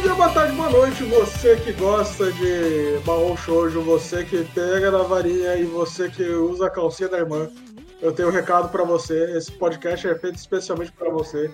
dia, 0.00 0.14
boa 0.14 0.30
tarde, 0.30 0.54
boa 0.54 0.70
noite, 0.70 1.04
você 1.04 1.56
que 1.56 1.72
gosta 1.72 2.32
de 2.32 3.00
marrom 3.04 3.36
shoujo, 3.36 3.82
você 3.82 4.24
que 4.24 4.44
pega 4.54 4.90
na 4.90 5.02
varinha 5.02 5.56
e 5.56 5.64
você 5.64 6.08
que 6.08 6.22
usa 6.22 6.66
a 6.66 6.70
calcinha 6.70 7.08
da 7.10 7.18
irmã. 7.18 7.50
Eu 8.00 8.10
tenho 8.10 8.28
um 8.28 8.32
recado 8.32 8.70
para 8.70 8.82
você, 8.82 9.36
esse 9.36 9.52
podcast 9.52 10.08
é 10.08 10.14
feito 10.14 10.36
especialmente 10.36 10.90
para 10.92 11.10
você. 11.10 11.50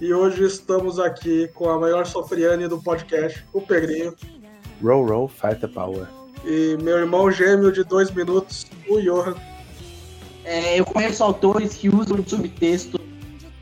E 0.00 0.12
hoje 0.12 0.44
estamos 0.44 0.98
aqui 0.98 1.48
com 1.54 1.70
a 1.70 1.78
maior 1.78 2.04
sofriane 2.04 2.68
do 2.68 2.78
podcast, 2.82 3.42
o 3.54 3.62
Pedrinho. 3.62 4.14
Roll, 4.82 5.06
roll, 5.06 5.28
fight 5.28 5.58
the 5.58 5.68
power. 5.68 6.06
E 6.44 6.76
meu 6.82 6.98
irmão 6.98 7.30
gêmeo 7.30 7.72
de 7.72 7.84
dois 7.84 8.10
minutos, 8.10 8.66
o 8.86 9.00
Johan. 9.00 9.34
É, 10.44 10.78
eu 10.78 10.84
conheço 10.84 11.24
autores 11.24 11.74
que 11.74 11.88
usam 11.88 12.22
subtexto, 12.26 13.00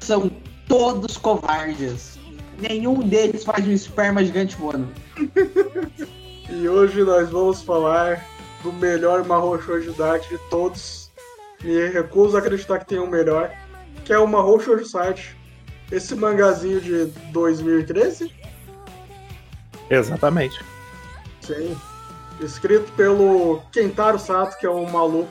são 0.01 0.29
todos 0.67 1.17
covardes. 1.17 2.16
Nenhum 2.59 3.01
deles 3.01 3.45
faz 3.45 3.67
um 3.67 3.73
esperma 3.73 4.25
gigante 4.25 4.57
voando. 4.57 4.89
e 6.51 6.69
hoje 6.69 7.03
nós 7.03 7.29
vamos 7.31 7.63
falar 7.63 8.25
do 8.63 8.73
melhor 8.73 9.25
Mahou 9.25 9.61
Shoujo 9.61 9.93
Dart 9.93 10.27
de 10.29 10.39
todos. 10.51 11.11
Me 11.63 11.89
recuso 11.89 12.37
a 12.37 12.41
acreditar 12.41 12.79
que 12.79 12.87
tem 12.87 12.99
um 12.99 13.07
melhor, 13.07 13.51
que 14.05 14.13
é 14.13 14.19
o 14.19 14.27
Mahou 14.27 14.59
Shoujo 14.61 14.87
Site. 14.87 15.37
Esse 15.91 16.15
mangazinho 16.15 16.81
de 16.81 17.07
2013? 17.33 18.33
Exatamente. 19.91 20.65
Sim. 21.41 21.77
Escrito 22.41 22.91
pelo 22.93 23.63
Kentaro 23.73 24.19
Sato, 24.19 24.59
que 24.59 24.67
é 24.67 24.71
um 24.71 24.89
maluco. 24.91 25.31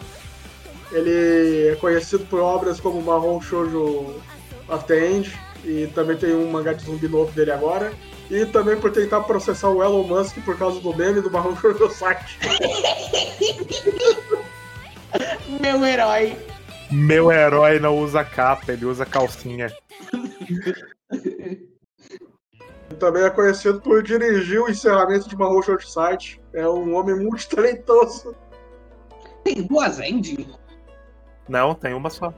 Ele 0.92 1.70
é 1.70 1.76
conhecido 1.76 2.26
por 2.26 2.40
obras 2.40 2.80
como 2.80 3.02
Mahou 3.02 3.42
Shoujo 3.42 4.16
of 4.70 4.86
the 4.86 5.12
End, 5.12 5.38
e 5.66 5.88
também 5.88 6.16
tem 6.16 6.34
um 6.36 6.50
mangá 6.50 6.74
de 6.74 6.84
zumbi 6.84 7.08
novo 7.08 7.32
dele 7.32 7.52
agora. 7.52 7.92
E 8.30 8.46
também 8.46 8.78
por 8.78 8.92
tentar 8.92 9.22
processar 9.22 9.70
o 9.70 9.84
Elon 9.84 10.04
Musk 10.04 10.38
por 10.46 10.58
causa 10.58 10.80
do 10.80 10.96
meme 10.96 11.22
do 11.22 11.32
Marrom 11.32 11.56
Shoujo-site. 11.58 12.40
Meu 15.60 15.84
herói. 15.86 16.38
Meu 16.92 17.32
herói 17.32 17.80
não 17.80 17.98
usa 17.98 18.24
capa, 18.24 18.72
ele 18.72 18.86
usa 18.86 19.06
calcinha. 19.06 19.72
Também 23.00 23.24
é 23.24 23.30
conhecido 23.30 23.82
por 23.82 24.02
dirigir 24.04 24.62
o 24.62 24.70
encerramento 24.70 25.28
de 25.28 25.36
Marrom 25.36 25.62
Shoujo-site. 25.62 26.40
É 26.54 26.68
um 26.68 26.96
homem 26.96 27.16
muito 27.16 27.48
talentoso. 27.50 28.36
Tem 29.44 29.64
duas 29.64 30.00
endings? 30.00 30.48
Não, 31.48 31.76
tem 31.76 31.94
uma 31.94 32.10
só. 32.10 32.34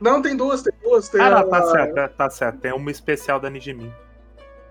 Não, 0.00 0.22
tem 0.22 0.36
duas, 0.36 0.62
tem 0.62 0.72
duas. 0.82 1.08
Tem 1.08 1.20
ah, 1.20 1.38
a... 1.38 1.44
tá 1.44 1.62
certo, 1.62 2.16
tá 2.16 2.30
certo. 2.30 2.60
Tem 2.60 2.72
uma 2.72 2.90
especial 2.90 3.40
da 3.40 3.50
Nijimin. 3.50 3.92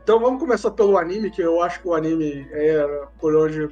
Então 0.03 0.19
vamos 0.19 0.39
começar 0.39 0.71
pelo 0.71 0.97
anime, 0.97 1.29
que 1.29 1.41
eu 1.41 1.61
acho 1.61 1.81
que 1.81 1.87
o 1.87 1.93
anime 1.93 2.47
é 2.51 3.05
por 3.19 3.35
onde 3.35 3.67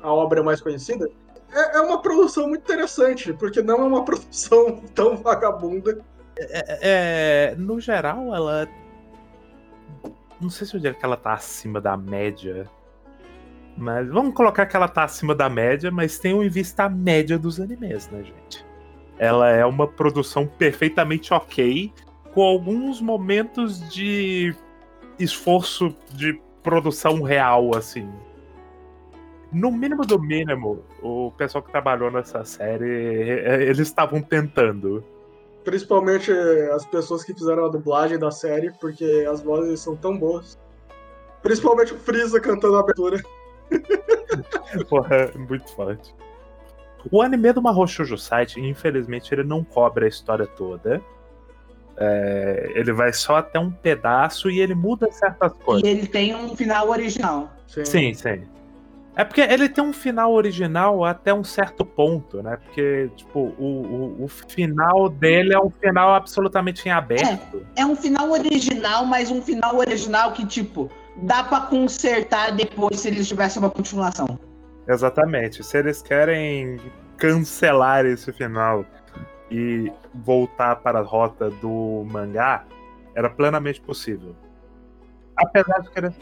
a 0.00 0.12
obra 0.12 0.38
é 0.38 0.42
mais 0.42 0.60
conhecida. 0.60 1.10
É, 1.52 1.78
é 1.78 1.80
uma 1.80 2.00
produção 2.00 2.48
muito 2.48 2.62
interessante, 2.62 3.32
porque 3.32 3.60
não 3.60 3.80
é 3.80 3.84
uma 3.84 4.04
produção 4.06 4.80
tão 4.94 5.16
vagabunda. 5.16 5.98
É, 6.38 7.50
é, 7.50 7.54
no 7.56 7.80
geral, 7.80 8.34
ela. 8.34 8.68
Não 10.40 10.48
sei 10.48 10.66
se 10.66 10.74
eu 10.74 10.80
diria 10.80 10.96
que 10.96 11.04
ela 11.04 11.16
tá 11.16 11.32
acima 11.32 11.80
da 11.80 11.96
média. 11.96 12.68
Mas 13.76 14.08
vamos 14.08 14.34
colocar 14.34 14.66
que 14.66 14.76
ela 14.76 14.88
tá 14.88 15.04
acima 15.04 15.34
da 15.34 15.48
média, 15.48 15.90
mas 15.90 16.18
tem 16.18 16.40
em 16.40 16.48
vista 16.48 16.84
a 16.84 16.88
média 16.88 17.38
dos 17.38 17.58
animes, 17.58 18.08
né, 18.10 18.22
gente? 18.22 18.71
Ela 19.22 19.50
é 19.50 19.64
uma 19.64 19.86
produção 19.86 20.48
perfeitamente 20.48 21.32
ok, 21.32 21.92
com 22.34 22.42
alguns 22.42 23.00
momentos 23.00 23.88
de 23.88 24.52
esforço 25.16 25.94
de 26.10 26.42
produção 26.60 27.22
real, 27.22 27.70
assim. 27.76 28.10
No 29.52 29.70
mínimo 29.70 30.04
do 30.04 30.18
mínimo, 30.18 30.84
o 31.00 31.30
pessoal 31.36 31.62
que 31.62 31.70
trabalhou 31.70 32.10
nessa 32.10 32.44
série, 32.44 32.84
eles 33.68 33.78
estavam 33.78 34.20
tentando. 34.20 35.04
Principalmente 35.62 36.32
as 36.74 36.84
pessoas 36.84 37.22
que 37.22 37.32
fizeram 37.32 37.66
a 37.66 37.68
dublagem 37.68 38.18
da 38.18 38.32
série, 38.32 38.72
porque 38.80 39.24
as 39.30 39.40
vozes 39.40 39.78
são 39.78 39.94
tão 39.94 40.18
boas. 40.18 40.58
Principalmente 41.44 41.94
o 41.94 41.98
Freeza 42.00 42.40
cantando 42.40 42.74
a 42.74 42.80
abertura. 42.80 43.22
Porra, 44.90 45.30
muito 45.36 45.70
forte. 45.76 46.12
O 47.10 47.22
anime 47.22 47.52
do 47.52 47.62
Mahou 47.62 47.86
Shoujo 47.86 48.16
Site, 48.16 48.60
infelizmente, 48.60 49.34
ele 49.34 49.44
não 49.44 49.64
cobre 49.64 50.04
a 50.04 50.08
história 50.08 50.46
toda. 50.46 51.02
É, 51.96 52.72
ele 52.74 52.92
vai 52.92 53.12
só 53.12 53.36
até 53.36 53.58
um 53.58 53.70
pedaço 53.70 54.50
e 54.50 54.60
ele 54.60 54.74
muda 54.74 55.10
certas 55.12 55.52
coisas. 55.52 55.86
E 55.86 55.90
ele 55.90 56.06
tem 56.06 56.34
um 56.34 56.56
final 56.56 56.88
original. 56.88 57.52
Sim, 57.66 57.84
sim. 57.84 58.14
sim. 58.14 58.42
É 59.14 59.24
porque 59.24 59.42
ele 59.42 59.68
tem 59.68 59.84
um 59.84 59.92
final 59.92 60.32
original 60.32 61.04
até 61.04 61.34
um 61.34 61.44
certo 61.44 61.84
ponto, 61.84 62.42
né? 62.42 62.56
Porque, 62.56 63.10
tipo, 63.14 63.40
o, 63.58 64.16
o, 64.20 64.24
o 64.24 64.28
final 64.28 65.10
dele 65.10 65.52
é 65.52 65.60
um 65.60 65.68
final 65.68 66.14
absolutamente 66.14 66.88
em 66.88 66.92
aberto. 66.92 67.62
É, 67.76 67.82
é 67.82 67.86
um 67.86 67.94
final 67.94 68.30
original, 68.30 69.04
mas 69.04 69.30
um 69.30 69.42
final 69.42 69.76
original 69.76 70.32
que, 70.32 70.46
tipo, 70.46 70.90
dá 71.16 71.44
para 71.44 71.66
consertar 71.66 72.52
depois 72.52 73.00
se 73.00 73.08
eles 73.08 73.28
tivessem 73.28 73.60
uma 73.62 73.70
continuação. 73.70 74.38
Exatamente. 74.88 75.62
Se 75.62 75.78
eles 75.78 76.02
querem 76.02 76.78
cancelar 77.16 78.04
esse 78.04 78.32
final 78.32 78.84
e 79.50 79.92
voltar 80.14 80.76
para 80.76 80.98
a 80.98 81.02
rota 81.02 81.50
do 81.50 82.04
mangá, 82.10 82.64
era 83.14 83.30
plenamente 83.30 83.80
possível. 83.80 84.34
Apesar 85.36 85.80
de 85.80 85.90
que 85.90 86.12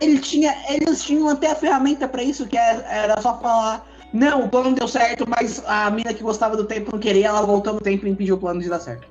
Ele 0.00 0.18
tinha, 0.18 0.54
eles 0.68 1.04
tinham 1.04 1.28
até 1.28 1.50
a 1.50 1.54
ferramenta 1.54 2.08
para 2.08 2.22
isso, 2.22 2.46
que 2.46 2.56
é, 2.56 2.84
era 2.88 3.20
só 3.20 3.38
falar: 3.38 3.86
não, 4.12 4.44
o 4.44 4.48
plano 4.48 4.74
deu 4.74 4.88
certo, 4.88 5.24
mas 5.28 5.62
a 5.66 5.90
mina 5.90 6.12
que 6.12 6.22
gostava 6.22 6.56
do 6.56 6.64
tempo 6.64 6.92
não 6.92 6.98
queria, 6.98 7.28
ela 7.28 7.42
voltou 7.42 7.74
no 7.74 7.80
tempo 7.80 8.06
e 8.06 8.10
impediu 8.10 8.36
o 8.36 8.38
plano 8.38 8.60
de 8.60 8.68
dar 8.68 8.80
certo. 8.80 9.08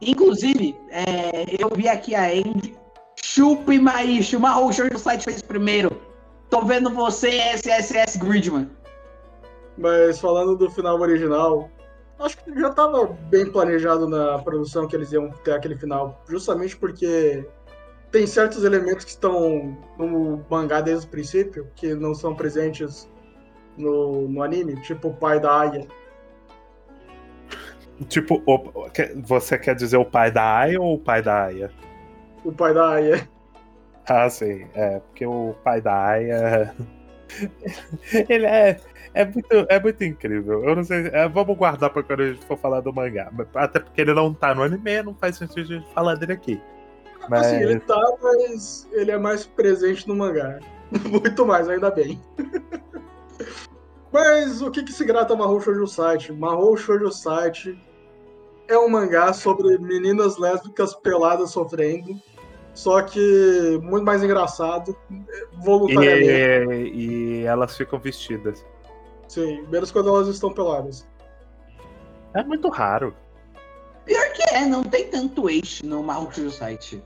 Inclusive, 0.00 0.76
é, 0.90 1.56
eu 1.58 1.70
vi 1.74 1.88
aqui 1.88 2.14
a 2.14 2.34
End. 2.34 2.76
Chupa 3.22 3.72
Maícho, 3.74 4.38
o 4.38 4.72
show 4.72 4.88
do 4.88 4.98
site 4.98 5.24
fez 5.24 5.42
primeiro. 5.42 6.00
Tô 6.50 6.62
vendo 6.62 6.90
você, 6.90 7.28
SSS 7.28 8.18
Gridman. 8.18 8.70
Mas 9.76 10.18
falando 10.20 10.56
do 10.56 10.70
final 10.70 10.98
original, 11.00 11.70
acho 12.18 12.42
que 12.42 12.58
já 12.58 12.70
estava 12.70 13.06
bem 13.06 13.50
planejado 13.50 14.08
na 14.08 14.38
produção 14.38 14.86
que 14.86 14.96
eles 14.96 15.12
iam 15.12 15.30
ter 15.44 15.52
aquele 15.52 15.76
final, 15.76 16.22
justamente 16.28 16.76
porque 16.76 17.46
tem 18.10 18.26
certos 18.26 18.64
elementos 18.64 19.04
que 19.04 19.10
estão 19.10 19.76
no 19.98 20.42
mangá 20.48 20.80
desde 20.80 21.06
o 21.06 21.10
princípio, 21.10 21.68
que 21.74 21.94
não 21.94 22.14
são 22.14 22.34
presentes 22.34 23.08
no, 23.76 24.28
no 24.28 24.42
anime, 24.42 24.80
tipo 24.82 25.08
o 25.08 25.14
pai 25.14 25.38
da 25.38 25.60
Aya. 25.60 25.86
Tipo, 28.08 28.42
você 29.24 29.58
quer 29.58 29.74
dizer 29.74 29.96
o 29.96 30.04
pai 30.04 30.30
da 30.30 30.58
Aya 30.58 30.80
ou 30.80 30.94
o 30.94 30.98
pai 30.98 31.22
da 31.22 31.44
Aya? 31.44 31.70
O 32.44 32.52
pai 32.52 32.74
da 32.74 32.90
Aya. 32.90 33.28
Ah, 34.08 34.30
sim. 34.30 34.66
É, 34.74 35.00
porque 35.00 35.26
o 35.26 35.54
pai 35.64 35.80
da 35.80 36.06
Aya. 36.06 36.74
Ele 38.28 38.46
é. 38.46 38.80
É 39.14 39.24
muito, 39.24 39.66
é 39.70 39.80
muito 39.80 40.04
incrível. 40.04 40.62
Eu 40.64 40.76
não 40.76 40.84
sei. 40.84 41.06
É, 41.06 41.26
vamos 41.26 41.56
guardar 41.56 41.90
pra 41.90 42.02
quando 42.02 42.20
a 42.20 42.32
gente 42.32 42.44
for 42.44 42.58
falar 42.58 42.80
do 42.80 42.92
mangá. 42.92 43.32
Até 43.54 43.80
porque 43.80 44.02
ele 44.02 44.12
não 44.12 44.34
tá 44.34 44.54
no 44.54 44.62
anime, 44.62 45.02
não 45.02 45.14
faz 45.14 45.36
sentido 45.38 45.60
a 45.60 45.76
gente 45.76 45.94
falar 45.94 46.16
dele 46.16 46.34
aqui. 46.34 46.60
Mas... 47.28 47.46
Assim, 47.46 47.56
ele 47.56 47.80
tá, 47.80 47.98
mas 48.22 48.86
ele 48.92 49.10
é 49.10 49.18
mais 49.18 49.46
presente 49.46 50.06
no 50.06 50.14
mangá. 50.14 50.58
Muito 51.10 51.46
mais, 51.46 51.66
ainda 51.66 51.90
bem. 51.90 52.20
mas 54.12 54.60
o 54.60 54.70
que, 54.70 54.82
que 54.82 54.92
se 54.92 55.04
grata 55.04 55.34
Mahou 55.34 55.60
Shoujo 55.60 55.86
Site? 55.86 56.32
Mahou 56.32 56.76
Shoujo 56.76 57.10
Site 57.10 57.76
é 58.68 58.76
um 58.78 58.88
mangá 58.88 59.32
sobre 59.32 59.78
meninas 59.78 60.36
lésbicas 60.36 60.94
peladas 60.94 61.50
sofrendo 61.52 62.20
só 62.76 63.00
que 63.00 63.80
muito 63.82 64.04
mais 64.04 64.22
engraçado, 64.22 64.94
voluntariamente. 65.54 66.92
E, 66.94 67.40
e 67.40 67.44
elas 67.44 67.74
ficam 67.76 67.98
vestidas. 67.98 68.64
Sim, 69.26 69.66
menos 69.68 69.90
quando 69.90 70.10
elas 70.10 70.28
estão 70.28 70.52
peladas. 70.52 71.08
É 72.34 72.44
muito 72.44 72.68
raro. 72.68 73.16
Pior 74.04 74.32
que 74.34 74.42
é, 74.54 74.66
não 74.66 74.84
tem 74.84 75.08
tanto 75.08 75.48
eixo 75.48 75.84
no 75.86 76.02
Mahou 76.02 76.30
site. 76.50 77.02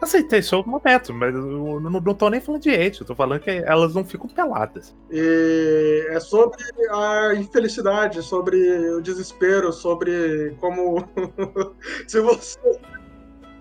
Assim, 0.00 0.26
tem 0.26 0.42
só 0.42 0.62
momento, 0.64 1.12
mas 1.12 1.34
eu 1.34 1.80
não, 1.80 1.90
não 1.90 2.14
tô 2.14 2.28
nem 2.28 2.40
falando 2.40 2.62
de 2.62 2.70
eixo, 2.70 3.02
eu 3.02 3.06
tô 3.06 3.14
falando 3.14 3.40
que 3.40 3.50
elas 3.50 3.94
não 3.94 4.04
ficam 4.04 4.28
peladas. 4.28 4.94
E 5.10 6.06
é 6.10 6.20
sobre 6.20 6.62
a 6.90 7.34
infelicidade, 7.34 8.22
sobre 8.22 8.58
o 8.90 9.00
desespero, 9.00 9.72
sobre 9.72 10.56
como. 10.60 11.04
se 12.06 12.20
você 12.20 12.58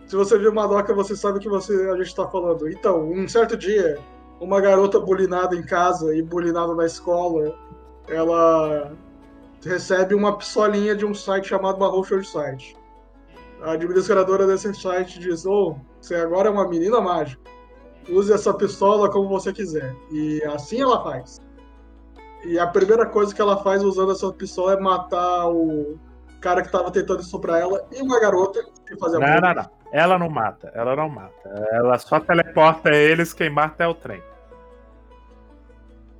se 0.07 0.15
você 0.15 0.37
viu 0.37 0.53
Madoka, 0.53 0.93
você 0.93 1.15
sabe 1.15 1.39
que 1.39 1.49
você, 1.49 1.73
a 1.89 1.97
gente 1.97 2.07
está 2.07 2.25
falando. 2.27 2.69
Então, 2.69 3.09
um 3.11 3.27
certo 3.27 3.57
dia, 3.57 3.99
uma 4.39 4.61
garota 4.61 4.99
bulinada 4.99 5.53
em 5.53 5.63
casa 5.63 6.15
e 6.15 6.21
bulinada 6.21 6.73
na 6.73 6.85
escola, 6.85 7.53
ela 8.07 8.93
recebe 9.65 10.15
uma 10.15 10.37
pistolinha 10.37 10.95
de 10.95 11.05
um 11.05 11.13
site 11.13 11.49
chamado 11.49 11.77
Mahou 11.77 12.05
Site. 12.23 12.77
A 13.61 13.71
administradora 13.71 14.47
desse 14.47 14.73
site 14.73 15.19
diz: 15.19 15.45
Oh, 15.45 15.75
você 15.99 16.15
agora 16.15 16.47
é 16.47 16.51
uma 16.51 16.69
menina 16.69 17.01
mágica. 17.01 17.41
use 18.09 18.31
essa 18.31 18.53
pistola 18.53 19.11
como 19.11 19.27
você 19.27 19.51
quiser. 19.51 19.93
E 20.09 20.41
assim 20.45 20.81
ela 20.81 21.03
faz. 21.03 21.41
E 22.45 22.57
a 22.57 22.67
primeira 22.67 23.05
coisa 23.05 23.35
que 23.35 23.41
ela 23.41 23.57
faz 23.61 23.83
usando 23.83 24.13
essa 24.13 24.31
pistola 24.31 24.73
é 24.73 24.79
matar 24.79 25.49
o 25.49 25.99
cara 26.39 26.61
que 26.61 26.71
tava 26.71 26.91
tentando 26.91 27.19
estuprar 27.19 27.59
ela 27.59 27.85
e 27.91 28.01
uma 28.01 28.19
garota 28.21 28.63
que 28.85 28.95
fazia 28.97 29.19
Não, 29.19 29.41
não, 29.41 29.53
não. 29.55 29.76
Ela 29.91 30.19
não 30.19 30.29
mata, 30.29 30.71
ela 30.73 30.95
não 30.95 31.09
mata. 31.09 31.49
Ela 31.71 31.97
só 31.97 32.19
teleporta 32.19 32.93
eles, 32.93 33.33
quem 33.33 33.49
mata 33.49 33.83
é 33.83 33.87
o 33.87 33.93
trem. 33.93 34.21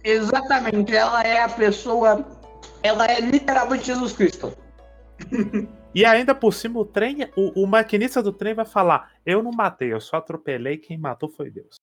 Exatamente, 0.04 0.96
ela 0.96 1.24
é 1.24 1.44
a 1.44 1.50
pessoa. 1.50 2.26
Ela 2.82 3.06
é 3.08 3.20
literalmente 3.20 3.86
Jesus 3.86 4.14
Cristo. 4.14 4.54
E 5.94 6.06
ainda 6.06 6.36
por 6.36 6.54
cima, 6.54 6.80
o 6.80 6.86
trem, 6.86 7.30
o, 7.36 7.64
o 7.64 7.68
maquinista 7.68 8.22
do 8.22 8.32
trem 8.32 8.54
vai 8.54 8.66
falar: 8.66 9.12
Eu 9.26 9.42
não 9.42 9.52
matei, 9.52 9.92
eu 9.92 10.00
só 10.00 10.18
atropelei, 10.18 10.78
quem 10.78 10.98
matou 10.98 11.28
foi 11.28 11.50
Deus. 11.50 11.76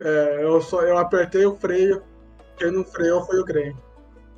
É, 0.00 0.42
eu, 0.42 0.60
só, 0.60 0.82
eu 0.82 0.96
apertei 0.98 1.44
o 1.44 1.54
freio, 1.54 2.02
quem 2.56 2.70
não 2.70 2.84
freou 2.84 3.24
foi 3.26 3.38
o 3.38 3.44
Crane. 3.44 3.76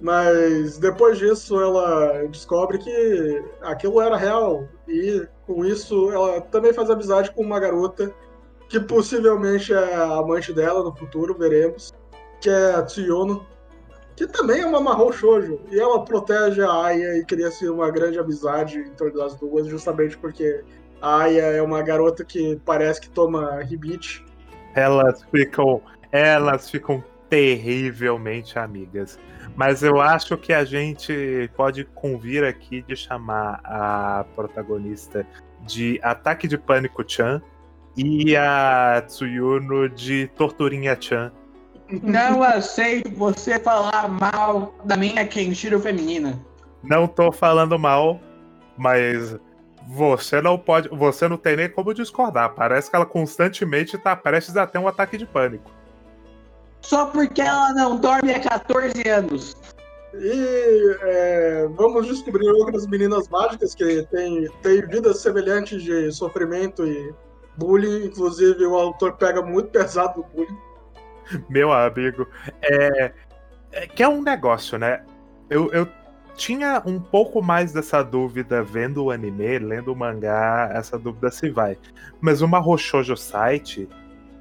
Mas 0.01 0.79
depois 0.79 1.19
disso 1.19 1.61
ela 1.61 2.27
descobre 2.29 2.79
que 2.79 3.45
aquilo 3.63 4.01
era 4.01 4.17
real. 4.17 4.69
E 4.87 5.27
com 5.47 5.65
isso 5.65 6.11
ela 6.13 6.41
também 6.41 6.73
faz 6.73 6.89
amizade 6.89 7.33
com 7.33 7.43
uma 7.43 7.59
garota 7.59 8.15
que 8.69 8.79
possivelmente 8.79 9.73
é 9.73 9.95
a 9.95 10.19
amante 10.19 10.53
dela 10.53 10.85
no 10.85 10.95
futuro, 10.95 11.37
veremos. 11.37 11.93
Que 12.41 12.51
é 12.51 12.75
a 12.75 12.83
Tsuyono, 12.83 13.45
que 14.15 14.27
também 14.27 14.61
é 14.61 14.67
uma 14.67 14.81
Mahou 14.81 15.13
Shoujo. 15.13 15.61
E 15.71 15.81
ela 15.81 16.05
protege 16.05 16.63
a 16.63 16.87
Aya 16.87 17.17
e 17.17 17.25
cria-se 17.25 17.69
uma 17.69 17.91
grande 17.91 18.19
amizade 18.19 18.79
em 18.79 18.91
torno 18.91 19.17
das 19.17 19.35
duas, 19.35 19.67
justamente 19.67 20.17
porque 20.19 20.65
a 21.01 21.23
Aya 21.23 21.43
é 21.43 21.63
uma 21.63 21.83
garota 21.83 22.25
que 22.25 22.61
parece 22.65 23.01
que 23.01 23.11
toma 23.11 23.61
ribite. 23.63 24.25
Elas 24.75 25.25
ficam. 25.31 25.81
Elas 26.13 26.71
ficam 26.71 27.03
terrivelmente 27.29 28.59
amigas. 28.59 29.19
Mas 29.57 29.83
eu 29.83 30.01
acho 30.01 30.37
que 30.37 30.53
a 30.53 30.65
gente 30.65 31.51
pode 31.57 31.85
convir 31.85 32.45
aqui 32.45 32.83
de 32.83 32.95
chamar 32.97 33.61
a 33.65 34.25
protagonista 34.35 35.27
de 35.63 35.99
Ataque 36.03 36.47
de 36.47 36.57
Pânico 36.57 37.05
Chan 37.07 37.43
e 37.97 38.37
a 38.37 39.03
Tsuyuno 39.07 39.89
de 39.89 40.29
Torturinha 40.37 40.97
Chan. 41.01 41.33
Não 42.03 42.43
aceito 42.43 43.11
você 43.11 43.59
falar 43.59 44.09
mal 44.09 44.75
da 44.85 44.97
minha 44.97 45.27
Kenshiro 45.27 45.81
feminina. 45.81 46.39
Não 46.83 47.09
tô 47.09 47.33
falando 47.33 47.79
mal, 47.79 48.21
mas 48.77 49.37
você 49.89 50.43
não 50.43 50.59
pode. 50.59 50.89
Você 50.91 51.27
não 51.27 51.39
tem 51.39 51.57
nem 51.57 51.69
como 51.69 51.95
discordar. 51.95 52.51
Parece 52.55 52.91
que 52.91 52.95
ela 52.95 53.07
constantemente 53.07 53.97
tá 53.97 54.15
prestes 54.15 54.57
a 54.57 54.67
ter 54.67 54.79
um 54.79 54.87
ataque 54.87 55.17
de 55.17 55.27
pânico. 55.27 55.71
Só 56.81 57.07
porque 57.07 57.41
ela 57.41 57.73
não 57.75 57.97
dorme 57.97 58.33
há 58.33 58.41
14 58.41 59.09
anos. 59.09 59.57
E 60.15 60.97
é, 61.03 61.69
vamos 61.77 62.07
descobrir 62.07 62.49
outras 62.49 62.87
meninas 62.87 63.29
mágicas 63.29 63.75
que 63.75 64.03
têm, 64.11 64.49
têm 64.63 64.87
vidas 64.87 65.21
semelhantes 65.21 65.83
de 65.83 66.11
sofrimento 66.11 66.87
e 66.87 67.15
bullying. 67.57 68.07
Inclusive, 68.07 68.65
o 68.65 68.75
autor 68.75 69.17
pega 69.17 69.43
muito 69.43 69.69
pesado 69.71 70.21
no 70.21 70.25
bullying. 70.25 70.59
Meu 71.49 71.73
amigo, 71.73 72.27
é, 72.63 73.13
é 73.73 73.87
que 73.87 74.03
é 74.03 74.09
um 74.09 74.23
negócio, 74.23 74.79
né? 74.79 75.05
Eu, 75.51 75.71
eu 75.73 75.87
tinha 76.39 76.83
um 76.87 77.01
pouco 77.01 77.43
mais 77.43 77.73
dessa 77.73 78.03
dúvida 78.03 78.63
vendo 78.63 79.05
o 79.05 79.11
anime, 79.11 79.59
lendo 79.59 79.93
o 79.93 79.97
mangá, 79.97 80.71
essa 80.73 80.99
dúvida 80.99 81.31
se 81.31 81.51
vai. 81.51 81.77
Mas 82.21 82.41
uma 82.41 82.59
Roshoujo 82.59 83.17
site, 83.17 83.89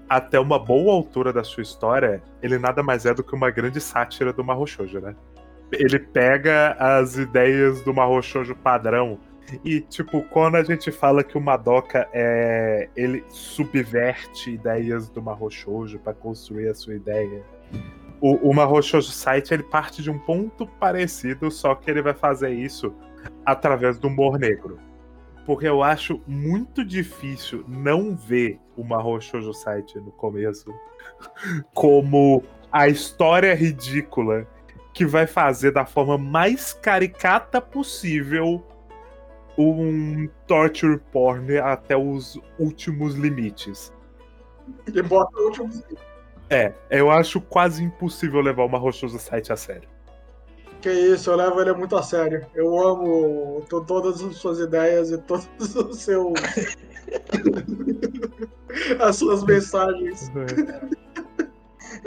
até 0.09 0.39
uma 0.39 0.57
boa 0.57 0.93
altura 0.93 1.33
da 1.33 1.43
sua 1.43 1.63
história, 1.63 2.21
ele 2.41 2.57
nada 2.57 2.81
mais 2.81 3.05
é 3.05 3.13
do 3.13 3.23
que 3.23 3.35
uma 3.35 3.49
grande 3.49 3.81
sátira 3.81 4.31
do 4.31 4.43
Mahoushoujo, 4.43 4.99
né? 4.99 5.15
Ele 5.71 5.99
pega 5.99 6.71
as 6.79 7.17
ideias 7.17 7.81
do 7.81 7.93
Mahoushoujo 7.93 8.55
padrão 8.55 9.19
e, 9.63 9.81
tipo, 9.81 10.21
quando 10.23 10.55
a 10.55 10.63
gente 10.63 10.91
fala 10.91 11.23
que 11.23 11.37
o 11.37 11.41
Madoka 11.41 12.07
é. 12.13 12.89
ele 12.95 13.23
subverte 13.29 14.51
ideias 14.51 15.09
do 15.09 15.21
Mahoushoujo 15.21 15.99
para 15.99 16.13
construir 16.13 16.69
a 16.69 16.75
sua 16.75 16.95
ideia. 16.95 17.43
O, 18.19 18.49
o 18.49 19.01
Site 19.01 19.53
ele 19.53 19.63
parte 19.63 20.01
de 20.01 20.09
um 20.09 20.17
ponto 20.17 20.65
parecido, 20.65 21.51
só 21.51 21.75
que 21.75 21.89
ele 21.89 22.01
vai 22.01 22.13
fazer 22.13 22.51
isso 22.51 22.93
através 23.45 23.97
do 23.99 24.07
humor 24.07 24.39
negro. 24.39 24.79
Porque 25.47 25.65
eu 25.65 25.81
acho 25.81 26.21
muito 26.27 26.83
difícil 26.83 27.63
não 27.65 28.13
ver 28.13 28.59
o 28.75 28.83
Mahou 28.83 29.21
Shoujo 29.21 29.53
Site 29.53 29.97
no 29.97 30.11
começo 30.11 30.69
como 31.73 32.43
a 32.69 32.89
história 32.89 33.55
ridícula 33.55 34.45
que 34.93 35.05
vai 35.05 35.25
fazer 35.25 35.71
da 35.71 35.85
forma 35.85 36.17
mais 36.17 36.73
caricata 36.73 37.61
possível 37.61 38.61
um 39.57 40.27
torture 40.45 40.99
porn 41.13 41.57
até 41.59 41.95
os 41.95 42.37
últimos 42.59 43.15
limites. 43.15 43.93
Ele 44.85 45.01
bota 45.01 45.33
o 45.39 45.45
último. 45.45 45.69
É, 46.49 46.73
eu 46.89 47.09
acho 47.09 47.39
quase 47.39 47.81
impossível 47.81 48.41
levar 48.41 48.65
uma 48.65 48.77
Rochoso 48.77 49.17
Site 49.17 49.53
a 49.53 49.55
sério. 49.55 49.87
Que 50.81 50.91
isso, 50.91 51.31
eu 51.31 51.35
levo 51.37 51.59
ele 51.61 51.73
muito 51.73 51.95
a 51.97 52.03
sério. 52.03 52.45
Eu 52.53 52.77
amo 52.79 53.63
to- 53.69 53.83
todas 53.83 54.21
as 54.21 54.35
suas 54.37 54.59
ideias 54.59 55.11
e 55.11 55.17
todos 55.17 55.47
os 55.75 55.97
seus. 55.99 56.33
as 58.99 59.15
suas 59.15 59.43
mensagens. 59.43 60.31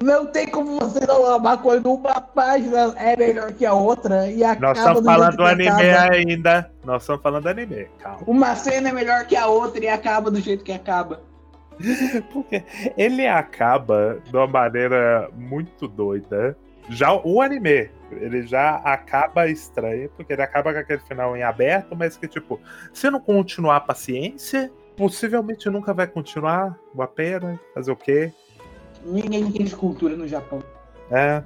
Não 0.00 0.26
tem 0.26 0.49
como 0.49 0.78
você 0.78 1.05
não 1.06 1.26
amar 1.26 1.61
quando 1.61 1.93
uma 1.93 2.20
página 2.20 2.94
é 2.96 3.17
melhor 3.17 3.52
que 3.52 3.67
a 3.67 3.75
outra 3.75 4.31
e 4.31 4.43
acaba 4.43 4.69
Nós 4.69 4.78
estamos 4.78 5.00
do 5.02 5.06
falando 5.06 5.37
do 5.37 5.44
anime 5.44 5.69
acaba. 5.69 6.14
ainda. 6.14 6.70
Nós 6.84 7.02
estamos 7.02 7.23
falando 7.23 7.43
do 7.43 7.49
anime, 7.49 7.87
calma. 7.99 8.19
Uma 8.26 8.55
cena 8.56 8.88
é 8.88 8.93
melhor 8.93 9.26
que 9.26 9.37
a 9.37 9.46
outra 9.46 9.84
e 9.84 9.88
acaba 9.88 10.31
do 10.31 10.40
jeito 10.40 10.64
que 10.64 10.73
acaba. 10.73 11.20
Porque 12.32 12.62
ele 12.96 13.26
acaba 13.26 14.19
de 14.25 14.34
uma 14.34 14.46
maneira 14.46 15.28
muito 15.34 15.87
doida. 15.88 16.56
Já 16.90 17.14
o 17.14 17.40
anime, 17.40 17.88
ele 18.11 18.42
já 18.44 18.75
acaba 18.78 19.47
estranho, 19.47 20.11
porque 20.16 20.32
ele 20.32 20.42
acaba 20.42 20.73
com 20.73 20.78
aquele 20.80 20.99
final 20.99 21.37
em 21.37 21.42
aberto, 21.44 21.94
mas 21.97 22.16
que, 22.16 22.26
tipo, 22.26 22.61
se 22.92 23.09
não 23.09 23.20
continuar 23.20 23.76
a 23.76 23.80
paciência, 23.80 24.73
possivelmente 24.97 25.70
nunca 25.70 25.94
vai 25.94 26.09
continuar. 26.09 26.76
Uma 26.92 27.06
pena, 27.06 27.61
fazer 27.73 27.92
o 27.92 27.97
quê? 27.97 28.32
Ninguém 29.04 29.42
entende 29.42 29.76
cultura 29.76 30.16
no 30.16 30.26
Japão. 30.26 30.64
É. 31.12 31.44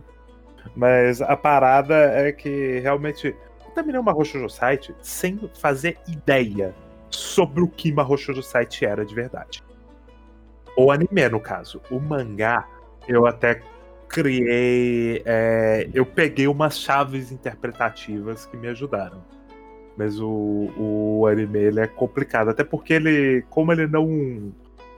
Mas 0.74 1.20
a 1.20 1.36
parada 1.36 1.94
é 1.94 2.32
que 2.32 2.80
realmente. 2.80 3.36
Eu 3.66 3.70
terminei 3.74 4.00
uma 4.00 4.12
Roshoujo 4.12 4.48
Site 4.48 4.94
sem 5.02 5.38
fazer 5.60 5.98
ideia 6.08 6.74
sobre 7.10 7.62
o 7.62 7.68
que 7.68 7.92
uma 7.92 8.02
Roshoujo 8.02 8.42
Site 8.42 8.86
era 8.86 9.04
de 9.04 9.14
verdade. 9.14 9.62
O 10.74 10.90
anime, 10.90 11.28
no 11.28 11.38
caso. 11.38 11.82
O 11.90 12.00
mangá, 12.00 12.66
eu 13.06 13.26
até 13.26 13.60
criei. 14.14 15.23
é, 15.25 15.88
eu 15.92 16.06
peguei 16.06 16.47
umas 16.47 16.78
chaves 16.78 17.33
interpretativas 17.33 18.47
que 18.47 18.56
me 18.56 18.68
ajudaram. 18.68 19.25
Mas 19.97 20.21
o, 20.21 20.71
o 20.76 21.26
anime 21.26 21.59
ele 21.59 21.80
é 21.80 21.87
complicado. 21.87 22.49
Até 22.49 22.64
porque 22.64 22.94
ele. 22.94 23.44
Como 23.50 23.73
ele 23.73 23.87
não. 23.87 24.52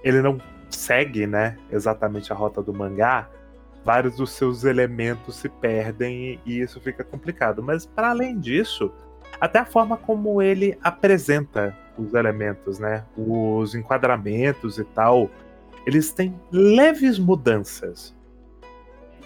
Ele 0.04 0.22
não 0.22 0.38
segue, 0.70 1.26
né? 1.26 1.56
Exatamente 1.70 2.32
a 2.32 2.36
rota 2.36 2.62
do 2.62 2.72
mangá 2.72 3.28
vários 3.86 4.16
dos 4.16 4.32
seus 4.32 4.64
elementos 4.64 5.36
se 5.36 5.48
perdem 5.48 6.40
e 6.44 6.58
isso 6.58 6.80
fica 6.80 7.04
complicado. 7.04 7.62
Mas 7.62 7.86
para 7.86 8.10
além 8.10 8.36
disso, 8.36 8.92
até 9.40 9.60
a 9.60 9.64
forma 9.64 9.96
como 9.96 10.42
ele 10.42 10.76
apresenta 10.82 11.72
os 11.96 12.12
elementos, 12.12 12.80
né? 12.80 13.04
Os 13.16 13.76
enquadramentos 13.76 14.76
e 14.76 14.84
tal, 14.84 15.30
eles 15.86 16.10
têm 16.10 16.34
leves 16.50 17.16
mudanças. 17.16 18.12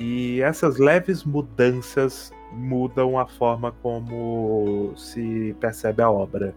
E 0.01 0.41
essas 0.41 0.79
leves 0.79 1.25
mudanças 1.25 2.33
mudam 2.53 3.19
a 3.19 3.27
forma 3.27 3.71
como 3.83 4.95
se 4.97 5.55
percebe 5.61 6.03
a 6.03 6.11
obra. 6.11 6.55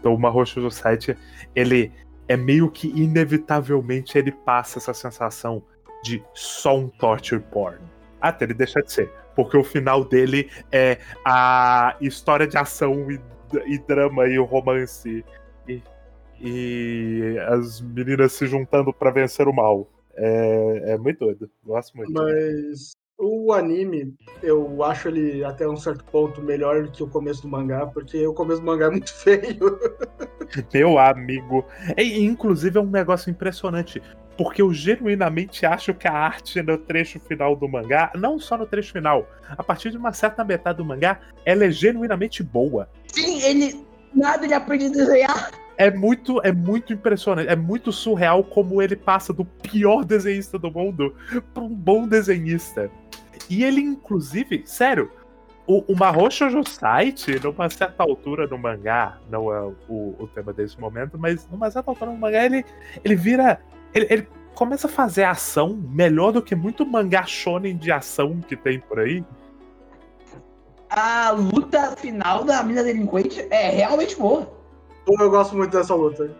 Então, 0.00 0.14
o 0.14 0.18
Mahou 0.18 0.46
Site, 0.46 1.14
ele 1.54 1.92
é 2.26 2.38
meio 2.38 2.70
que 2.70 2.88
inevitavelmente 2.88 4.16
ele 4.16 4.32
passa 4.32 4.78
essa 4.78 4.94
sensação 4.94 5.62
de 6.02 6.22
só 6.32 6.76
um 6.78 6.88
torture 6.88 7.42
porn. 7.52 7.78
Até 8.18 8.46
ele 8.46 8.54
deixa 8.54 8.80
de 8.80 8.90
ser. 8.90 9.12
Porque 9.34 9.58
o 9.58 9.64
final 9.64 10.02
dele 10.02 10.50
é 10.72 10.98
a 11.22 11.96
história 12.00 12.46
de 12.46 12.56
ação 12.56 13.10
e, 13.10 13.20
e 13.66 13.78
drama 13.78 14.26
e 14.26 14.38
o 14.38 14.44
romance. 14.44 15.22
E, 15.68 15.82
e 16.40 17.36
as 17.48 17.82
meninas 17.82 18.32
se 18.32 18.46
juntando 18.46 18.90
pra 18.90 19.10
vencer 19.10 19.46
o 19.46 19.52
mal. 19.52 19.86
É, 20.16 20.92
é 20.92 20.98
muito 20.98 21.20
doido. 21.20 21.50
Gosto 21.64 21.96
muito. 21.96 22.12
Mas 22.12 22.92
o 23.18 23.52
anime, 23.52 24.14
eu 24.42 24.82
acho 24.84 25.08
ele 25.08 25.42
até 25.44 25.66
um 25.68 25.76
certo 25.76 26.04
ponto 26.04 26.42
melhor 26.42 26.82
do 26.84 26.90
que 26.90 27.02
o 27.02 27.08
começo 27.08 27.42
do 27.42 27.48
mangá, 27.48 27.86
porque 27.86 28.26
o 28.26 28.34
começo 28.34 28.60
do 28.60 28.66
mangá 28.66 28.86
é 28.86 28.90
muito 28.90 29.12
feio. 29.22 29.78
Meu 30.72 30.98
amigo. 30.98 31.64
E, 31.96 32.24
inclusive, 32.24 32.78
é 32.78 32.80
um 32.80 32.90
negócio 32.90 33.30
impressionante. 33.30 34.02
porque 34.36 34.60
eu 34.60 34.72
genuinamente 34.72 35.64
acho 35.64 35.94
que 35.94 36.06
a 36.06 36.12
arte 36.12 36.60
no 36.62 36.76
trecho 36.76 37.18
final 37.20 37.56
do 37.56 37.66
mangá, 37.68 38.12
não 38.14 38.38
só 38.38 38.58
no 38.58 38.66
trecho 38.66 38.92
final, 38.92 39.26
a 39.48 39.62
partir 39.62 39.90
de 39.90 39.96
uma 39.96 40.12
certa 40.12 40.44
metade 40.44 40.76
do 40.78 40.84
mangá, 40.84 41.20
ela 41.44 41.64
é 41.64 41.70
genuinamente 41.70 42.42
boa. 42.42 42.88
Sim, 43.06 43.40
ele. 43.42 43.86
Nada 44.14 44.44
ele 44.44 44.54
aprende 44.54 44.86
a 44.86 44.88
desenhar. 44.90 45.50
É 45.78 45.90
muito, 45.90 46.40
é 46.42 46.52
muito 46.52 46.92
impressionante, 46.92 47.48
é 47.48 47.56
muito 47.56 47.92
surreal 47.92 48.42
como 48.42 48.80
ele 48.80 48.96
passa 48.96 49.32
do 49.32 49.44
pior 49.44 50.04
desenhista 50.04 50.58
do 50.58 50.70
mundo 50.70 51.14
para 51.52 51.62
um 51.62 51.74
bom 51.74 52.08
desenhista. 52.08 52.90
E 53.48 53.62
ele, 53.62 53.80
inclusive, 53.80 54.62
sério, 54.64 55.10
o, 55.66 55.84
o 55.92 55.96
Mahou 55.96 56.30
Shoujo 56.30 56.62
Site, 56.64 57.40
numa 57.42 57.68
certa 57.68 58.02
altura 58.02 58.46
no 58.46 58.56
mangá, 58.56 59.18
não 59.28 59.52
é 59.52 59.60
o, 59.88 60.14
o 60.18 60.30
tema 60.34 60.52
desse 60.52 60.80
momento, 60.80 61.18
mas 61.18 61.46
numa 61.50 61.70
certa 61.70 61.90
altura 61.90 62.10
no 62.10 62.18
mangá, 62.18 62.44
ele, 62.44 62.64
ele 63.04 63.16
vira. 63.16 63.60
Ele, 63.92 64.06
ele 64.10 64.28
começa 64.54 64.86
a 64.86 64.90
fazer 64.90 65.24
ação 65.24 65.76
melhor 65.90 66.32
do 66.32 66.40
que 66.40 66.54
muito 66.54 66.86
mangá 66.86 67.26
shonen 67.26 67.76
de 67.76 67.92
ação 67.92 68.40
que 68.40 68.56
tem 68.56 68.80
por 68.80 69.00
aí. 69.00 69.22
A 70.88 71.30
luta 71.30 71.94
final 71.96 72.44
da 72.44 72.62
mina 72.62 72.82
delinquente 72.82 73.46
é 73.50 73.68
realmente 73.70 74.16
boa. 74.16 74.55
Pô, 75.06 75.14
Eu 75.18 75.30
gosto 75.30 75.56
muito 75.56 75.70
dessa 75.70 75.94
luta. 75.94 76.30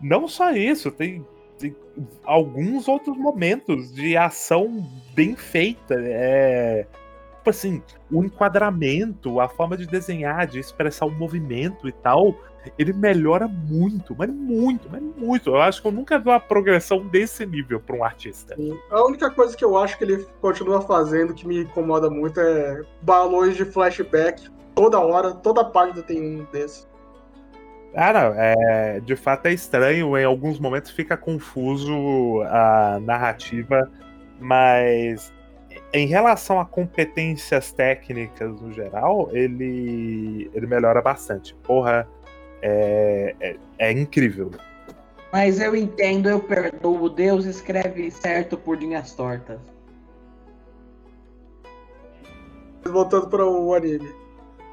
Não 0.00 0.26
só 0.28 0.52
isso, 0.52 0.90
tem, 0.90 1.26
tem 1.58 1.76
alguns 2.24 2.88
outros 2.88 3.16
momentos 3.18 3.92
de 3.92 4.16
ação 4.16 4.88
bem 5.12 5.36
feita. 5.36 5.94
É, 5.98 6.86
tipo 7.36 7.50
assim, 7.50 7.82
o 8.10 8.24
enquadramento, 8.24 9.40
a 9.40 9.48
forma 9.48 9.76
de 9.76 9.86
desenhar, 9.86 10.46
de 10.46 10.58
expressar 10.58 11.04
o 11.04 11.10
movimento 11.10 11.88
e 11.88 11.92
tal, 11.92 12.34
ele 12.78 12.92
melhora 12.92 13.48
muito, 13.48 14.14
mas 14.16 14.30
muito, 14.30 14.88
mas 14.90 15.02
muito. 15.02 15.50
Eu 15.50 15.60
acho 15.60 15.82
que 15.82 15.88
eu 15.88 15.92
nunca 15.92 16.18
vi 16.18 16.28
uma 16.28 16.40
progressão 16.40 17.06
desse 17.06 17.44
nível 17.44 17.80
para 17.80 17.96
um 17.96 18.04
artista. 18.04 18.56
A 18.90 19.04
única 19.04 19.30
coisa 19.30 19.56
que 19.56 19.64
eu 19.64 19.76
acho 19.76 19.98
que 19.98 20.04
ele 20.04 20.26
continua 20.40 20.80
fazendo 20.80 21.34
que 21.34 21.46
me 21.46 21.62
incomoda 21.62 22.08
muito 22.08 22.40
é 22.40 22.82
balões 23.02 23.56
de 23.56 23.64
flashback. 23.64 24.48
Toda 24.74 24.98
hora, 25.00 25.32
toda 25.34 25.64
página 25.64 26.02
tem 26.02 26.22
um 26.22 26.44
desses. 26.52 26.89
Ah, 27.94 28.12
não, 28.12 28.34
é, 28.34 29.00
de 29.00 29.16
fato 29.16 29.46
é 29.46 29.52
estranho, 29.52 30.16
em 30.16 30.24
alguns 30.24 30.60
momentos 30.60 30.92
fica 30.92 31.16
confuso 31.16 32.40
a 32.42 33.00
narrativa, 33.00 33.90
mas 34.38 35.32
em 35.92 36.06
relação 36.06 36.60
a 36.60 36.64
competências 36.64 37.72
técnicas 37.72 38.60
no 38.60 38.72
geral, 38.72 39.28
ele, 39.32 40.48
ele 40.54 40.66
melhora 40.66 41.02
bastante. 41.02 41.54
Porra, 41.64 42.08
é, 42.62 43.34
é, 43.40 43.56
é 43.78 43.92
incrível. 43.92 44.50
Mas 45.32 45.60
eu 45.60 45.74
entendo, 45.74 46.28
eu 46.28 46.40
perdoo. 46.40 47.08
Deus 47.08 47.44
escreve 47.44 48.10
certo 48.10 48.56
por 48.56 48.78
linhas 48.78 49.12
tortas. 49.14 49.60
Voltando 52.84 53.28
para 53.28 53.44
o 53.44 53.74
anime. 53.74 54.12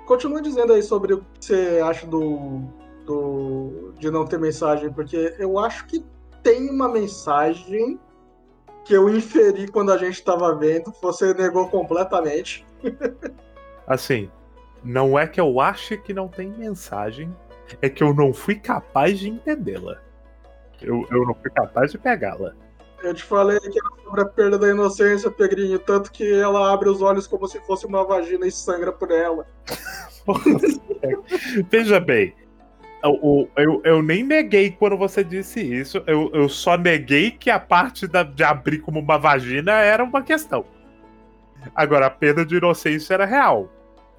Continua 0.05 0.41
dizendo 0.41 0.73
aí 0.73 0.81
sobre 0.81 1.13
o 1.13 1.19
que 1.19 1.45
você 1.45 1.81
acha 1.83 2.07
do, 2.07 2.63
do 3.07 3.93
de 3.97 4.11
não 4.11 4.25
ter 4.25 4.37
mensagem, 4.37 4.91
porque 4.91 5.33
eu 5.39 5.57
acho 5.57 5.87
que 5.87 6.05
tem 6.43 6.69
uma 6.69 6.89
mensagem 6.89 7.99
que 8.85 8.93
eu 8.93 9.09
inferi 9.09 9.67
quando 9.67 9.91
a 9.91 9.97
gente 9.97 10.13
estava 10.13 10.53
vendo, 10.53 10.93
você 11.01 11.33
negou 11.33 11.67
completamente. 11.69 12.65
Assim, 13.87 14.29
não 14.83 15.17
é 15.17 15.25
que 15.25 15.39
eu 15.39 15.59
ache 15.59 15.97
que 15.97 16.13
não 16.13 16.27
tem 16.27 16.49
mensagem, 16.51 17.33
é 17.81 17.89
que 17.89 18.03
eu 18.03 18.13
não 18.13 18.33
fui 18.33 18.55
capaz 18.55 19.19
de 19.19 19.29
entendê-la. 19.29 19.97
Eu, 20.81 21.07
eu 21.09 21.25
não 21.25 21.33
fui 21.33 21.49
capaz 21.49 21.91
de 21.91 21.97
pegá-la. 21.97 22.53
Eu 23.01 23.13
te 23.13 23.23
falei 23.23 23.59
que 23.59 23.79
era 23.79 24.03
sobre 24.03 24.21
a 24.21 24.25
perda 24.25 24.57
da 24.57 24.69
inocência, 24.69 25.31
Pegrinho, 25.31 25.79
tanto 25.79 26.11
que 26.11 26.33
ela 26.33 26.71
abre 26.73 26.89
os 26.89 27.01
olhos 27.01 27.27
como 27.27 27.47
se 27.47 27.59
fosse 27.61 27.85
uma 27.85 28.03
vagina 28.03 28.45
e 28.45 28.51
sangra 28.51 28.91
por 28.91 29.11
ela. 29.11 29.45
Veja 31.69 31.99
bem, 31.99 32.33
eu, 33.03 33.49
eu, 33.55 33.81
eu, 33.83 34.01
nem 34.01 34.23
neguei 34.23 34.71
quando 34.71 34.97
você 34.97 35.23
disse 35.23 35.61
isso, 35.61 36.03
eu, 36.07 36.31
eu 36.33 36.49
só 36.49 36.77
neguei 36.77 37.31
que 37.31 37.49
a 37.49 37.59
parte 37.59 38.07
da, 38.07 38.23
de 38.23 38.43
abrir 38.43 38.79
como 38.79 38.99
uma 38.99 39.17
vagina 39.17 39.73
era 39.73 40.03
uma 40.03 40.21
questão. 40.21 40.65
Agora, 41.75 42.07
a 42.07 42.09
perda 42.09 42.45
de 42.45 42.55
inocência 42.55 43.13
era 43.13 43.25
real. 43.25 43.69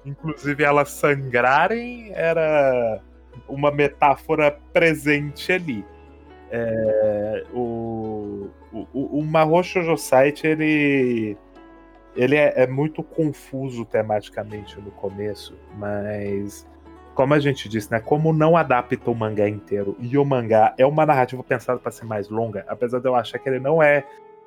Inclusive, 0.05 0.63
elas 0.63 0.91
sangrarem 0.91 2.11
era 2.13 3.01
uma 3.47 3.71
metáfora 3.71 4.57
presente 4.73 5.51
ali. 5.51 5.85
É, 6.51 7.45
o, 7.53 8.49
o, 8.71 9.19
o 9.19 9.23
Mahou 9.23 9.61
ele, 10.43 11.37
ele 12.15 12.35
é, 12.35 12.63
é, 12.63 12.67
muito 12.67 13.03
confuso 13.03 13.85
tematicamente 13.85 14.79
no 14.79 14.89
começo, 14.91 15.55
mas 15.77 16.65
como 17.19 17.33
a 17.33 17.39
gente 17.39 17.67
disse, 17.67 17.91
né, 17.91 17.99
como 17.99 18.31
não 18.31 18.55
adapta 18.55 19.11
o 19.11 19.13
mangá 19.13 19.45
inteiro 19.45 19.93
e 19.99 20.17
o 20.17 20.23
mangá 20.23 20.73
é 20.77 20.85
uma 20.85 21.05
narrativa 21.05 21.43
pensada 21.43 21.77
para 21.77 21.91
ser 21.91 22.05
mais 22.05 22.29
longa, 22.29 22.63
apesar 22.65 22.99
de 22.99 23.09
eu 23.09 23.13
achar 23.13 23.37
que 23.37 23.49
ele 23.49 23.59
não 23.59 23.83
é 23.83 24.05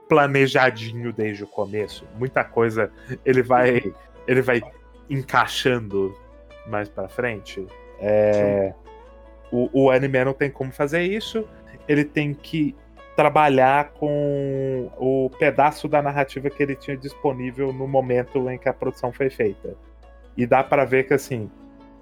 planejadinho 0.08 1.12
desde 1.12 1.44
o 1.44 1.46
começo, 1.46 2.06
muita 2.18 2.42
coisa 2.42 2.90
ele 3.26 3.42
vai 3.42 3.92
ele 4.26 4.40
vai 4.40 4.62
encaixando 5.10 6.16
mais 6.66 6.88
para 6.88 7.10
frente. 7.10 7.66
É, 8.00 8.72
o, 9.52 9.68
o 9.74 9.90
anime 9.90 10.24
não 10.24 10.32
tem 10.32 10.50
como 10.50 10.72
fazer 10.72 11.02
isso. 11.02 11.46
Ele 11.86 12.06
tem 12.06 12.32
que 12.32 12.74
trabalhar 13.14 13.90
com 13.90 14.90
o 14.96 15.28
pedaço 15.38 15.88
da 15.88 16.00
narrativa 16.00 16.48
que 16.48 16.62
ele 16.62 16.74
tinha 16.74 16.96
disponível 16.96 17.70
no 17.70 17.86
momento 17.86 18.48
em 18.48 18.56
que 18.56 18.66
a 18.66 18.72
produção 18.72 19.12
foi 19.12 19.28
feita. 19.28 19.76
E 20.34 20.46
dá 20.46 20.64
para 20.64 20.86
ver 20.86 21.06
que 21.06 21.12
assim, 21.12 21.50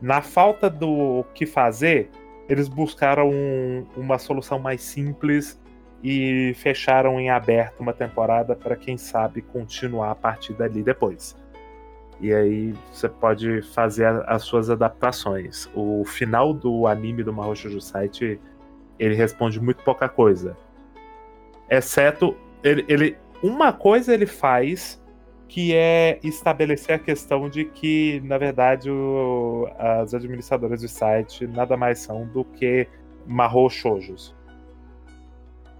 na 0.00 0.23
falta 0.23 0.71
do 0.71 1.25
que 1.35 1.47
fazer, 1.47 2.11
eles 2.49 2.69
buscaram 2.69 3.30
um, 3.30 3.87
uma 3.97 4.19
solução 4.19 4.59
mais 4.59 4.83
simples 4.83 5.61
e 6.02 6.54
fecharam 6.57 7.21
em 7.21 7.30
aberto 7.30 7.80
uma 7.80 7.92
temporada 7.92 8.57
para 8.57 8.75
quem 8.75 8.97
sabe 8.97 9.42
continuar 9.42 10.11
a 10.11 10.14
partir 10.14 10.54
dali 10.54 10.83
depois. 10.83 11.37
E 12.21 12.35
aí 12.35 12.75
você 12.92 13.09
pode 13.09 13.62
fazer 13.62 14.07
as 14.26 14.42
suas 14.42 14.69
adaptações. 14.69 15.69
O 15.75 16.04
final 16.04 16.52
do 16.52 16.87
anime 16.87 17.23
do 17.23 17.33
Mahou 17.33 17.54
Shoujo 17.54 17.80
Site, 17.80 18.38
ele 18.99 19.14
responde 19.14 19.61
muito 19.61 19.83
pouca 19.83 20.09
coisa. 20.09 20.57
Exceto, 21.69 22.37
ele, 22.62 22.85
ele, 22.88 23.16
uma 23.42 23.73
coisa 23.73 24.12
ele 24.12 24.26
faz 24.26 25.00
que 25.50 25.75
é 25.75 26.21
estabelecer 26.23 26.95
a 26.95 26.99
questão 26.99 27.50
de 27.50 27.64
que, 27.64 28.23
na 28.25 28.38
verdade, 28.38 28.88
o, 28.88 29.69
as 29.76 30.14
administradoras 30.14 30.80
do 30.80 30.88
site 30.88 31.45
nada 31.45 31.76
mais 31.76 31.99
são 31.99 32.25
do 32.25 32.45
que 32.45 32.87
Mahou 33.26 33.69
Shoujos. 33.69 34.33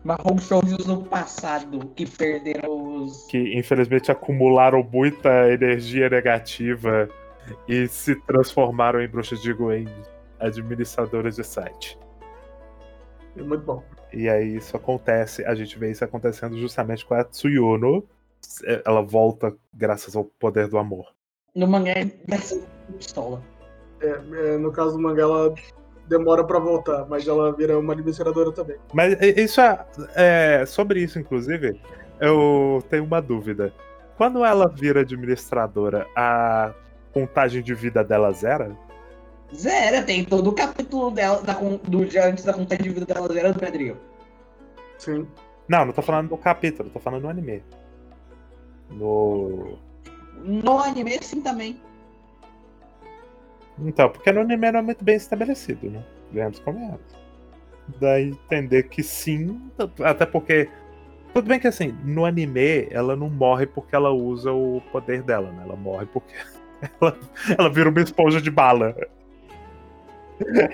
Marrom 0.03 0.39
Shoujos 0.39 0.87
no 0.87 1.05
passado 1.05 1.79
que 1.95 2.05
perderam 2.05 2.97
os. 2.97 3.27
Que 3.27 3.57
infelizmente 3.57 4.11
acumularam 4.11 4.83
muita 4.83 5.53
energia 5.53 6.09
negativa 6.09 7.09
e 7.69 7.87
se 7.87 8.17
transformaram 8.23 9.01
em 9.01 9.07
bruxas 9.07 9.41
de 9.41 9.53
Gwen, 9.53 9.87
administradoras 10.41 11.37
de 11.37 11.45
site. 11.45 11.97
É 13.37 13.43
muito 13.43 13.65
bom. 13.65 13.85
E 14.13 14.29
aí 14.29 14.57
isso 14.57 14.77
acontece, 14.77 15.45
a 15.45 15.55
gente 15.55 15.79
vê 15.79 15.93
isso 15.93 16.05
acontecendo 16.05 16.59
justamente 16.59 17.07
com 17.07 17.15
a 17.15 17.23
Tsuyono. 17.23 18.05
Ela 18.85 19.03
volta 19.03 19.55
graças 19.73 20.15
ao 20.17 20.25
poder 20.25 20.69
do 20.69 20.79
amor. 20.79 21.07
No 21.55 21.67
mangá 21.67 21.93
é 21.93 22.05
pistola. 22.97 23.43
É, 24.01 24.09
é, 24.09 24.59
no 24.59 24.73
caso 24.73 24.93
do 24.93 25.03
mangá, 25.03 25.23
ela 25.23 25.55
demora 26.09 26.45
para 26.45 26.59
voltar, 26.59 27.07
mas 27.09 27.27
ela 27.27 27.53
vira 27.53 27.79
uma 27.79 27.93
administradora 27.93 28.53
também. 28.53 28.77
Mas 28.93 29.17
isso 29.21 29.61
é, 29.61 29.87
é, 30.15 30.67
sobre 30.67 31.01
isso, 31.01 31.19
inclusive, 31.19 31.81
eu 32.21 32.83
tenho 32.91 33.05
uma 33.05 33.23
dúvida. 33.23 33.73
Quando 34.17 34.45
ela 34.45 34.69
vira 34.69 35.01
administradora, 35.01 36.07
a 36.17 36.75
contagem 37.13 37.63
de 37.63 37.75
vida 37.75 38.05
dela 38.05 38.33
zera? 38.33 38.77
Zera, 39.55 40.03
tem 40.03 40.25
todo 40.25 40.51
o 40.51 40.53
capítulo 40.53 41.11
dela 41.11 41.43
da, 41.43 41.55
do 41.55 42.05
dia 42.05 42.29
antes 42.29 42.45
da 42.45 42.53
contagem 42.53 42.85
de 42.85 42.91
vida 42.91 43.07
dela 43.07 43.33
zera 43.33 43.53
do 43.53 43.59
Pedrinho. 43.59 43.97
Sim. 44.99 45.27
Não, 45.69 45.87
não 45.87 45.93
tô 45.93 46.03
falando 46.03 46.29
do 46.29 46.37
capítulo, 46.37 46.91
tô 46.91 47.01
falando 47.01 47.23
no 47.23 47.29
anime. 47.29 47.63
No. 48.91 49.79
No 50.45 50.79
anime 50.79 51.19
sim 51.23 51.41
também. 51.41 51.81
Então, 53.79 54.11
porque 54.11 54.33
no 54.33 54.41
anime 54.41 54.67
era 54.67 54.83
muito 54.83 55.05
bem 55.05 55.17
estabelecido, 55.17 55.91
né? 55.91 56.05
Vemos 56.33 56.59
como 56.61 56.99
Daí 57.99 58.29
entender 58.29 58.85
que 58.85 59.03
sim, 59.03 59.61
até 60.05 60.27
porque. 60.27 60.69
Tudo 61.33 61.47
bem 61.47 61.61
que 61.61 61.69
assim, 61.69 61.97
no 62.05 62.25
anime 62.25 62.89
ela 62.91 63.15
não 63.15 63.31
morre 63.31 63.65
porque 63.65 63.95
ela 63.95 64.11
usa 64.11 64.53
o 64.53 64.83
poder 64.93 65.23
dela, 65.23 65.51
né? 65.53 65.63
Ela 65.65 65.77
morre 65.77 66.07
porque 66.07 66.35
ela, 67.01 67.19
ela 67.57 67.71
vira 67.71 67.89
uma 67.89 68.01
esponja 68.01 68.41
de 68.41 68.51
bala. 68.51 68.95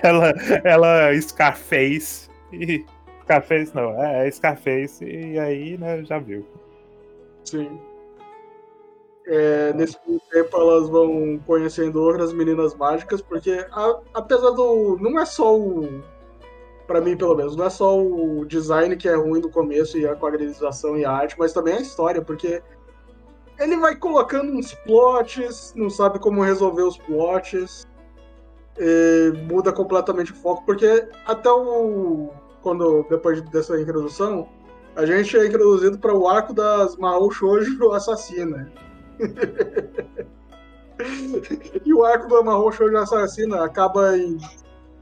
Ela, 0.01 0.33
ela 0.63 1.21
Scarface 1.21 2.29
e 2.53 2.83
Scarface 3.23 3.75
não, 3.75 4.01
é, 4.01 4.27
é 4.27 4.31
Scarface 4.31 5.03
e 5.03 5.37
aí, 5.37 5.77
né, 5.77 6.03
já 6.05 6.17
viu. 6.17 6.47
Sim. 7.43 7.77
É, 9.29 9.73
nesse 9.73 9.97
tempo 10.31 10.57
elas 10.57 10.87
vão 10.87 11.37
conhecendo 11.45 12.01
outras 12.01 12.31
meninas 12.31 12.73
mágicas, 12.73 13.21
porque 13.21 13.65
a, 13.71 13.99
apesar 14.13 14.51
do. 14.51 14.97
Não 15.01 15.19
é 15.19 15.25
só 15.25 15.57
o. 15.57 16.01
Pra 16.87 17.01
mim, 17.01 17.17
pelo 17.17 17.35
menos, 17.35 17.53
não 17.57 17.65
é 17.65 17.69
só 17.69 18.01
o 18.01 18.45
design 18.45 18.95
que 18.95 19.09
é 19.09 19.15
ruim 19.15 19.41
no 19.41 19.51
começo 19.51 19.97
e 19.97 20.07
a 20.07 20.15
quadrilização 20.15 20.97
e 20.97 21.03
a 21.03 21.11
arte, 21.11 21.35
mas 21.37 21.51
também 21.51 21.73
a 21.73 21.81
história, 21.81 22.21
porque 22.21 22.63
ele 23.59 23.75
vai 23.75 23.97
colocando 23.97 24.53
uns 24.53 24.73
plots, 24.73 25.73
não 25.75 25.89
sabe 25.89 26.19
como 26.19 26.41
resolver 26.41 26.83
os 26.83 26.97
plots, 26.97 27.85
muda 29.49 29.73
completamente 29.73 30.31
o 30.31 30.35
foco, 30.35 30.63
porque 30.65 31.05
até 31.25 31.51
o. 31.51 32.29
Quando, 32.61 33.05
depois 33.09 33.41
dessa 33.49 33.79
introdução, 33.79 34.47
a 34.95 35.05
gente 35.05 35.37
é 35.37 35.45
introduzido 35.45 35.97
para 35.99 36.13
o 36.13 36.27
arco 36.27 36.53
das 36.53 36.95
Mahou 36.95 37.29
Shoujo 37.29 37.91
assassina. 37.91 38.71
E 41.85 41.93
o 41.93 42.03
arco 42.05 42.27
do 42.27 42.43
Mahou 42.43 42.71
Shoujo 42.71 42.97
assassina 42.97 43.63
acaba 43.63 44.17
em 44.17 44.37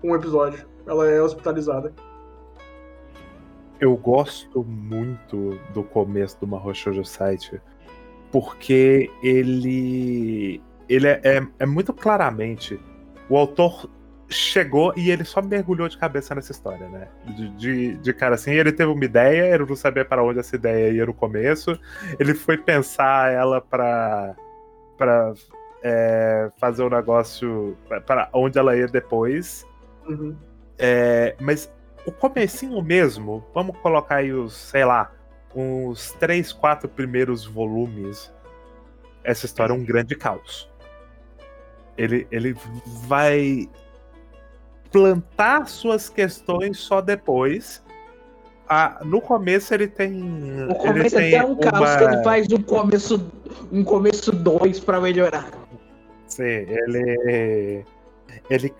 um 0.03 0.15
episódio. 0.15 0.65
Ela 0.85 1.09
é 1.09 1.21
hospitalizada. 1.21 1.93
Eu 3.79 3.95
gosto 3.97 4.63
muito 4.63 5.59
do 5.73 5.83
começo 5.83 6.39
do 6.39 6.47
Mahou 6.47 6.73
Shoujo 6.73 7.03
Site, 7.03 7.61
porque 8.31 9.09
ele 9.21 10.61
ele 10.87 11.07
é, 11.07 11.19
é, 11.23 11.47
é 11.59 11.65
muito 11.65 11.91
claramente 11.93 12.79
o 13.27 13.37
autor 13.37 13.89
chegou 14.29 14.93
e 14.95 15.11
ele 15.11 15.23
só 15.23 15.41
mergulhou 15.41 15.87
de 15.87 15.97
cabeça 15.97 16.33
nessa 16.33 16.51
história, 16.51 16.87
né? 16.89 17.07
De, 17.25 17.49
de, 17.49 17.97
de, 17.97 18.13
cara 18.13 18.35
assim, 18.35 18.51
ele 18.51 18.71
teve 18.71 18.91
uma 18.91 19.05
ideia, 19.05 19.53
ele 19.53 19.65
não 19.65 19.75
sabia 19.75 20.03
para 20.03 20.23
onde 20.23 20.39
essa 20.39 20.55
ideia 20.55 20.91
ia 20.91 21.05
no 21.05 21.13
começo, 21.13 21.79
ele 22.19 22.33
foi 22.33 22.57
pensar 22.57 23.31
ela 23.31 23.61
para 23.61 24.35
para 24.97 25.33
é, 25.83 26.49
fazer 26.57 26.83
o 26.83 26.87
um 26.87 26.89
negócio 26.89 27.77
para 28.05 28.29
onde 28.33 28.57
ela 28.57 28.75
ia 28.75 28.87
depois. 28.87 29.67
Uhum. 30.07 30.35
É, 30.77 31.35
mas 31.39 31.71
o 32.05 32.11
comecinho 32.11 32.81
mesmo, 32.81 33.43
vamos 33.53 33.77
colocar 33.77 34.17
aí 34.17 34.31
os, 34.31 34.53
sei 34.53 34.85
lá, 34.85 35.11
uns 35.53 36.11
três, 36.13 36.51
quatro 36.51 36.87
primeiros 36.87 37.45
volumes. 37.45 38.33
Essa 39.23 39.45
história 39.45 39.73
é 39.73 39.75
um 39.75 39.83
grande 39.83 40.15
caos. 40.15 40.69
Ele, 41.97 42.27
ele 42.29 42.55
vai 43.07 43.69
plantar 44.95 45.67
suas 45.67 46.07
questões 46.07 46.77
só 46.77 47.01
depois. 47.01 47.83
Ah, 48.69 49.01
no 49.03 49.19
começo 49.19 49.73
ele 49.73 49.87
tem. 49.87 50.09
No 50.09 50.73
começo 50.75 51.17
ele 51.17 51.35
até 51.35 51.45
um 51.45 51.51
uma... 51.51 51.59
caos 51.59 51.95
que 51.97 52.03
ele 52.05 52.23
faz 52.23 52.47
um 52.49 52.61
começo 52.61 53.31
um 53.73 53.83
começo 53.83 54.31
2 54.31 54.79
para 54.79 55.01
melhorar. 55.01 55.49
Sim, 56.27 56.43
ele. 56.43 57.85
Ele 58.49 58.73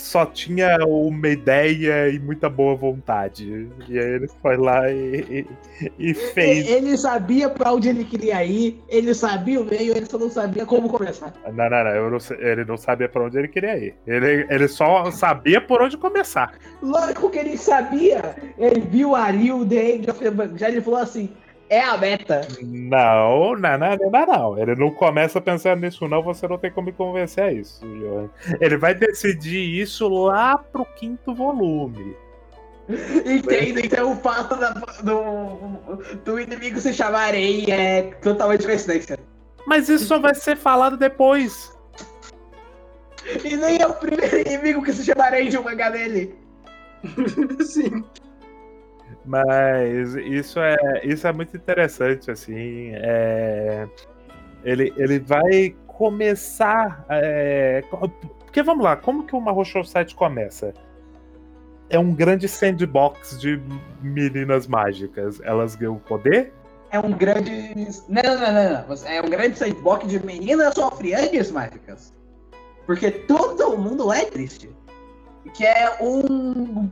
só 0.00 0.26
tinha 0.26 0.78
uma 0.86 1.28
ideia 1.28 2.08
e 2.08 2.18
muita 2.18 2.48
boa 2.48 2.74
vontade. 2.74 3.68
E 3.88 3.98
aí 3.98 4.14
ele 4.14 4.28
foi 4.42 4.56
lá 4.56 4.90
e, 4.90 5.46
e, 5.80 6.10
e 6.10 6.14
fez. 6.14 6.68
Ele 6.68 6.96
sabia 6.96 7.48
para 7.48 7.72
onde 7.72 7.88
ele 7.88 8.04
queria 8.04 8.44
ir, 8.44 8.82
ele 8.88 9.14
sabia 9.14 9.60
o 9.60 9.64
meio, 9.64 9.96
ele 9.96 10.06
só 10.06 10.18
não 10.18 10.30
sabia 10.30 10.66
como 10.66 10.88
começar. 10.88 11.32
Não, 11.52 11.70
não, 11.70 11.84
não, 11.84 12.10
não 12.10 12.18
ele 12.38 12.64
não 12.64 12.76
sabia 12.76 13.08
para 13.08 13.24
onde 13.24 13.38
ele 13.38 13.48
queria 13.48 13.76
ir. 13.78 13.94
Ele, 14.06 14.46
ele 14.48 14.68
só 14.68 15.10
sabia 15.10 15.60
por 15.60 15.82
onde 15.82 15.96
começar. 15.96 16.52
Lógico 16.82 17.30
que 17.30 17.38
ele 17.38 17.56
sabia. 17.56 18.34
Ele 18.58 18.80
viu 18.80 19.10
o 19.12 19.66
The 19.66 19.90
End 19.90 20.10
of 20.10 20.20
já 20.56 20.68
ele 20.68 20.80
falou 20.80 21.00
assim: 21.00 21.30
é 21.70 21.80
a 21.80 21.96
meta. 21.96 22.46
Não, 22.60 23.54
não, 23.54 23.78
não, 23.78 24.10
não, 24.10 24.26
não. 24.26 24.58
Ele 24.58 24.74
não 24.74 24.90
começa 24.90 25.40
pensando 25.40 25.80
nisso, 25.80 26.08
não. 26.08 26.20
Você 26.22 26.46
não 26.48 26.58
tem 26.58 26.70
como 26.70 26.86
me 26.86 26.92
convencer 26.92 27.44
a 27.44 27.52
isso, 27.52 27.86
Johan. 27.86 28.28
Ele 28.60 28.76
vai 28.76 28.92
decidir 28.92 29.80
isso 29.80 30.08
lá 30.08 30.58
pro 30.58 30.84
quinto 30.84 31.32
volume. 31.32 32.16
Entendo, 33.24 33.78
então 33.78 34.12
o 34.12 34.16
fato 34.16 34.56
da, 34.56 34.70
do, 34.70 36.16
do 36.24 36.40
inimigo 36.40 36.80
se 36.80 36.92
chamar 36.92 37.34
Rei 37.34 37.64
é 37.70 38.02
totalmente 38.20 38.66
coincidência. 38.66 39.16
Mas 39.64 39.88
isso 39.88 40.06
só 40.06 40.18
vai 40.18 40.34
ser 40.34 40.56
falado 40.56 40.96
depois. 40.96 41.72
E 43.44 43.56
nem 43.56 43.80
é 43.80 43.86
o 43.86 43.94
primeiro 43.94 44.40
inimigo 44.40 44.82
que 44.82 44.92
se 44.92 45.04
chama 45.04 45.26
Rei 45.26 45.48
de 45.48 45.56
um 45.56 45.62
mangá 45.62 45.88
dele. 45.90 46.34
Sim. 47.64 48.04
Mas 49.24 50.14
isso 50.14 50.58
é, 50.60 50.76
isso 51.04 51.26
é 51.26 51.32
muito 51.32 51.56
interessante, 51.56 52.30
assim. 52.30 52.92
É, 52.94 53.86
ele, 54.64 54.92
ele 54.96 55.18
vai 55.18 55.74
começar. 55.86 57.04
É, 57.08 57.82
porque 58.40 58.62
vamos 58.62 58.84
lá, 58.84 58.96
como 58.96 59.24
que 59.24 59.34
uma 59.34 59.52
Rochou 59.52 59.84
7 59.84 60.14
começa? 60.14 60.72
É 61.88 61.98
um 61.98 62.14
grande 62.14 62.48
sandbox 62.48 63.38
de 63.38 63.60
meninas 64.00 64.66
mágicas. 64.66 65.40
Elas 65.42 65.74
ganham 65.74 65.98
poder? 65.98 66.52
É 66.90 66.98
um 66.98 67.12
grande. 67.12 67.74
Não, 68.08 68.22
não, 68.22 68.52
não, 68.52 68.86
não. 68.88 69.06
É 69.06 69.20
um 69.20 69.28
grande 69.28 69.58
sandbox 69.58 70.08
de 70.08 70.24
meninas 70.24 70.74
sofriantes 70.74 71.50
mágicas. 71.50 72.12
Porque 72.86 73.10
todo 73.10 73.76
mundo 73.76 74.12
é 74.12 74.24
triste. 74.24 74.70
Que 75.54 75.66
é 75.66 75.98
um 76.00 76.90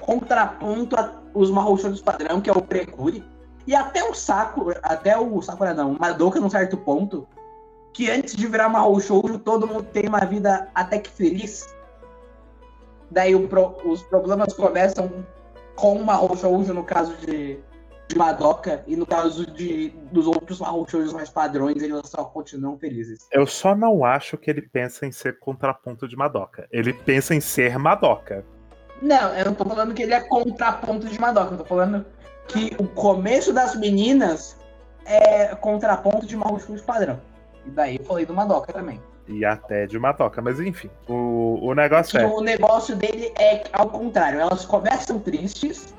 contraponto 0.00 0.96
a 0.96 1.23
os 1.34 1.50
Mahoushouros 1.50 2.00
padrão, 2.00 2.40
que 2.40 2.48
é 2.48 2.52
o 2.52 2.62
Precure, 2.62 3.24
e 3.66 3.74
até 3.74 4.04
o 4.04 4.14
Saco, 4.14 4.72
até 4.82 5.18
o 5.18 5.40
Sakura 5.42 5.74
não, 5.74 5.96
Madoka 5.98 6.38
num 6.38 6.50
certo 6.50 6.76
ponto, 6.76 7.26
que 7.92 8.10
antes 8.10 8.34
de 8.34 8.46
virar 8.46 8.68
Mahou 8.68 9.00
Shoujo, 9.00 9.38
todo 9.38 9.66
mundo 9.66 9.84
tem 9.84 10.08
uma 10.08 10.20
vida 10.20 10.68
até 10.74 10.98
que 10.98 11.08
feliz. 11.08 11.74
Daí 13.10 13.38
pro, 13.46 13.76
os 13.84 14.02
problemas 14.02 14.52
começam 14.52 15.10
com 15.76 15.96
o 15.96 16.04
Mahou 16.04 16.36
Shoujo, 16.36 16.74
no 16.74 16.84
caso 16.84 17.14
de, 17.18 17.58
de 18.08 18.18
Madoka, 18.18 18.84
e 18.86 18.96
no 18.96 19.06
caso 19.06 19.46
de, 19.46 19.90
dos 20.10 20.26
outros 20.26 20.60
Mahou 20.60 20.86
Shoujos 20.86 21.12
mais 21.12 21.30
padrões, 21.30 21.80
eles 21.80 22.00
só 22.04 22.24
continuam 22.24 22.76
felizes. 22.76 23.26
Eu 23.32 23.46
só 23.46 23.74
não 23.74 24.04
acho 24.04 24.36
que 24.36 24.50
ele 24.50 24.62
pensa 24.62 25.06
em 25.06 25.12
ser 25.12 25.38
contraponto 25.38 26.06
de 26.06 26.16
Madoka. 26.16 26.66
Ele 26.70 26.92
pensa 26.92 27.34
em 27.34 27.40
ser 27.40 27.78
Madoka. 27.78 28.44
Não, 29.02 29.34
eu 29.34 29.44
não 29.46 29.54
tô 29.54 29.64
falando 29.64 29.94
que 29.94 30.02
ele 30.02 30.14
é 30.14 30.20
contraponto 30.20 31.08
de 31.08 31.20
Madoka, 31.20 31.54
eu 31.54 31.58
tô 31.58 31.64
falando 31.64 32.04
que 32.48 32.74
o 32.78 32.86
começo 32.86 33.52
das 33.52 33.74
meninas 33.74 34.56
é 35.04 35.54
contraponto 35.54 36.26
de 36.26 36.36
Mahoushus 36.36 36.80
padrão. 36.80 37.20
E 37.66 37.70
daí 37.70 37.96
eu 37.98 38.04
falei 38.04 38.26
do 38.26 38.34
Madoka 38.34 38.72
também. 38.72 39.00
E 39.26 39.44
até 39.44 39.86
de 39.86 39.98
Madoka, 39.98 40.42
mas 40.42 40.60
enfim, 40.60 40.90
o, 41.08 41.58
o 41.62 41.74
negócio 41.74 42.18
que 42.18 42.24
é. 42.24 42.26
O 42.26 42.40
negócio 42.40 42.94
dele 42.94 43.32
é 43.38 43.64
ao 43.72 43.88
contrário, 43.88 44.38
elas 44.38 44.66
começam 44.66 45.18
tristes, 45.18 45.94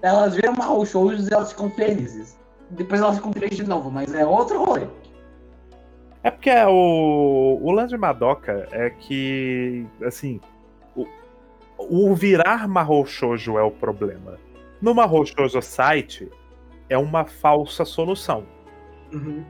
elas 0.00 0.34
viram 0.34 0.54
Mahoushus 0.54 1.28
e 1.28 1.34
elas 1.34 1.52
ficam 1.52 1.70
felizes. 1.70 2.38
Depois 2.70 3.00
elas 3.00 3.16
ficam 3.16 3.30
tristes 3.30 3.58
de 3.58 3.68
novo, 3.68 3.90
mas 3.90 4.14
é 4.14 4.24
outro 4.24 4.64
rolê. 4.64 4.86
É 6.22 6.30
porque 6.30 6.50
o, 6.50 7.58
o 7.60 7.70
lance 7.72 7.90
de 7.90 7.98
Madoka 7.98 8.66
é 8.70 8.90
que, 8.90 9.84
assim, 10.04 10.40
o 11.90 12.14
virar 12.14 12.68
Mahou 12.68 13.04
Shoujo 13.06 13.58
é 13.58 13.62
o 13.62 13.70
problema. 13.70 14.38
No 14.80 14.94
Mahou 14.94 15.24
Shoujo 15.24 15.62
Site, 15.62 16.28
é 16.88 16.98
uma 16.98 17.24
falsa 17.24 17.84
solução. 17.84 18.44
Uhum. 19.12 19.44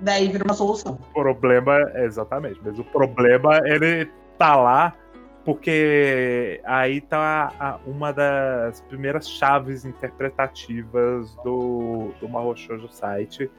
Daí 0.00 0.28
vira 0.28 0.44
uma 0.44 0.54
solução. 0.54 0.98
O 1.10 1.14
problema, 1.14 1.78
exatamente, 1.96 2.60
mas 2.62 2.78
o 2.78 2.84
problema 2.84 3.60
ele 3.64 4.10
tá 4.36 4.56
lá 4.56 4.96
porque 5.44 6.60
aí 6.64 7.00
tá 7.00 7.80
uma 7.86 8.12
das 8.12 8.80
primeiras 8.82 9.28
chaves 9.28 9.84
interpretativas 9.84 11.34
do, 11.36 12.12
do 12.20 12.28
Mahou 12.28 12.56
Shoujo 12.56 12.88
Site, 12.88 13.50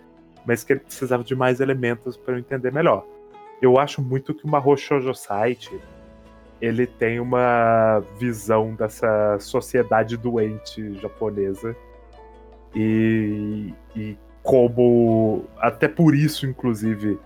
mas 0.45 0.63
que 0.63 0.73
ele 0.73 0.79
precisava 0.79 1.23
de 1.23 1.35
mais 1.35 1.59
elementos 1.59 2.15
para 2.15 2.35
eu 2.35 2.39
entender 2.39 2.71
melhor. 2.71 3.05
Eu 3.61 3.77
acho 3.77 4.01
muito 4.01 4.33
que 4.33 4.45
o 4.45 4.49
Mahou 4.49 4.77
Shoujo 4.77 5.13
Site 5.13 5.79
ele 6.63 6.87
tem 6.87 7.19
uma 7.19 8.01
visão 8.17 8.73
dessa 8.73 9.37
sociedade 9.37 10.15
doente 10.15 10.93
japonesa. 10.95 11.75
E, 12.73 13.73
e 13.93 14.17
como. 14.41 15.43
Até 15.57 15.89
por 15.89 16.15
isso, 16.15 16.47
inclusive, 16.47 17.19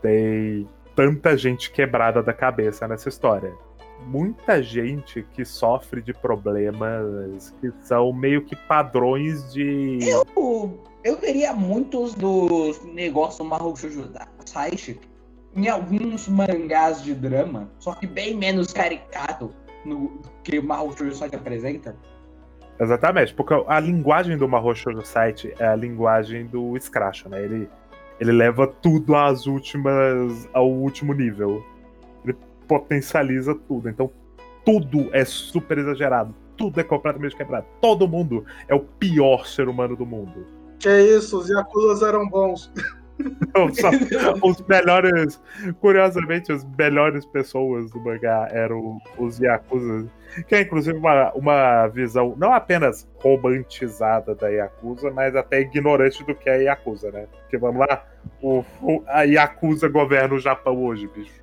tem 0.00 0.66
tanta 0.96 1.36
gente 1.36 1.70
quebrada 1.70 2.22
da 2.22 2.32
cabeça 2.32 2.88
nessa 2.88 3.10
história. 3.10 3.52
Muita 4.06 4.62
gente 4.62 5.22
que 5.34 5.44
sofre 5.44 6.00
de 6.00 6.14
problemas 6.14 7.54
que 7.60 7.70
são 7.82 8.10
meio 8.10 8.42
que 8.46 8.56
padrões 8.56 9.52
de. 9.52 9.98
Eu, 10.00 10.82
eu 11.04 11.18
veria 11.18 11.52
muitos 11.52 12.14
dos 12.14 12.82
negócios 12.86 13.36
do 13.36 13.44
Mahou 13.44 13.76
Shoujo 13.76 14.10
Saishi 14.46 14.98
em 15.58 15.68
alguns 15.68 16.28
mangás 16.28 17.02
de 17.02 17.14
drama, 17.14 17.68
só 17.78 17.94
que 17.94 18.06
bem 18.06 18.34
menos 18.34 18.72
caricato 18.72 19.52
no 19.84 20.20
que 20.42 20.58
o 20.58 20.62
Mahou 20.62 20.96
Shoujo 20.96 21.14
só 21.14 21.28
te 21.28 21.36
apresenta, 21.36 21.94
Exatamente, 22.80 23.34
porque 23.34 23.52
a 23.66 23.80
linguagem 23.80 24.38
do 24.38 24.48
Mahou 24.48 24.74
Shoujo 24.74 25.02
Site 25.02 25.52
é 25.58 25.66
a 25.66 25.74
linguagem 25.74 26.46
do 26.46 26.78
Scratch, 26.78 27.24
né? 27.26 27.42
Ele, 27.42 27.68
ele 28.20 28.30
leva 28.30 28.68
tudo 28.68 29.16
às 29.16 29.46
últimas, 29.46 30.48
ao 30.52 30.70
último 30.70 31.12
nível. 31.12 31.64
Ele 32.24 32.36
potencializa 32.68 33.52
tudo. 33.66 33.88
Então, 33.88 34.08
tudo 34.64 35.08
é 35.12 35.24
super 35.24 35.78
exagerado. 35.78 36.32
Tudo 36.56 36.78
é 36.78 36.84
completamente 36.84 37.36
quebrado. 37.36 37.66
Todo 37.80 38.06
mundo 38.06 38.44
é 38.68 38.74
o 38.74 38.80
pior 38.80 39.44
ser 39.44 39.68
humano 39.68 39.96
do 39.96 40.06
mundo. 40.06 40.46
Que 40.78 40.88
é 40.88 41.02
isso, 41.02 41.38
os 41.38 41.48
Yakuzas 41.48 42.02
eram 42.02 42.28
bons. 42.28 42.72
Os 44.42 44.60
melhores, 44.66 45.40
curiosamente, 45.80 46.52
as 46.52 46.64
melhores 46.76 47.24
pessoas 47.26 47.90
do 47.90 48.00
mangá 48.00 48.48
eram 48.50 48.98
os 49.16 49.38
Yakuza, 49.38 50.06
que 50.46 50.54
é 50.54 50.60
inclusive 50.60 50.98
uma, 50.98 51.32
uma 51.32 51.86
visão 51.88 52.34
não 52.36 52.52
apenas 52.52 53.08
romantizada 53.16 54.34
da 54.34 54.48
Yakuza, 54.48 55.10
mas 55.10 55.34
até 55.34 55.60
ignorante 55.60 56.22
do 56.24 56.34
que 56.34 56.48
é 56.48 56.62
Yakuza, 56.64 57.10
né? 57.10 57.26
Porque 57.40 57.58
vamos 57.58 57.86
lá, 57.86 58.04
o, 58.40 58.64
a 59.06 59.22
Yakuza 59.22 59.88
governa 59.88 60.34
o 60.34 60.40
Japão 60.40 60.84
hoje, 60.84 61.08
bicho. 61.08 61.42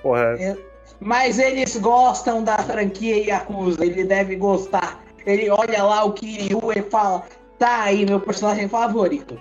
Porra. 0.00 0.36
É, 0.38 0.56
mas 0.98 1.38
eles 1.38 1.76
gostam 1.76 2.42
da 2.42 2.58
franquia 2.58 3.24
Yakuza, 3.26 3.84
ele 3.84 4.04
deve 4.04 4.36
gostar. 4.36 5.02
Ele 5.24 5.48
olha 5.50 5.82
lá 5.82 6.04
o 6.04 6.12
Kiryu 6.12 6.72
e 6.74 6.82
fala: 6.82 7.22
tá 7.58 7.82
aí 7.84 8.04
meu 8.04 8.18
personagem 8.18 8.68
favorito. 8.68 9.38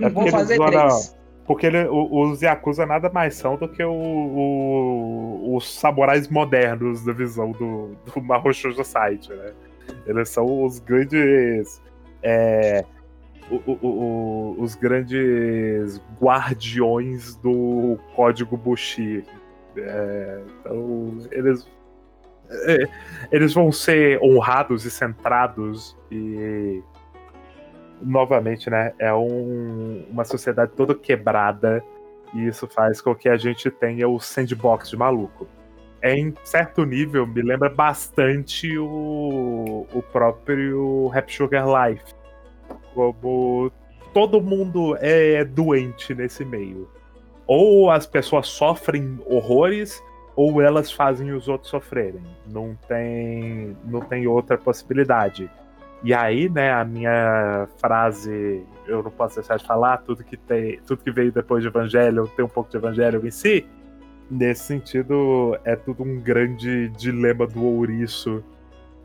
É 0.00 0.08
Vou 0.08 0.28
fazer 0.28 0.58
três. 0.58 1.16
Porque 1.46 1.66
ele, 1.66 1.86
os 1.88 2.42
Yakuza 2.42 2.84
nada 2.84 3.08
mais 3.08 3.36
são 3.36 3.56
do 3.56 3.68
que 3.68 3.82
o, 3.82 3.92
o, 3.92 5.56
os 5.56 5.72
samurais 5.78 6.28
modernos 6.28 7.04
da 7.04 7.12
visão 7.12 7.52
do, 7.52 7.96
do 8.04 8.20
Mahou 8.20 8.52
Site, 8.52 9.32
né? 9.32 9.52
Eles 10.06 10.28
são 10.28 10.64
os 10.64 10.80
grandes. 10.80 11.80
É, 12.20 12.84
o, 13.48 13.72
o, 13.80 14.56
os 14.58 14.74
grandes 14.74 16.02
guardiões 16.20 17.36
do 17.36 17.96
código 18.16 18.56
Bushi. 18.56 19.24
É, 19.76 20.40
então, 20.60 21.18
eles. 21.30 21.68
É, 22.48 22.88
eles 23.30 23.54
vão 23.54 23.70
ser 23.70 24.20
honrados 24.20 24.84
e 24.84 24.90
centrados 24.90 25.96
e 26.10 26.82
novamente, 28.00 28.68
né, 28.70 28.92
é 28.98 29.12
um, 29.12 30.04
uma 30.10 30.24
sociedade 30.24 30.72
toda 30.76 30.94
quebrada 30.94 31.82
e 32.34 32.46
isso 32.46 32.66
faz 32.66 33.00
com 33.00 33.14
que 33.14 33.28
a 33.28 33.36
gente 33.36 33.70
tenha 33.70 34.08
o 34.08 34.18
sandbox 34.20 34.90
de 34.90 34.96
maluco. 34.96 35.46
É, 36.02 36.14
em 36.14 36.34
certo 36.44 36.84
nível, 36.84 37.26
me 37.26 37.42
lembra 37.42 37.68
bastante 37.68 38.76
o, 38.78 39.86
o 39.92 40.02
próprio 40.12 41.08
Rap 41.08 41.32
Sugar 41.32 41.66
Life. 41.66 42.14
Como 42.94 43.72
todo 44.12 44.40
mundo 44.40 44.96
é 45.00 45.44
doente 45.44 46.14
nesse 46.14 46.44
meio. 46.44 46.88
Ou 47.46 47.90
as 47.90 48.06
pessoas 48.06 48.48
sofrem 48.48 49.18
horrores, 49.24 50.02
ou 50.34 50.60
elas 50.60 50.92
fazem 50.92 51.32
os 51.32 51.48
outros 51.48 51.70
sofrerem. 51.70 52.22
Não 52.46 52.76
tem, 52.86 53.76
não 53.84 54.00
tem 54.00 54.26
outra 54.26 54.58
possibilidade. 54.58 55.50
E 56.06 56.14
aí, 56.14 56.48
né, 56.48 56.72
a 56.72 56.84
minha 56.84 57.66
frase, 57.78 58.64
eu 58.86 59.02
não 59.02 59.10
posso 59.10 59.40
deixar 59.40 59.56
de 59.56 59.66
falar, 59.66 59.96
tudo 59.96 60.22
que 60.22 60.36
tem, 60.36 60.80
tudo 60.86 61.02
que 61.02 61.10
veio 61.10 61.32
depois 61.32 61.62
de 61.64 61.68
Evangelho 61.68 62.28
tem 62.36 62.44
um 62.44 62.48
pouco 62.48 62.70
de 62.70 62.76
Evangelho 62.76 63.26
em 63.26 63.30
si. 63.32 63.66
Nesse 64.30 64.66
sentido, 64.66 65.58
é 65.64 65.74
tudo 65.74 66.04
um 66.04 66.20
grande 66.20 66.90
dilema 66.90 67.44
do 67.44 67.60
ouriço 67.60 68.40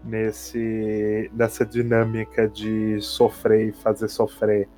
nesse 0.04 1.32
nessa 1.34 1.66
dinâmica 1.66 2.48
de 2.48 3.02
sofrer 3.02 3.70
e 3.70 3.72
fazer 3.72 4.08
sofrer. 4.08 4.70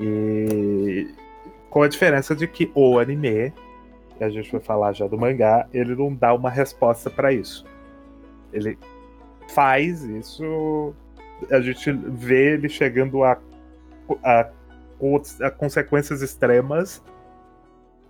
E 0.00 1.14
com 1.70 1.84
a 1.84 1.88
diferença 1.88 2.34
de 2.34 2.48
que 2.48 2.72
o 2.74 2.98
anime, 2.98 3.52
que 4.18 4.24
a 4.24 4.30
gente 4.30 4.50
vai 4.50 4.60
falar 4.60 4.92
já 4.94 5.06
do 5.06 5.16
mangá, 5.16 5.68
ele 5.72 5.94
não 5.94 6.12
dá 6.12 6.34
uma 6.34 6.50
resposta 6.50 7.08
para 7.08 7.32
isso. 7.32 7.64
Ele 8.52 8.76
faz 9.46 10.02
isso 10.02 10.92
a 11.50 11.60
gente 11.60 11.92
vê 11.92 12.54
ele 12.54 12.68
chegando 12.68 13.22
a, 13.22 13.38
a, 14.22 14.50
a 15.42 15.50
consequências 15.50 16.22
extremas, 16.22 17.02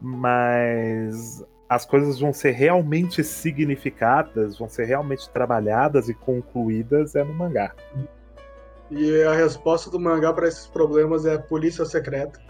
mas 0.00 1.44
as 1.68 1.84
coisas 1.84 2.20
vão 2.20 2.32
ser 2.32 2.52
realmente 2.52 3.24
significadas, 3.24 4.58
vão 4.58 4.68
ser 4.68 4.84
realmente 4.84 5.28
trabalhadas 5.30 6.08
e 6.08 6.14
concluídas 6.14 7.14
é 7.14 7.24
no 7.24 7.34
mangá. 7.34 7.74
E 8.88 9.22
a 9.22 9.32
resposta 9.32 9.90
do 9.90 9.98
mangá 9.98 10.32
para 10.32 10.46
esses 10.46 10.68
problemas 10.68 11.26
é 11.26 11.36
polícia 11.36 11.84
secreta. 11.84 12.40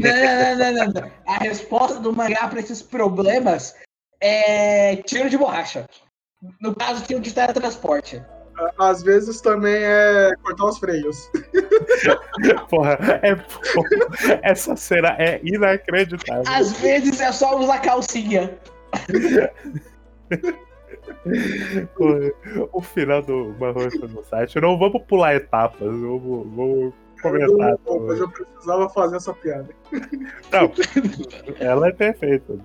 não, 0.00 0.56
não, 0.56 0.72
não, 0.72 0.92
não, 0.92 1.10
A 1.26 1.38
resposta 1.38 1.98
do 1.98 2.12
mangá 2.12 2.46
para 2.46 2.60
esses 2.60 2.80
problemas 2.80 3.74
é 4.20 4.96
tiro 4.96 5.28
de 5.28 5.36
borracha. 5.36 5.84
No 6.60 6.74
caso, 6.76 7.04
tiro 7.04 7.20
de 7.20 7.34
teletransporte 7.34 8.22
às 8.78 9.02
vezes 9.02 9.40
também 9.40 9.74
é 9.76 10.32
cortar 10.42 10.66
os 10.66 10.78
freios. 10.78 11.30
Porra, 12.68 12.98
é, 13.22 13.34
porra, 13.34 13.88
essa 14.42 14.76
cena 14.76 15.16
é 15.18 15.40
inacreditável. 15.42 16.44
Às 16.46 16.72
vezes 16.80 17.20
é 17.20 17.32
só 17.32 17.58
usar 17.58 17.80
calcinha. 17.80 18.58
Porra, 21.96 22.32
o 22.72 22.80
final 22.80 23.22
do 23.22 23.54
Marrocha 23.58 24.06
no 24.08 24.24
site, 24.24 24.60
não 24.60 24.78
vamos 24.78 25.02
pular 25.04 25.34
etapas, 25.34 25.78
vamos, 25.80 26.46
vamos 26.54 26.94
comentar. 27.20 27.76
Eu, 27.86 28.00
mas 28.00 28.18
eu 28.18 28.28
precisava 28.28 28.88
fazer 28.88 29.16
essa 29.16 29.32
piada. 29.34 29.68
Não, 30.50 30.72
ela 31.60 31.88
é 31.88 31.92
perfeita. 31.92 32.58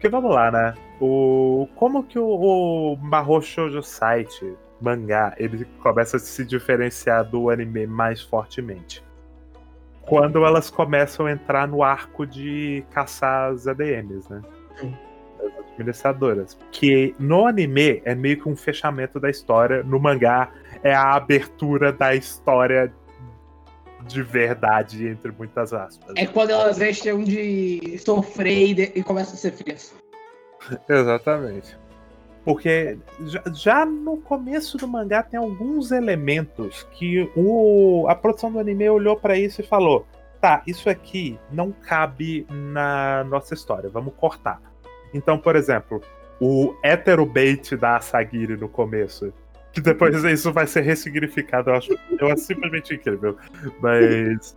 Porque 0.00 0.08
vamos 0.08 0.34
lá, 0.34 0.50
né? 0.50 0.72
O, 0.98 1.68
como 1.74 2.02
que 2.02 2.18
o, 2.18 2.24
o 2.26 2.96
Mahou 2.96 3.42
Shoujo 3.42 3.82
Site, 3.82 4.56
mangá, 4.80 5.34
ele 5.36 5.66
começa 5.82 6.16
a 6.16 6.20
se 6.20 6.42
diferenciar 6.42 7.22
do 7.22 7.50
anime 7.50 7.86
mais 7.86 8.22
fortemente? 8.22 9.04
Quando 10.00 10.42
elas 10.42 10.70
começam 10.70 11.26
a 11.26 11.32
entrar 11.32 11.68
no 11.68 11.82
arco 11.82 12.26
de 12.26 12.82
caçar 12.92 13.52
as 13.52 13.66
ADMs, 13.66 14.26
né? 14.32 14.40
Sim. 14.76 14.96
As 15.38 15.66
administradoras. 15.72 16.56
Que 16.72 17.14
no 17.18 17.46
anime 17.46 18.00
é 18.06 18.14
meio 18.14 18.40
que 18.40 18.48
um 18.48 18.56
fechamento 18.56 19.20
da 19.20 19.28
história, 19.28 19.82
no 19.82 20.00
mangá 20.00 20.50
é 20.82 20.94
a 20.94 21.14
abertura 21.14 21.92
da 21.92 22.14
história 22.14 22.90
de 24.06 24.22
verdade, 24.22 25.06
entre 25.06 25.32
muitas 25.32 25.72
aspas. 25.72 26.14
É 26.16 26.26
quando 26.26 26.50
elas 26.50 26.78
deixam 26.78 27.22
de 27.22 27.98
sofrer 27.98 28.68
e, 28.68 28.74
de, 28.74 28.92
e 28.94 29.02
começam 29.02 29.34
a 29.34 29.36
ser 29.36 29.52
frias. 29.52 29.94
Exatamente. 30.88 31.78
Porque 32.44 32.98
já, 33.26 33.42
já, 33.52 33.86
no 33.86 34.16
começo 34.16 34.78
do 34.78 34.88
mangá 34.88 35.22
tem 35.22 35.38
alguns 35.38 35.92
elementos 35.92 36.84
que 36.92 37.30
o, 37.36 38.06
a 38.08 38.14
produção 38.14 38.50
do 38.50 38.58
anime 38.58 38.88
olhou 38.88 39.16
para 39.16 39.38
isso 39.38 39.60
e 39.60 39.64
falou: 39.64 40.06
tá, 40.40 40.62
isso 40.66 40.88
aqui 40.88 41.38
não 41.52 41.70
cabe 41.70 42.46
na 42.50 43.24
nossa 43.24 43.52
história, 43.52 43.90
vamos 43.90 44.14
cortar. 44.14 44.60
Então, 45.12 45.38
por 45.38 45.54
exemplo, 45.54 46.00
o 46.40 46.74
heterobait 46.82 47.76
da 47.76 47.96
Asagiri 47.96 48.56
no 48.56 48.68
começo 48.68 49.32
que 49.72 49.80
depois 49.80 50.22
isso 50.24 50.52
vai 50.52 50.66
ser 50.66 50.80
ressignificado, 50.80 51.70
eu 51.70 51.74
acho, 51.74 51.98
eu 52.18 52.28
acho 52.28 52.42
simplesmente 52.42 52.94
incrível. 52.94 53.36
Mas 53.80 54.56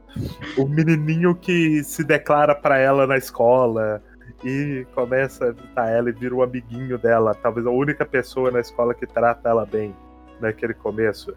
o 0.57 0.67
menininho 0.67 1.35
que 1.35 1.83
se 1.83 2.03
declara 2.03 2.55
para 2.55 2.77
ela 2.77 3.05
na 3.05 3.17
escola 3.17 4.01
e 4.43 4.85
começa 4.93 5.45
a 5.45 5.51
visitar 5.51 5.89
ela 5.89 6.09
e 6.09 6.13
vira 6.13 6.33
o 6.33 6.39
um 6.39 6.41
amiguinho 6.41 6.97
dela, 6.97 7.33
talvez 7.35 7.65
a 7.65 7.69
única 7.69 8.05
pessoa 8.05 8.51
na 8.51 8.59
escola 8.59 8.93
que 8.93 9.05
trata 9.05 9.49
ela 9.49 9.65
bem 9.65 9.95
naquele 10.41 10.73
começo. 10.73 11.35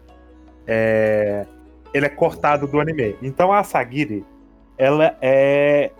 É... 0.65 1.45
Ele 1.93 2.05
é 2.05 2.09
cortado 2.09 2.67
do 2.67 2.79
anime. 2.79 3.15
Então 3.21 3.53
a 3.53 3.63
Sagiri, 3.63 4.25
ela 4.77 5.15
é 5.21 5.91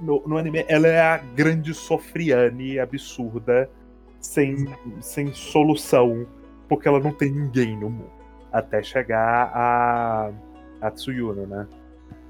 no, 0.00 0.22
no 0.26 0.38
anime, 0.38 0.64
ela 0.68 0.86
é 0.86 1.00
a 1.00 1.16
grande 1.16 1.74
sofriane 1.74 2.78
absurda, 2.78 3.68
sem, 4.20 4.68
sem 5.00 5.32
solução 5.32 6.26
porque 6.68 6.86
ela 6.86 7.00
não 7.00 7.12
tem 7.12 7.30
ninguém 7.30 7.76
no 7.76 7.90
mundo. 7.90 8.10
Até 8.52 8.82
chegar 8.82 9.50
a, 9.54 10.30
a 10.80 10.90
Tsuyuno, 10.90 11.46
né? 11.46 11.66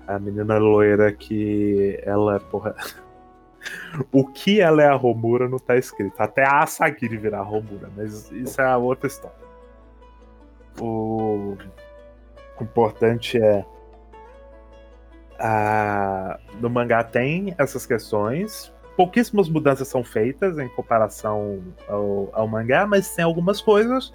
A 0.07 0.19
menina 0.19 0.59
loira 0.59 1.13
que 1.13 2.01
ela, 2.03 2.41
porra. 2.41 2.75
o 4.13 4.27
que 4.27 4.61
ela 4.61 4.83
é 4.83 4.87
a 4.87 4.95
Romura 4.95 5.49
não 5.49 5.59
tá 5.59 5.77
escrito. 5.77 6.15
Até 6.19 6.45
a 6.45 6.63
Asagiri 6.63 7.17
virar 7.17 7.43
Romura, 7.43 7.91
mas 7.97 8.31
isso 8.33 8.61
é 8.61 8.77
outra 8.77 9.07
história. 9.07 9.37
O, 10.81 11.57
o 12.59 12.63
importante 12.63 13.41
é. 13.41 13.65
A... 15.39 16.39
No 16.61 16.69
mangá 16.69 17.05
tem 17.05 17.55
essas 17.59 17.87
questões, 17.87 18.73
pouquíssimas 18.99 19.49
mudanças 19.49 19.87
são 19.87 20.03
feitas 20.03 20.59
em 20.59 20.69
comparação 20.71 21.63
ao, 21.87 22.29
ao 22.33 22.49
mangá, 22.49 22.85
mas 22.85 23.15
tem 23.15 23.25
algumas 23.25 23.61
coisas. 23.61 24.13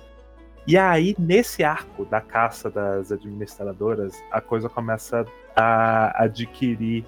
E 0.65 0.77
aí, 0.77 1.13
nesse 1.19 1.63
arco 1.63 2.05
da 2.05 2.21
caça 2.21 2.69
das 2.69 3.11
administradoras, 3.11 4.21
a 4.31 4.39
coisa 4.39 4.69
começa 4.69 5.25
a 5.55 6.23
adquirir 6.23 7.05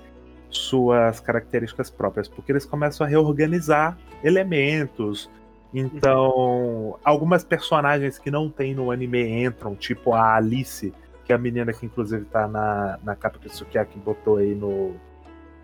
suas 0.50 1.20
características 1.20 1.90
próprias, 1.90 2.28
porque 2.28 2.52
eles 2.52 2.66
começam 2.66 3.06
a 3.06 3.10
reorganizar 3.10 3.98
elementos. 4.24 5.30
Então, 5.74 6.98
algumas 7.04 7.44
personagens 7.44 8.18
que 8.18 8.30
não 8.30 8.50
tem 8.50 8.74
no 8.74 8.92
anime 8.92 9.44
entram, 9.44 9.76
tipo 9.76 10.14
a 10.14 10.36
Alice, 10.36 10.94
que 11.24 11.32
é 11.32 11.36
a 11.36 11.40
menina 11.40 11.74
que 11.74 11.86
inclusive 11.86 12.26
tá 12.26 12.48
na, 12.48 13.00
na 13.04 13.16
capa 13.16 13.40
que 13.40 13.48
o 13.48 13.50
Sukiyaki 13.50 13.98
botou 14.00 14.38
aí 14.38 14.54
no, 14.54 14.96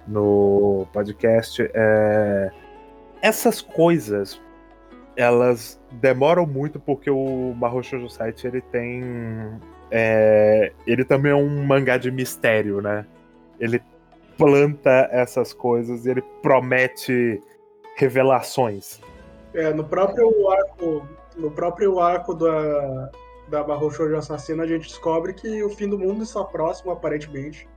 no 0.08 0.88
podcast. 0.93 1.62
É... 1.73 2.51
Essas 3.21 3.62
coisas, 3.62 4.41
elas 5.15 5.80
demoram 5.91 6.45
muito 6.45 6.80
porque 6.80 7.10
o 7.10 7.54
Mahou 7.56 7.84
Shoujo 7.84 8.10
Site 8.10 8.47
ele 8.47 8.62
tem 8.62 9.04
é, 9.89 10.71
ele 10.88 11.04
também 11.04 11.32
é 11.32 11.36
um 11.36 11.65
mangá 11.65 11.97
de 11.97 12.10
mistério, 12.10 12.82
né? 12.82 13.06
Ele 13.60 13.82
planta 14.38 15.10
essas 15.12 15.54
coisas 15.54 16.06
e 16.06 16.10
ele 16.10 16.21
promete 16.41 17.41
revelações. 17.97 19.01
É, 19.54 19.73
no 19.73 19.84
próprio 19.84 20.49
arco, 20.49 21.08
no 21.36 21.51
próprio 21.51 21.99
arco 21.99 22.34
da, 22.34 23.12
da 23.49 23.67
Mahou 23.67 23.91
Shoujo 23.91 24.15
Assassina, 24.15 24.63
a 24.63 24.67
gente 24.67 24.88
descobre 24.88 25.34
que 25.34 25.62
o 25.62 25.69
fim 25.69 25.89
do 25.89 25.99
mundo 25.99 26.23
está 26.23 26.43
próximo, 26.43 26.91
aparentemente. 26.91 27.67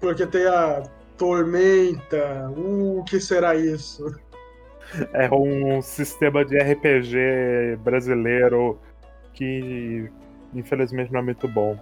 Porque 0.00 0.26
tem 0.26 0.46
a 0.46 0.82
tormenta, 1.18 2.50
uh, 2.56 3.00
o 3.00 3.04
que 3.04 3.20
será 3.20 3.54
isso? 3.54 4.14
É 5.12 5.28
um 5.32 5.82
sistema 5.82 6.44
de 6.44 6.58
RPG 6.58 7.76
brasileiro 7.84 8.78
que 9.32 10.10
infelizmente 10.54 11.12
não 11.12 11.20
é 11.20 11.22
muito 11.22 11.46
bom. 11.46 11.78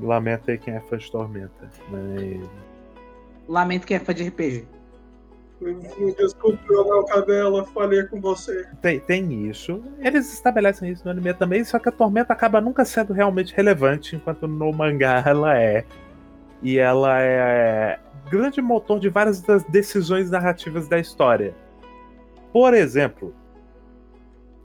Lamento 0.00 0.50
aí 0.50 0.58
quem 0.58 0.74
é 0.74 0.80
fã 0.80 0.96
de 0.96 1.10
Tormenta. 1.10 1.70
Mas... 1.90 2.40
Lamento 3.48 3.86
quem 3.86 3.96
é 3.96 4.00
fã 4.00 4.12
de 4.12 4.28
RPG. 4.28 4.66
Desculpe, 6.18 6.60
Leonel 6.68 7.04
Cadela, 7.04 7.64
falei 7.66 8.02
com 8.04 8.20
você. 8.20 8.66
Tem, 8.82 8.98
tem 9.00 9.48
isso. 9.48 9.82
Eles 10.00 10.32
estabelecem 10.32 10.90
isso 10.90 11.04
no 11.04 11.12
anime 11.12 11.32
também, 11.32 11.64
só 11.64 11.78
que 11.78 11.88
a 11.88 11.92
Tormenta 11.92 12.32
acaba 12.32 12.60
nunca 12.60 12.84
sendo 12.84 13.12
realmente 13.12 13.54
relevante, 13.54 14.16
enquanto 14.16 14.46
no 14.46 14.72
mangá 14.72 15.22
ela 15.24 15.58
é. 15.58 15.84
E 16.60 16.78
ela 16.78 17.20
é 17.20 17.98
grande 18.30 18.60
motor 18.60 18.98
de 18.98 19.08
várias 19.08 19.40
das 19.40 19.62
decisões 19.64 20.30
narrativas 20.30 20.88
da 20.88 20.98
história. 20.98 21.54
Por 22.54 22.72
exemplo, 22.72 23.34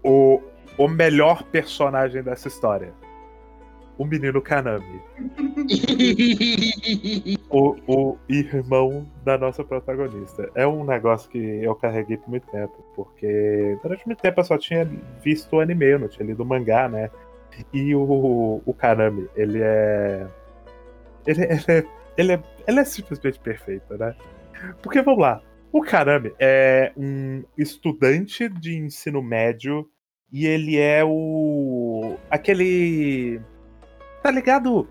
o, 0.04 0.40
o 0.78 0.88
melhor 0.88 1.42
personagem 1.42 2.22
dessa 2.22 2.48
história. 2.48 2.94
O 3.98 4.06
menino 4.06 4.40
Kanami. 4.44 5.02
o, 7.50 7.76
o 7.88 8.16
irmão 8.30 9.08
da 9.26 9.40
nossa 9.40 9.64
protagonista. 9.64 10.52
É 10.54 10.68
um 10.68 10.86
negócio 10.86 11.28
que 11.32 11.40
eu 11.40 11.74
carreguei 11.74 12.18
por 12.18 12.30
muito 12.30 12.46
tempo, 12.52 12.76
porque 12.96 13.76
durante 13.82 14.06
muito 14.06 14.22
tempo 14.22 14.40
eu 14.40 14.46
só 14.46 14.56
tinha 14.56 14.88
visto 15.24 15.56
o 15.56 15.60
anime, 15.60 15.86
eu 15.86 15.98
não 15.98 16.08
tinha 16.08 16.28
lido 16.28 16.44
o 16.44 16.46
mangá, 16.46 16.88
né? 16.88 17.10
E 17.74 17.96
o, 17.96 18.62
o 18.64 18.74
Kanami, 18.76 19.28
ele 19.36 19.64
é. 19.64 20.28
Ele, 21.26 21.44
ele, 21.44 21.64
é, 21.68 21.84
ele, 22.16 22.34
é, 22.34 22.44
ele 22.68 22.80
é 22.82 22.86
simplesmente 22.86 23.40
perfeito, 23.40 23.98
né? 23.98 24.14
Porque 24.84 25.02
vamos 25.02 25.22
lá, 25.22 25.42
o 25.72 25.82
Karame 25.82 26.34
é 26.40 26.92
um 26.98 27.44
estudante 27.58 28.50
de 28.50 28.76
ensino 28.78 29.22
médio 29.22 29.88
e 30.32 30.46
ele 30.46 30.78
é 30.78 31.04
o. 31.04 32.18
aquele. 32.30 33.40
Tá 34.22 34.32
ligado? 34.32 34.88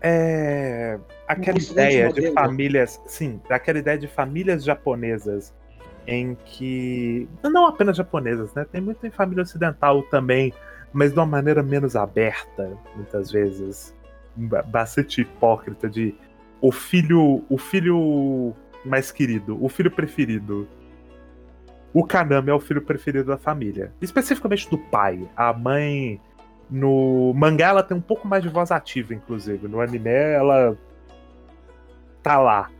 É. 0.00 0.98
Aquela 1.26 1.58
um 1.58 1.60
ideia 1.60 2.06
modelo. 2.08 2.26
de 2.26 2.32
famílias. 2.32 3.00
Sim, 3.06 3.40
aquela 3.48 3.78
ideia 3.78 3.98
de 3.98 4.08
famílias 4.08 4.64
japonesas 4.64 5.54
em 6.06 6.36
que. 6.44 7.28
Não 7.42 7.66
apenas 7.66 7.96
japonesas, 7.96 8.52
né? 8.54 8.66
Tem 8.70 8.80
muito 8.80 9.06
em 9.06 9.10
família 9.10 9.42
ocidental 9.42 10.02
também, 10.04 10.52
mas 10.92 11.12
de 11.12 11.18
uma 11.18 11.26
maneira 11.26 11.62
menos 11.62 11.96
aberta, 11.96 12.76
muitas 12.96 13.30
vezes. 13.30 13.94
Bastante 14.34 15.20
hipócrita 15.20 15.88
de 15.88 16.14
o 16.60 16.72
filho. 16.72 17.44
O 17.48 17.58
filho 17.58 18.54
mais 18.84 19.10
querido, 19.10 19.62
o 19.62 19.68
filho 19.68 19.90
preferido. 19.90 20.68
O 21.94 22.04
Kaname 22.04 22.50
é 22.50 22.54
o 22.54 22.60
filho 22.60 22.80
preferido 22.80 23.26
da 23.26 23.36
família. 23.36 23.92
Especificamente 24.00 24.68
do 24.70 24.78
pai. 24.78 25.28
A 25.36 25.52
mãe. 25.52 26.20
No 26.70 27.34
mangá 27.34 27.68
ela 27.68 27.82
tem 27.82 27.94
um 27.94 28.00
pouco 28.00 28.26
mais 28.26 28.42
de 28.42 28.48
voz 28.48 28.70
ativa, 28.70 29.12
inclusive. 29.12 29.68
No 29.68 29.80
anime 29.80 30.08
ela. 30.08 30.76
tá 32.22 32.40
lá. 32.40 32.70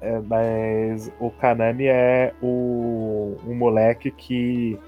É, 0.00 0.18
mas 0.18 1.12
o 1.20 1.30
Kanami 1.30 1.86
é 1.86 2.32
o, 2.42 3.36
um 3.46 3.54
moleque 3.54 4.10
que. 4.10 4.78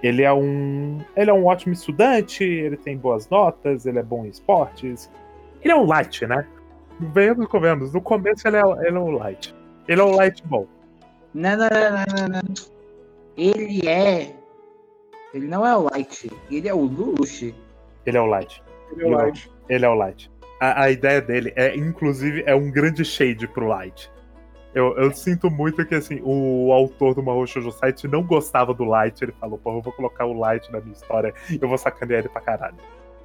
Ele 0.00 0.22
é 0.22 0.32
um. 0.32 0.98
Ele 1.16 1.30
é 1.30 1.34
um 1.34 1.44
ótimo 1.44 1.72
estudante, 1.72 2.44
ele 2.44 2.76
tem 2.76 2.96
boas 2.96 3.28
notas, 3.28 3.84
ele 3.84 3.98
é 3.98 4.02
bom 4.02 4.24
em 4.24 4.28
esportes. 4.28 5.10
Ele 5.60 5.72
é 5.72 5.76
um 5.76 5.86
light, 5.86 6.24
né? 6.26 6.46
Venhamos 6.98 7.46
comemos. 7.48 7.92
No 7.92 8.00
começo 8.00 8.46
ele 8.46 8.56
é, 8.56 8.62
ele 8.86 8.96
é 8.96 9.00
um 9.00 9.10
light. 9.10 9.54
Ele 9.88 10.00
é 10.00 10.04
o 10.04 10.10
Light 10.10 10.46
Ball. 10.46 10.68
Não, 11.34 11.56
não, 11.56 11.68
não, 11.68 12.28
não, 12.28 12.28
não. 12.28 12.54
Ele 13.36 13.88
é. 13.88 14.34
Ele 15.32 15.46
não 15.46 15.66
é 15.66 15.76
o 15.76 15.82
Light. 15.82 16.30
Ele 16.50 16.68
é 16.68 16.74
o 16.74 16.84
Lelouch. 16.84 17.54
Ele 18.04 18.16
é 18.16 18.20
o 18.20 18.26
Light. 18.26 18.62
Ele 18.92 19.04
é 19.04 19.06
o 19.06 19.10
Light. 19.10 19.50
Ele 19.68 19.84
é 19.84 19.88
o 19.88 19.94
Light. 19.94 20.30
A, 20.60 20.82
a, 20.82 20.90
ideia 20.90 21.20
dele 21.20 21.52
é, 21.56 21.74
inclusive, 21.74 22.44
é 22.46 22.54
um 22.54 22.70
grande 22.70 23.04
shade 23.04 23.48
pro 23.48 23.66
Light. 23.66 24.10
Eu, 24.74 24.96
eu 24.96 25.12
sinto 25.12 25.50
muito 25.50 25.84
que, 25.84 25.94
assim, 25.94 26.20
o 26.22 26.72
autor 26.72 27.14
do 27.14 27.22
Mahou 27.22 27.46
Shoujo 27.46 27.72
Site 27.72 28.06
não 28.08 28.22
gostava 28.22 28.72
do 28.72 28.84
Light. 28.84 29.22
Ele 29.22 29.32
falou, 29.32 29.58
pô, 29.58 29.76
eu 29.76 29.82
vou 29.82 29.92
colocar 29.92 30.24
o 30.24 30.32
Light 30.32 30.70
na 30.70 30.80
minha 30.80 30.92
história 30.92 31.34
e 31.50 31.58
eu 31.60 31.68
vou 31.68 31.78
sacanear 31.78 32.20
ele 32.20 32.28
pra 32.28 32.40
caralho. 32.40 32.76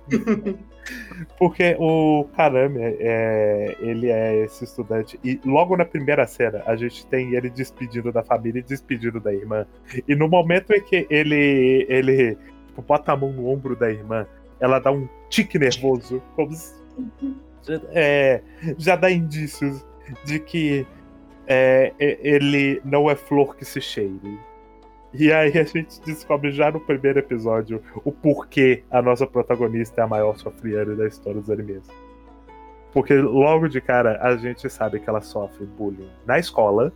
Porque 1.37 1.75
o 1.79 2.25
Karame, 2.35 2.79
é, 2.81 3.75
ele 3.79 4.09
é 4.09 4.43
esse 4.43 4.63
estudante. 4.63 5.19
E 5.23 5.39
logo 5.45 5.75
na 5.75 5.85
primeira 5.85 6.25
cena, 6.25 6.63
a 6.65 6.75
gente 6.75 7.05
tem 7.07 7.35
ele 7.35 7.49
despedindo 7.49 8.11
da 8.11 8.23
família 8.23 8.59
e 8.59 8.63
despedindo 8.63 9.19
da 9.19 9.33
irmã. 9.33 9.65
E 10.07 10.15
no 10.15 10.29
momento 10.29 10.71
em 10.71 10.81
que 10.81 11.05
ele, 11.09 11.85
ele 11.89 12.37
tipo, 12.67 12.81
bota 12.81 13.11
a 13.11 13.17
mão 13.17 13.31
no 13.31 13.49
ombro 13.49 13.75
da 13.75 13.89
irmã, 13.89 14.25
ela 14.59 14.79
dá 14.79 14.91
um 14.91 15.07
tique 15.29 15.59
nervoso, 15.59 16.21
como 16.35 16.53
se, 16.53 16.73
é, 17.91 18.41
já 18.77 18.95
dá 18.95 19.11
indícios 19.11 19.85
de 20.23 20.39
que 20.39 20.87
é, 21.47 21.93
ele 21.99 22.81
não 22.83 23.09
é 23.09 23.15
flor 23.15 23.55
que 23.55 23.65
se 23.65 23.81
cheire. 23.81 24.39
E 25.19 25.34
aí 25.34 25.58
a 25.58 25.63
gente 25.63 25.99
descobre 26.01 26.51
já 26.51 26.71
no 26.71 26.80
primeiro 26.80 27.17
episódio 27.17 27.82
o 28.06 28.12
porquê 28.12 28.84
a 28.91 29.01
nossa 29.01 29.25
protagonista 29.25 30.01
é 30.01 30.03
a 30.03 30.08
maior 30.08 30.38
sofriana 30.38 30.95
da 30.95 31.08
história 31.08 31.41
dos 31.41 31.49
animes. 31.49 31.88
Porque 32.93 33.15
logo 33.15 33.67
de 33.67 33.82
cara 33.82 34.19
a 34.21 34.38
gente 34.38 34.69
sabe 34.69 34.99
que 34.99 35.10
ela 35.10 35.21
sofre 35.21 35.65
bullying 35.65 36.10
na 36.25 36.38
escola. 36.38 36.93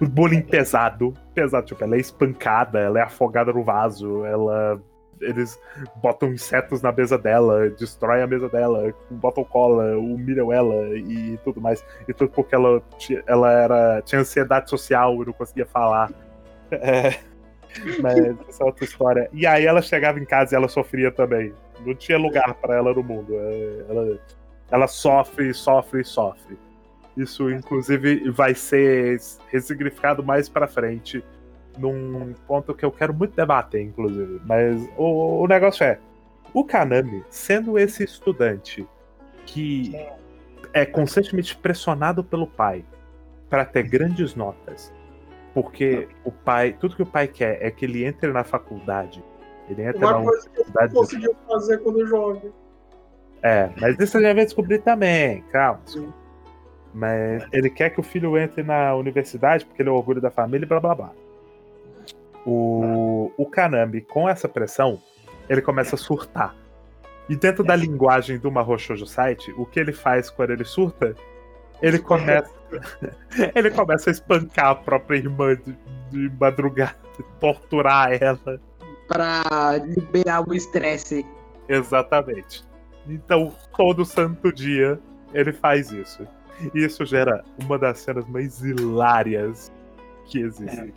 Bullying 0.00 0.42
pesado, 0.42 1.14
pesado, 1.34 1.66
tipo, 1.66 1.82
ela 1.82 1.96
é 1.96 2.00
espancada, 2.00 2.78
ela 2.80 2.98
é 2.98 3.02
afogada 3.02 3.52
no 3.52 3.62
vaso, 3.62 4.24
ela 4.24 4.80
eles 5.20 5.60
botam 5.96 6.32
insetos 6.32 6.80
na 6.80 6.92
mesa 6.92 7.18
dela, 7.18 7.68
destroem 7.70 8.22
a 8.22 8.26
mesa 8.26 8.48
dela, 8.48 8.94
botam 9.10 9.42
cola, 9.42 9.96
humilham 9.98 10.52
ela 10.52 10.96
e 10.96 11.36
tudo 11.42 11.60
mais. 11.60 11.84
E 12.06 12.14
tudo 12.14 12.30
porque 12.30 12.54
ela, 12.54 12.82
ela 13.26 13.52
era, 13.52 14.02
tinha 14.02 14.20
ansiedade 14.20 14.70
social 14.70 15.20
e 15.22 15.26
não 15.26 15.32
conseguia 15.32 15.66
falar. 15.66 16.12
É, 16.70 17.18
mas 18.00 18.18
essa 18.48 18.62
é 18.62 18.66
outra 18.66 18.84
história. 18.84 19.28
E 19.32 19.46
aí 19.46 19.66
ela 19.66 19.82
chegava 19.82 20.18
em 20.18 20.24
casa 20.24 20.54
e 20.54 20.56
ela 20.56 20.68
sofria 20.68 21.10
também. 21.10 21.52
Não 21.84 21.94
tinha 21.94 22.18
lugar 22.18 22.54
para 22.54 22.76
ela 22.76 22.92
no 22.92 23.02
mundo. 23.02 23.34
É, 23.34 23.84
ela, 23.88 24.18
ela 24.70 24.86
sofre, 24.86 25.52
sofre, 25.54 26.04
sofre. 26.04 26.58
Isso, 27.16 27.50
inclusive, 27.50 28.30
vai 28.30 28.54
ser 28.54 29.20
ressignificado 29.48 30.22
mais 30.22 30.48
para 30.48 30.68
frente, 30.68 31.24
num 31.76 32.32
ponto 32.46 32.74
que 32.74 32.84
eu 32.84 32.92
quero 32.92 33.12
muito 33.12 33.34
debater, 33.34 33.82
inclusive. 33.82 34.40
Mas 34.44 34.88
o, 34.96 35.42
o 35.42 35.46
negócio 35.46 35.84
é: 35.84 35.98
o 36.54 36.64
Kanami, 36.64 37.24
sendo 37.28 37.78
esse 37.78 38.04
estudante 38.04 38.86
que 39.46 39.94
é 40.72 40.84
constantemente 40.86 41.56
pressionado 41.56 42.22
pelo 42.22 42.46
pai 42.46 42.84
para 43.48 43.64
ter 43.64 43.82
grandes 43.82 44.34
notas, 44.34 44.92
porque 45.60 46.06
o 46.24 46.30
pai, 46.30 46.72
tudo 46.72 46.94
que 46.94 47.02
o 47.02 47.06
pai 47.06 47.26
quer 47.26 47.58
é 47.60 47.68
que 47.68 47.84
ele 47.84 48.04
entre 48.04 48.32
na 48.32 48.44
faculdade. 48.44 49.24
Ele 49.68 49.82
entra 49.82 50.06
Uma 50.06 50.18
na 50.20 50.24
coisa 50.24 50.48
que 50.48 50.60
ele 50.60 50.88
conseguiu 50.90 51.36
fazer 51.48 51.78
quando 51.78 52.06
jovem. 52.06 52.52
É, 53.42 53.68
mas 53.80 53.98
isso 53.98 54.18
a 54.18 54.20
gente 54.20 54.34
vai 54.36 54.44
descobrir 54.44 54.78
também, 54.78 55.42
calma. 55.50 55.80
Mas 56.94 57.44
ele 57.52 57.68
quer 57.68 57.90
que 57.90 57.98
o 57.98 58.04
filho 58.04 58.38
entre 58.38 58.62
na 58.62 58.94
universidade 58.94 59.66
porque 59.66 59.82
ele 59.82 59.88
é 59.88 59.92
o 59.92 59.96
orgulho 59.96 60.20
da 60.20 60.30
família 60.30 60.64
e 60.64 60.68
blá 60.68 60.78
blá 60.78 60.94
blá. 60.94 61.10
O, 62.46 63.32
o 63.36 63.44
Kanami, 63.44 64.00
com 64.00 64.28
essa 64.28 64.48
pressão, 64.48 65.02
ele 65.48 65.60
começa 65.60 65.96
a 65.96 65.98
surtar. 65.98 66.54
E 67.28 67.34
dentro 67.34 67.64
da 67.64 67.74
linguagem 67.74 68.38
do 68.38 68.50
Mahou 68.50 68.78
Shoujo 68.78 69.06
Site, 69.06 69.52
o 69.58 69.66
que 69.66 69.80
ele 69.80 69.92
faz 69.92 70.30
quando 70.30 70.50
ele 70.50 70.64
surta? 70.64 71.16
Ele 71.80 71.98
começa, 71.98 72.50
ele 73.54 73.70
começa 73.70 74.10
a 74.10 74.12
espancar 74.12 74.66
a 74.68 74.74
própria 74.74 75.18
irmã 75.18 75.54
de, 75.54 75.76
de 76.10 76.36
madrugada, 76.38 76.96
torturar 77.40 78.12
ela. 78.20 78.60
Pra 79.06 79.42
liberar 79.86 80.46
o 80.46 80.54
estresse. 80.54 81.24
Exatamente. 81.68 82.64
Então, 83.06 83.54
todo 83.76 84.04
santo 84.04 84.52
dia, 84.52 84.98
ele 85.32 85.52
faz 85.52 85.90
isso. 85.90 86.26
E 86.74 86.84
isso 86.84 87.06
gera 87.06 87.44
uma 87.58 87.78
das 87.78 88.00
cenas 88.00 88.26
mais 88.28 88.60
hilárias 88.62 89.72
que 90.26 90.40
existe. 90.40 90.92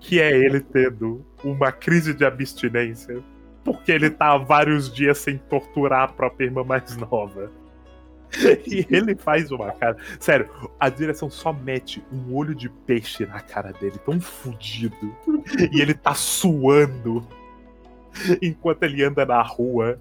Que 0.00 0.20
é 0.20 0.30
ele 0.30 0.60
tendo 0.60 1.24
uma 1.44 1.70
crise 1.70 2.12
de 2.12 2.24
abstinência. 2.24 3.22
Porque 3.62 3.92
ele 3.92 4.10
tá 4.10 4.32
há 4.32 4.38
vários 4.38 4.92
dias 4.92 5.18
sem 5.18 5.38
torturar 5.38 6.02
a 6.02 6.08
própria 6.08 6.46
irmã 6.46 6.64
mais 6.64 6.96
nova. 6.96 7.50
E 8.66 8.86
ele 8.90 9.14
faz 9.14 9.50
uma 9.50 9.72
cara. 9.72 9.96
Sério, 10.18 10.48
a 10.78 10.88
direção 10.88 11.30
só 11.30 11.52
mete 11.52 12.02
um 12.12 12.34
olho 12.34 12.54
de 12.54 12.68
peixe 12.68 13.26
na 13.26 13.40
cara 13.40 13.72
dele, 13.72 13.98
tão 14.04 14.20
fudido. 14.20 15.14
E 15.72 15.80
ele 15.80 15.94
tá 15.94 16.14
suando 16.14 17.26
enquanto 18.40 18.82
ele 18.84 19.02
anda 19.02 19.24
na 19.24 19.42
rua 19.42 19.98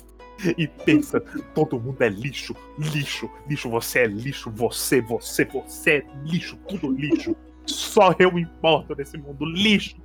e 0.57 0.67
pensa: 0.67 1.19
todo 1.53 1.79
mundo 1.79 2.01
é 2.01 2.09
lixo, 2.09 2.55
lixo, 2.77 3.29
lixo, 3.47 3.69
você 3.69 3.99
é 3.99 4.07
lixo, 4.07 4.51
você, 4.51 5.01
você, 5.01 5.45
você 5.45 5.91
é 5.91 6.05
lixo, 6.23 6.57
tudo 6.67 6.91
lixo. 6.91 7.35
Só 7.65 8.13
eu 8.19 8.37
importo 8.37 8.95
nesse 8.95 9.17
mundo, 9.17 9.45
lixo, 9.45 9.95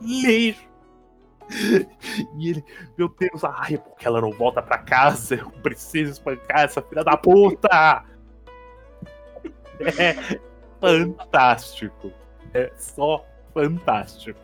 lixo. 0.00 0.67
E 2.38 2.50
ele, 2.50 2.64
meu 2.96 3.08
Deus, 3.08 3.44
ai, 3.44 3.74
é 3.74 3.78
porque 3.78 4.06
ela 4.06 4.20
não 4.20 4.30
volta 4.30 4.62
pra 4.62 4.78
casa? 4.78 5.36
Eu 5.36 5.50
preciso 5.62 6.12
espancar 6.12 6.60
essa 6.60 6.82
filha 6.82 7.04
da 7.04 7.16
puta! 7.16 8.04
É 9.80 10.40
fantástico. 10.80 12.10
É 12.52 12.68
só 12.76 13.24
fantástico. 13.54 14.40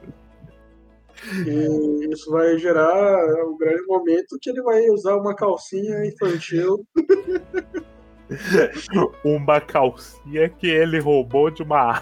E 1.44 2.08
isso 2.12 2.30
vai 2.30 2.56
gerar 2.56 3.44
o 3.44 3.56
grande 3.56 3.84
momento 3.88 4.38
que 4.40 4.50
ele 4.50 4.62
vai 4.62 4.88
usar 4.90 5.16
uma 5.16 5.34
calcinha 5.34 6.06
infantil. 6.06 6.86
uma 9.24 9.60
calcinha 9.60 10.48
que 10.48 10.68
ele 10.68 11.00
roubou 11.00 11.50
de 11.50 11.64
uma 11.64 12.00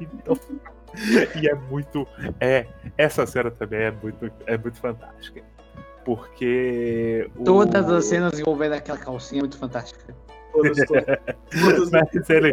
então, 0.00 0.38
e 1.40 1.48
é 1.48 1.54
muito. 1.54 2.06
É, 2.40 2.66
essa 2.96 3.26
cena 3.26 3.50
também 3.50 3.80
é 3.80 3.90
muito, 3.90 4.30
é 4.46 4.56
muito 4.56 4.78
fantástica. 4.78 5.42
Porque. 6.04 7.28
Todas 7.44 7.88
o... 7.88 7.94
as 7.94 8.04
cenas 8.06 8.38
envolvendo 8.38 8.74
aquela 8.74 8.98
calcinha 8.98 9.40
é 9.40 9.42
muito 9.42 9.58
fantástica. 9.58 10.14
Todas, 10.52 10.78
todas. 10.86 11.90
mas, 11.90 12.30
ele, 12.30 12.52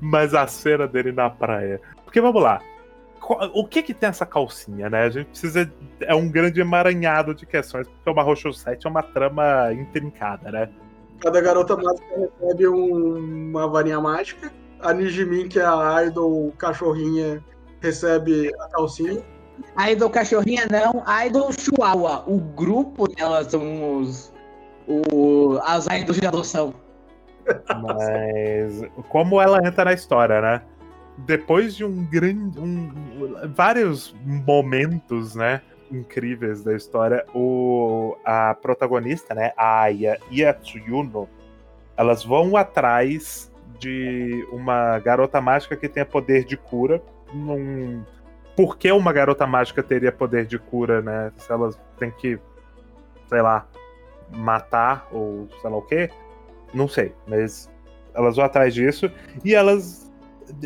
mas 0.00 0.34
a 0.34 0.46
cena 0.46 0.88
dele 0.88 1.12
na 1.12 1.30
praia. 1.30 1.80
Porque 2.04 2.20
vamos 2.20 2.42
lá. 2.42 2.60
O 3.54 3.66
que 3.66 3.82
que 3.82 3.94
tem 3.94 4.10
essa 4.10 4.26
calcinha, 4.26 4.90
né? 4.90 5.04
A 5.04 5.10
gente 5.10 5.28
precisa. 5.28 5.70
É 6.00 6.14
um 6.14 6.28
grande 6.28 6.60
emaranhado 6.60 7.34
de 7.34 7.46
questões, 7.46 7.88
porque 7.88 8.10
o 8.10 8.14
Marrocho 8.14 8.52
7 8.52 8.86
é 8.86 8.90
uma 8.90 9.02
trama 9.02 9.72
intrincada, 9.72 10.50
né? 10.50 10.68
Cada 11.20 11.40
garota 11.40 11.74
mágica 11.74 12.04
recebe 12.18 12.68
um, 12.68 13.50
uma 13.50 13.66
varinha 13.66 14.00
mágica. 14.00 14.52
A 14.80 14.92
Nijimin, 14.92 15.48
que 15.48 15.58
é 15.58 15.64
a 15.64 16.04
idol 16.04 16.52
cachorrinha, 16.58 17.42
recebe 17.84 18.50
a 18.58 18.68
calcinha. 18.68 19.22
A 19.76 19.90
Idol 19.90 20.10
Cachorrinha 20.10 20.66
não, 20.70 21.02
a 21.06 21.26
Idol 21.26 21.52
Chihuahua. 21.52 22.24
O 22.26 22.38
grupo 22.38 23.06
delas 23.06 23.48
são 23.48 23.98
os. 23.98 24.32
O, 24.86 25.58
as 25.64 25.86
idols 25.86 26.20
de 26.20 26.26
adoção. 26.26 26.74
Mas 27.82 28.82
como 29.08 29.40
ela 29.40 29.66
entra 29.66 29.84
na 29.86 29.92
história, 29.92 30.40
né? 30.40 30.62
Depois 31.18 31.76
de 31.76 31.84
um 31.84 32.04
grande. 32.06 32.58
Um, 32.58 32.90
vários 33.54 34.14
momentos, 34.24 35.34
né? 35.34 35.60
Incríveis 35.92 36.64
da 36.64 36.74
história, 36.74 37.24
o, 37.34 38.16
a 38.24 38.54
protagonista, 38.54 39.34
né? 39.34 39.52
A 39.56 39.82
Aya 39.82 40.18
e 40.30 40.44
a 40.44 40.52
Tsuyuno, 40.52 41.28
elas 41.96 42.24
vão 42.24 42.56
atrás 42.56 43.52
de 43.78 44.46
uma 44.50 44.98
garota 44.98 45.40
mágica 45.40 45.76
que 45.76 45.88
tenha 45.88 46.06
poder 46.06 46.44
de 46.44 46.56
cura 46.56 47.02
não. 47.34 48.06
Por 48.56 48.78
que 48.78 48.90
uma 48.92 49.12
garota 49.12 49.46
mágica 49.46 49.82
teria 49.82 50.12
poder 50.12 50.46
de 50.46 50.58
cura, 50.58 51.02
né? 51.02 51.32
Se 51.36 51.50
elas 51.52 51.78
têm 51.98 52.10
que, 52.12 52.38
sei 53.28 53.42
lá, 53.42 53.66
matar 54.30 55.08
ou 55.10 55.48
sei 55.60 55.70
lá 55.70 55.76
o 55.76 55.82
quê? 55.82 56.10
Não 56.72 56.88
sei, 56.88 57.14
mas 57.26 57.70
elas 58.14 58.36
vão 58.36 58.44
atrás 58.44 58.72
disso 58.72 59.10
e 59.44 59.54
elas. 59.54 60.04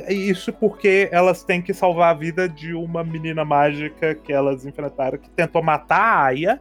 Isso 0.09 0.53
porque 0.53 1.09
elas 1.13 1.45
têm 1.45 1.63
que 1.63 1.73
salvar 1.73 2.11
a 2.11 2.19
vida 2.19 2.49
de 2.49 2.75
uma 2.75 3.05
menina 3.05 3.45
mágica 3.45 4.15
que 4.15 4.33
elas 4.33 4.67
enfrentaram 4.67 5.19
que 5.19 5.31
tentou 5.31 5.63
matar 5.63 6.01
a 6.01 6.25
Aya, 6.25 6.61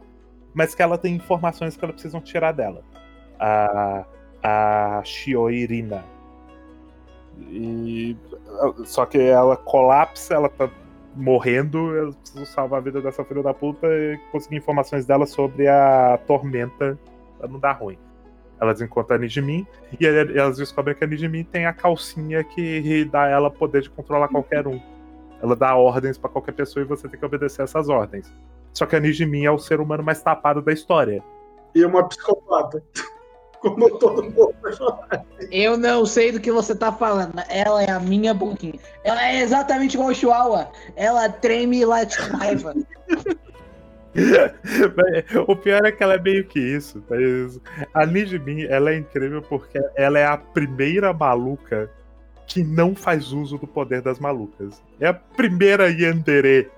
mas 0.54 0.74
que 0.74 0.82
ela 0.82 0.96
tem 0.96 1.16
informações 1.16 1.76
que 1.76 1.84
elas 1.84 1.94
precisam 1.94 2.20
tirar 2.20 2.52
dela. 2.52 2.82
A, 3.38 4.04
a 4.42 5.02
Shioirina. 5.04 6.04
E 7.50 8.16
só 8.84 9.04
que 9.06 9.18
ela 9.18 9.56
colapsa, 9.56 10.34
ela 10.34 10.48
tá 10.48 10.68
morrendo, 11.14 11.94
eu 11.94 12.12
preciso 12.12 12.46
salvar 12.46 12.80
a 12.80 12.82
vida 12.82 13.00
dessa 13.00 13.24
filha 13.24 13.42
da 13.42 13.52
puta 13.52 13.86
e 13.86 14.18
conseguir 14.30 14.56
informações 14.56 15.04
dela 15.04 15.26
sobre 15.26 15.66
a 15.66 16.18
tormenta 16.26 16.98
pra 17.38 17.48
não 17.48 17.58
dar 17.58 17.72
ruim. 17.72 17.98
Elas 18.60 18.80
encontram 18.80 19.16
a 19.16 19.20
Nijimin 19.20 19.66
e 20.00 20.06
elas 20.06 20.56
descobrem 20.56 20.96
que 20.96 21.04
a 21.04 21.06
Nijimin 21.06 21.44
tem 21.44 21.66
a 21.66 21.72
calcinha 21.72 22.42
que 22.42 23.04
dá 23.04 23.28
ela 23.28 23.50
poder 23.50 23.82
de 23.82 23.90
controlar 23.90 24.28
qualquer 24.28 24.66
um. 24.66 24.80
Ela 25.40 25.54
dá 25.54 25.76
ordens 25.76 26.18
para 26.18 26.30
qualquer 26.30 26.52
pessoa 26.52 26.84
e 26.84 26.86
você 26.86 27.08
tem 27.08 27.18
que 27.18 27.24
obedecer 27.24 27.62
essas 27.62 27.88
ordens. 27.88 28.32
Só 28.72 28.86
que 28.86 28.96
a 28.96 29.00
Nijimin 29.00 29.44
é 29.44 29.50
o 29.50 29.58
ser 29.58 29.80
humano 29.80 30.02
mais 30.02 30.20
tapado 30.20 30.60
da 30.60 30.72
história. 30.72 31.22
E 31.74 31.84
uma 31.84 32.08
psicopata 32.08 32.82
como 33.60 33.98
todo 33.98 34.22
mundo. 34.22 34.54
Eu 35.50 35.76
não 35.76 36.04
sei 36.06 36.32
do 36.32 36.40
que 36.40 36.50
você 36.50 36.74
tá 36.74 36.92
falando. 36.92 37.42
Ela 37.48 37.82
é 37.82 37.90
a 37.90 38.00
minha 38.00 38.34
boquinha. 38.34 38.78
Ela 39.04 39.28
é 39.28 39.40
exatamente 39.40 39.94
igual 39.94 40.10
o 40.10 40.14
Chihuahua. 40.14 40.68
Ela 40.96 41.28
treme 41.28 41.78
e 41.78 41.84
late 41.84 42.16
com 42.18 42.36
raiva. 42.36 42.74
o 45.46 45.56
pior 45.56 45.84
é 45.84 45.92
que 45.92 46.02
ela 46.02 46.14
é 46.14 46.20
meio 46.20 46.46
que 46.46 46.60
isso. 46.60 47.02
Mas 47.08 47.60
a 47.94 48.06
Nijmin, 48.06 48.64
ela 48.64 48.90
é 48.90 48.96
incrível 48.96 49.42
porque 49.42 49.80
ela 49.96 50.18
é 50.18 50.26
a 50.26 50.36
primeira 50.36 51.12
maluca 51.12 51.90
que 52.46 52.64
não 52.64 52.94
faz 52.94 53.32
uso 53.32 53.58
do 53.58 53.66
poder 53.66 54.00
das 54.00 54.18
malucas. 54.18 54.82
É 54.98 55.08
a 55.08 55.14
primeira 55.14 55.90
Yandere 55.90 56.70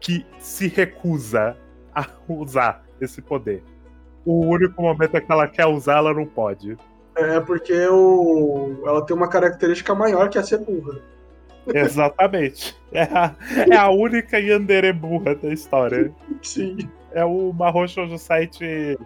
que 0.00 0.26
se 0.38 0.68
recusa 0.68 1.56
a 1.94 2.06
usar 2.28 2.84
esse 3.00 3.22
poder 3.22 3.62
o 4.24 4.46
único 4.46 4.80
momento 4.80 5.20
que 5.20 5.32
ela 5.32 5.46
quer 5.46 5.66
usar, 5.66 5.98
ela 5.98 6.14
não 6.14 6.26
pode. 6.26 6.76
É 7.16 7.38
porque 7.40 7.86
o... 7.88 8.82
ela 8.86 9.04
tem 9.04 9.16
uma 9.16 9.28
característica 9.28 9.94
maior 9.94 10.28
que 10.28 10.38
é 10.38 10.42
ser 10.42 10.58
burra. 10.58 11.00
Exatamente. 11.66 12.76
É 12.92 13.02
a, 13.02 13.34
é 13.70 13.76
a 13.76 13.88
única 13.90 14.38
Yandere 14.38 14.92
burra 14.92 15.34
da 15.34 15.52
história. 15.52 16.12
Sim. 16.42 16.76
É 17.12 17.24
o 17.24 17.52
Marrocho 17.52 18.06
do 18.06 18.18
site 18.18 18.98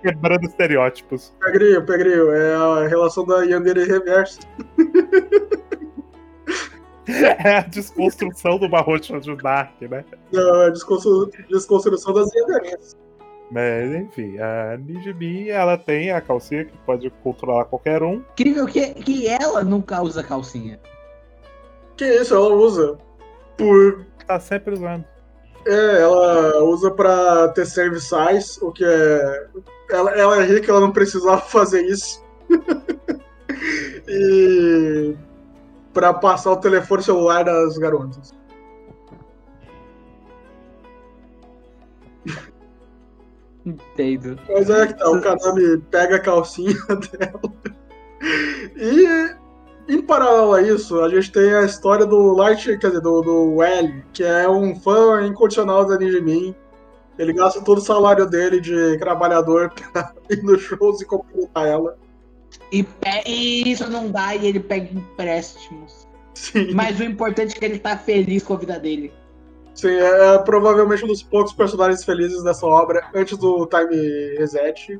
quebrando 0.00 0.44
estereótipos. 0.44 1.34
Pegrio, 1.40 1.84
Pegrio, 1.84 2.32
é 2.32 2.54
a 2.54 2.88
relação 2.88 3.26
da 3.26 3.42
Yandere 3.42 3.84
reversa. 3.84 4.40
É 7.08 7.58
a 7.58 7.60
desconstrução 7.60 8.58
do 8.58 8.68
Marrocho 8.68 9.18
do 9.20 9.36
Dark, 9.36 9.80
né? 9.80 10.04
Não, 10.32 10.62
é 10.62 10.66
a 10.66 10.70
desconstrução 10.70 12.12
das 12.12 12.34
Yanderes. 12.34 12.96
Mas 13.50 13.94
enfim, 13.94 14.38
a 14.38 14.76
Nijimi, 14.76 15.48
ela 15.50 15.78
tem 15.78 16.10
a 16.10 16.20
calcinha 16.20 16.64
que 16.64 16.76
pode 16.78 17.08
controlar 17.22 17.64
qualquer 17.66 18.02
um. 18.02 18.22
Incrível 18.32 18.66
que, 18.66 18.94
que 18.94 19.28
ela 19.28 19.62
nunca 19.62 20.02
usa 20.02 20.22
calcinha. 20.22 20.80
Que 21.96 22.04
isso, 22.04 22.34
ela 22.34 22.52
usa. 22.54 22.98
Por. 23.56 24.04
Tá 24.26 24.40
sempre 24.40 24.74
usando. 24.74 25.04
É, 25.66 26.02
ela 26.02 26.62
usa 26.64 26.90
pra 26.90 27.48
ter 27.48 27.66
serviçais, 27.66 28.58
o 28.60 28.72
que 28.72 28.84
é. 28.84 29.46
Ela, 29.90 30.10
ela 30.12 30.42
é 30.42 30.44
rica, 30.44 30.70
ela 30.70 30.80
não 30.80 30.92
precisava 30.92 31.40
fazer 31.46 31.82
isso. 31.82 32.24
e. 34.08 35.14
pra 35.94 36.12
passar 36.12 36.52
o 36.52 36.56
telefone 36.56 37.02
celular 37.02 37.44
das 37.44 37.78
garotas. 37.78 38.34
Entendo. 43.66 44.38
Mas 44.48 44.70
é 44.70 44.86
que 44.86 44.94
tá, 44.94 45.10
o 45.10 45.20
Kanami 45.20 45.78
pega 45.90 46.16
a 46.16 46.20
calcinha 46.20 46.74
dela 46.88 47.52
e 48.76 49.36
em 49.88 50.02
paralelo 50.02 50.54
a 50.54 50.62
isso, 50.62 51.00
a 51.00 51.08
gente 51.08 51.30
tem 51.30 51.54
a 51.54 51.62
história 51.62 52.04
do 52.04 52.34
Light, 52.34 52.64
quer 52.78 52.88
dizer, 52.88 53.00
do, 53.00 53.20
do 53.22 53.62
L, 53.62 54.04
que 54.12 54.24
é 54.24 54.48
um 54.48 54.74
fã 54.74 55.24
incondicional 55.26 55.86
da 55.86 55.96
Nijimin. 55.96 56.54
Ele 57.18 57.32
gasta 57.32 57.62
todo 57.62 57.78
o 57.78 57.80
salário 57.80 58.26
dele 58.26 58.60
de 58.60 58.98
trabalhador 58.98 59.72
pra 59.92 60.12
ir 60.30 60.42
nos 60.42 60.62
shows 60.62 61.00
e 61.00 61.04
completar 61.04 61.66
ela. 61.66 61.96
E, 62.72 62.84
e 63.26 63.70
isso 63.70 63.88
não 63.88 64.10
dá 64.10 64.34
e 64.34 64.46
ele 64.46 64.60
pega 64.60 64.92
empréstimos. 64.92 66.06
Sim, 66.34 66.74
Mas 66.74 66.98
o 67.00 67.04
importante 67.04 67.56
é 67.56 67.58
que 67.58 67.64
ele 67.64 67.78
tá 67.78 67.96
feliz 67.96 68.42
com 68.42 68.54
a 68.54 68.58
vida 68.58 68.78
dele. 68.78 69.12
Sim 69.76 69.88
é, 69.88 70.34
é 70.34 70.38
provavelmente 70.38 71.04
um 71.04 71.08
dos 71.08 71.22
poucos 71.22 71.52
personagens 71.52 72.04
felizes 72.04 72.42
dessa 72.42 72.66
obra 72.66 73.06
antes 73.14 73.36
do 73.36 73.66
Time 73.66 74.36
Reset. 74.38 74.98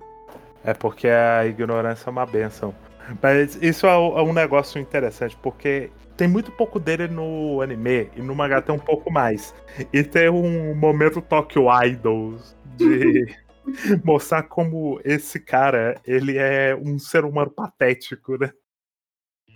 É 0.64 0.74
porque 0.74 1.08
a 1.08 1.46
ignorância 1.46 2.08
é 2.08 2.10
uma 2.10 2.26
benção. 2.26 2.74
Mas 3.22 3.56
isso 3.62 3.86
é 3.86 3.96
um 3.96 4.18
é 4.18 4.22
um 4.22 4.32
negócio 4.32 4.80
interessante, 4.80 5.36
porque 5.40 5.90
tem 6.16 6.26
muito 6.26 6.50
pouco 6.50 6.80
dele 6.80 7.06
no 7.06 7.60
anime, 7.60 8.10
e 8.16 8.22
no 8.22 8.34
mangá 8.34 8.60
tem 8.60 8.74
um 8.74 8.78
pouco 8.78 9.10
mais. 9.12 9.54
E 9.92 10.02
tem 10.02 10.28
um 10.28 10.74
momento 10.74 11.20
Tokyo 11.20 11.66
Idols 11.84 12.56
de 12.76 13.26
mostrar 14.04 14.44
como 14.44 15.00
esse 15.04 15.38
cara, 15.38 16.00
ele 16.06 16.36
é 16.38 16.74
um 16.74 16.98
ser 16.98 17.24
humano 17.24 17.50
patético, 17.50 18.38
né? 18.38 18.50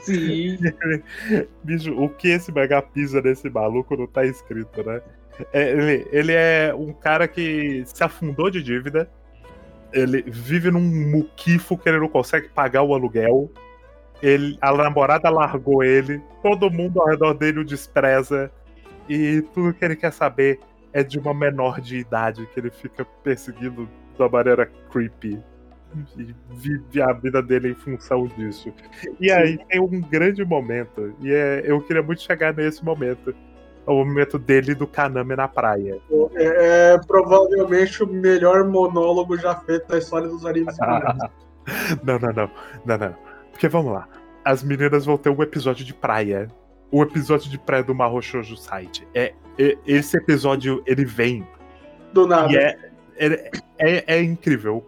Sim. 0.00 0.58
Bicho, 1.64 1.94
o 1.94 2.08
que 2.08 2.28
esse 2.28 2.52
mangá 2.52 2.82
pisa 2.82 3.20
nesse 3.20 3.48
maluco 3.48 3.96
não 3.96 4.06
tá 4.06 4.24
escrito, 4.24 4.82
né? 4.84 5.00
É, 5.52 5.70
ele, 5.70 6.06
ele 6.10 6.32
é 6.32 6.74
um 6.74 6.92
cara 6.92 7.26
que 7.26 7.82
se 7.86 8.02
afundou 8.02 8.50
de 8.50 8.62
dívida. 8.62 9.10
Ele 9.92 10.22
vive 10.22 10.70
num 10.70 10.80
muquifo 10.80 11.76
que 11.76 11.88
ele 11.88 11.98
não 11.98 12.08
consegue 12.08 12.48
pagar 12.48 12.82
o 12.82 12.94
aluguel. 12.94 13.50
Ele, 14.22 14.58
a 14.60 14.72
namorada 14.72 15.30
largou 15.30 15.82
ele. 15.82 16.22
Todo 16.42 16.70
mundo 16.70 17.00
ao 17.00 17.08
redor 17.08 17.34
dele 17.34 17.60
o 17.60 17.64
despreza. 17.64 18.50
E 19.08 19.42
tudo 19.54 19.74
que 19.74 19.84
ele 19.84 19.96
quer 19.96 20.12
saber 20.12 20.60
é 20.92 21.02
de 21.02 21.18
uma 21.18 21.32
menor 21.32 21.80
de 21.80 21.98
idade 21.98 22.46
que 22.52 22.60
ele 22.60 22.70
fica 22.70 23.04
perseguindo 23.04 23.88
da 24.18 24.28
maneira 24.28 24.70
creepy. 24.90 25.42
E 26.16 26.34
vive 26.50 27.02
a 27.02 27.12
vida 27.12 27.42
dele 27.42 27.70
em 27.70 27.74
função 27.74 28.26
disso. 28.26 28.72
E 29.20 29.30
aí 29.30 29.58
tem 29.68 29.80
um 29.80 30.00
grande 30.00 30.44
momento, 30.44 31.14
e 31.20 31.32
é, 31.32 31.62
eu 31.64 31.80
queria 31.80 32.02
muito 32.02 32.22
chegar 32.22 32.54
nesse 32.54 32.84
momento. 32.84 33.34
É 33.86 33.90
o 33.90 34.04
momento 34.04 34.38
dele 34.38 34.72
e 34.72 34.74
do 34.74 34.86
Kaname 34.86 35.34
na 35.34 35.48
praia. 35.48 35.98
É, 36.34 36.92
é 36.94 36.98
provavelmente 36.98 38.02
o 38.02 38.06
melhor 38.06 38.64
monólogo 38.68 39.36
já 39.36 39.54
feito 39.56 39.90
na 39.90 39.98
história 39.98 40.28
dos 40.28 40.44
animes. 40.44 40.76
não, 42.04 42.18
não, 42.18 42.32
não, 42.32 42.50
não, 42.84 42.98
não. 42.98 43.16
Porque 43.50 43.68
vamos 43.68 43.92
lá. 43.92 44.08
As 44.44 44.62
meninas 44.62 45.04
vão 45.06 45.16
ter 45.16 45.30
um 45.30 45.42
episódio 45.42 45.84
de 45.84 45.94
praia. 45.94 46.48
O 46.90 47.02
episódio 47.02 47.50
de 47.50 47.58
praia 47.58 47.82
do 47.82 47.94
Mahou 47.94 48.20
Shoujo 48.20 48.56
Site. 48.56 49.06
É, 49.14 49.32
é- 49.58 49.76
esse 49.86 50.16
episódio, 50.16 50.82
ele 50.86 51.04
vem 51.04 51.46
Do 52.12 52.26
nada. 52.26 52.52
E 52.52 52.56
é, 52.56 52.78
é, 53.16 53.50
é, 53.78 54.04
é 54.16 54.22
incrível 54.22 54.84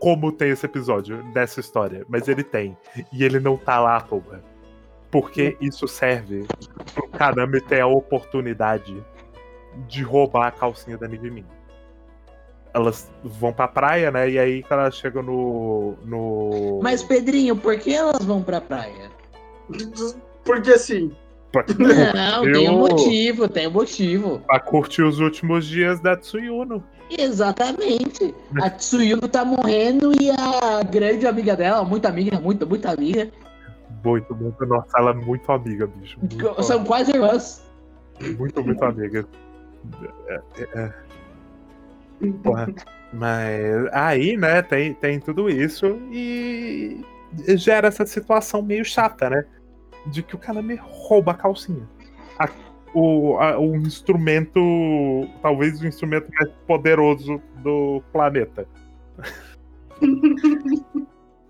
como 0.00 0.32
tem 0.32 0.50
esse 0.50 0.64
episódio 0.64 1.22
dessa 1.34 1.60
história, 1.60 2.04
mas 2.08 2.26
ele 2.26 2.42
tem. 2.42 2.76
E 3.12 3.22
ele 3.22 3.38
não 3.38 3.56
tá 3.56 3.78
lá 3.78 3.98
à 3.98 4.00
toa. 4.00 4.42
Porque 5.10 5.56
isso 5.60 5.86
serve 5.86 6.46
pro 6.94 7.06
Kaname 7.08 7.60
ter 7.60 7.80
a 7.80 7.86
oportunidade 7.86 9.04
de 9.86 10.02
roubar 10.02 10.48
a 10.48 10.50
calcinha 10.50 10.96
da 10.96 11.06
Nijimin. 11.06 11.44
Elas 12.72 13.12
vão 13.22 13.52
pra 13.52 13.68
praia, 13.68 14.10
né? 14.10 14.30
E 14.30 14.38
aí 14.38 14.62
quando 14.62 14.80
elas 14.80 14.96
chegam 14.96 15.22
no. 15.22 15.94
no... 16.04 16.80
Mas, 16.82 17.02
Pedrinho, 17.02 17.56
por 17.56 17.78
que 17.78 17.92
elas 17.92 18.24
vão 18.24 18.42
pra 18.42 18.60
praia? 18.60 19.10
Porque 20.44 20.70
assim, 20.70 21.14
Não, 21.78 22.42
tem 22.44 22.68
um 22.68 22.72
Eu- 22.74 22.78
motivo, 22.78 23.48
tem 23.48 23.66
um 23.66 23.72
motivo. 23.72 24.38
Pra 24.46 24.60
curtir 24.60 25.02
os 25.02 25.18
últimos 25.18 25.66
dias 25.66 26.00
da 26.00 26.16
Tsuyuno. 26.16 26.82
Exatamente. 27.10 28.32
A 28.62 28.70
Tsuyuno 28.70 29.26
tá 29.28 29.44
morrendo 29.44 30.12
e 30.20 30.30
a 30.30 30.82
grande 30.84 31.26
amiga 31.26 31.56
dela, 31.56 31.84
muito 31.84 32.06
amiga, 32.06 32.38
muito, 32.38 32.66
muito 32.66 32.86
amiga, 32.86 33.28
Muito, 34.04 34.34
muito. 34.34 34.64
Nossa, 34.64 34.96
ela 34.98 35.10
é 35.10 35.14
muito 35.14 35.50
amiga, 35.50 35.86
bicho. 35.88 36.18
Muito, 36.20 36.62
são 36.62 36.84
quase 36.84 37.10
irmãs. 37.12 37.62
muito, 38.38 38.62
muito 38.62 38.84
amiga. 38.84 39.26
É, 40.28 40.40
é, 40.58 40.68
é. 40.74 40.92
Mas 43.12 43.88
aí, 43.92 44.36
né, 44.36 44.62
tem, 44.62 44.94
tem 44.94 45.18
tudo 45.18 45.50
isso 45.50 45.98
e 46.12 47.04
gera 47.56 47.88
essa 47.88 48.06
situação 48.06 48.62
meio 48.62 48.84
chata, 48.84 49.28
né? 49.30 49.44
De 50.06 50.22
que 50.22 50.34
o 50.34 50.38
cara 50.38 50.62
me 50.62 50.74
rouba 50.76 51.32
a 51.32 51.34
calcinha. 51.34 51.86
A- 52.38 52.48
o, 52.94 53.36
a- 53.38 53.58
o 53.58 53.76
instrumento, 53.76 54.60
talvez 55.42 55.80
o 55.80 55.86
instrumento 55.86 56.28
mais 56.38 56.50
poderoso 56.66 57.40
do 57.62 58.02
planeta. 58.12 58.66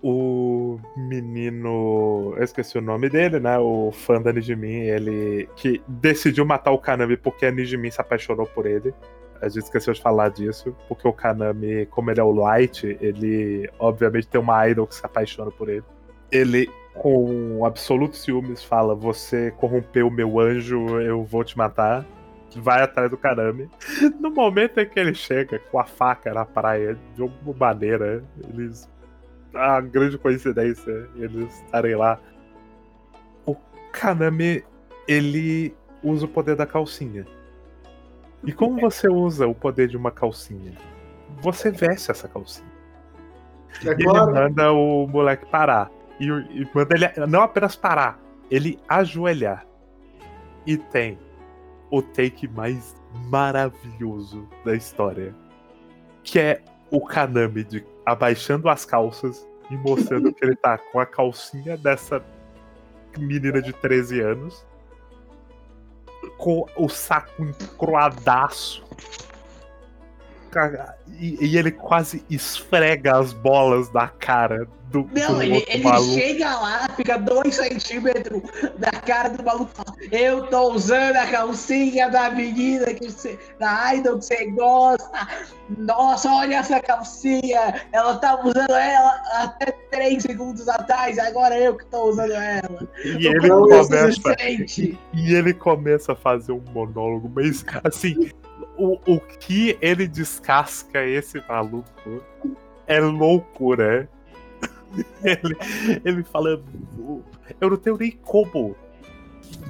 o 0.03 0.79
menino, 0.97 2.33
eu 2.37 2.43
esqueci 2.43 2.77
o 2.77 2.81
nome 2.81 3.09
dele, 3.09 3.39
né? 3.39 3.57
O 3.59 3.91
fã 3.91 4.21
da 4.21 4.33
Nijimin, 4.33 4.81
ele 4.81 5.47
que 5.55 5.81
decidiu 5.87 6.45
matar 6.45 6.71
o 6.71 6.77
Kanami 6.77 7.17
porque 7.17 7.45
a 7.45 7.51
Nijimin 7.51 7.91
se 7.91 8.01
apaixonou 8.01 8.45
por 8.47 8.65
ele. 8.65 8.93
A 9.41 9.47
gente 9.49 9.63
esqueceu 9.63 9.93
de 9.93 10.01
falar 10.01 10.29
disso, 10.29 10.75
porque 10.87 11.07
o 11.07 11.13
Kanami, 11.13 11.87
como 11.87 12.11
ele 12.11 12.19
é 12.19 12.23
o 12.23 12.31
Light, 12.31 12.83
ele 13.01 13.67
obviamente 13.79 14.27
tem 14.27 14.39
uma 14.39 14.67
idol 14.67 14.85
que 14.85 14.93
se 14.95 15.05
apaixona 15.05 15.49
por 15.49 15.69
ele. 15.69 15.83
Ele, 16.31 16.69
com 16.93 17.65
absoluto 17.65 18.15
ciúmes, 18.15 18.63
fala: 18.63 18.95
Você 18.95 19.51
corrompeu 19.51 20.07
o 20.07 20.11
meu 20.11 20.39
anjo, 20.39 20.99
eu 21.01 21.23
vou 21.23 21.43
te 21.43 21.57
matar. 21.57 22.05
Vai 22.55 22.81
atrás 22.81 23.09
do 23.09 23.17
Kanami. 23.17 23.69
No 24.19 24.29
momento 24.29 24.77
em 24.79 24.85
que 24.85 24.99
ele 24.99 25.13
chega 25.13 25.57
com 25.57 25.79
a 25.79 25.85
faca 25.85 26.33
na 26.33 26.45
praia, 26.45 26.97
de 27.15 27.21
alguma 27.21 27.55
maneira, 27.57 28.23
eles. 28.49 28.89
A 29.53 29.81
grande 29.81 30.17
coincidência 30.17 31.09
eles 31.15 31.61
estarem 31.61 31.95
lá. 31.95 32.19
O 33.45 33.55
Kanami, 33.91 34.63
ele 35.07 35.73
usa 36.03 36.25
o 36.25 36.29
poder 36.29 36.55
da 36.55 36.65
calcinha. 36.65 37.25
E 38.43 38.51
como 38.51 38.79
você 38.81 39.07
usa 39.07 39.47
o 39.47 39.55
poder 39.55 39.87
de 39.87 39.97
uma 39.97 40.11
calcinha? 40.11 40.73
Você 41.41 41.71
veste 41.71 42.11
essa 42.11 42.27
calcinha. 42.27 42.71
é 43.83 43.87
E 43.87 43.89
ele 43.89 44.05
manda 44.05 44.71
o 44.73 45.07
moleque 45.07 45.45
parar. 45.45 45.89
E, 46.21 46.25
e 46.27 46.69
manda 46.71 46.93
ele 46.93 47.25
não 47.25 47.41
apenas 47.41 47.75
parar, 47.75 48.19
ele 48.51 48.79
ajoelhar. 48.87 49.65
E 50.67 50.77
tem 50.77 51.17
o 51.89 51.99
take 51.99 52.47
mais 52.47 52.95
maravilhoso 53.27 54.47
da 54.63 54.75
história. 54.75 55.33
Que 56.23 56.39
é 56.39 56.61
o 56.91 57.03
Kanami 57.03 57.63
de 57.63 57.83
abaixando 58.05 58.69
as 58.69 58.85
calças 58.85 59.47
e 59.71 59.75
mostrando 59.77 60.31
que 60.31 60.45
ele 60.45 60.55
tá 60.55 60.77
com 60.77 60.99
a 60.99 61.07
calcinha 61.07 61.75
dessa 61.75 62.23
menina 63.17 63.59
de 63.59 63.73
13 63.73 64.21
anos. 64.21 64.63
Com 66.37 66.67
o 66.77 66.87
saco 66.87 67.43
encroadaço. 67.43 68.85
E, 71.19 71.47
e 71.47 71.57
ele 71.57 71.71
quase 71.71 72.23
esfrega 72.29 73.17
as 73.17 73.33
bolas 73.33 73.89
da 73.89 74.07
cara 74.07 74.67
do, 74.91 75.09
Não, 75.13 75.41
ele, 75.41 75.65
ele 75.67 76.03
chega 76.13 76.53
lá, 76.53 76.87
fica 76.95 77.17
dois 77.17 77.55
centímetros 77.55 78.41
da 78.77 78.91
cara 78.91 79.29
do 79.29 79.43
maluco 79.43 79.71
e 79.71 79.75
fala: 79.75 79.97
Eu 80.11 80.47
tô 80.47 80.73
usando 80.73 81.15
a 81.15 81.25
calcinha 81.27 82.09
da 82.09 82.29
menina 82.29 82.93
que 82.93 83.09
você, 83.09 83.39
da 83.57 83.95
idol 83.95 84.19
que 84.19 84.25
você 84.25 84.45
gosta. 84.51 85.27
Nossa, 85.77 86.29
olha 86.29 86.57
essa 86.57 86.81
calcinha. 86.81 87.81
Ela 87.93 88.17
tava 88.17 88.49
usando 88.49 88.71
ela 88.71 89.21
até 89.33 89.71
três 89.89 90.23
segundos 90.23 90.67
atrás, 90.67 91.17
agora 91.17 91.57
eu 91.57 91.77
que 91.77 91.85
tô 91.85 92.09
usando 92.09 92.33
ela. 92.33 92.87
E 93.05 93.27
ele 93.27 93.49
começa, 93.49 93.95
Inocente. 93.95 94.99
e 95.13 95.33
ele 95.33 95.53
começa 95.53 96.11
a 96.11 96.15
fazer 96.15 96.51
um 96.51 96.63
monólogo, 96.73 97.31
mas 97.33 97.63
assim, 97.83 98.29
o, 98.77 98.97
o 99.05 99.19
que 99.21 99.77
ele 99.81 100.05
descasca 100.05 101.05
esse 101.05 101.41
maluco 101.47 102.21
é 102.87 102.99
loucura. 102.99 104.09
Ele, 105.23 106.01
ele 106.03 106.23
fala. 106.23 106.61
Eu 107.59 107.69
não 107.69 107.77
tenho 107.77 107.97
nem 107.97 108.11
como 108.11 108.75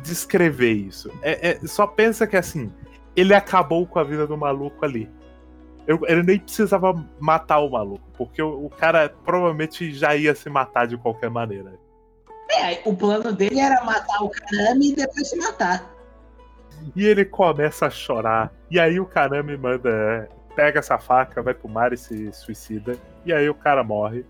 descrever 0.03 0.71
isso. 0.71 1.11
É, 1.21 1.51
é- 1.51 1.67
só 1.67 1.85
pensa 1.85 2.25
que 2.25 2.35
assim, 2.35 2.71
ele 3.15 3.33
acabou 3.33 3.85
com 3.85 3.99
a 3.99 4.03
vida 4.03 4.25
do 4.25 4.37
maluco 4.37 4.83
ali. 4.83 5.09
Eu- 5.85 6.01
ele 6.07 6.23
nem 6.23 6.39
precisava 6.39 6.93
matar 7.19 7.59
o 7.59 7.69
maluco, 7.69 8.03
porque 8.17 8.41
o, 8.41 8.65
o 8.65 8.69
cara 8.69 9.09
provavelmente 9.23 9.93
já 9.93 10.15
ia 10.15 10.33
se 10.33 10.49
matar 10.49 10.87
de 10.87 10.97
qualquer 10.97 11.29
maneira. 11.29 11.73
É, 12.51 12.81
o 12.85 12.95
plano 12.95 13.31
dele 13.31 13.59
era 13.59 13.83
matar 13.83 14.23
o 14.23 14.29
Kanami 14.29 14.91
e 14.91 14.95
depois 14.95 15.29
se 15.29 15.37
matar. 15.37 15.89
E 16.95 17.05
ele 17.05 17.23
começa 17.25 17.85
a 17.87 17.89
chorar. 17.89 18.51
E 18.69 18.79
aí 18.79 18.99
o 18.99 19.05
Kanami 19.05 19.57
manda. 19.57 20.29
Pega 20.55 20.79
essa 20.79 20.97
faca, 20.97 21.41
vai 21.41 21.53
pro 21.53 21.69
mar 21.69 21.93
e 21.93 21.97
se 21.97 22.31
suicida. 22.33 22.97
E 23.25 23.31
aí 23.31 23.47
o 23.49 23.55
cara 23.55 23.83
morre. 23.83 24.25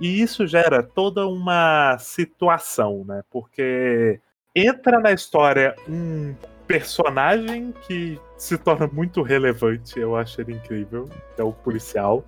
E 0.00 0.20
isso 0.20 0.46
gera 0.46 0.82
toda 0.82 1.26
uma 1.26 1.96
situação, 1.98 3.04
né? 3.06 3.22
Porque 3.30 4.20
entra 4.54 5.00
na 5.00 5.12
história 5.12 5.74
um 5.88 6.34
personagem 6.66 7.74
que 7.86 8.20
se 8.36 8.56
torna 8.56 8.86
muito 8.86 9.22
relevante, 9.22 9.98
eu 9.98 10.14
acho 10.14 10.40
ele 10.40 10.54
incrível, 10.54 11.08
é 11.36 11.42
o 11.42 11.52
policial. 11.52 12.24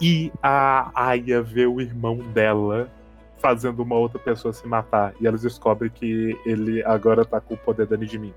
E 0.00 0.32
a 0.42 0.90
Aya 0.94 1.42
vê 1.42 1.66
o 1.66 1.80
irmão 1.80 2.16
dela 2.16 2.88
fazendo 3.38 3.82
uma 3.82 3.96
outra 3.96 4.18
pessoa 4.18 4.52
se 4.52 4.66
matar. 4.66 5.12
E 5.20 5.26
elas 5.26 5.42
descobrem 5.42 5.90
que 5.90 6.38
ele 6.46 6.82
agora 6.84 7.24
tá 7.24 7.40
com 7.40 7.54
o 7.54 7.58
poder 7.58 7.86
da 7.86 7.96
Nijmin. 7.96 8.34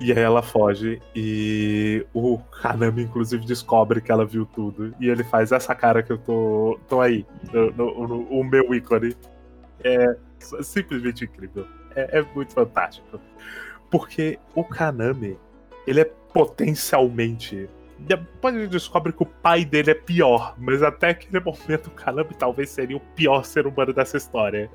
E 0.00 0.12
aí 0.12 0.18
ela 0.18 0.42
foge 0.42 1.00
e 1.14 2.04
o 2.12 2.40
Hanami, 2.62 3.04
inclusive, 3.04 3.46
descobre 3.46 4.00
que 4.00 4.10
ela 4.10 4.26
viu 4.26 4.44
tudo. 4.44 4.94
E 5.00 5.08
ele 5.08 5.22
faz 5.22 5.52
essa 5.52 5.74
cara 5.74 6.02
que 6.02 6.12
eu 6.12 6.18
tô, 6.18 6.78
tô 6.88 7.00
aí, 7.00 7.24
no, 7.52 7.70
no, 7.70 8.08
no 8.08 8.22
o 8.24 8.44
meu 8.44 8.74
ícone. 8.74 9.16
É 9.82 10.16
simplesmente 10.62 11.24
incrível. 11.24 11.66
É, 11.94 12.18
é, 12.18 12.22
muito 12.34 12.52
fantástico. 12.52 13.20
Porque 13.90 14.38
o 14.54 14.64
Kaname, 14.64 15.38
ele 15.86 16.00
é 16.00 16.04
potencialmente. 16.04 17.68
Depois 17.98 18.54
gente 18.54 18.70
descobre 18.70 19.12
que 19.12 19.22
o 19.22 19.26
pai 19.26 19.64
dele 19.64 19.92
é 19.92 19.94
pior, 19.94 20.54
mas 20.58 20.82
até 20.82 21.10
aquele 21.10 21.38
momento 21.38 21.86
o 21.86 21.90
Kaname 21.92 22.34
talvez 22.36 22.70
seria 22.70 22.96
o 22.96 23.00
pior 23.00 23.44
ser 23.44 23.66
humano 23.66 23.92
dessa 23.92 24.16
história. 24.16 24.68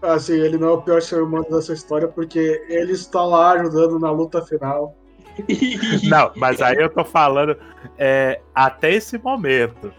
Assim, 0.00 0.34
ele 0.34 0.58
não 0.58 0.68
é 0.68 0.72
o 0.72 0.82
pior 0.82 1.02
ser 1.02 1.22
humano 1.22 1.46
dessa 1.50 1.72
história 1.72 2.06
porque 2.06 2.64
ele 2.68 2.92
está 2.92 3.24
lá 3.24 3.52
ajudando 3.52 3.98
na 3.98 4.10
luta 4.10 4.40
final. 4.42 4.94
Não, 6.08 6.32
mas 6.36 6.60
aí 6.60 6.76
eu 6.76 6.88
tô 6.88 7.04
falando 7.04 7.56
é, 7.96 8.40
até 8.54 8.92
esse 8.94 9.18
momento. 9.18 9.92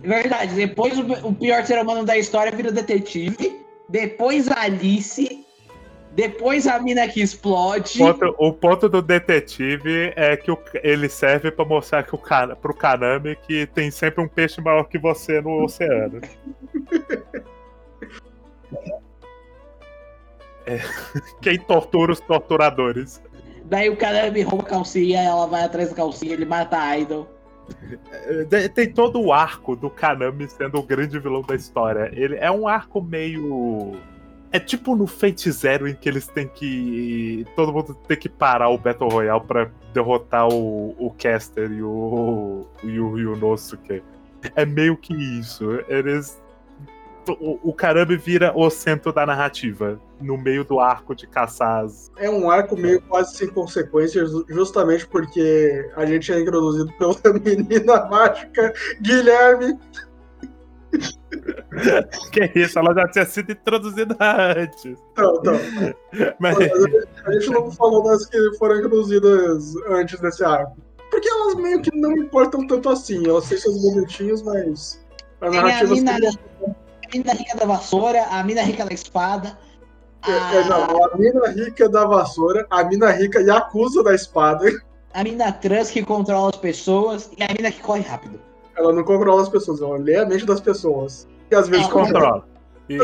Verdade, 0.00 0.54
depois 0.54 0.98
o, 0.98 1.28
o 1.28 1.34
pior 1.34 1.64
ser 1.64 1.80
humano 1.80 2.04
da 2.04 2.16
história 2.16 2.52
vira 2.52 2.68
o 2.68 2.72
detetive, 2.72 3.60
depois 3.88 4.48
a 4.48 4.62
Alice, 4.62 5.44
depois 6.12 6.66
a 6.66 6.78
mina 6.78 7.08
que 7.08 7.20
explode. 7.20 8.00
O 8.02 8.14
ponto, 8.14 8.34
o 8.38 8.52
ponto 8.52 8.88
do 8.88 9.02
detetive 9.02 10.12
é 10.16 10.36
que 10.36 10.50
o, 10.50 10.58
ele 10.82 11.08
serve 11.08 11.50
para 11.50 11.64
mostrar 11.64 12.02
que 12.04 12.14
o, 12.14 12.18
pro 12.60 12.74
Kaname 12.74 13.36
que 13.36 13.66
tem 13.66 13.90
sempre 13.90 14.22
um 14.22 14.28
peixe 14.28 14.60
maior 14.60 14.84
que 14.84 14.98
você 14.98 15.40
no 15.40 15.64
oceano. 15.64 16.20
É, 20.66 20.80
quem 21.40 21.58
tortura 21.58 22.12
os 22.12 22.20
torturadores. 22.20 23.22
Daí 23.64 23.88
o 23.88 23.96
cara 23.96 24.30
me 24.30 24.42
rouba 24.42 24.64
a 24.64 24.68
calcinha, 24.68 25.20
ela 25.20 25.46
vai 25.46 25.64
atrás 25.64 25.90
da 25.90 25.96
calcinha, 25.96 26.32
ele 26.32 26.44
mata 26.44 26.78
a 26.78 26.98
Idol. 26.98 27.28
É, 28.52 28.68
tem 28.68 28.92
todo 28.92 29.20
o 29.20 29.32
arco 29.32 29.74
do 29.74 29.90
Kanami 29.90 30.48
sendo 30.48 30.78
o 30.78 30.82
grande 30.82 31.18
vilão 31.18 31.42
da 31.42 31.54
história. 31.54 32.10
Ele 32.12 32.36
é 32.36 32.50
um 32.50 32.68
arco 32.68 33.02
meio. 33.02 33.96
É 34.52 34.60
tipo 34.60 34.94
no 34.94 35.06
Fate 35.06 35.50
Zero 35.50 35.88
em 35.88 35.94
que 35.94 36.08
eles 36.08 36.28
têm 36.28 36.48
que. 36.48 37.44
Todo 37.56 37.72
mundo 37.72 37.94
tem 38.06 38.16
que 38.16 38.28
parar 38.28 38.68
o 38.68 38.78
Battle 38.78 39.10
Royale 39.10 39.42
pra 39.44 39.70
derrotar 39.92 40.48
o, 40.48 40.94
o 40.98 41.10
Caster 41.18 41.70
e 41.70 41.82
o, 41.82 42.66
e 42.84 43.00
o 43.00 43.14
Ryunosuke. 43.14 44.02
É 44.54 44.64
meio 44.64 44.96
que 44.96 45.12
isso. 45.12 45.64
Eles 45.88 46.40
o, 47.32 47.70
o 47.70 47.72
Karame 47.72 48.16
vira 48.16 48.52
o 48.54 48.68
centro 48.70 49.12
da 49.12 49.26
narrativa, 49.26 50.00
no 50.20 50.36
meio 50.36 50.64
do 50.64 50.80
arco 50.80 51.14
de 51.14 51.26
caçar 51.26 51.84
as... 51.84 52.10
É 52.16 52.30
um 52.30 52.50
arco 52.50 52.76
meio 52.76 53.00
quase 53.02 53.36
sem 53.36 53.48
consequências, 53.48 54.30
justamente 54.48 55.06
porque 55.06 55.90
a 55.96 56.04
gente 56.06 56.32
é 56.32 56.40
introduzido 56.40 56.92
pela 56.98 57.16
menina 57.38 58.06
mágica 58.06 58.72
Guilherme. 59.00 59.78
que 62.32 62.52
isso, 62.58 62.78
ela 62.78 62.94
já 62.94 63.08
tinha 63.08 63.26
sido 63.26 63.52
introduzida 63.52 64.16
antes. 64.20 64.98
Não, 65.16 65.34
não. 65.42 65.58
Mas... 66.40 66.56
A 67.26 67.32
gente 67.32 67.50
não 67.50 67.70
falou 67.70 68.02
das 68.04 68.26
que 68.26 68.56
foram 68.58 68.76
introduzidas 68.76 69.74
antes 69.88 70.20
desse 70.20 70.44
arco. 70.44 70.76
Porque 71.10 71.28
elas 71.28 71.54
meio 71.54 71.80
que 71.80 71.94
não 71.96 72.12
importam 72.12 72.66
tanto 72.66 72.88
assim. 72.88 73.26
Elas 73.28 73.48
têm 73.48 73.58
seus 73.58 73.80
momentinhos, 73.82 74.42
mas. 74.42 75.02
A 75.40 75.50
narrativa. 75.50 75.94
É 75.94 76.85
a 77.06 77.16
mina, 77.16 77.32
a 77.32 77.34
rica 77.34 77.56
da 77.56 77.66
vassoura, 77.66 78.22
a 78.24 78.42
mina 78.42 78.62
rica 78.62 78.84
da 78.84 78.92
espada. 78.92 79.58
A... 80.22 80.54
É, 80.54 80.64
não, 80.64 81.04
a 81.04 81.16
mina 81.16 81.48
rica 81.48 81.88
da 81.88 82.04
vassoura, 82.04 82.66
a 82.70 82.84
mina 82.84 83.10
rica 83.10 83.40
e 83.40 83.50
acusa 83.50 84.02
da 84.02 84.14
espada. 84.14 84.70
A 85.14 85.22
mina 85.22 85.52
trans 85.52 85.90
que 85.90 86.04
controla 86.04 86.50
as 86.50 86.56
pessoas 86.56 87.30
e 87.38 87.42
a 87.42 87.48
mina 87.48 87.70
que 87.70 87.80
corre 87.80 88.02
rápido. 88.02 88.40
Ela 88.76 88.92
não 88.92 89.04
controla 89.04 89.42
as 89.42 89.48
pessoas, 89.48 89.80
ela 89.80 89.96
lê 89.96 90.16
a 90.16 90.26
mente 90.26 90.44
das 90.44 90.60
pessoas. 90.60 91.26
E 91.50 91.54
às 91.54 91.68
vezes 91.68 91.86
controla. 91.86 92.46
E... 92.88 92.98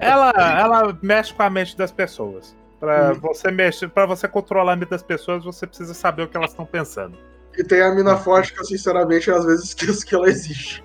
Ela, 0.00 0.32
ela 0.36 0.98
mexe 1.02 1.32
com 1.32 1.42
a 1.42 1.50
mente 1.50 1.76
das 1.76 1.90
pessoas. 1.90 2.56
Pra 2.78 3.12
hum. 3.12 3.20
você 3.20 3.50
mexer, 3.50 3.88
para 3.88 4.06
você 4.06 4.26
controlar 4.26 4.72
a 4.72 4.76
mente 4.76 4.88
das 4.88 5.02
pessoas, 5.02 5.44
você 5.44 5.66
precisa 5.66 5.92
saber 5.92 6.22
o 6.22 6.28
que 6.28 6.36
elas 6.36 6.50
estão 6.50 6.64
pensando. 6.64 7.16
E 7.56 7.64
tem 7.64 7.82
a 7.82 7.94
mina 7.94 8.16
forte 8.16 8.54
que 8.54 8.60
eu 8.60 8.64
sinceramente 8.64 9.30
às 9.30 9.44
vezes 9.44 9.66
esqueço 9.70 10.06
que 10.06 10.14
ela 10.14 10.28
existe. 10.28 10.82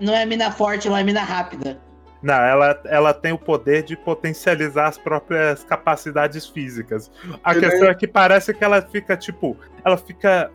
Não 0.00 0.14
é 0.14 0.24
mina 0.24 0.50
forte, 0.50 0.88
ela 0.88 1.00
é 1.00 1.02
mina 1.02 1.22
rápida. 1.22 1.78
Não, 2.22 2.34
ela, 2.34 2.80
ela 2.86 3.14
tem 3.14 3.32
o 3.32 3.38
poder 3.38 3.82
de 3.82 3.96
potencializar 3.96 4.88
as 4.88 4.98
próprias 4.98 5.62
capacidades 5.62 6.46
físicas. 6.46 7.10
A 7.44 7.54
e 7.54 7.60
questão 7.60 7.88
é 7.88 7.94
que 7.94 8.06
parece 8.06 8.52
que 8.52 8.64
ela 8.64 8.82
fica, 8.82 9.16
tipo, 9.16 9.56
ela 9.84 9.96
fica 9.96 10.50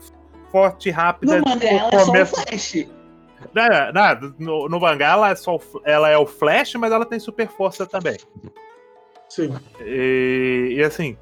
forte 0.52 0.90
e 0.90 0.92
rápida. 0.92 1.38
No 1.38 1.46
mangá 1.48 1.70
ela 1.70 2.06
começo... 2.06 2.12
é 2.12 2.26
só 2.26 2.42
o 2.42 2.48
Flash. 2.48 2.88
Não, 3.54 3.94
não, 3.94 4.34
no, 4.38 4.70
no 4.70 4.80
mangá 4.80 5.12
ela 5.12 5.30
é, 5.32 5.36
só, 5.36 5.58
ela 5.86 6.10
é 6.10 6.18
o 6.18 6.26
Flash, 6.26 6.76
mas 6.76 6.92
ela 6.92 7.06
tem 7.06 7.20
super 7.20 7.48
força 7.48 7.86
também. 7.86 8.18
Sim. 9.30 9.56
E, 9.80 10.76
e 10.78 10.84
assim, 10.84 11.18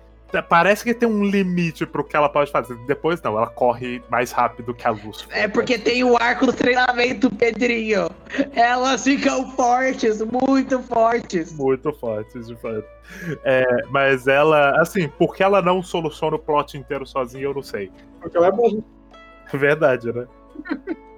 Parece 0.48 0.84
que 0.84 0.94
tem 0.94 1.10
um 1.10 1.24
limite 1.24 1.86
pro 1.86 2.04
que 2.04 2.16
ela 2.16 2.30
pode 2.30 2.52
fazer. 2.52 2.76
Depois 2.86 3.22
não, 3.22 3.38
ela 3.38 3.48
corre 3.48 4.02
mais 4.10 4.32
rápido 4.32 4.74
que 4.74 4.88
a 4.88 4.92
luz. 4.92 5.28
É 5.32 5.48
porque 5.48 5.78
tem 5.78 6.04
o 6.04 6.16
arco 6.18 6.46
do 6.46 6.54
treinamento, 6.54 7.30
Pedrinho. 7.32 8.10
Elas 8.54 9.04
ficam 9.04 9.52
fortes, 9.52 10.22
muito 10.22 10.80
fortes. 10.84 11.52
Muito 11.54 11.92
fortes, 11.94 12.48
de 12.48 12.56
fato. 12.58 12.86
É, 13.44 13.66
mas 13.90 14.28
ela, 14.28 14.80
assim, 14.80 15.10
porque 15.18 15.42
ela 15.42 15.62
não 15.62 15.82
soluciona 15.82 16.36
o 16.36 16.40
plot 16.40 16.78
inteiro 16.78 17.08
sozinha, 17.08 17.46
eu 17.46 17.54
não 17.54 17.64
sei. 17.64 17.92
Porque 18.22 18.38
ela 18.38 18.48
é 18.48 18.52
boa. 18.52 18.84
Verdade, 19.52 20.14
né? 20.14 20.28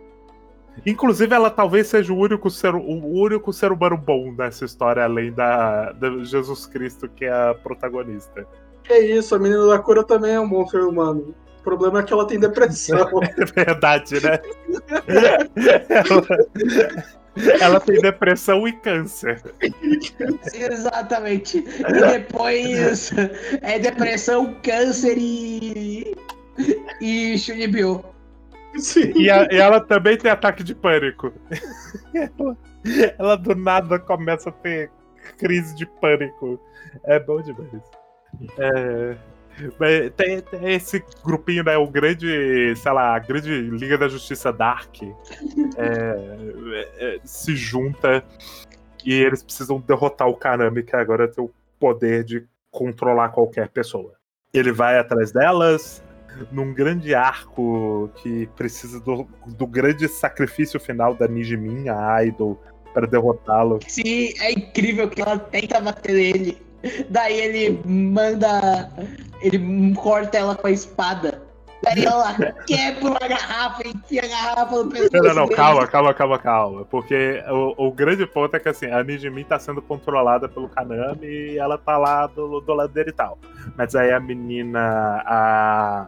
Inclusive, 0.86 1.36
ela 1.36 1.50
talvez 1.50 1.88
seja 1.88 2.14
o 2.14 2.18
único 2.18 2.50
ser, 2.50 2.74
o 2.74 3.06
único 3.06 3.52
ser 3.52 3.72
humano 3.72 3.98
bom 3.98 4.32
nessa 4.32 4.66
história, 4.66 5.04
além 5.04 5.32
da, 5.32 5.92
da 5.92 6.24
Jesus 6.24 6.66
Cristo, 6.66 7.10
que 7.10 7.26
é 7.26 7.32
a 7.32 7.54
protagonista. 7.54 8.48
Que 8.92 9.00
isso, 9.00 9.34
a 9.34 9.40
menina 9.40 9.68
da 9.68 9.80
cura 9.80 10.04
também 10.04 10.34
é 10.34 10.40
um 10.40 10.50
bom 10.50 10.68
ser 10.68 10.82
humano. 10.82 11.34
O 11.60 11.64
problema 11.64 12.02
é 12.02 12.04
que 12.04 12.12
ela 12.12 12.28
tem 12.28 12.38
depressão. 12.38 13.08
É 13.38 13.46
verdade, 13.46 14.16
né? 14.22 14.38
ela, 15.88 17.56
ela 17.62 17.80
tem 17.80 18.02
depressão 18.02 18.68
e 18.68 18.74
câncer. 18.74 19.42
Exatamente. 20.54 21.60
E 21.60 22.12
depois 22.12 23.12
é 23.62 23.80
depressão, 23.80 24.58
câncer 24.62 25.18
e. 25.18 26.14
e 27.00 27.38
Shunibyo. 27.38 28.04
Sim. 28.78 29.14
E, 29.16 29.30
a, 29.30 29.48
e, 29.50 29.56
ela 29.56 29.80
também 29.80 30.18
tem 30.18 30.30
ataque 30.30 30.66
de 30.66 30.76
pânico. 30.76 31.32
Ela, 32.14 32.58
ela 33.18 33.36
do 33.38 33.56
nada 33.56 33.98
começa 34.00 34.50
a 34.50 34.54
ter 34.54 34.92
crise 35.38 35.74
de 35.76 35.86
pânico. 35.86 36.60
É 37.06 37.18
bom 37.20 37.42
demais. 37.42 38.01
É, 38.58 39.16
tem, 40.16 40.42
tem, 40.42 40.74
esse 40.74 41.04
grupinho, 41.24 41.64
né? 41.64 41.78
O 41.78 41.88
grande, 41.88 42.74
sei 42.76 42.92
lá, 42.92 43.16
a 43.16 43.20
grande 43.20 43.50
Liga 43.50 43.98
da 43.98 44.08
Justiça 44.08 44.52
Dark 44.52 44.96
é, 45.78 46.16
é, 46.98 47.20
se 47.24 47.56
junta 47.56 48.24
e 49.06 49.14
eles 49.14 49.44
precisam 49.44 49.80
derrotar 49.80 50.28
o 50.28 50.36
Kanami, 50.36 50.84
que 50.84 50.96
agora 50.96 51.28
tem 51.28 51.44
o 51.44 51.52
poder 51.80 52.24
de 52.24 52.46
controlar 52.70 53.30
qualquer 53.30 53.70
pessoa. 53.70 54.14
Ele 54.54 54.72
vai 54.72 54.98
atrás 54.98 55.32
delas 55.32 56.04
num 56.52 56.74
grande 56.74 57.14
arco 57.14 58.10
que 58.18 58.48
precisa 58.56 59.00
do, 59.00 59.28
do 59.48 59.68
grande 59.68 60.08
sacrifício 60.08 60.80
final 60.80 61.14
da 61.14 61.28
Nijimin, 61.28 61.90
a 61.90 62.24
Idol, 62.24 62.62
para 62.94 63.06
derrotá-lo. 63.08 63.80
Sim, 63.88 64.34
é 64.40 64.52
incrível 64.52 65.10
que 65.10 65.22
ela 65.22 65.38
tenta 65.38 65.80
bater 65.80 66.14
nele 66.14 66.71
Daí 67.10 67.40
ele 67.40 67.82
manda. 67.86 68.90
Ele 69.42 69.94
corta 69.96 70.38
ela 70.38 70.56
com 70.56 70.68
a 70.68 70.72
espada. 70.72 71.42
Daí 71.84 72.06
ela 72.06 72.36
quebra 72.68 73.18
a 73.20 73.28
garrafa, 73.28 73.88
enfia 73.88 74.22
a 74.24 74.28
garrafa 74.28 74.84
no 74.84 74.92
pescoço. 74.92 75.24
Não, 75.24 75.34
não, 75.34 75.36
não, 75.42 75.48
calma, 75.48 75.88
calma, 75.88 76.14
calma, 76.14 76.38
calma. 76.38 76.86
Porque 76.86 77.44
o, 77.50 77.88
o 77.88 77.92
grande 77.92 78.26
ponto 78.28 78.56
é 78.56 78.60
que 78.60 78.70
assim, 78.70 78.86
a 78.86 79.04
Nijimin 79.04 79.44
tá 79.44 79.58
sendo 79.58 79.82
controlada 79.82 80.48
pelo 80.48 80.70
Kanami 80.70 81.26
e 81.26 81.58
ela 81.58 81.78
tá 81.80 81.98
lá 81.98 82.28
do, 82.28 82.62
do 82.62 82.74
lado 82.74 82.94
dele 82.94 83.10
e 83.10 83.14
tal. 83.14 83.38
Mas 83.76 83.96
aí 83.96 84.12
a 84.12 84.20
menina. 84.20 85.24
A. 85.26 86.08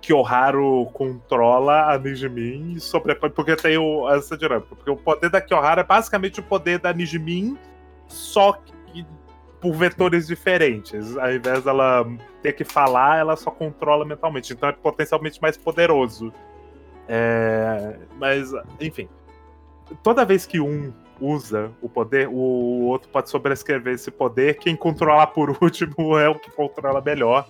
Kyoharu 0.00 0.86
controla 0.92 1.92
a 1.92 1.98
Nijimin 1.98 2.72
e 2.72 2.80
sobrepõe. 2.80 3.30
Porque 3.30 3.54
tem 3.54 3.76
o, 3.76 4.08
essa 4.10 4.36
dinâmica. 4.36 4.74
Porque 4.74 4.90
o 4.90 4.96
poder 4.96 5.30
da 5.30 5.40
Kyoharu 5.40 5.80
é 5.80 5.84
basicamente 5.84 6.40
o 6.40 6.42
poder 6.42 6.78
da 6.78 6.92
Nijimin, 6.92 7.56
só 8.08 8.52
que 8.52 8.72
por 9.60 9.72
vetores 9.74 10.26
diferentes. 10.26 11.16
Ao 11.16 11.32
invés 11.32 11.62
dela 11.62 12.06
ter 12.42 12.52
que 12.52 12.64
falar, 12.64 13.18
ela 13.18 13.36
só 13.36 13.50
controla 13.50 14.04
mentalmente. 14.04 14.52
Então 14.52 14.68
é 14.68 14.72
potencialmente 14.72 15.40
mais 15.40 15.56
poderoso. 15.56 16.32
É, 17.08 17.96
mas, 18.18 18.52
enfim. 18.80 19.08
Toda 20.02 20.24
vez 20.24 20.46
que 20.46 20.60
um 20.60 20.92
usa 21.20 21.70
o 21.82 21.88
poder, 21.88 22.28
o 22.28 22.86
outro 22.86 23.08
pode 23.10 23.28
sobrescrever 23.28 23.94
esse 23.94 24.10
poder. 24.10 24.56
Quem 24.56 24.74
controla 24.74 25.26
por 25.26 25.50
último 25.60 26.16
é 26.18 26.28
o 26.28 26.36
que 26.36 26.50
controla 26.50 27.00
melhor. 27.00 27.46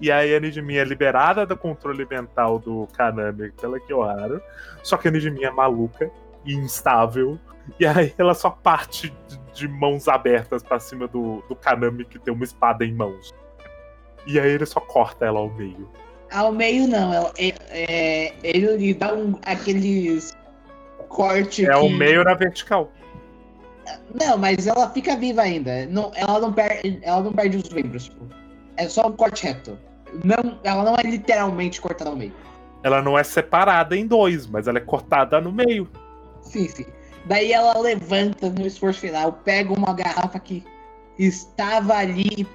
E 0.00 0.10
aí 0.10 0.34
a 0.34 0.40
Nijimin 0.40 0.76
é 0.76 0.84
liberada 0.84 1.46
do 1.46 1.56
controle 1.56 2.04
mental 2.04 2.58
do 2.58 2.86
Kaname 2.92 3.52
pela 3.52 3.80
Kyoharu. 3.80 4.40
Só 4.82 4.96
que 4.96 5.08
a 5.08 5.10
Nijimin 5.10 5.44
é 5.44 5.50
maluca 5.50 6.10
e 6.46 6.54
instável. 6.54 7.38
E 7.78 7.86
aí 7.86 8.14
ela 8.16 8.34
só 8.34 8.50
parte 8.50 9.12
de, 9.28 9.38
de 9.52 9.68
mãos 9.68 10.08
abertas 10.08 10.62
para 10.62 10.78
cima 10.78 11.08
do, 11.08 11.42
do 11.48 11.56
Kaname 11.56 12.04
que 12.04 12.18
tem 12.18 12.32
uma 12.32 12.44
espada 12.44 12.84
em 12.84 12.94
mãos. 12.94 13.34
E 14.26 14.38
aí 14.38 14.50
ele 14.50 14.66
só 14.66 14.80
corta 14.80 15.26
ela 15.26 15.40
ao 15.40 15.50
meio. 15.50 15.88
Ao 16.32 16.52
meio 16.52 16.88
não, 16.88 17.12
ela, 17.12 17.32
é, 17.38 17.54
é, 17.70 18.34
ele 18.42 18.76
lhe 18.76 18.94
dá 18.94 19.14
um, 19.14 19.38
aqueles 19.44 20.36
corte. 21.08 21.64
É 21.64 21.76
o 21.76 21.88
meio 21.88 22.24
na 22.24 22.34
vertical. 22.34 22.90
Não, 24.14 24.36
mas 24.36 24.66
ela 24.66 24.90
fica 24.90 25.16
viva 25.16 25.42
ainda. 25.42 25.86
Não, 25.86 26.10
ela, 26.14 26.40
não 26.40 26.52
perde, 26.52 26.98
ela 27.02 27.22
não 27.22 27.32
perde 27.32 27.56
os 27.58 27.68
membros. 27.68 28.04
Tipo. 28.04 28.26
É 28.76 28.88
só 28.88 29.06
um 29.06 29.12
corte 29.12 29.44
reto. 29.44 29.78
Não, 30.24 30.58
ela 30.64 30.84
não 30.84 30.96
é 30.96 31.02
literalmente 31.02 31.80
cortada 31.80 32.10
ao 32.10 32.16
meio. 32.16 32.32
Ela 32.82 33.00
não 33.02 33.18
é 33.18 33.24
separada 33.24 33.96
em 33.96 34.06
dois, 34.06 34.46
mas 34.46 34.68
ela 34.68 34.78
é 34.78 34.80
cortada 34.80 35.40
no 35.40 35.52
meio. 35.52 35.88
Sim. 36.46 36.86
Daí 37.26 37.52
ela 37.52 37.78
levanta 37.78 38.48
no 38.50 38.66
esforço 38.66 39.00
final, 39.00 39.32
pega 39.32 39.72
uma 39.72 39.92
garrafa 39.92 40.38
que 40.38 40.64
estava 41.18 41.94
ali 41.94 42.46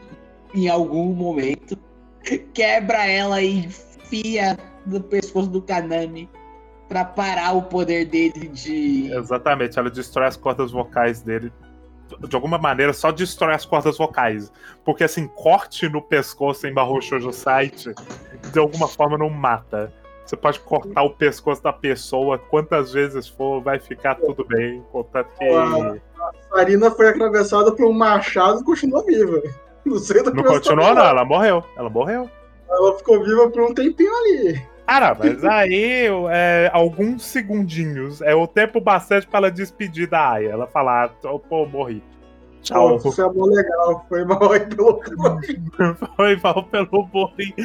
em 0.54 0.70
algum 0.70 1.14
momento, 1.14 1.78
quebra 2.54 3.06
ela 3.06 3.42
e 3.42 3.66
enfia 3.66 4.58
no 4.86 5.02
pescoço 5.02 5.50
do 5.50 5.62
Kanami 5.62 6.30
para 6.88 7.06
parar 7.06 7.54
o 7.54 7.64
poder 7.64 8.06
dele 8.06 8.48
de. 8.48 9.12
Exatamente, 9.14 9.80
ela 9.80 9.90
destrói 9.90 10.28
as 10.28 10.38
cordas 10.38 10.72
vocais 10.72 11.22
dele. 11.22 11.52
De 12.28 12.36
alguma 12.36 12.58
maneira, 12.58 12.92
só 12.92 13.10
destrói 13.10 13.54
as 13.54 13.66
cordas 13.66 13.98
vocais. 13.98 14.52
Porque, 14.84 15.06
assim, 15.06 15.28
corte 15.28 15.88
no 15.88 16.02
pescoço 16.02 16.68
em 16.68 16.74
Barro 16.74 17.02
Shoujo 17.02 17.32
Site, 17.32 17.94
de 18.52 18.60
alguma 18.60 18.90
forma 18.90 19.18
não 19.18 19.30
mata. 19.30 19.94
Você 20.32 20.38
pode 20.38 20.62
cortar 20.62 21.04
o 21.04 21.10
pescoço 21.10 21.62
da 21.62 21.74
pessoa 21.74 22.38
quantas 22.38 22.94
vezes 22.94 23.28
for, 23.28 23.62
vai 23.62 23.80
ficar 23.80 24.16
tudo 24.16 24.46
bem. 24.46 24.82
Contanto 24.90 25.28
que. 25.38 25.44
A 25.46 25.98
Sarina 26.50 26.90
foi 26.90 27.10
atravessada 27.10 27.70
por 27.74 27.86
um 27.86 27.92
machado 27.92 28.62
e 28.62 28.64
continua 28.64 29.04
viva. 29.04 29.42
Não 29.84 29.98
sei 29.98 30.24
do 30.24 30.32
que 30.32 30.38
Não 30.38 30.44
você 30.44 30.60
continuou, 30.60 30.96
tá 30.96 30.96
não, 30.96 31.06
ela 31.06 31.26
morreu. 31.26 31.62
Ela 31.76 31.90
morreu. 31.90 32.30
Ela 32.70 32.98
ficou 32.98 33.22
viva 33.22 33.50
por 33.50 33.64
um 33.64 33.74
tempinho 33.74 34.14
ali. 34.16 34.62
Cara, 34.88 35.18
mas 35.20 35.44
aí 35.44 36.06
é, 36.30 36.70
alguns 36.72 37.26
segundinhos. 37.26 38.22
É 38.22 38.34
o 38.34 38.48
tempo 38.48 38.80
bastante 38.80 39.28
pra 39.28 39.40
ela 39.40 39.52
despedir 39.52 40.08
da 40.08 40.30
Aya. 40.30 40.52
Ela 40.52 40.68
falar, 40.68 41.14
"Oh, 41.26 41.40
pô, 41.40 41.66
morri. 41.66 42.02
Tchau. 42.62 42.98
Isso 42.98 43.22
é 43.22 43.34
mó 43.34 43.46
legal. 43.46 44.06
Foi 44.08 44.24
mal 44.24 44.52
aí 44.52 44.60
pelo 44.60 45.02
Foi 46.16 46.36
mal 46.38 46.64
pelo 46.66 47.10
morri. 47.12 47.56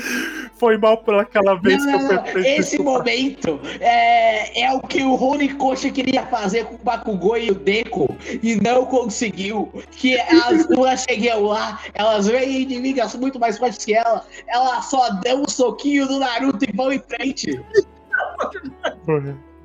Foi 0.56 0.78
mal 0.78 0.98
por 0.98 1.14
aquela 1.16 1.54
vez 1.54 1.84
Não, 1.84 1.98
que 1.98 2.14
eu 2.14 2.22
pensei 2.22 2.56
Esse 2.56 2.78
momento 2.78 3.60
é, 3.80 4.62
é 4.62 4.72
o 4.72 4.80
que 4.80 5.02
o 5.02 5.22
Horikoshi 5.22 5.90
queria 5.90 6.24
fazer 6.26 6.64
com 6.64 6.76
o 6.76 6.78
Bakugou 6.78 7.36
e 7.36 7.50
o 7.50 7.54
Deco 7.54 8.08
e 8.42 8.56
não 8.56 8.86
conseguiu. 8.86 9.70
Que 9.90 10.18
as 10.18 10.66
duas 10.68 11.04
chegam 11.08 11.44
lá, 11.44 11.80
elas 11.94 12.26
veem 12.26 12.62
inimigas 12.62 13.14
muito 13.16 13.38
mais 13.38 13.58
fortes 13.58 13.84
que 13.84 13.94
ela, 13.94 14.24
ela 14.48 14.80
só 14.82 15.10
deu 15.20 15.40
um 15.40 15.48
soquinho 15.48 16.06
do 16.08 16.18
Naruto 16.18 16.64
e 16.64 16.74
vão 16.74 16.92
em 16.92 17.00
frente. 17.00 17.62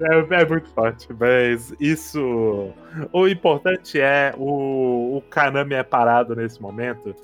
É, 0.01 0.41
é 0.41 0.45
muito 0.45 0.69
forte, 0.69 1.07
mas 1.17 1.73
isso. 1.79 2.73
O 3.11 3.27
importante 3.27 3.99
é 3.99 4.33
o, 4.37 5.17
o 5.17 5.21
Kanami 5.29 5.75
é 5.75 5.83
parado 5.83 6.35
nesse 6.35 6.61
momento 6.61 7.15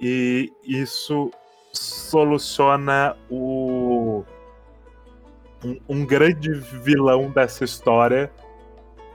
e 0.00 0.52
isso 0.64 1.30
soluciona 1.72 3.16
o 3.28 4.24
um, 5.64 5.78
um 5.88 6.06
grande 6.06 6.52
vilão 6.52 7.30
dessa 7.30 7.64
história 7.64 8.30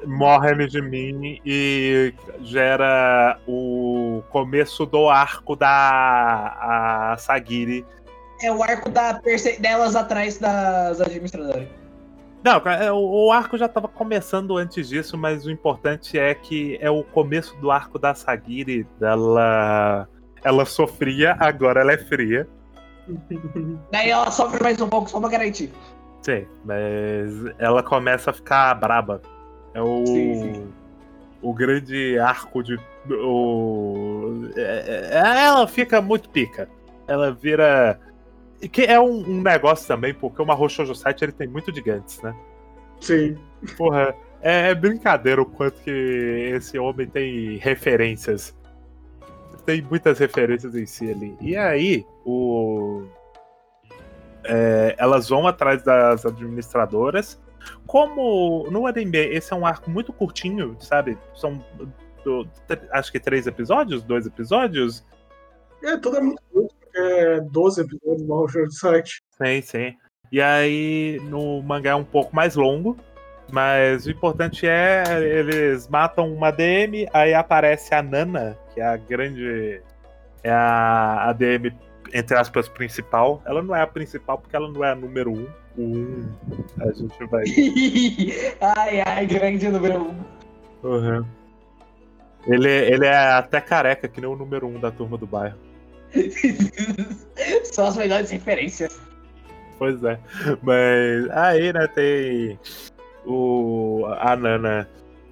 morre 0.05 0.67
de 0.67 0.81
mim 0.81 1.39
e 1.45 2.13
gera 2.41 3.39
o 3.47 4.21
começo 4.29 4.85
do 4.85 5.09
arco 5.09 5.55
da 5.55 5.71
a 5.71 7.17
Sagiri 7.17 7.85
É 8.41 8.51
o 8.51 8.61
arco 8.61 8.89
da 8.89 9.19
delas 9.59 9.95
atrás 9.95 10.37
das 10.37 11.01
administradoras. 11.01 11.84
Não, 12.45 12.61
o 12.95 13.25
o 13.27 13.31
arco 13.31 13.57
já 13.57 13.65
estava 13.65 13.87
começando 13.87 14.55
antes 14.55 14.87
disso, 14.87 15.17
mas 15.17 15.47
o 15.47 15.51
importante 15.51 16.19
é 16.19 16.35
que 16.35 16.77
é 16.79 16.91
o 16.91 17.03
começo 17.03 17.57
do 17.57 17.71
arco 17.71 17.97
da 17.97 18.13
Sagiri. 18.13 18.87
Ela, 19.01 20.07
ela 20.43 20.63
sofria, 20.63 21.35
agora 21.39 21.81
ela 21.81 21.93
é 21.93 21.97
fria. 21.97 22.47
Daí 23.91 24.11
ela 24.11 24.29
sofre 24.29 24.61
mais 24.61 24.79
um 24.79 24.87
pouco 24.87 25.09
só 25.09 25.19
pra 25.19 25.29
garantir. 25.29 25.71
Sim, 26.21 26.45
mas 26.63 27.31
ela 27.57 27.81
começa 27.81 28.29
a 28.29 28.33
ficar 28.33 28.73
braba. 28.75 29.21
É 29.73 29.81
o, 29.81 30.05
Sim, 30.05 30.53
sim. 30.53 30.67
o 31.41 31.51
grande 31.51 32.17
arco 32.19 32.61
de. 32.63 32.77
O, 33.09 34.49
é- 34.55 35.09
é- 35.11 35.45
ela 35.45 35.67
fica 35.67 35.99
muito 35.99 36.29
pica. 36.29 36.69
Ela 37.07 37.31
vira. 37.31 37.99
Que 38.69 38.83
é 38.83 38.99
um, 38.99 39.19
um 39.29 39.41
negócio 39.41 39.87
também, 39.87 40.13
porque 40.13 40.41
o 40.41 40.45
Mahou 40.45 40.69
Shoujo 40.69 40.95
Site 40.95 41.23
ele 41.23 41.31
tem 41.31 41.47
muito 41.47 41.71
de 41.71 41.81
Gantz, 41.81 42.21
né? 42.21 42.35
Sim. 42.99 43.37
Porra, 43.77 44.15
é, 44.41 44.69
é 44.69 44.75
brincadeira 44.75 45.41
o 45.41 45.45
quanto 45.45 45.81
que 45.81 45.91
esse 45.91 46.77
homem 46.79 47.07
tem 47.07 47.57
referências. 47.57 48.55
Tem 49.65 49.81
muitas 49.81 50.19
referências 50.19 50.75
em 50.75 50.85
si 50.85 51.09
ali. 51.11 51.35
E 51.41 51.57
aí, 51.57 52.05
o. 52.25 53.03
é, 54.43 54.95
elas 54.97 55.29
vão 55.29 55.47
atrás 55.47 55.83
das 55.83 56.25
administradoras. 56.25 57.41
Como 57.87 58.67
no 58.69 58.85
anime 58.85 59.17
esse 59.17 59.51
é 59.51 59.55
um 59.55 59.65
arco 59.65 59.89
muito 59.89 60.13
curtinho, 60.13 60.77
sabe? 60.79 61.17
São 61.33 61.63
do- 62.23 62.47
acho 62.91 63.11
que 63.11 63.19
três 63.19 63.47
episódios, 63.47 64.03
dois 64.03 64.25
episódios. 64.27 65.03
É, 65.83 65.97
tudo 65.97 66.17
é 66.17 66.21
muito 66.21 66.41
curto, 66.51 66.75
é 66.95 67.41
12 67.41 67.81
episódios 67.81 68.27
Mahou 68.27 68.47
Shoujo 68.47 68.71
Site. 68.71 69.21
Sim, 69.37 69.61
sim. 69.61 69.93
E 70.31 70.41
aí 70.41 71.19
no 71.29 71.61
mangá 71.61 71.91
é 71.91 71.95
um 71.95 72.03
pouco 72.03 72.35
mais 72.35 72.55
longo, 72.55 72.97
mas 73.51 74.05
o 74.05 74.11
importante 74.11 74.67
é 74.67 75.03
eles 75.21 75.87
matam 75.87 76.33
uma 76.33 76.51
DM, 76.51 77.07
aí 77.13 77.33
aparece 77.33 77.93
a 77.93 78.01
Nana, 78.01 78.57
que 78.73 78.81
é 78.81 78.85
a 78.85 78.97
grande. 78.97 79.81
É 80.43 80.51
a, 80.51 81.29
a 81.29 81.33
DM, 81.33 81.73
entre 82.13 82.37
aspas, 82.37 82.67
principal. 82.67 83.41
Ela 83.45 83.61
não 83.61 83.75
é 83.75 83.81
a 83.81 83.87
principal 83.87 84.37
porque 84.37 84.55
ela 84.55 84.69
não 84.69 84.83
é 84.83 84.91
a 84.91 84.95
número 84.95 85.31
um. 85.31 85.47
O 85.77 85.81
um, 85.81 86.29
a 86.79 86.91
gente 86.91 87.25
vai. 87.25 87.43
ai, 88.61 89.01
ai, 89.05 89.25
grande 89.25 89.69
número 89.69 90.01
um. 90.03 90.15
Uhum. 90.83 91.25
Ele, 92.47 92.69
ele 92.69 93.05
é 93.05 93.15
até 93.15 93.59
careca, 93.59 94.07
que 94.07 94.21
nem 94.21 94.29
o 94.29 94.35
número 94.35 94.67
um 94.67 94.79
da 94.79 94.91
turma 94.91 95.17
do 95.17 95.25
bairro. 95.25 95.57
São 97.65 97.87
as 97.87 97.97
melhores 97.97 98.29
referências. 98.29 98.99
Pois 99.77 100.03
é. 100.03 100.19
Mas 100.61 101.29
aí, 101.31 101.73
né, 101.73 101.87
tem 101.87 102.59
o, 103.25 104.05
a 104.19 104.35
Nana, 104.35 104.89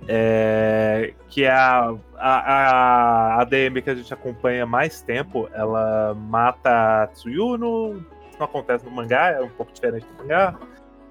é, 0.08 1.14
que 1.30 1.46
é 1.46 1.52
a, 1.52 1.96
a, 2.18 3.42
a 3.42 3.44
DM 3.46 3.82
que 3.82 3.90
a 3.90 3.96
gente 3.96 4.14
acompanha 4.14 4.66
mais 4.66 5.02
tempo. 5.02 5.50
Ela 5.54 6.14
mata 6.14 7.04
a 7.04 7.08
Tsuyuno. 7.08 8.06
Isso 8.30 8.40
não 8.40 8.46
acontece 8.46 8.86
no 8.86 8.92
mangá, 8.92 9.32
é 9.32 9.42
um 9.42 9.50
pouco 9.50 9.72
diferente 9.72 10.06
do 10.06 10.24
mangá. 10.24 10.56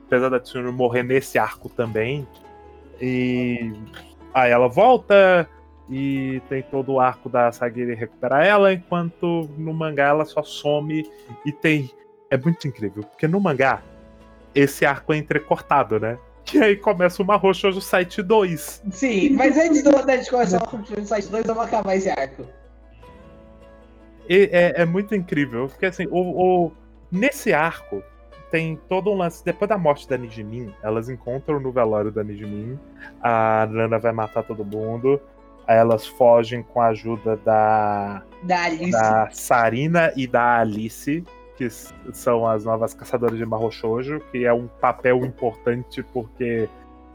Apesar 0.06 0.28
da 0.28 0.40
Tsuyuno 0.40 0.72
morrer 0.72 1.02
nesse 1.02 1.38
arco 1.38 1.68
também. 1.68 2.26
E 3.00 3.72
aí 4.34 4.50
ela 4.50 4.68
volta. 4.68 5.48
E 5.95 6.40
tem 6.49 6.62
todo 6.62 6.93
o 6.95 7.01
arco 7.01 7.28
da 7.28 7.53
Sagiri 7.53 7.95
recuperar 7.95 8.47
ela, 8.47 8.72
enquanto 8.72 9.47
no 9.59 9.74
mangá 9.74 10.07
ela 10.09 10.24
só 10.24 10.43
some 10.43 11.07
e 11.45 11.53
tem 11.53 11.90
é 12.30 12.36
muito 12.38 12.66
incrível, 12.66 13.03
porque 13.03 13.28
no 13.28 13.38
mangá, 13.38 13.82
esse 14.55 14.86
arco 14.86 15.12
é 15.12 15.18
entrecortado, 15.18 16.01
né? 16.01 16.16
E 16.55 16.59
aí 16.59 16.76
começa 16.76 17.22
uma 17.22 17.36
roxa 17.36 17.70
do 17.70 17.80
site 17.80 18.22
2. 18.22 18.82
Sim, 18.90 19.30
mas 19.34 19.57
antes 19.59 19.82
do 19.82 19.90
gente 19.90 20.30
começar 20.30 20.62
o 20.64 21.05
site 21.05 21.28
2, 21.28 21.45
eu 21.45 21.55
vou 21.55 21.62
acabar 21.62 21.95
esse 21.95 22.09
arco. 22.09 22.47
E 24.28 24.49
é, 24.51 24.82
é 24.82 24.84
muito 24.86 25.14
incrível, 25.14 25.68
porque 25.68 25.86
assim, 25.86 26.07
o, 26.11 26.18
o- 26.66 26.72
nesse 27.11 27.53
arco 27.53 28.03
tem 28.51 28.78
todo 28.88 29.11
um 29.11 29.16
lance. 29.16 29.45
Depois 29.45 29.68
da 29.68 29.78
morte 29.78 30.09
da 30.09 30.16
Nijimin, 30.18 30.74
elas 30.82 31.09
encontram 31.09 31.61
no 31.61 31.70
velório 31.72 32.11
da 32.11 32.22
Nijimin. 32.24 32.78
A 33.22 33.66
Nana 33.70 33.99
vai 33.99 34.12
matar 34.12 34.43
todo 34.43 34.64
mundo. 34.64 35.20
Elas 35.74 36.06
fogem 36.06 36.62
com 36.62 36.80
a 36.80 36.88
ajuda 36.88 37.36
da, 37.38 38.22
Da 38.42 38.68
da 38.90 39.28
Sarina 39.30 40.12
e 40.16 40.26
da 40.26 40.60
Alice, 40.60 41.24
que 41.56 41.68
são 41.70 42.46
as 42.46 42.64
novas 42.64 42.94
caçadoras 42.94 43.38
de 43.38 43.46
Marrochojo, 43.46 44.20
que 44.30 44.44
é 44.44 44.52
um 44.52 44.66
papel 44.66 45.24
importante 45.24 46.02
porque 46.12 46.68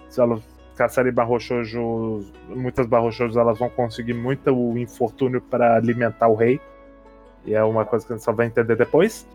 se 0.10 0.22
elas 0.22 0.42
caçarem 0.76 1.12
Barrochojo, 1.12 2.24
muitas 2.50 2.86
Barrochojos 2.86 3.36
elas 3.36 3.58
vão 3.58 3.70
conseguir 3.70 4.14
muito 4.14 4.50
infortúnio 4.78 5.42
para 5.42 5.76
alimentar 5.76 6.28
o 6.28 6.36
rei. 6.36 6.62
E 7.46 7.54
é 7.54 7.64
uma 7.64 7.84
coisa 7.84 8.06
que 8.06 8.14
a 8.14 8.16
gente 8.16 8.24
só 8.24 8.32
vai 8.32 8.46
entender 8.46 8.76
depois. 8.76 9.28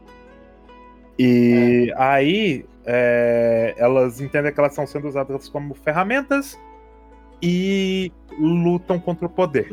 E 1.18 1.92
aí 1.96 2.64
é, 2.84 3.74
elas 3.76 4.20
entendem 4.20 4.52
que 4.52 4.58
elas 4.58 4.72
estão 4.72 4.86
sendo 4.86 5.08
usadas 5.08 5.48
como 5.48 5.74
ferramentas 5.74 6.58
e 7.42 8.12
lutam 8.38 8.98
contra 9.00 9.26
o 9.26 9.28
poder. 9.28 9.68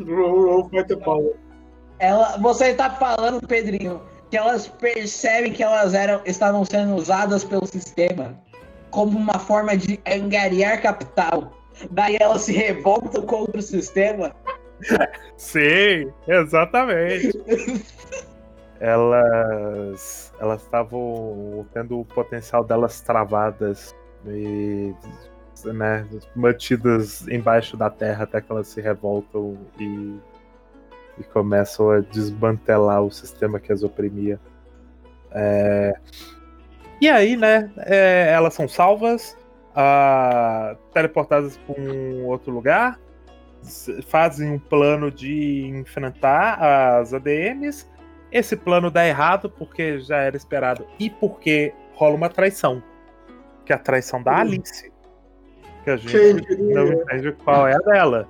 Ela, 1.98 2.36
você 2.38 2.74
tá 2.74 2.90
falando, 2.90 3.46
Pedrinho, 3.46 4.00
que 4.30 4.36
elas 4.36 4.68
percebem 4.68 5.52
que 5.52 5.62
elas 5.62 5.94
eram, 5.94 6.20
estavam 6.24 6.64
sendo 6.64 6.94
usadas 6.94 7.44
pelo 7.44 7.66
sistema 7.66 8.38
como 8.90 9.18
uma 9.18 9.38
forma 9.38 9.76
de 9.76 10.00
angariar 10.06 10.82
capital. 10.82 11.52
Daí 11.90 12.16
elas 12.20 12.42
se 12.42 12.52
revoltam 12.52 13.22
contra 13.22 13.58
o 13.58 13.62
sistema. 13.62 14.34
Sim, 15.36 16.10
exatamente. 16.26 17.30
elas 18.80 20.32
elas 20.40 20.62
estavam 20.62 21.66
tendo 21.72 22.00
o 22.00 22.04
potencial 22.04 22.64
delas 22.64 23.00
travadas 23.02 23.94
e 24.26 24.94
né, 25.64 26.06
mantidas 26.34 27.26
embaixo 27.28 27.76
da 27.76 27.90
terra 27.90 28.24
até 28.24 28.40
que 28.40 28.50
elas 28.50 28.68
se 28.68 28.80
revoltam 28.80 29.58
e, 29.78 30.18
e 31.18 31.24
começam 31.32 31.90
a 31.90 32.00
desmantelar 32.00 33.02
o 33.02 33.10
sistema 33.10 33.58
que 33.60 33.72
as 33.72 33.82
oprimia. 33.82 34.38
É, 35.32 35.94
E 37.00 37.08
aí, 37.08 37.36
né, 37.36 37.70
é, 37.78 38.30
elas 38.32 38.52
são 38.54 38.68
salvas, 38.68 39.36
ah, 39.74 40.76
teleportadas 40.92 41.56
para 41.56 41.80
um 41.80 42.26
outro 42.26 42.52
lugar, 42.52 42.98
fazem 44.06 44.50
um 44.52 44.58
plano 44.58 45.10
de 45.10 45.66
enfrentar 45.66 46.98
as 46.98 47.14
ADMs. 47.14 47.88
Esse 48.32 48.56
plano 48.56 48.90
dá 48.90 49.06
errado 49.06 49.50
porque 49.50 49.98
já 50.00 50.18
era 50.18 50.36
esperado 50.36 50.86
e 50.98 51.08
porque 51.10 51.72
rola 51.94 52.14
uma 52.14 52.28
traição, 52.28 52.82
que 53.64 53.72
é 53.72 53.76
a 53.76 53.78
traição 53.78 54.22
da 54.22 54.32
Hum. 54.32 54.36
Alice. 54.36 54.92
Que 55.98 56.16
a 56.16 56.20
gente 56.20 56.46
Quem 56.46 56.74
não 56.74 56.86
entende 56.92 57.32
qual 57.44 57.66
é 57.66 57.74
a 57.74 57.78
dela. 57.78 58.28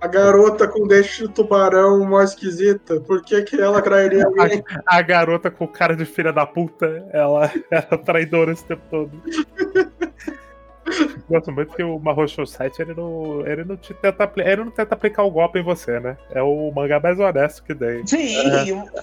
A 0.00 0.06
garota 0.06 0.68
com 0.68 0.86
dente 0.86 1.22
de 1.22 1.28
tubarão 1.32 2.04
mó 2.04 2.22
esquisita. 2.22 3.00
Por 3.00 3.22
que, 3.22 3.40
que 3.42 3.60
ela 3.60 3.80
trairia 3.80 4.24
alguém? 4.38 4.62
A 4.86 5.00
garota 5.00 5.50
com 5.50 5.66
cara 5.66 5.96
de 5.96 6.04
filha 6.04 6.32
da 6.32 6.44
puta, 6.44 7.06
ela 7.10 7.50
era 7.70 7.96
traidora 7.98 8.52
esse 8.52 8.64
tempo 8.66 8.82
todo. 8.90 9.10
Gosto 11.28 11.50
muito 11.52 11.74
que 11.74 11.82
o 11.82 11.98
Mahou 11.98 12.28
Site 12.28 12.82
ele 12.82 12.94
não, 12.94 13.46
ele, 13.46 13.64
não 13.64 13.76
te 13.76 13.94
tenta, 13.94 14.30
ele 14.36 14.64
não 14.64 14.70
tenta 14.70 14.94
aplicar 14.94 15.22
o 15.22 15.30
golpe 15.30 15.58
em 15.58 15.62
você, 15.62 15.98
né? 15.98 16.16
É 16.30 16.42
o 16.42 16.70
mangá 16.72 17.00
mais 17.00 17.18
honesto 17.18 17.62
que 17.64 17.74
tem. 17.74 18.06
Sim, 18.06 18.36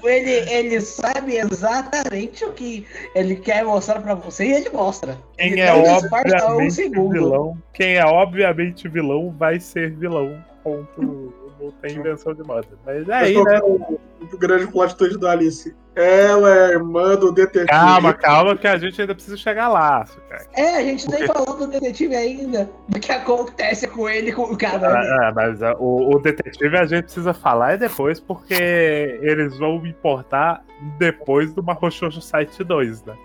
ele, 0.04 0.52
ele 0.52 0.82
sabe 0.82 1.38
exatamente 1.38 2.46
o 2.46 2.54
que 2.54 2.86
ele 3.16 3.36
quer 3.36 3.64
mostrar 3.64 4.02
pra 4.02 4.14
você 4.14 4.46
e 4.46 4.54
ele 4.54 4.70
mostra. 4.70 5.18
Quem 5.38 5.54
Ele 5.54 5.62
é 5.62 5.74
um 5.74 5.84
obviamente 5.84 6.74
segundo. 6.74 7.12
vilão, 7.12 7.58
quem 7.74 7.96
é 7.96 8.06
obviamente 8.06 8.88
vilão 8.88 9.32
vai 9.38 9.60
ser 9.60 9.92
vilão. 9.92 10.44
Ponto. 10.64 11.41
Não 11.62 11.72
tem 11.72 11.96
invenção 11.96 12.34
de 12.34 12.44
moda. 12.44 12.68
Mas 12.86 13.08
é 13.08 13.14
aí, 13.14 13.44
né? 13.44 13.58
é 13.58 13.60
o, 13.62 14.00
o 14.22 14.38
grande 14.38 14.68
plot 14.68 14.96
twist 14.96 15.18
da 15.20 15.32
Alice? 15.32 15.76
Ela 15.94 16.70
é 16.70 16.72
irmã 16.72 17.16
do 17.16 17.32
detetive. 17.32 17.68
Calma, 17.68 18.14
calma, 18.14 18.58
que 18.58 18.66
a 18.66 18.78
gente 18.78 19.00
ainda 19.00 19.14
precisa 19.14 19.38
chegar 19.38 19.68
lá. 19.68 20.06
Sukai. 20.06 20.48
É, 20.56 20.78
a 20.78 20.84
gente 20.84 21.10
nem 21.10 21.28
falou 21.28 21.58
do 21.58 21.68
detetive 21.68 22.16
ainda. 22.16 22.70
Do 22.88 23.00
que 23.00 23.12
acontece 23.12 23.88
com 23.88 24.10
ele 24.10 24.30
e 24.30 24.34
com 24.34 24.44
o 24.44 24.58
cara. 24.58 24.88
Ah, 24.88 25.28
ah, 25.28 25.34
mas 25.36 25.62
ah, 25.62 25.76
o, 25.78 26.16
o 26.16 26.20
detetive 26.20 26.78
a 26.78 26.86
gente 26.86 27.04
precisa 27.04 27.34
falar 27.34 27.74
é 27.74 27.78
depois, 27.78 28.20
porque 28.20 29.20
eles 29.22 29.58
vão 29.58 29.86
importar 29.86 30.64
depois 30.98 31.54
do 31.54 31.62
Mahoushoujo 31.62 32.22
Site 32.22 32.64
2, 32.64 33.04
né? 33.04 33.16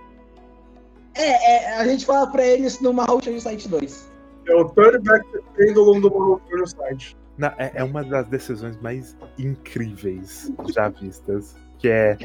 É, 1.15 1.55
é, 1.55 1.77
a 1.79 1.85
gente 1.87 2.05
fala 2.05 2.27
pra 2.27 2.45
eles 2.45 2.81
no 2.81 2.93
Mahou 2.93 3.21
Site 3.23 3.69
2. 3.69 4.13
É 4.49 4.55
o 4.55 4.65
Turn 4.65 4.99
Back 5.03 5.25
Pendulum 5.57 6.01
do 6.01 6.41
no 6.51 6.67
site. 6.67 7.17
Na- 7.39 7.55
é, 7.59 7.73
é 7.77 7.85
uma 7.85 8.03
das 8.03 8.27
decisões 8.29 8.81
mais 8.81 9.17
incríveis 9.39 10.51
já 10.75 10.89
vistas, 10.89 11.57
que 11.79 11.89
é 11.89 12.17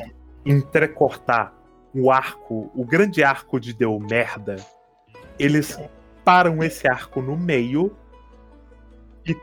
entrecortar 0.46 1.54
o 1.94 2.10
arco, 2.10 2.72
o 2.74 2.86
grande 2.86 3.24
arco 3.24 3.60
de 3.60 3.74
Deu 3.74 4.00
Merda. 4.00 4.56
Eles 5.38 5.78
param 6.24 6.64
esse 6.64 6.88
arco 6.90 7.22
no 7.22 7.36
meio 7.36 7.96
e 9.26 9.36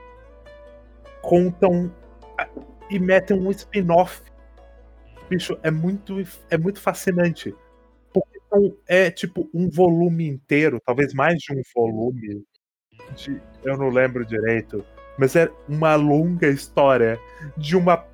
contam 1.21 1.93
e 2.91 2.99
metem 2.99 3.39
um 3.39 3.51
spin-off. 3.51 4.23
Bicho, 5.29 5.59
é 5.63 5.71
muito, 5.71 6.15
é 6.51 6.57
muito 6.57 6.81
fascinante. 6.81 7.55
Porque 8.13 8.39
é 8.87 9.11
tipo 9.11 9.49
um 9.53 9.69
volume 9.69 10.27
inteiro, 10.27 10.81
talvez 10.85 11.13
mais 11.13 11.39
de 11.39 11.53
um 11.53 11.61
volume. 11.77 12.43
de- 13.15 13.41
eu 13.63 13.77
não 13.77 13.91
lembro 13.91 14.25
direito 14.25 14.85
mas 15.19 15.35
é 15.35 15.51
uma 15.69 15.97
longa 15.97 16.47
história 16.47 17.19
de 17.57 17.77
uma 17.77 18.05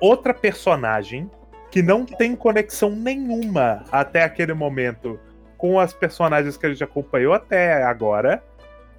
outra 0.00 0.32
personagem 0.32 1.28
que 1.70 1.82
não 1.82 2.06
tem 2.06 2.36
conexão 2.36 2.90
nenhuma 2.90 3.84
até 3.90 4.22
aquele 4.22 4.54
momento 4.54 5.18
com 5.58 5.80
as 5.80 5.92
personagens 5.92 6.56
que 6.56 6.66
a 6.66 6.68
gente 6.68 6.84
acompanhou 6.84 7.32
até 7.32 7.82
agora. 7.82 8.42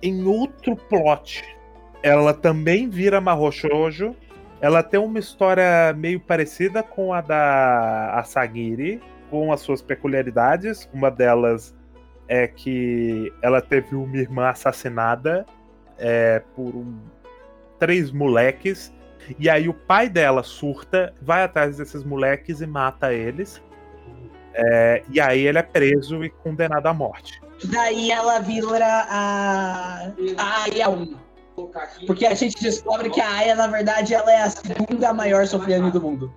Em 0.01 0.25
outro 0.25 0.75
plot, 0.75 1.43
ela 2.01 2.33
também 2.33 2.89
vira 2.89 3.21
Mahoushoujo. 3.21 4.15
Ela 4.59 4.81
tem 4.81 4.99
uma 4.99 5.19
história 5.19 5.93
meio 5.93 6.19
parecida 6.19 6.81
com 6.81 7.13
a 7.13 7.21
da 7.21 8.17
Asagiri, 8.17 9.01
com 9.29 9.51
as 9.51 9.61
suas 9.61 9.81
peculiaridades. 9.81 10.89
Uma 10.93 11.11
delas 11.11 11.75
é 12.27 12.47
que 12.47 13.31
ela 13.41 13.61
teve 13.61 13.95
uma 13.95 14.17
irmã 14.17 14.49
assassinada 14.49 15.45
é, 15.97 16.41
por 16.55 16.75
um 16.75 16.97
três 17.83 18.11
moleques. 18.11 18.93
E 19.37 19.49
aí 19.49 19.67
o 19.67 19.73
pai 19.73 20.07
dela 20.07 20.41
surta, 20.41 21.13
vai 21.21 21.43
atrás 21.43 21.77
desses 21.77 22.01
moleques 22.01 22.61
e 22.61 22.65
mata 22.65 23.13
eles. 23.13 23.61
É, 24.53 25.03
e 25.09 25.19
aí 25.19 25.45
ele 25.45 25.57
é 25.57 25.63
preso 25.63 26.23
e 26.23 26.29
condenado 26.29 26.87
à 26.87 26.93
morte. 26.93 27.41
Daí 27.65 28.09
ela 28.09 28.39
vira 28.39 29.05
a, 29.09 30.11
a 30.37 30.63
Aya 30.63 30.89
1. 30.89 31.17
Porque 32.07 32.25
a 32.25 32.33
gente 32.33 32.61
descobre 32.63 33.09
que 33.09 33.19
a 33.19 33.29
Aya, 33.29 33.55
na 33.55 33.67
verdade, 33.67 34.13
ela 34.13 34.31
é 34.31 34.43
a 34.43 34.49
segunda 34.49 35.13
maior 35.13 35.45
sofrendo 35.45 35.91
do 35.91 36.01
mundo. 36.01 36.33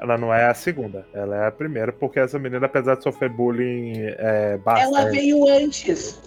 Ela 0.00 0.16
não 0.16 0.32
é 0.32 0.46
a 0.46 0.54
segunda, 0.54 1.06
ela 1.12 1.36
é 1.36 1.46
a 1.48 1.52
primeira, 1.52 1.92
porque 1.92 2.18
essa 2.18 2.38
menina, 2.38 2.64
apesar 2.64 2.96
de 2.96 3.02
sofrer 3.02 3.28
bullying 3.28 3.92
é, 3.98 4.58
Ela 4.78 5.10
veio 5.10 5.46
antes. 5.46 6.18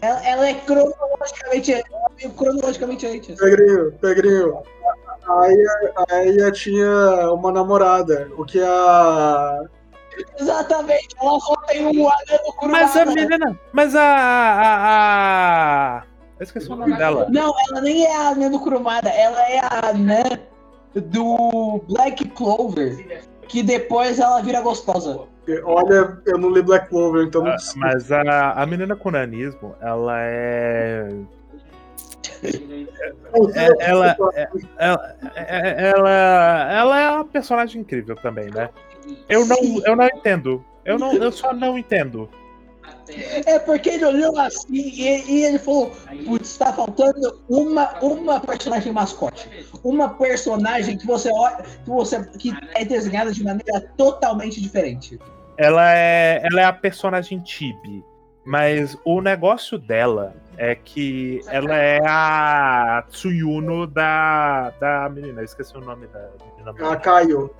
Ela, 0.00 0.26
ela 0.26 0.48
é 0.48 0.54
cronologicamente, 0.54 1.74
ela 1.74 2.10
veio 2.16 2.32
cronologicamente 2.32 3.06
antes. 3.06 3.38
Pegrinho, 3.38 3.92
Pegrinho. 4.00 4.62
A 5.26 5.40
Aya, 5.42 5.92
a 5.94 6.14
Aya 6.14 6.52
tinha 6.52 7.30
uma 7.30 7.52
namorada. 7.52 8.30
O 8.38 8.46
que 8.46 8.62
a. 8.62 9.60
Exatamente, 10.40 11.08
ela 11.20 11.38
só 11.38 11.54
tem 11.66 11.86
um 11.86 12.08
anel 12.08 12.40
Mas 12.62 12.96
a 12.96 13.04
menina. 13.04 13.60
Mas 13.72 13.94
a. 13.94 14.02
a, 14.02 14.78
a... 15.98 16.02
Eu 16.38 16.44
esqueci 16.44 16.72
o 16.72 16.76
nome 16.76 16.96
dela. 16.96 17.26
Não, 17.28 17.52
ela 17.68 17.82
nem 17.82 18.06
é 18.06 18.16
a 18.16 18.28
anã 18.28 18.50
do 18.50 18.58
Kurumada, 18.58 19.10
ela 19.10 19.42
é 19.50 19.58
a 19.58 19.90
anã 19.90 20.22
do 20.94 21.82
Black 21.88 22.28
Clover. 22.30 23.22
Que 23.48 23.62
depois 23.62 24.18
ela 24.18 24.42
vira 24.42 24.60
gostosa. 24.60 25.20
Olha, 25.64 26.18
eu 26.26 26.36
não 26.36 26.50
li 26.50 26.60
Black 26.60 26.88
Clover, 26.90 27.26
então 27.26 27.42
não 27.42 27.52
Ah, 27.52 27.58
sei. 27.58 27.80
Mas 27.80 28.12
a, 28.12 28.52
a 28.52 28.66
menina 28.66 28.94
com 28.94 29.10
nanismo, 29.10 29.74
ela 29.80 30.20
é. 30.20 31.08
é- 32.42 33.90
ela, 33.90 34.16
é- 34.34 34.48
ela, 34.78 35.16
é- 35.36 35.90
ela, 35.90 36.72
ela 36.72 37.00
é 37.00 37.10
uma 37.12 37.24
personagem 37.24 37.80
incrível 37.80 38.16
também, 38.16 38.50
né? 38.50 38.68
Eu 39.28 39.46
não, 39.46 39.56
eu 39.86 39.96
não 39.96 40.06
entendo. 40.06 40.62
Eu, 40.84 40.98
não, 40.98 41.12
eu 41.14 41.32
só 41.32 41.52
não 41.54 41.78
entendo. 41.78 42.28
É 43.46 43.58
porque 43.58 43.90
ele 43.90 44.04
olhou 44.04 44.38
assim 44.38 44.66
e, 44.72 45.30
e 45.30 45.44
ele 45.44 45.58
falou: 45.58 45.92
Putz, 46.26 46.56
tá 46.56 46.72
faltando 46.72 47.40
uma, 47.48 47.98
uma 48.00 48.40
personagem 48.40 48.92
mascote. 48.92 49.48
Uma 49.82 50.10
personagem 50.10 50.96
que 50.96 51.06
você 51.06 51.30
olha, 51.32 51.62
que, 51.62 51.90
você, 51.90 52.24
que 52.38 52.52
é 52.74 52.84
desenhada 52.84 53.32
de 53.32 53.42
maneira 53.42 53.80
totalmente 53.96 54.60
diferente. 54.60 55.18
ela 55.56 55.92
é, 55.94 56.40
ela 56.44 56.60
é 56.60 56.64
a 56.64 56.72
personagem 56.72 57.40
Tibi. 57.40 58.04
Mas 58.44 58.96
o 59.04 59.20
negócio 59.20 59.78
dela 59.78 60.34
é 60.56 60.74
que 60.74 61.42
ela 61.48 61.76
é 61.76 61.98
a 62.02 63.04
Tsuyuno 63.10 63.86
da, 63.86 64.70
da 64.80 65.06
menina. 65.10 65.42
Eu 65.42 65.44
esqueci 65.44 65.76
o 65.76 65.80
nome 65.82 66.06
da 66.06 66.30
menina. 66.56 66.90
A 66.90 66.96
Caio. 66.96 67.54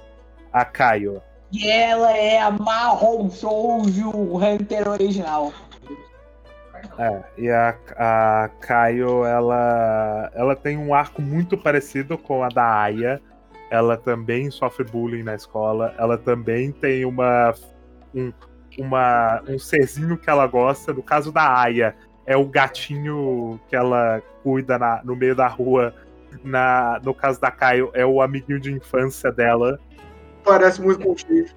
A 0.51 0.64
Caio. 0.64 1.22
E 1.51 1.70
ela 1.70 2.14
é 2.16 2.40
a 2.40 2.51
Marron 2.51 3.30
Shoujo 3.30 4.11
Hunter 4.11 4.88
original. 4.88 5.53
É, 6.99 7.22
e 7.36 7.49
a, 7.51 7.74
a 7.96 8.51
Caio, 8.61 9.24
ela, 9.24 10.30
ela 10.34 10.55
tem 10.57 10.76
um 10.76 10.92
arco 10.92 11.22
muito 11.22 11.57
parecido 11.57 12.18
com 12.18 12.42
a 12.42 12.49
da 12.49 12.82
Aya. 12.82 13.20
Ela 13.70 13.96
também 13.96 14.51
sofre 14.51 14.84
bullying 14.84 15.22
na 15.22 15.34
escola. 15.34 15.94
Ela 15.99 16.18
também 16.18 16.72
tem 16.72 17.05
uma, 17.05 17.55
um, 18.14 18.32
uma, 18.78 19.42
um 19.49 19.59
serzinho 19.59 20.18
que 20.18 20.28
ela 20.28 20.46
gosta. 20.46 20.92
No 20.92 21.03
caso 21.03 21.32
da 21.32 21.61
Aya, 21.61 21.94
é 22.26 22.36
o 22.36 22.44
gatinho 22.44 23.59
que 23.68 23.74
ela 23.74 24.22
cuida 24.42 24.78
na, 24.78 25.01
no 25.03 25.16
meio 25.16 25.34
da 25.34 25.46
rua. 25.46 25.94
Na, 26.44 27.01
no 27.03 27.14
caso 27.14 27.40
da 27.40 27.51
Caio, 27.51 27.90
é 27.94 28.05
o 28.05 28.20
amiguinho 28.20 28.61
de 28.61 28.70
infância 28.70 29.32
dela. 29.32 29.80
Parece 30.49 30.80
muito 30.80 31.05
com 31.05 31.12
o 31.12 31.16
Shinji. 31.16 31.55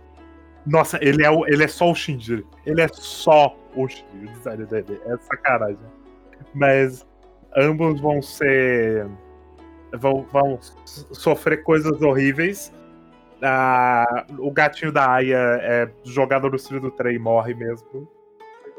Nossa, 0.65 0.99
ele 1.01 1.23
é, 1.23 1.31
o, 1.31 1.47
ele 1.47 1.63
é 1.63 1.67
só 1.67 1.89
o 1.89 1.95
Shinji. 1.95 2.45
Ele 2.65 2.81
é 2.81 2.87
só 2.91 3.55
o 3.75 3.87
Shinji. 3.87 4.25
O 4.25 4.27
design 4.27 4.65
dele. 4.65 5.01
É 5.05 5.17
sacanagem. 5.17 5.77
Mas 6.53 7.07
ambos 7.55 8.01
vão 8.01 8.21
ser. 8.21 9.07
Vão, 9.93 10.25
vão 10.31 10.59
sofrer 10.85 11.63
coisas 11.63 12.01
horríveis. 12.01 12.71
Ah, 13.41 14.25
o 14.37 14.51
gatinho 14.51 14.91
da 14.91 15.09
Aya 15.09 15.37
é 15.61 15.89
jogado 16.03 16.49
no 16.49 16.57
trilho 16.57 16.81
do 16.81 16.91
trem 16.91 17.15
e 17.15 17.19
morre 17.19 17.53
mesmo. 17.53 18.07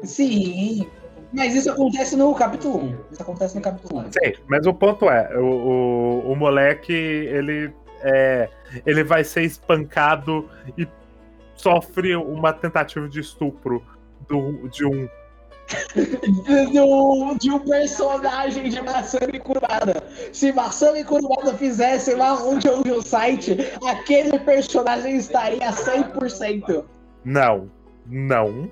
Sim. 0.03 0.87
Mas 1.33 1.55
isso 1.55 1.71
acontece 1.71 2.15
no 2.15 2.33
capítulo 2.35 2.85
1. 2.85 2.97
Isso 3.11 3.21
acontece 3.21 3.55
no 3.55 3.61
capítulo 3.61 4.01
1. 4.01 4.11
Sim, 4.11 4.33
mas 4.47 4.65
o 4.67 4.73
ponto 4.73 5.09
é, 5.09 5.35
o, 5.37 5.43
o, 5.43 6.31
o 6.31 6.35
moleque, 6.35 6.93
ele 6.93 7.73
é, 8.03 8.49
ele 8.85 9.03
vai 9.03 9.23
ser 9.23 9.43
espancado 9.43 10.49
e 10.77 10.87
sofre 11.55 12.15
uma 12.15 12.51
tentativa 12.53 13.07
de 13.07 13.19
estupro 13.21 13.83
do, 14.27 14.67
de 14.69 14.85
um 14.85 15.07
Do- 16.73 17.37
de 17.37 17.49
um 17.51 17.59
personagem 17.59 18.69
de 18.69 18.81
Masami 18.81 19.39
Kurumada. 19.39 20.03
Se 20.33 20.51
Masami 20.51 21.03
Kurumada 21.03 21.53
fizesse 21.57 22.13
lá 22.13 22.33
um 22.43 22.59
Jojo 22.59 23.01
site, 23.01 23.57
aquele 23.87 24.37
personagem 24.39 25.15
estaria 25.15 25.71
100%. 25.71 26.83
Não, 27.23 27.71
não. 28.05 28.69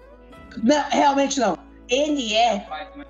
Não, 0.62 0.84
realmente 0.90 1.40
não. 1.40 1.58
Ele 1.90 2.36
é. 2.36 2.66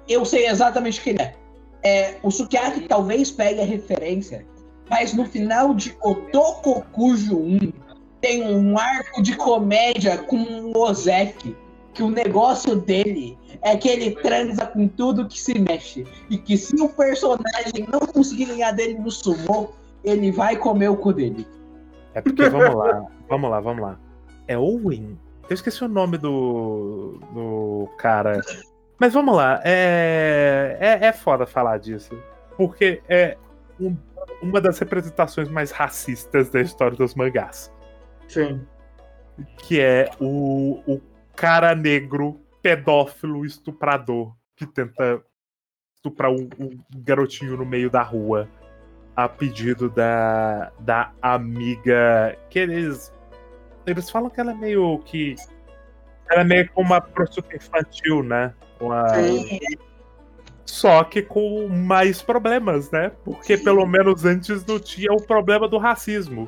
Eu 0.07 0.25
sei 0.25 0.47
exatamente 0.47 0.99
o 0.99 1.03
que 1.03 1.09
ele 1.11 1.21
é. 1.21 1.35
é 1.83 2.17
o 2.21 2.29
Sukiyaki 2.29 2.81
talvez 2.81 3.31
pegue 3.31 3.61
a 3.61 3.65
referência, 3.65 4.45
mas 4.91 5.13
no 5.13 5.25
final 5.25 5.73
de 5.73 5.97
Otokokujo 6.03 7.39
1 7.39 7.73
tem 8.19 8.43
um 8.43 8.77
arco 8.77 9.23
de 9.23 9.35
comédia 9.37 10.17
com 10.17 10.35
o 10.37 10.77
Ozeki. 10.77 11.55
Que 11.93 12.03
o 12.03 12.09
negócio 12.09 12.75
dele 12.75 13.37
é 13.61 13.75
que 13.75 13.89
ele 13.89 14.11
transa 14.11 14.65
com 14.65 14.87
tudo 14.87 15.27
que 15.27 15.39
se 15.39 15.57
mexe. 15.59 16.05
E 16.29 16.37
que 16.37 16.55
se 16.57 16.79
o 16.81 16.87
personagem 16.87 17.87
não 17.91 17.99
conseguir 18.01 18.45
ganhar 18.45 18.71
dele 18.71 18.93
no 18.99 19.09
sumô, 19.11 19.69
ele 20.03 20.31
vai 20.31 20.55
comer 20.55 20.89
o 20.89 20.95
cu 20.95 21.11
dele. 21.11 21.45
É 22.13 22.21
porque, 22.21 22.47
vamos 22.49 22.75
lá, 22.75 23.05
vamos 23.27 23.49
lá, 23.49 23.59
vamos 23.59 23.81
lá. 23.81 23.99
É 24.47 24.57
Owen? 24.57 25.17
Eu 25.49 25.53
esqueci 25.53 25.83
o 25.83 25.87
nome 25.89 26.17
do, 26.17 27.19
do 27.33 27.89
cara. 27.97 28.39
Mas 28.97 29.11
vamos 29.13 29.35
lá, 29.35 29.59
é, 29.65 30.77
é, 30.79 31.07
é 31.07 31.11
foda 31.13 31.45
falar 31.45 31.77
disso. 31.77 32.17
Porque 32.55 33.01
é 33.09 33.35
um- 33.79 33.97
uma 34.41 34.59
das 34.59 34.79
representações 34.79 35.49
mais 35.49 35.71
racistas 35.71 36.49
da 36.49 36.61
história 36.61 36.97
dos 36.97 37.15
mangás. 37.15 37.71
Sim. 38.27 38.65
que 39.67 39.79
é 39.79 40.09
o, 40.19 40.81
o 40.87 41.01
cara 41.35 41.75
negro, 41.75 42.39
pedófilo, 42.61 43.45
estuprador, 43.45 44.33
que 44.55 44.65
tenta 44.65 45.21
estuprar 45.95 46.31
um, 46.31 46.49
um 46.59 46.79
garotinho 46.95 47.57
no 47.57 47.65
meio 47.65 47.89
da 47.89 48.01
rua 48.01 48.47
a 49.15 49.27
pedido 49.27 49.89
da, 49.89 50.71
da 50.79 51.11
amiga. 51.21 52.37
Que 52.49 52.59
eles. 52.59 53.13
Eles 53.85 54.09
falam 54.09 54.29
que 54.29 54.39
ela 54.39 54.51
é 54.51 54.55
meio 54.55 54.99
que. 54.99 55.35
Ela 56.29 56.41
é 56.41 56.45
meio 56.45 56.69
como 56.71 56.87
uma 56.87 57.01
prostituta 57.01 57.55
infantil, 57.55 58.23
né? 58.23 58.53
Uma, 58.79 59.09
Sim. 59.09 59.59
Só 60.65 61.03
que 61.03 61.21
com 61.21 61.67
mais 61.67 62.21
problemas, 62.21 62.89
né? 62.91 63.11
Porque 63.23 63.57
Sim. 63.57 63.63
pelo 63.63 63.85
menos 63.85 64.25
antes 64.25 64.65
não 64.65 64.79
tinha 64.79 65.11
o 65.11 65.21
problema 65.21 65.67
do 65.67 65.77
racismo. 65.77 66.47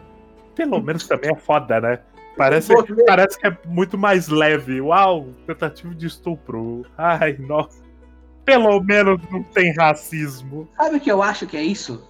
Pelo 0.55 0.81
menos 0.81 1.07
também 1.07 1.31
é 1.31 1.35
foda, 1.35 1.81
né? 1.81 1.99
Parece, 2.37 2.73
parece 3.05 3.37
que 3.39 3.47
é 3.47 3.57
muito 3.65 3.97
mais 3.97 4.27
leve. 4.27 4.81
Uau, 4.81 5.27
tentativa 5.45 5.93
de 5.93 6.07
estupro. 6.07 6.85
Ai, 6.97 7.35
nossa. 7.39 7.81
Pelo 8.45 8.81
menos 8.81 9.19
não 9.31 9.43
tem 9.43 9.73
racismo. 9.75 10.67
Sabe 10.75 10.97
o 10.97 10.99
que 10.99 11.11
eu 11.11 11.21
acho 11.21 11.45
que 11.47 11.55
é 11.57 11.63
isso? 11.63 12.07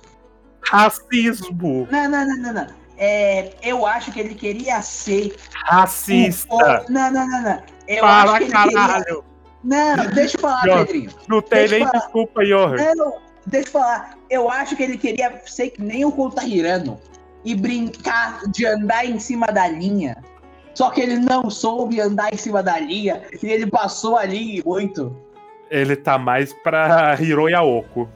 Racismo. 0.62 1.88
Não, 1.92 2.10
não, 2.10 2.26
não, 2.28 2.38
não, 2.38 2.54
não. 2.54 2.68
É, 2.98 3.54
eu 3.62 3.86
acho 3.86 4.12
que 4.12 4.20
ele 4.20 4.36
queria 4.36 4.82
ser. 4.82 5.36
Racista. 5.66 6.54
o- 6.54 6.92
Não, 6.92 7.12
não, 7.12 7.28
não, 7.28 7.42
não. 7.42 7.64
Eu 7.88 8.02
Para 8.02 8.32
acho 8.32 8.38
que 8.38 8.44
ele 8.44 8.64
queria. 8.64 9.24
Não, 9.64 10.08
deixa 10.14 10.38
eu 10.38 10.42
falar. 10.42 10.86
Pedrinho. 10.86 11.12
Não 11.28 11.42
tem 11.42 11.68
nem 11.70 11.86
falar. 11.86 12.00
desculpa, 12.00 12.44
Johan. 12.46 12.76
Não, 12.96 13.18
deixa 13.46 13.68
eu 13.68 13.72
falar. 13.72 14.18
Eu 14.30 14.50
acho 14.50 14.76
que 14.76 14.84
ele 14.84 14.98
queria 14.98 15.42
ser 15.46 15.70
que 15.70 15.82
nem 15.82 16.04
o 16.04 16.12
Kotahirano 16.12 17.00
e 17.46 17.56
brincar 17.56 18.42
de 18.50 18.66
andar 18.66 19.06
em 19.06 19.20
cima 19.20 19.48
da 19.48 19.68
linha. 19.68 20.18
Só 20.74 20.90
que 20.90 21.02
ele 21.02 21.18
não 21.18 21.50
soube 21.50 22.02
andar 22.02 22.34
em 22.34 22.38
cima 22.38 22.64
da 22.64 22.80
linha 22.80 23.22
e 23.42 23.48
ele 23.48 23.68
passou 23.68 24.18
ali 24.18 24.62
muito. 24.66 25.16
Ele 25.70 25.96
tá 25.96 26.18
mais 26.18 26.52
pra 26.52 27.16
Hiro 27.20 27.48
Yaoko. 27.48 28.10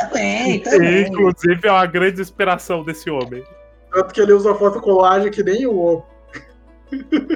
Também, 0.00 0.60
também. 0.64 1.02
Inclusive, 1.02 1.68
é 1.68 1.72
uma 1.72 1.86
grande 1.86 2.20
inspiração 2.20 2.82
desse 2.82 3.10
homem. 3.10 3.44
Tanto 3.92 4.14
que 4.14 4.20
ele 4.20 4.32
usa 4.32 4.54
fotocolagem 4.54 5.30
que 5.30 5.42
nem 5.42 5.66
o 5.66 5.78
Oco. 5.78 6.17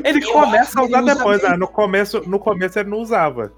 Ele 0.05 0.25
Eu 0.25 0.33
começa 0.33 0.81
a 0.81 0.85
usar 0.85 1.03
depois, 1.03 1.43
né? 1.43 1.57
No 1.57 1.69
começo, 1.69 2.29
no 2.29 2.39
começo 2.39 2.79
ele 2.79 2.91
não 2.91 2.99
usava. 2.99 3.53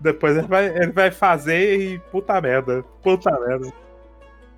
Depois 0.00 0.36
ele 0.36 0.46
vai, 0.46 0.66
ele 0.68 0.92
vai 0.92 1.10
fazer 1.10 1.80
e 1.80 1.98
puta 2.10 2.40
merda. 2.40 2.84
Puta 3.02 3.30
merda. 3.40 3.72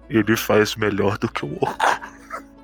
Ele 0.09 0.37
faz 0.37 0.77
melhor 0.77 1.19
do 1.19 1.31
que 1.31 1.45
o 1.45 1.55
Oco. 1.57 1.77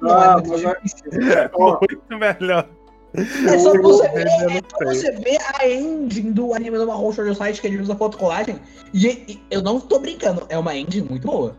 Não, 0.01 0.11
Ah, 0.11 0.37
é 0.39 0.47
muito 0.47 0.51
mas 0.51 0.65
é-. 0.65 1.45
É 1.45 1.51
muito 1.59 2.19
melhor. 2.19 2.69
É 3.15 3.59
só 3.59 3.73
você 3.81 4.09
ver, 4.11 4.27
é 4.27 4.63
só 4.69 4.85
você 4.85 5.13
ver 5.13 5.39
a 5.59 5.67
engine 5.67 6.31
do 6.31 6.55
anime 6.55 6.77
do 6.77 6.87
Marrom 6.87 7.11
Shoujo 7.11 7.35
Site 7.35 7.61
que 7.61 7.67
ele 7.67 7.81
usa 7.81 7.97
fotocolagem. 7.97 8.61
E 8.93 9.41
eu 9.51 9.63
não 9.63 9.81
tô 9.81 9.99
brincando, 9.99 10.45
é 10.49 10.59
uma 10.59 10.77
engine 10.77 11.09
muito 11.09 11.27
boa. 11.27 11.57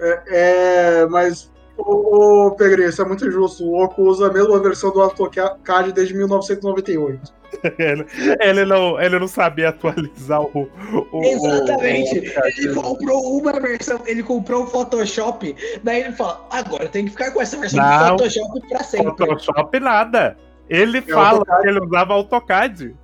É, 0.00 0.22
é, 0.26 1.06
mas, 1.06 1.50
ô, 1.78 2.46
ô 2.46 2.50
Pegrinho, 2.52 2.88
isso 2.88 3.00
é 3.00 3.04
muito 3.04 3.26
injusto. 3.26 3.64
O 3.64 3.82
Oco 3.82 4.02
usa 4.02 4.28
a 4.28 4.32
mesma 4.32 4.58
versão 4.60 4.92
do 4.92 5.00
AutoCAD 5.00 5.92
desde 5.92 6.14
1998. 6.14 7.38
Ele, 7.78 8.04
ele 8.42 8.64
não, 8.66 9.00
ele 9.00 9.18
não 9.18 9.26
sabia 9.26 9.70
atualizar 9.70 10.42
o. 10.42 10.68
o 11.10 11.22
Exatamente. 11.24 12.18
o- 12.18 12.46
Ele 12.60 12.74
comprou 12.74 13.38
uma 13.38 13.58
versão, 13.58 14.00
ele 14.06 14.22
comprou 14.22 14.64
o 14.64 14.66
Photoshop, 14.66 15.56
daí 15.82 16.02
ele 16.02 16.12
fala, 16.12 16.46
agora 16.50 16.88
tem 16.90 17.06
que 17.06 17.12
ficar 17.12 17.30
com 17.30 17.40
essa 17.40 17.56
versão 17.56 17.82
Não. 17.82 18.16
do 18.16 18.22
Photoshop 18.24 18.68
pra 18.68 18.80
sempre. 18.84 19.06
Photoshop 19.16 19.80
nada. 19.80 20.36
Ele 20.68 20.98
É 20.98 21.02
fala 21.02 21.38
AutoCAD. 21.38 21.62
que 21.62 21.68
ele 21.68 21.80
usava 21.86 22.12
AutoCAD. 22.12 22.96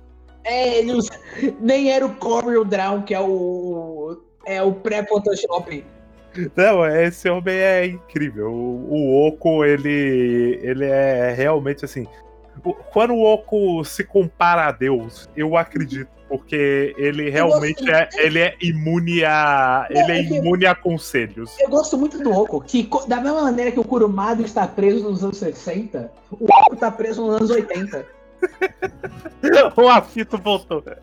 É, 0.43 0.77
ele 0.77 0.91
usa, 0.93 1.09
nem 1.59 1.91
era 1.91 2.05
o 2.05 2.13
Corel 2.13 2.63
Draw, 2.63 3.01
que 3.01 3.15
é 3.15 3.19
o 3.19 4.15
é 4.45 4.61
o 4.61 4.73
pré-Photoshop. 4.73 5.83
Não, 6.55 6.85
esse 6.85 7.29
homem 7.29 7.55
é 7.55 7.85
incrível. 7.85 8.51
O, 8.51 8.93
o 8.93 9.27
Oco, 9.27 9.63
ele, 9.63 10.59
ele 10.61 10.85
é 10.85 11.33
realmente 11.33 11.85
assim. 11.85 12.07
Quando 12.91 13.13
o 13.13 13.23
Oco 13.23 13.83
se 13.83 14.03
compara 14.03 14.67
a 14.67 14.71
Deus, 14.71 15.29
eu 15.35 15.55
acredito, 15.57 16.09
porque 16.27 16.95
ele 16.97 17.29
realmente 17.29 17.89
é, 17.91 18.09
ele 18.15 18.39
é 18.39 18.55
imune 18.61 19.23
a, 19.23 19.85
ele 19.89 20.11
é 20.11 20.17
é 20.17 20.23
imune 20.23 20.65
a 20.65 20.73
conselhos. 20.73 21.55
Eu 21.59 21.69
gosto 21.69 21.97
muito 21.97 22.17
do 22.23 22.31
Oco, 22.31 22.61
que 22.61 22.89
da 23.07 23.19
mesma 23.21 23.43
maneira 23.43 23.71
que 23.71 23.79
o 23.79 23.83
Kurumado 23.83 24.41
está 24.41 24.65
preso 24.65 25.09
nos 25.09 25.23
anos 25.23 25.37
60, 25.37 26.11
o 26.31 26.45
Oco 26.45 26.73
está 26.73 26.89
preso 26.89 27.25
nos 27.25 27.35
anos 27.35 27.49
80. 27.51 28.05
o 29.77 29.87
Afito 29.89 30.37
voltou. 30.37 30.83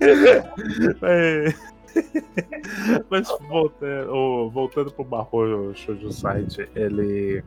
É. 0.00 1.54
Mas 3.10 3.28
volta- 3.48 4.06
o- 4.10 4.50
voltando 4.50 4.90
pro 4.92 5.04
Mahou 5.04 5.74
Shoujo 5.74 6.10
Site, 6.12 6.68
ele 6.74 7.42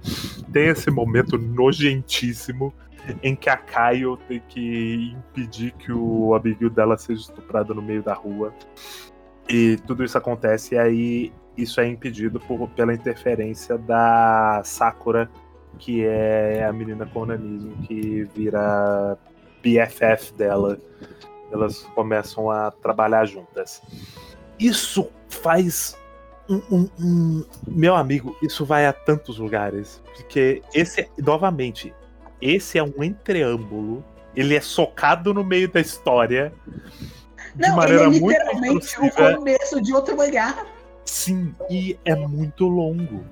tem 0.52 0.68
esse 0.68 0.90
momento 0.92 1.38
nojentíssimo 1.38 2.74
em 3.24 3.36
que 3.36 3.50
a 3.50 3.58
Kaio 3.58 4.18
tem 4.28 4.42
que 4.48 5.14
impedir 5.18 5.72
que 5.74 5.92
o 5.92 6.36
amiguinho 6.36 6.70
dela 6.70 6.98
seja 6.98 7.22
estuprado 7.22 7.74
no 7.74 7.82
meio 7.82 8.04
da 8.04 8.14
rua. 8.14 8.54
E 9.50 9.78
tudo 9.88 10.04
isso 10.04 10.18
acontece, 10.18 10.76
e 10.76 10.78
aí 10.78 11.34
isso 11.58 11.82
é 11.82 11.88
impedido 11.88 12.40
por, 12.40 12.70
pela 12.70 12.94
interferência 12.94 13.78
da 13.78 14.62
Sakura, 14.64 15.30
que 15.80 16.06
é 16.06 16.64
a 16.64 16.72
menina 16.72 17.06
com 17.08 17.22
onanismo, 17.22 17.76
que 17.88 18.24
vira 18.36 19.18
BFF 19.64 20.34
dela. 20.36 20.78
Elas 21.52 21.82
começam 21.96 22.50
a 22.50 22.72
trabalhar 22.72 23.26
juntas. 23.26 23.82
Isso 24.60 25.10
faz 25.30 25.98
um, 26.50 26.62
um, 26.70 26.90
um, 27.00 27.46
meu 27.68 27.96
amigo, 27.96 28.36
isso 28.42 28.66
vai 28.66 28.86
a 28.86 28.94
tantos 28.94 29.38
lugares. 29.38 30.02
Porque 30.16 30.62
esse, 30.74 31.10
novamente, 31.18 31.94
esse 32.42 32.78
é 32.78 32.84
um 32.84 33.04
entreâmbulo. 33.04 34.04
Ele 34.36 34.56
é 34.56 34.62
socado 34.62 35.34
no 35.34 35.44
meio 35.44 35.70
da 35.70 35.80
história. 35.80 36.54
De 37.56 37.68
Não, 37.68 37.76
maneira 37.76 38.04
ele 38.06 38.18
é 38.18 38.20
literalmente 38.20 39.00
muito 39.00 39.22
o 39.22 39.36
começo 39.36 39.82
de 39.82 39.94
outro 39.94 40.16
mangá. 40.16 40.66
Sim, 41.06 41.54
e 41.70 42.00
é 42.06 42.16
muito 42.16 42.68
longo. 42.68 43.26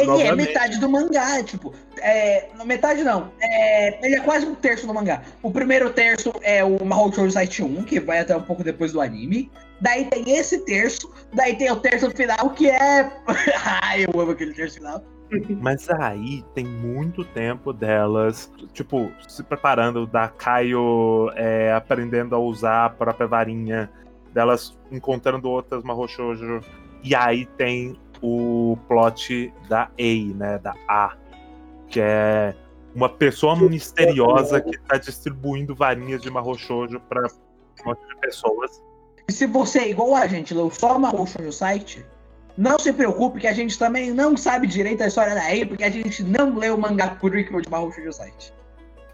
Ele 0.00 0.04
é 0.04 0.06
Novamente. 0.06 0.30
é 0.30 0.34
metade 0.34 0.78
do 0.78 0.88
mangá, 0.88 1.42
tipo, 1.42 1.74
é, 1.98 2.48
metade 2.64 3.02
não, 3.04 3.30
é, 3.40 4.04
ele 4.04 4.16
é 4.16 4.20
quase 4.20 4.46
um 4.46 4.54
terço 4.54 4.86
do 4.86 4.94
mangá. 4.94 5.22
O 5.42 5.50
primeiro 5.50 5.90
terço 5.90 6.32
é 6.42 6.64
o 6.64 6.84
Mahou 6.84 7.12
Shoujo 7.12 7.32
Site 7.32 7.62
1, 7.62 7.84
que 7.84 8.00
vai 8.00 8.20
até 8.20 8.36
um 8.36 8.42
pouco 8.42 8.64
depois 8.64 8.92
do 8.92 9.00
anime. 9.00 9.50
Daí 9.80 10.06
tem 10.06 10.36
esse 10.36 10.64
terço, 10.64 11.10
daí 11.32 11.56
tem 11.56 11.70
o 11.70 11.76
terço 11.76 12.10
final, 12.10 12.50
que 12.50 12.68
é... 12.68 13.10
Ai, 13.82 14.04
eu 14.04 14.20
amo 14.20 14.32
aquele 14.32 14.52
terço 14.52 14.76
final. 14.76 15.02
Mas 15.60 15.88
aí 15.88 16.44
tem 16.54 16.64
muito 16.64 17.24
tempo 17.24 17.72
delas, 17.72 18.50
tipo, 18.72 19.12
se 19.28 19.42
preparando, 19.44 20.06
da 20.06 20.28
Kaio 20.28 21.30
é, 21.36 21.72
aprendendo 21.72 22.34
a 22.34 22.38
usar 22.38 22.86
a 22.86 22.90
própria 22.90 23.28
varinha, 23.28 23.88
delas 24.32 24.76
encontrando 24.90 25.48
outras 25.48 25.84
Mahou 25.84 26.08
Shoujo. 26.08 26.60
E 27.02 27.14
aí 27.14 27.46
tem 27.46 27.96
o 28.22 28.76
plot 28.88 29.52
da 29.68 29.84
A, 29.84 30.34
né? 30.34 30.58
Da 30.58 30.74
A. 30.88 31.16
Que 31.88 32.00
é 32.00 32.54
uma 32.94 33.08
pessoa 33.08 33.56
misteriosa 33.56 34.60
que 34.60 34.76
está 34.76 34.96
distribuindo 34.96 35.74
varinhas 35.74 36.20
de 36.22 36.30
Mahou 36.30 36.56
Shoujo 36.56 37.00
para 37.00 37.26
um 37.26 37.88
monte 37.88 38.06
de 38.06 38.16
pessoas. 38.16 38.82
E 39.28 39.32
se 39.32 39.46
você 39.46 39.80
é 39.80 39.90
igual 39.90 40.14
a 40.14 40.26
gente, 40.26 40.52
leu 40.54 40.70
só 40.70 40.98
Mahou 40.98 41.26
Shoujo 41.26 41.52
site, 41.52 42.04
não 42.56 42.78
se 42.78 42.92
preocupe 42.92 43.40
que 43.40 43.46
a 43.46 43.52
gente 43.52 43.78
também 43.78 44.12
não 44.12 44.36
sabe 44.36 44.66
direito 44.66 45.02
a 45.02 45.06
história 45.06 45.34
da 45.34 45.42
A, 45.42 45.66
porque 45.66 45.84
a 45.84 45.90
gente 45.90 46.22
não 46.22 46.56
leu 46.56 46.74
o 46.74 46.80
mangá 46.80 47.14
currículo 47.16 47.62
de 47.62 47.70
Mahou 47.70 47.92
Shoujo 47.92 48.12
site. 48.12 48.52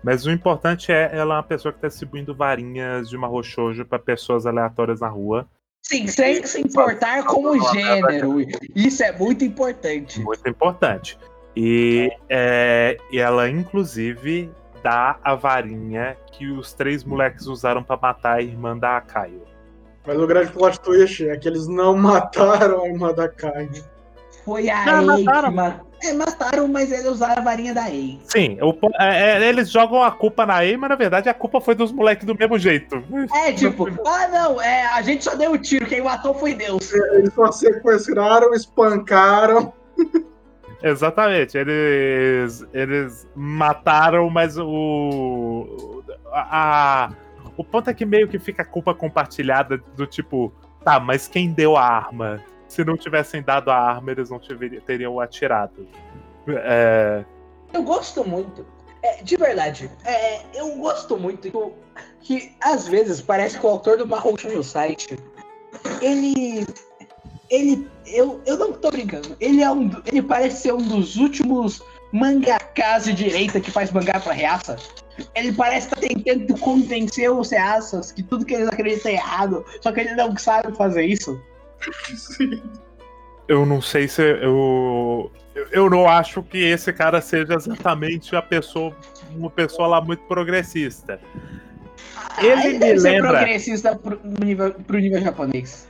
Mas 0.03 0.25
o 0.25 0.31
importante 0.31 0.93
é 0.93 1.11
ela 1.13 1.35
é 1.35 1.37
uma 1.39 1.43
pessoa 1.43 1.73
que 1.73 1.79
está 1.79 1.89
distribuindo 1.89 2.35
varinhas 2.35 3.09
de 3.09 3.19
Mahou 3.19 3.43
Shoujo 3.43 3.85
para 3.85 3.99
pessoas 3.99 4.47
aleatórias 4.47 5.01
na 5.01 5.09
rua. 5.09 5.49
Sim, 5.89 6.09
sem 6.09 6.45
se 6.45 6.61
importar 6.61 7.25
como 7.25 7.61
gênero. 7.73 8.39
Isso 8.75 9.05
é 9.05 9.13
muito 9.13 9.45
importante. 9.45 10.21
Muito 10.21 10.49
importante. 10.49 11.17
E 11.57 12.11
é, 12.29 12.97
ela, 13.13 13.49
inclusive, 13.49 14.51
dá 14.83 15.17
a 15.23 15.35
varinha 15.37 16.17
que 16.33 16.51
os 16.51 16.73
três 16.73 17.05
moleques 17.05 17.47
usaram 17.47 17.85
para 17.85 17.97
matar 18.01 18.39
a 18.39 18.43
irmã 18.43 18.77
da 18.77 19.01
Caio. 19.01 19.43
Mas 20.05 20.19
o 20.19 20.27
grande 20.27 20.51
plot 20.53 20.81
twist 20.81 21.29
é 21.29 21.37
que 21.37 21.49
eles 21.49 21.69
não 21.69 21.95
mataram 21.97 22.83
a 22.83 22.89
irmã 22.89 23.13
da 23.13 23.29
Caio. 23.29 23.85
Foi 24.45 24.69
a 24.69 24.85
não, 24.85 25.17
Ei 25.19 25.25
mataram. 25.25 25.87
É, 26.07 26.13
mataram, 26.13 26.69
mas 26.69 26.93
eles 26.93 27.07
usaram 27.07 27.41
a 27.41 27.45
varinha 27.45 27.75
da 27.75 27.91
Ei. 27.91 28.21
Sim, 28.25 28.59
o, 28.61 28.73
é, 29.01 29.33
é, 29.33 29.49
eles 29.49 29.71
jogam 29.71 30.03
a 30.03 30.11
culpa 30.11 30.47
na 30.47 30.65
Ei, 30.65 30.77
mas 30.77 30.89
na 30.89 30.97
verdade 30.97 31.29
a 31.29 31.35
culpa 31.35 31.61
foi 31.61 31.75
dos 31.75 31.91
moleques 31.91 32.25
do 32.25 32.37
mesmo 32.37 32.59
jeito. 32.59 33.03
É, 33.35 33.53
tipo, 33.53 33.89
ah 34.07 34.29
não, 34.29 34.61
é, 34.61 34.87
a 34.87 35.03
gente 35.03 35.25
só 35.25 35.35
deu 35.35 35.51
o 35.51 35.55
um 35.55 35.59
tiro, 35.59 35.87
quem 35.87 36.03
matou 36.03 36.35
foi 36.35 36.55
Deus. 36.55 36.93
É, 36.93 37.19
eles 37.19 37.35
só 37.35 37.51
sequestraram, 37.51 38.55
espancaram. 38.55 39.73
Exatamente, 40.83 41.57
eles, 41.57 42.65
eles 42.73 43.27
mataram, 43.35 44.31
mas 44.31 44.57
o. 44.59 46.03
A, 46.33 47.07
a, 47.07 47.11
o 47.57 47.65
ponto 47.65 47.91
é 47.91 47.95
que 47.95 48.05
meio 48.05 48.29
que 48.29 48.39
fica 48.39 48.63
a 48.63 48.65
culpa 48.65 48.95
compartilhada 48.95 49.79
do 49.97 50.07
tipo, 50.07 50.53
tá, 50.85 51.01
mas 51.01 51.27
quem 51.27 51.51
deu 51.51 51.77
a 51.77 51.83
arma? 51.83 52.41
Se 52.77 52.85
não 52.85 52.97
tivessem 52.97 53.43
dado 53.43 53.71
a 53.71 53.77
arma, 53.77 54.13
eles 54.13 54.29
não 54.29 54.39
teriam 54.85 55.19
atirado. 55.19 55.89
É... 56.47 57.25
Eu 57.73 57.83
gosto 57.83 58.23
muito. 58.23 58.67
É, 59.03 59.23
de 59.23 59.37
verdade, 59.37 59.91
é, 60.05 60.43
eu 60.55 60.77
gosto 60.77 61.17
muito 61.17 61.51
que, 61.51 61.53
que, 62.21 62.53
às 62.61 62.87
vezes 62.87 63.21
parece 63.21 63.59
que 63.59 63.65
o 63.65 63.69
autor 63.69 63.97
do 63.97 64.07
Marrom 64.07 64.35
no 64.55 64.63
site 64.63 65.17
ele. 66.03 66.67
Ele. 67.49 67.89
Eu, 68.05 68.43
eu 68.45 68.59
não 68.59 68.73
tô 68.73 68.91
brincando. 68.91 69.37
Ele 69.41 69.63
é 69.63 69.71
um. 69.71 69.91
Ele 70.05 70.21
parece 70.23 70.63
ser 70.63 70.75
um 70.75 70.83
dos 70.83 71.17
últimos 71.17 71.81
mangakas 72.13 73.05
de 73.05 73.13
direita 73.13 73.61
que 73.61 73.71
faz 73.71 73.91
mangá 73.91 74.21
pra 74.21 74.33
reaça. 74.33 74.77
Ele 75.35 75.53
parece 75.53 75.87
estar 75.87 76.01
tá 76.01 76.07
tentando 76.07 76.59
convencer 76.59 77.31
os 77.31 77.51
reaças 77.51 78.13
que 78.13 78.23
tudo 78.23 78.45
que 78.45 78.55
eles 78.55 78.69
acreditam 78.69 79.11
é 79.11 79.15
errado, 79.15 79.65
só 79.81 79.91
que 79.93 80.01
ele 80.01 80.15
não 80.15 80.37
sabe 80.37 80.77
fazer 80.77 81.05
isso. 81.05 81.41
Eu 83.49 83.65
não 83.65 83.81
sei 83.81 84.09
se 84.09 84.23
eu. 84.23 85.31
Eu 85.71 85.89
não 85.89 86.09
acho 86.09 86.43
que 86.43 86.59
esse 86.59 86.93
cara 86.93 87.21
seja 87.21 87.55
exatamente 87.55 88.35
a 88.35 88.43
pessoa, 88.43 88.95
uma 89.31 89.49
pessoa 89.49 89.89
lá 89.89 90.01
muito 90.01 90.23
progressista. 90.25 91.21
Ah, 92.17 92.45
ele, 92.45 92.67
ele 92.67 92.79
deve 92.79 93.01
lembra... 93.01 93.31
ser 93.31 93.37
progressista 93.37 93.97
pro 93.97 94.21
nível, 94.25 94.73
pro 94.73 94.99
nível 94.99 95.21
japonês. 95.21 95.89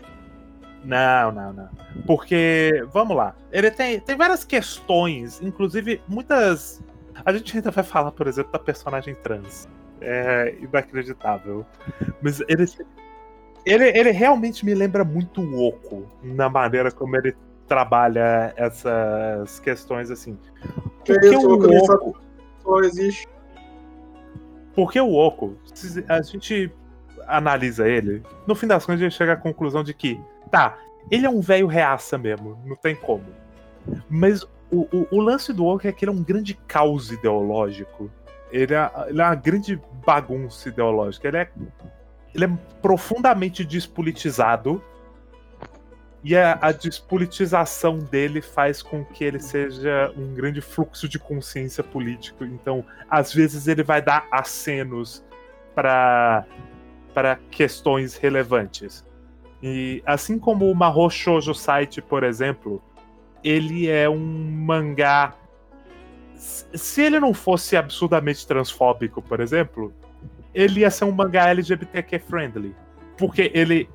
Não, 0.84 1.32
não, 1.32 1.52
não. 1.52 1.68
Porque, 2.06 2.84
vamos 2.92 3.16
lá, 3.16 3.34
ele 3.50 3.70
tem, 3.70 3.98
tem 3.98 4.16
várias 4.16 4.44
questões, 4.44 5.40
inclusive 5.42 6.00
muitas. 6.06 6.80
A 7.24 7.32
gente 7.32 7.56
ainda 7.56 7.70
vai 7.70 7.82
falar, 7.82 8.12
por 8.12 8.28
exemplo, 8.28 8.52
da 8.52 8.58
personagem 8.58 9.14
trans. 9.16 9.66
É 10.00 10.54
inacreditável. 10.60 11.66
Mas 12.22 12.40
ele 12.46 12.66
ele, 13.66 13.88
ele 13.88 14.12
realmente 14.12 14.64
me 14.64 14.72
lembra 14.74 15.04
muito 15.04 15.40
o 15.40 15.66
Oco 15.66 16.06
na 16.22 16.48
maneira 16.48 16.92
como 16.92 17.16
ele 17.16 17.34
trabalha 17.66 18.54
essas 18.56 19.58
questões 19.58 20.08
assim. 20.08 20.38
Porque 21.04 21.36
o 21.36 21.84
Oco 21.84 22.16
só 22.62 22.80
existe. 22.80 23.28
Porque 24.72 25.00
o 25.00 25.12
Oco, 25.12 25.56
a 26.08 26.22
gente 26.22 26.72
analisa 27.26 27.88
ele, 27.88 28.22
no 28.46 28.54
fim 28.54 28.68
das 28.68 28.86
contas 28.86 29.00
a 29.00 29.04
gente 29.04 29.16
chega 29.16 29.32
à 29.32 29.36
conclusão 29.36 29.82
de 29.82 29.92
que, 29.92 30.20
tá, 30.48 30.78
ele 31.10 31.26
é 31.26 31.30
um 31.30 31.40
velho 31.40 31.66
reaça 31.66 32.16
mesmo, 32.16 32.56
não 32.64 32.76
tem 32.76 32.94
como. 32.94 33.24
Mas 34.08 34.44
o, 34.70 34.82
o, 34.92 35.08
o 35.10 35.20
lance 35.20 35.52
do 35.52 35.64
Oco 35.66 35.88
é 35.88 35.92
que 35.92 36.04
ele 36.04 36.12
é 36.12 36.14
um 36.14 36.22
grande 36.22 36.54
caos 36.68 37.10
ideológico. 37.10 38.10
Ele 38.52 38.74
é, 38.74 38.90
ele 39.08 39.20
é 39.20 39.24
uma 39.24 39.34
grande 39.34 39.80
bagunça 40.04 40.68
ideológica. 40.68 41.26
Ele 41.26 41.38
é 41.38 41.50
ele 42.36 42.44
é 42.44 42.58
profundamente 42.82 43.64
despolitizado. 43.64 44.82
E 46.22 46.36
a, 46.36 46.58
a, 46.60 46.72
despolitização 46.72 47.98
dele 47.98 48.42
faz 48.42 48.82
com 48.82 49.04
que 49.04 49.24
ele 49.24 49.38
seja 49.38 50.12
um 50.16 50.34
grande 50.34 50.60
fluxo 50.60 51.08
de 51.08 51.18
consciência 51.18 51.84
político. 51.84 52.44
Então, 52.44 52.84
às 53.08 53.32
vezes, 53.32 53.68
ele 53.68 53.82
vai 53.82 54.02
dar 54.02 54.26
acenos 54.30 55.24
para 55.74 56.44
questões 57.50 58.16
relevantes. 58.16 59.04
E 59.62 60.02
assim 60.04 60.38
como 60.38 60.70
o 60.70 60.74
Mahou 60.74 61.08
Shoujo 61.08 61.54
Site, 61.54 62.02
por 62.02 62.24
exemplo, 62.24 62.82
ele 63.42 63.88
é 63.88 64.08
um 64.08 64.18
mangá. 64.18 65.34
Se 66.36 67.02
ele 67.02 67.20
não 67.20 67.32
fosse 67.32 67.76
absurdamente 67.76 68.46
transfóbico, 68.46 69.22
por 69.22 69.40
exemplo, 69.40 69.94
ele 70.56 70.80
ia 70.80 70.90
ser 70.90 71.04
um 71.04 71.12
mangá 71.12 71.50
LGBTQ 71.50 72.18
friendly. 72.20 72.74
Porque 73.18 73.52
ele 73.54 73.88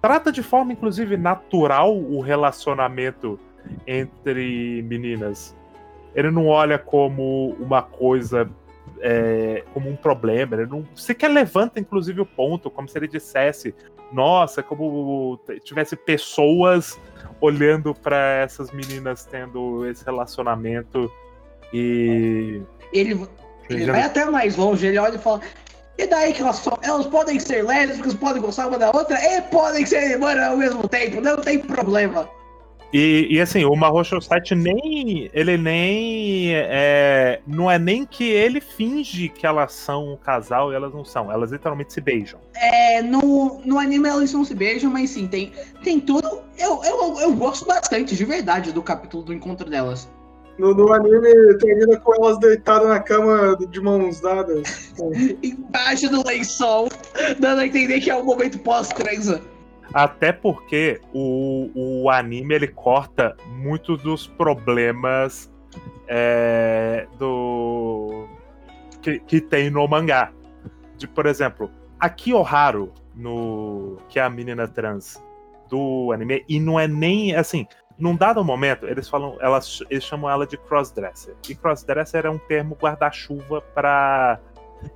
trata 0.00 0.32
de 0.32 0.42
forma, 0.42 0.72
inclusive, 0.72 1.18
natural 1.18 1.94
o 1.94 2.20
relacionamento 2.20 3.38
entre 3.86 4.82
meninas. 4.82 5.54
Ele 6.14 6.30
não 6.30 6.46
olha 6.46 6.78
como 6.78 7.54
uma 7.60 7.82
coisa. 7.82 8.50
É, 9.00 9.62
como 9.74 9.90
um 9.90 9.94
problema. 9.94 10.56
Ele 10.56 10.66
não 10.66 10.84
sequer 10.94 11.28
levanta, 11.28 11.78
inclusive, 11.78 12.22
o 12.22 12.26
ponto, 12.26 12.70
como 12.70 12.88
se 12.88 12.98
ele 12.98 13.06
dissesse: 13.06 13.74
Nossa, 14.10 14.62
como 14.62 15.38
tivesse 15.62 15.94
pessoas 15.94 16.98
olhando 17.40 17.94
para 17.94 18.40
essas 18.42 18.72
meninas 18.72 19.26
tendo 19.26 19.86
esse 19.86 20.02
relacionamento 20.02 21.12
e. 21.72 22.62
Ele, 22.90 23.28
ele 23.68 23.86
vai 23.86 24.02
até 24.02 24.24
mais 24.24 24.56
longe, 24.56 24.86
ele 24.86 24.98
olha 24.98 25.16
e 25.16 25.18
fala. 25.18 25.40
E 25.98 26.06
daí 26.06 26.32
que 26.32 26.42
elas, 26.42 26.62
elas 26.82 27.06
podem 27.06 27.40
ser 27.40 27.64
lésbicas, 27.64 28.14
podem 28.14 28.40
gostar 28.40 28.68
uma 28.68 28.78
da 28.78 28.90
outra 28.90 29.18
e 29.20 29.42
podem 29.42 29.84
ser 29.84 30.12
irmãs 30.12 30.38
ao 30.38 30.56
mesmo 30.56 30.86
tempo, 30.86 31.20
não 31.20 31.36
tem 31.38 31.58
problema. 31.58 32.28
E, 32.92 33.26
e 33.30 33.40
assim, 33.40 33.64
o 33.64 33.74
Mahou 33.76 34.02
Site 34.02 34.54
nem. 34.54 35.30
Ele 35.34 35.58
nem. 35.58 36.54
É, 36.54 37.40
não 37.46 37.70
é 37.70 37.78
nem 37.78 38.06
que 38.06 38.24
ele 38.24 38.60
finge 38.60 39.28
que 39.28 39.46
elas 39.46 39.72
são 39.72 40.14
um 40.14 40.16
casal 40.16 40.72
e 40.72 40.74
elas 40.74 40.94
não 40.94 41.04
são. 41.04 41.30
Elas 41.30 41.52
literalmente 41.52 41.92
se 41.92 42.00
beijam. 42.00 42.40
É, 42.54 43.02
no, 43.02 43.60
no 43.64 43.78
anime 43.78 44.08
elas 44.08 44.32
não 44.32 44.42
se 44.42 44.54
beijam, 44.54 44.90
mas 44.90 45.10
sim, 45.10 45.26
tem, 45.26 45.52
tem 45.84 46.00
tudo. 46.00 46.42
Eu, 46.56 46.82
eu, 46.82 47.20
eu 47.20 47.34
gosto 47.34 47.66
bastante, 47.66 48.16
de 48.16 48.24
verdade, 48.24 48.72
do 48.72 48.82
capítulo 48.82 49.22
do 49.22 49.34
encontro 49.34 49.68
delas. 49.68 50.08
No, 50.58 50.74
no 50.74 50.92
anime 50.92 51.56
termina 51.58 51.96
com 52.00 52.14
elas 52.14 52.38
deitadas 52.38 52.88
na 52.88 53.00
cama 53.00 53.56
de 53.70 53.80
mãos 53.80 54.20
dadas. 54.20 54.92
Embaixo 55.42 56.10
do 56.10 56.26
lençol, 56.26 56.88
dando 57.38 57.60
a 57.60 57.66
entender 57.66 58.00
que 58.00 58.10
é 58.10 58.16
o 58.16 58.24
momento 58.24 58.58
pós-transa. 58.58 59.40
Até 59.94 60.32
porque 60.32 61.00
o, 61.14 61.70
o 61.74 62.10
anime 62.10 62.54
ele 62.54 62.68
corta 62.68 63.36
muitos 63.46 64.02
dos 64.02 64.26
problemas 64.26 65.50
é, 66.08 67.06
do 67.18 68.26
que, 69.00 69.18
que 69.20 69.40
tem 69.40 69.70
no 69.70 69.86
mangá. 69.86 70.32
De, 70.96 71.06
por 71.06 71.26
exemplo, 71.26 71.70
a 71.98 72.08
Kiyoharu, 72.08 72.92
no, 73.14 73.96
que 74.08 74.18
é 74.18 74.22
a 74.22 74.30
menina 74.30 74.66
trans 74.66 75.22
do 75.68 76.10
anime, 76.12 76.44
e 76.48 76.58
não 76.58 76.78
é 76.78 76.88
nem 76.88 77.34
assim. 77.34 77.66
Num 77.98 78.14
dado 78.14 78.44
momento, 78.44 78.86
eles 78.86 79.08
falam, 79.08 79.36
elas, 79.40 79.82
eles 79.90 80.04
chamam 80.04 80.30
ela 80.30 80.46
de 80.46 80.56
crossdresser. 80.56 81.34
E 81.48 81.54
crossdresser 81.54 82.24
é 82.26 82.30
um 82.30 82.38
termo 82.38 82.76
guarda-chuva 82.80 83.60
para 83.60 84.38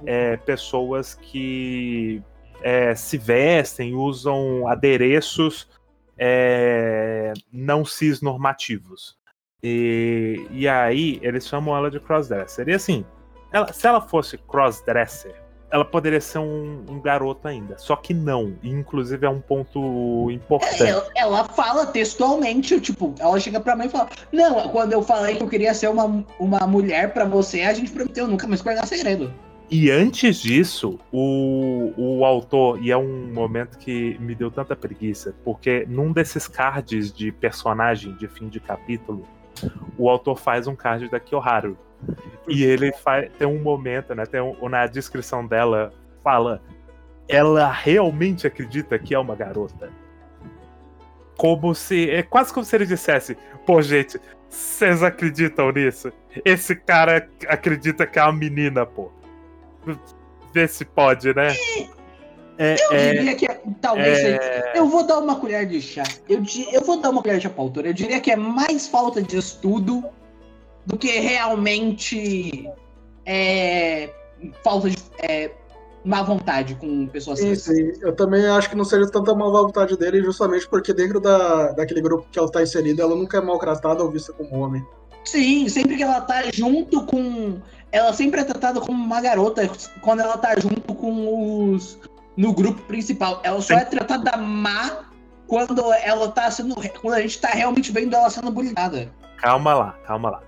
é, 0.07 0.37
pessoas 0.37 1.15
que 1.15 2.23
é, 2.63 2.95
se 2.95 3.19
vestem, 3.19 3.95
usam 3.95 4.69
adereços 4.69 5.69
é, 6.17 7.33
não 7.53 7.85
cis 7.85 8.21
normativos. 8.21 9.19
E, 9.61 10.47
e 10.51 10.69
aí 10.69 11.19
eles 11.23 11.47
chamam 11.47 11.77
ela 11.77 11.91
de 11.91 11.99
crossdresser. 11.99 12.69
E 12.69 12.73
assim, 12.73 13.05
ela, 13.51 13.73
se 13.73 13.87
ela 13.87 14.01
fosse 14.01 14.39
crossdresser, 14.39 15.42
ela 15.73 15.85
poderia 15.87 16.21
ser 16.21 16.39
um, 16.39 16.85
um, 16.87 17.01
garoto 17.01 17.49
ainda. 17.49 17.79
Só 17.79 17.97
que 17.97 18.13
não. 18.13 18.55
E, 18.63 18.69
inclusive 18.69 19.27
é 19.27 19.31
um 19.31 19.41
ponto 19.41 20.31
importante. 20.31 20.83
Ela, 20.83 21.09
ela, 21.17 21.45
fala 21.45 21.87
textualmente, 21.87 22.79
tipo, 22.79 23.15
ela 23.19 23.41
chega 23.41 23.59
pra 23.59 23.75
mim 23.75 23.87
e 23.87 23.89
fala: 23.89 24.11
Não, 24.31 24.69
quando 24.69 24.93
eu 24.93 25.03
falei 25.03 25.37
que 25.37 25.43
eu 25.43 25.49
queria 25.49 25.73
ser 25.73 25.89
uma, 25.89 26.25
uma 26.39 26.67
mulher 26.67 27.15
pra 27.15 27.25
você, 27.25 27.63
a 27.63 27.73
gente 27.73 27.91
prometeu 27.91 28.29
nunca 28.29 28.47
mais 28.47 28.61
guardar 28.61 28.87
segredo. 28.87 29.33
E 29.71 29.91
antes 29.91 30.37
disso, 30.37 30.99
o, 31.11 31.95
o 31.97 32.27
autor, 32.27 32.79
e 32.85 32.91
é 32.91 32.97
um 32.97 33.33
momento 33.33 33.79
que 33.79 34.19
me 34.21 34.35
deu 34.35 34.51
tanta 34.51 34.77
preguiça, 34.77 35.35
porque 35.43 35.87
num 35.89 36.13
desses 36.13 36.47
cards 36.47 37.11
de 37.11 37.33
personagem 37.33 38.13
de 38.17 38.29
fim 38.29 38.51
de 38.51 38.61
capítulo, 38.61 39.27
o 39.99 40.09
autor 40.09 40.39
faz 40.39 40.67
um 40.67 40.75
card 40.75 41.09
da 41.09 41.21
Kyoharu. 41.21 41.77
E 42.49 42.65
ele 42.65 42.93
faz, 42.93 43.31
tem 43.39 43.47
um 43.47 43.61
momento, 43.61 44.15
né? 44.15 44.27
Tem 44.27 44.41
um, 44.41 44.69
na 44.69 44.87
descrição 44.87 45.47
dela, 45.47 45.93
fala. 46.23 46.61
Ela 47.29 47.71
realmente 47.71 48.47
acredita 48.47 48.99
que 48.99 49.15
é 49.15 49.19
uma 49.19 49.37
garota. 49.37 49.91
Como 51.37 51.75
se. 51.75 52.11
É 52.11 52.23
quase 52.23 52.53
como 52.53 52.67
se 52.67 52.75
ele 52.75 52.87
dissesse: 52.87 53.37
Pô, 53.65 53.81
gente, 53.81 54.21
vocês 54.49 55.03
acreditam 55.03 55.71
nisso? 55.71 56.13
Esse 56.45 56.75
cara 56.75 57.29
acredita 57.49 58.07
que 58.07 58.19
é 58.19 58.23
uma 58.23 58.33
menina, 58.33 58.85
pô. 58.85 59.11
Vê 60.53 60.69
se 60.69 60.85
pode, 60.85 61.35
né? 61.35 61.55
É, 62.59 62.77
eu 62.79 62.93
é, 62.93 63.13
diria 63.13 63.35
que 63.35 63.47
é, 63.47 63.61
talvez 63.81 64.19
é... 64.19 64.73
Eu 64.75 64.87
vou 64.87 65.07
dar 65.07 65.19
uma 65.19 65.37
colher 65.37 65.67
de 65.67 65.81
chá. 65.81 66.03
Eu, 66.29 66.43
eu 66.73 66.83
vou 66.83 67.01
dar 67.01 67.11
uma 67.11 67.23
colher 67.23 67.39
de 67.39 67.45
chá 67.45 67.51
pra 67.51 67.63
autora. 67.63 67.89
Eu 67.89 67.95
diria 67.95 68.21
que 68.21 68.31
é 68.31 68.37
mais 68.37 68.87
falta 68.87 69.23
de 69.23 69.37
estudo 69.37 70.05
do 70.85 70.99
que 70.99 71.09
realmente 71.19 72.69
é, 73.25 74.11
falta 74.63 74.91
de 74.91 74.97
é, 75.19 75.51
má 76.05 76.23
vontade 76.23 76.75
com 76.75 77.07
pessoas 77.07 77.39
sim, 77.39 77.55
sim. 77.55 77.93
Eu 78.01 78.15
também 78.15 78.45
acho 78.47 78.69
que 78.69 78.77
não 78.77 78.85
seja 78.85 79.11
tanta 79.11 79.35
má 79.35 79.49
vontade 79.49 79.97
dele, 79.97 80.23
justamente 80.23 80.69
porque 80.69 80.93
dentro 80.93 81.21
da, 81.21 81.73
daquele 81.73 82.01
grupo 82.01 82.27
que 82.31 82.39
ela 82.39 82.49
está 82.49 82.63
inserida, 82.63 83.03
ela 83.03 83.15
nunca 83.15 83.39
é 83.39 83.41
maltratada 83.41 84.03
ou 84.03 84.11
vista 84.11 84.33
como 84.33 84.61
homem. 84.61 84.85
Sim, 85.25 85.69
sempre 85.69 85.97
que 85.97 86.03
ela 86.03 86.21
tá 86.21 86.43
junto 86.53 87.07
com 87.07 87.61
ela 87.93 88.13
sempre 88.15 88.41
é 88.41 88.45
tratada 88.45 88.81
como 88.81 89.05
uma 89.05 89.21
garota 89.21 89.71
quando 90.01 90.21
ela 90.21 90.39
tá 90.39 90.59
junto 90.59 90.95
com 90.95 91.75
os. 91.75 91.99
No 92.37 92.53
grupo 92.53 92.81
principal. 92.83 93.41
Ela 93.45 93.61
só 93.61 93.75
é 93.75 93.85
tratada 93.85 94.37
má 94.37 95.05
quando 95.47 95.93
ela 95.93 96.31
tá 96.31 96.51
sendo. 96.51 96.75
quando 97.01 97.15
a 97.15 97.21
gente 97.21 97.41
tá 97.41 97.49
realmente 97.49 97.93
vendo 97.93 98.15
ela 98.15 98.31
sendo 98.31 98.51
bullyingada. 98.51 99.13
Calma 99.37 99.75
lá, 99.75 99.93
calma 100.07 100.31
lá. 100.31 100.43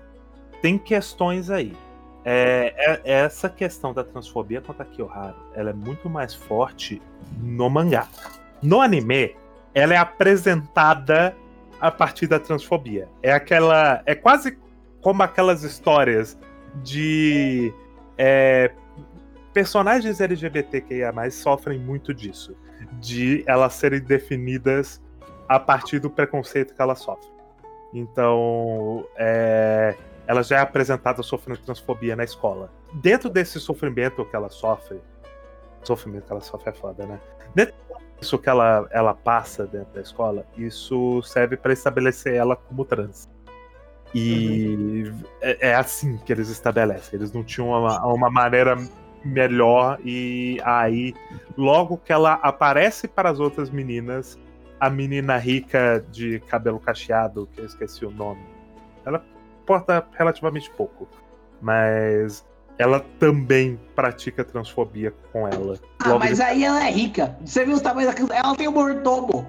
Tem 0.61 0.77
questões 0.77 1.49
aí. 1.49 1.73
É, 2.23 2.73
é, 3.05 3.11
essa 3.11 3.47
questão 3.47 3.93
da 3.93 4.03
transfobia 4.03 4.59
contra 4.59 4.81
a 4.81 4.85
Kiyoharu, 4.85 5.35
ela 5.53 5.69
é 5.69 5.73
muito 5.73 6.09
mais 6.09 6.33
forte 6.33 6.99
no 7.39 7.69
mangá. 7.69 8.07
No 8.63 8.81
anime, 8.81 9.35
ela 9.75 9.93
é 9.93 9.97
apresentada 9.97 11.35
a 11.79 11.91
partir 11.91 12.25
da 12.25 12.39
transfobia. 12.39 13.07
É 13.21 13.31
aquela. 13.31 14.01
É 14.07 14.15
quase 14.15 14.57
como 15.01 15.21
aquelas 15.21 15.61
histórias 15.61 16.35
de 16.83 17.71
é, 18.17 18.71
personagens 19.55 20.19
LGBTQIA 20.19 21.13
sofrem 21.31 21.79
muito 21.79 22.13
disso, 22.13 22.57
de 22.99 23.41
elas 23.47 23.73
serem 23.73 24.01
definidas 24.01 25.01
a 25.47 25.57
partir 25.57 25.97
do 25.97 26.09
preconceito 26.09 26.75
que 26.75 26.81
elas 26.81 26.99
sofrem. 26.99 27.31
Então, 27.93 29.07
é, 29.15 29.95
ela 30.27 30.43
já 30.43 30.57
é 30.57 30.59
apresentada 30.59 31.23
sofrendo 31.23 31.61
transfobia 31.61 32.17
na 32.17 32.25
escola. 32.25 32.69
Dentro 32.95 33.29
desse 33.29 33.57
sofrimento 33.57 34.25
que 34.25 34.35
ela 34.35 34.49
sofre, 34.49 34.99
sofrimento 35.83 36.25
que 36.25 36.33
ela 36.33 36.41
sofre 36.41 36.71
é 36.71 36.73
foda, 36.73 37.05
né? 37.05 37.17
Dentro 37.55 37.73
disso 38.19 38.37
que 38.37 38.49
ela, 38.49 38.85
ela 38.91 39.13
passa 39.13 39.65
dentro 39.65 39.93
da 39.93 40.01
escola, 40.01 40.45
isso 40.57 41.21
serve 41.23 41.55
para 41.55 41.71
estabelecer 41.71 42.35
ela 42.35 42.57
como 42.57 42.83
trans. 42.83 43.29
E 44.13 45.05
uhum. 45.07 45.23
é, 45.39 45.69
é, 45.69 45.75
assim 45.75 46.17
que 46.17 46.33
eles 46.33 46.49
estabelecem. 46.49 47.17
Eles 47.17 47.31
não 47.31 47.43
tinham 47.43 47.69
uma, 47.69 48.05
uma 48.05 48.29
maneira 48.29 48.75
melhor. 49.25 49.99
E 50.05 50.59
aí, 50.63 51.13
logo 51.57 51.97
que 51.97 52.13
ela 52.13 52.33
aparece 52.33 53.07
para 53.07 53.29
as 53.29 53.39
outras 53.39 53.69
meninas, 53.69 54.39
a 54.79 54.89
menina 54.89 55.37
rica 55.37 56.05
de 56.11 56.39
cabelo 56.41 56.79
cacheado, 56.79 57.49
que 57.51 57.59
eu 57.59 57.65
esqueci 57.65 58.05
o 58.05 58.11
nome, 58.11 58.41
ela 59.05 59.23
importa 59.61 60.05
relativamente 60.17 60.69
pouco. 60.69 61.07
Mas 61.61 62.45
ela 62.77 63.03
também 63.19 63.79
pratica 63.95 64.43
transfobia 64.43 65.13
com 65.31 65.47
ela. 65.47 65.79
Ah, 65.99 66.19
mas 66.19 66.37
de... 66.37 66.43
aí 66.43 66.63
ela 66.63 66.85
é 66.85 66.91
rica. 66.91 67.37
Você 67.43 67.65
viu 67.65 67.77
o 67.77 67.81
tamanho 67.81 68.11
da 68.11 68.35
Ela 68.35 68.55
tem 68.55 68.67
um 68.67 68.71
mordomo. 68.71 69.47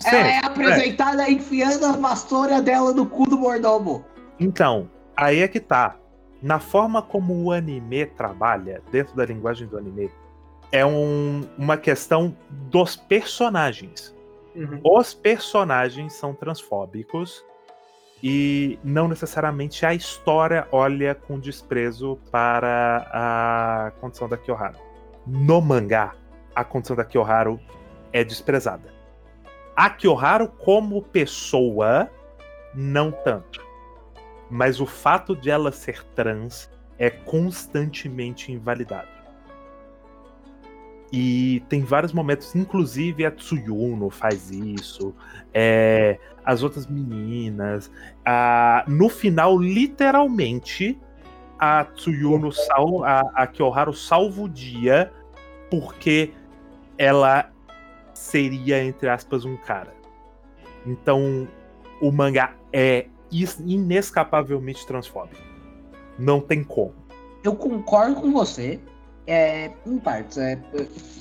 Sim, 0.00 0.16
ela 0.16 0.28
é 0.28 0.38
apresentada 0.44 1.22
é. 1.22 1.30
enfiando 1.30 1.86
a 1.86 1.92
vassoura 1.92 2.60
dela 2.60 2.92
no 2.92 3.06
cu 3.06 3.24
do 3.24 3.38
mordomo. 3.38 4.04
Então, 4.38 4.90
aí 5.16 5.40
é 5.40 5.48
que 5.48 5.60
tá. 5.60 5.96
Na 6.46 6.60
forma 6.60 7.02
como 7.02 7.42
o 7.42 7.50
anime 7.50 8.06
trabalha, 8.06 8.80
dentro 8.92 9.16
da 9.16 9.24
linguagem 9.26 9.66
do 9.66 9.76
anime, 9.76 10.08
é 10.70 10.86
um, 10.86 11.44
uma 11.58 11.76
questão 11.76 12.36
dos 12.48 12.94
personagens. 12.94 14.14
Uhum. 14.54 14.80
Os 14.84 15.12
personagens 15.12 16.12
são 16.12 16.32
transfóbicos 16.32 17.44
e 18.22 18.78
não 18.84 19.08
necessariamente 19.08 19.84
a 19.84 19.92
história 19.92 20.68
olha 20.70 21.16
com 21.16 21.36
desprezo 21.36 22.16
para 22.30 23.10
a 23.12 23.90
condição 24.00 24.28
da 24.28 24.36
Kyoharu. 24.36 24.78
No 25.26 25.60
mangá, 25.60 26.14
a 26.54 26.62
condição 26.62 26.94
da 26.94 27.04
Kyoharu 27.04 27.58
é 28.12 28.22
desprezada. 28.22 28.94
A 29.74 29.90
Kyoharu 29.90 30.46
como 30.46 31.02
pessoa, 31.02 32.08
não 32.72 33.10
tanto. 33.10 33.65
Mas 34.50 34.80
o 34.80 34.86
fato 34.86 35.34
de 35.34 35.50
ela 35.50 35.72
ser 35.72 36.04
trans 36.14 36.70
é 36.98 37.10
constantemente 37.10 38.52
invalidado. 38.52 39.16
E 41.12 41.62
tem 41.68 41.82
vários 41.82 42.12
momentos, 42.12 42.54
inclusive 42.54 43.24
a 43.24 43.30
Tsuyuno 43.30 44.10
faz 44.10 44.50
isso, 44.50 45.14
é, 45.54 46.18
as 46.44 46.62
outras 46.62 46.86
meninas. 46.86 47.90
A, 48.24 48.84
no 48.88 49.08
final, 49.08 49.58
literalmente, 49.58 50.98
a 51.58 51.84
Tsuyuno, 51.84 52.50
sal, 52.50 53.04
a, 53.04 53.20
a 53.34 53.46
Kyoharu 53.46 53.92
salva 53.92 54.42
o 54.42 54.48
dia 54.48 55.12
porque 55.70 56.32
ela 56.98 57.50
seria, 58.12 58.82
entre 58.82 59.08
aspas, 59.08 59.44
um 59.44 59.56
cara. 59.56 59.94
Então, 60.84 61.46
o 62.00 62.10
mangá 62.10 62.54
é 62.72 63.06
inescapavelmente 63.30 64.86
transfóbico. 64.86 65.42
Não 66.18 66.40
tem 66.40 66.64
como. 66.64 66.94
Eu 67.44 67.54
concordo 67.54 68.20
com 68.20 68.32
você, 68.32 68.80
é, 69.26 69.70
em 69.86 69.98
partes. 69.98 70.38
É, 70.38 70.56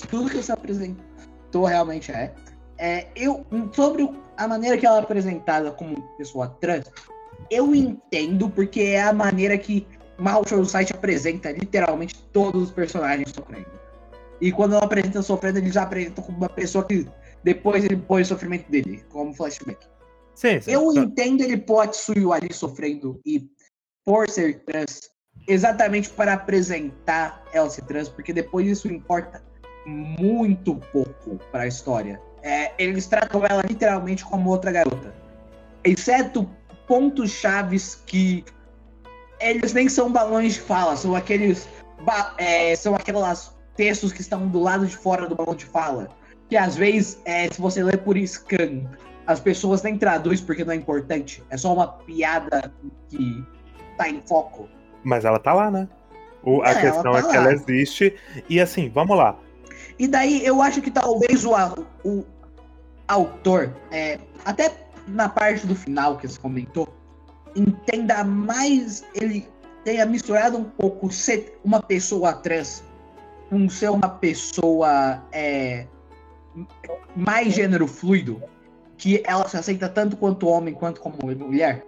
tudo 0.10 0.30
que 0.30 0.38
você 0.38 0.52
apresentou 0.52 1.66
realmente 1.66 2.12
é. 2.12 2.34
é, 2.78 3.08
eu, 3.16 3.46
sobre 3.74 4.10
a 4.38 4.48
maneira 4.48 4.78
que 4.78 4.86
ela 4.86 4.98
é 4.98 5.02
apresentada 5.02 5.72
como 5.72 6.02
pessoa 6.18 6.48
trans, 6.60 6.92
eu 7.50 7.76
entendo 7.76 8.50
porque 8.50 8.82
é 8.82 9.04
a 9.04 9.14
maneira 9.14 9.58
que 9.58 9.88
Mahou 10.18 10.46
site 10.66 10.94
apresenta 10.94 11.52
literalmente 11.52 12.16
todos 12.32 12.64
os 12.64 12.72
personagens 12.72 13.32
sofrendo. 13.32 13.68
E 14.40 14.52
quando 14.52 14.76
ela 14.76 14.86
apresenta 14.86 15.22
sofrendo, 15.22 15.60
ele 15.60 15.72
já 15.72 15.84
apresenta 15.84 16.22
como 16.22 16.38
uma 16.38 16.50
pessoa 16.50 16.86
que 16.86 17.08
depois 17.44 17.84
ele 17.84 17.98
põe 17.98 18.22
o 18.22 18.26
sofrimento 18.26 18.70
dele, 18.70 19.04
como 19.10 19.34
flashback. 19.34 19.86
Sim, 20.36 20.60
sim. 20.62 20.72
Eu 20.72 20.92
Só- 20.92 21.02
entendo 21.02 21.42
ele 21.42 21.58
pode 21.58 21.96
Suyu 21.96 22.34
ali 22.34 22.54
sofrendo 22.54 23.20
e 23.26 23.50
por 24.06 24.30
ser 24.30 24.64
trans, 24.66 25.00
exatamente 25.48 26.10
para 26.10 26.34
apresentar 26.34 27.44
ela 27.54 27.70
ser 27.70 27.84
trans, 27.84 28.10
porque 28.10 28.34
depois 28.34 28.68
isso 28.68 28.88
importa 28.88 29.42
muito 29.88 30.76
pouco 30.92 31.38
para 31.52 31.64
a 31.64 31.68
história. 31.68 32.22
É, 32.44 32.72
eles 32.78 33.08
tratam 33.08 33.44
ela 33.46 33.64
literalmente 33.64 34.24
como 34.24 34.50
outra 34.50 34.72
garota, 34.72 35.16
exceto 35.84 36.48
pontos 36.88 37.32
chaves 37.32 37.96
que 38.06 38.44
eles 39.40 39.74
nem 39.74 39.90
são 39.90 40.12
balões 40.12 40.54
de 40.54 40.62
fala, 40.62 40.96
são 40.96 41.16
aqueles 41.16 41.68
é, 42.38 42.76
são 42.76 42.94
aquelas 42.94 43.56
textos 43.76 44.12
que 44.12 44.22
estão 44.22 44.48
do 44.48 44.60
lado 44.60 44.86
de 44.86 44.96
fora 44.96 45.28
do 45.28 45.36
balão 45.36 45.56
de 45.56 45.66
fala, 45.66 46.10
que 46.50 46.56
às 46.56 46.76
vezes 46.76 47.20
é, 47.26 47.52
se 47.52 47.60
você 47.60 47.84
lê 47.84 47.98
por 47.98 48.16
scan 48.18 48.88
as 49.28 49.40
pessoas 49.40 49.82
nem 49.82 49.98
traduzem 49.98 50.46
porque 50.46 50.64
não 50.64 50.74
é 50.74 50.76
importante. 50.76 51.44
É 51.50 51.58
só 51.58 51.74
uma 51.74 51.88
piada 51.88 52.72
que 53.10 53.44
tá 53.98 54.10
em 54.10 54.22
foco. 54.22 54.68
Mas 55.04 55.26
ela 55.26 55.40
tá 55.40 55.54
lá, 55.54 55.70
né? 55.72 55.88
O- 56.44 56.62
a 56.62 56.70
É, 56.72 56.82
questão 56.82 57.14
tá 57.14 57.20
é 57.20 57.22
que 57.22 57.28
lá. 57.30 57.36
ela 57.36 57.54
existe. 57.54 58.16
E 58.50 58.60
assim, 58.60 58.90
vamos 58.90 59.18
lá. 59.18 59.38
E 59.98 60.08
daí 60.08 60.46
eu 60.46 60.62
acho 60.62 60.82
que 60.82 60.92
talvez 60.92 61.46
o, 61.46 61.52
o 62.04 62.24
autor, 63.08 63.74
é, 63.92 64.20
até 64.44 64.72
na 65.08 65.30
parte 65.30 65.66
do 65.66 65.76
final 65.76 66.18
que 66.18 66.28
você 66.28 66.40
comentou, 66.40 66.88
entenda 67.56 68.24
mais, 68.24 69.06
ele 69.14 69.48
tenha 69.84 70.06
misturado 70.06 70.58
um 70.58 70.64
pouco 70.64 71.12
ser 71.12 71.60
uma 71.64 71.82
pessoa 71.82 72.34
trans 72.34 72.84
com 73.50 73.70
ser 73.70 73.90
uma 73.92 74.10
pessoa 74.10 75.24
é, 75.32 75.86
mais 77.16 77.54
gênero 77.54 77.88
fluido, 77.88 78.42
que 78.98 79.22
ela 79.26 79.48
se 79.48 79.58
aceita 79.58 79.90
tanto 79.90 80.18
quanto 80.18 80.48
homem 80.48 80.74
quanto 80.74 81.02
como 81.02 81.18
mulher. 81.22 81.86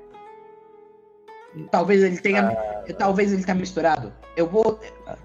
Talvez 1.71 2.03
ele 2.03 2.17
tenha, 2.17 2.55
talvez 2.97 3.31
ele 3.31 3.43
tenha 3.43 3.55
misturado. 3.55 4.13
Eu 4.35 4.47
vou, 4.47 4.79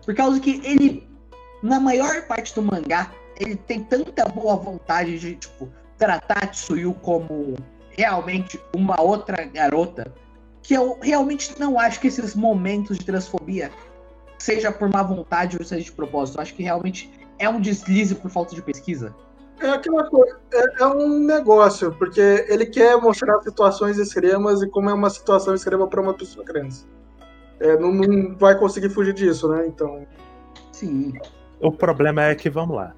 por 0.04 0.14
causa 0.14 0.40
que 0.40 0.60
ele, 0.64 1.09
na 1.62 1.78
maior 1.78 2.22
parte 2.26 2.54
do 2.54 2.62
mangá, 2.62 3.12
ele 3.38 3.56
tem 3.56 3.82
tanta 3.84 4.24
boa 4.26 4.56
vontade 4.56 5.18
de 5.18 5.36
tipo 5.36 5.68
tratar 5.98 6.44
a 6.44 6.46
Tsuyu 6.46 6.94
como 6.94 7.56
realmente 7.90 8.59
uma 8.74 9.00
outra 9.00 9.44
garota, 9.44 10.12
que 10.62 10.74
eu 10.74 10.98
realmente 11.02 11.59
não 11.59 11.78
acho 11.78 12.00
que 12.00 12.09
esses 12.09 12.34
momentos 12.34 12.98
de 12.98 13.04
transfobia 13.04 13.70
seja 14.38 14.72
por 14.72 14.88
má 14.88 15.02
vontade 15.02 15.56
ou 15.59 15.64
seja 15.64 15.84
de 15.84 15.92
propósito. 15.92 16.38
Eu 16.38 16.42
acho 16.42 16.54
que 16.54 16.62
realmente 16.62 17.10
é 17.38 17.48
um 17.48 17.60
deslize 17.60 18.14
por 18.14 18.30
falta 18.30 18.54
de 18.54 18.62
pesquisa. 18.62 19.14
É 19.62 19.70
aquela 19.70 20.05
coisa, 20.10 20.36
é, 20.52 20.82
é 20.82 20.86
um 20.86 21.20
negócio, 21.20 21.93
porque 21.93 22.44
ele 22.48 22.66
quer 22.66 22.97
mostrar 23.01 23.40
situações 23.43 23.97
extremas 23.97 24.60
e 24.60 24.68
como 24.68 24.90
é 24.90 24.94
uma 24.94 25.09
situação 25.09 25.55
extrema 25.55 25.86
para 25.86 26.01
uma 26.01 26.14
pessoa 26.14 26.44
trans. 26.44 26.86
É, 27.60 27.78
não, 27.78 27.93
não 27.93 28.36
vai 28.36 28.59
conseguir 28.59 28.90
fugir 28.90 29.14
disso, 29.14 29.48
né? 29.48 29.66
Então, 29.66 30.05
Sim. 30.72 31.12
O 31.60 31.70
problema 31.70 32.24
é 32.24 32.34
que, 32.34 32.51
vamos 32.51 32.74
lá. 32.74 32.93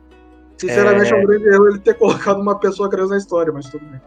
sinceramente, 0.56 1.12
é, 1.12 1.16
um 1.16 1.26
grande 1.26 1.48
erro 1.48 1.68
ele 1.68 1.78
ter 1.80 1.94
colocado 1.94 2.40
uma 2.40 2.58
pessoa 2.58 2.88
trans 2.88 3.10
na 3.10 3.18
história, 3.18 3.52
mas 3.52 3.68
tudo 3.68 3.84
bem. 3.84 4.00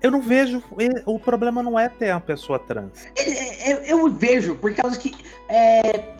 Eu 0.00 0.12
não 0.12 0.20
vejo. 0.20 0.62
O 1.04 1.18
problema 1.18 1.60
não 1.60 1.76
é 1.76 1.88
ter 1.88 2.12
uma 2.12 2.20
pessoa 2.20 2.58
trans. 2.60 3.06
É, 3.16 3.72
é, 3.72 3.92
Eu 3.92 4.08
vejo, 4.08 4.54
por 4.54 4.72
causa 4.74 4.96
que. 4.96 5.12
é, 5.48 6.14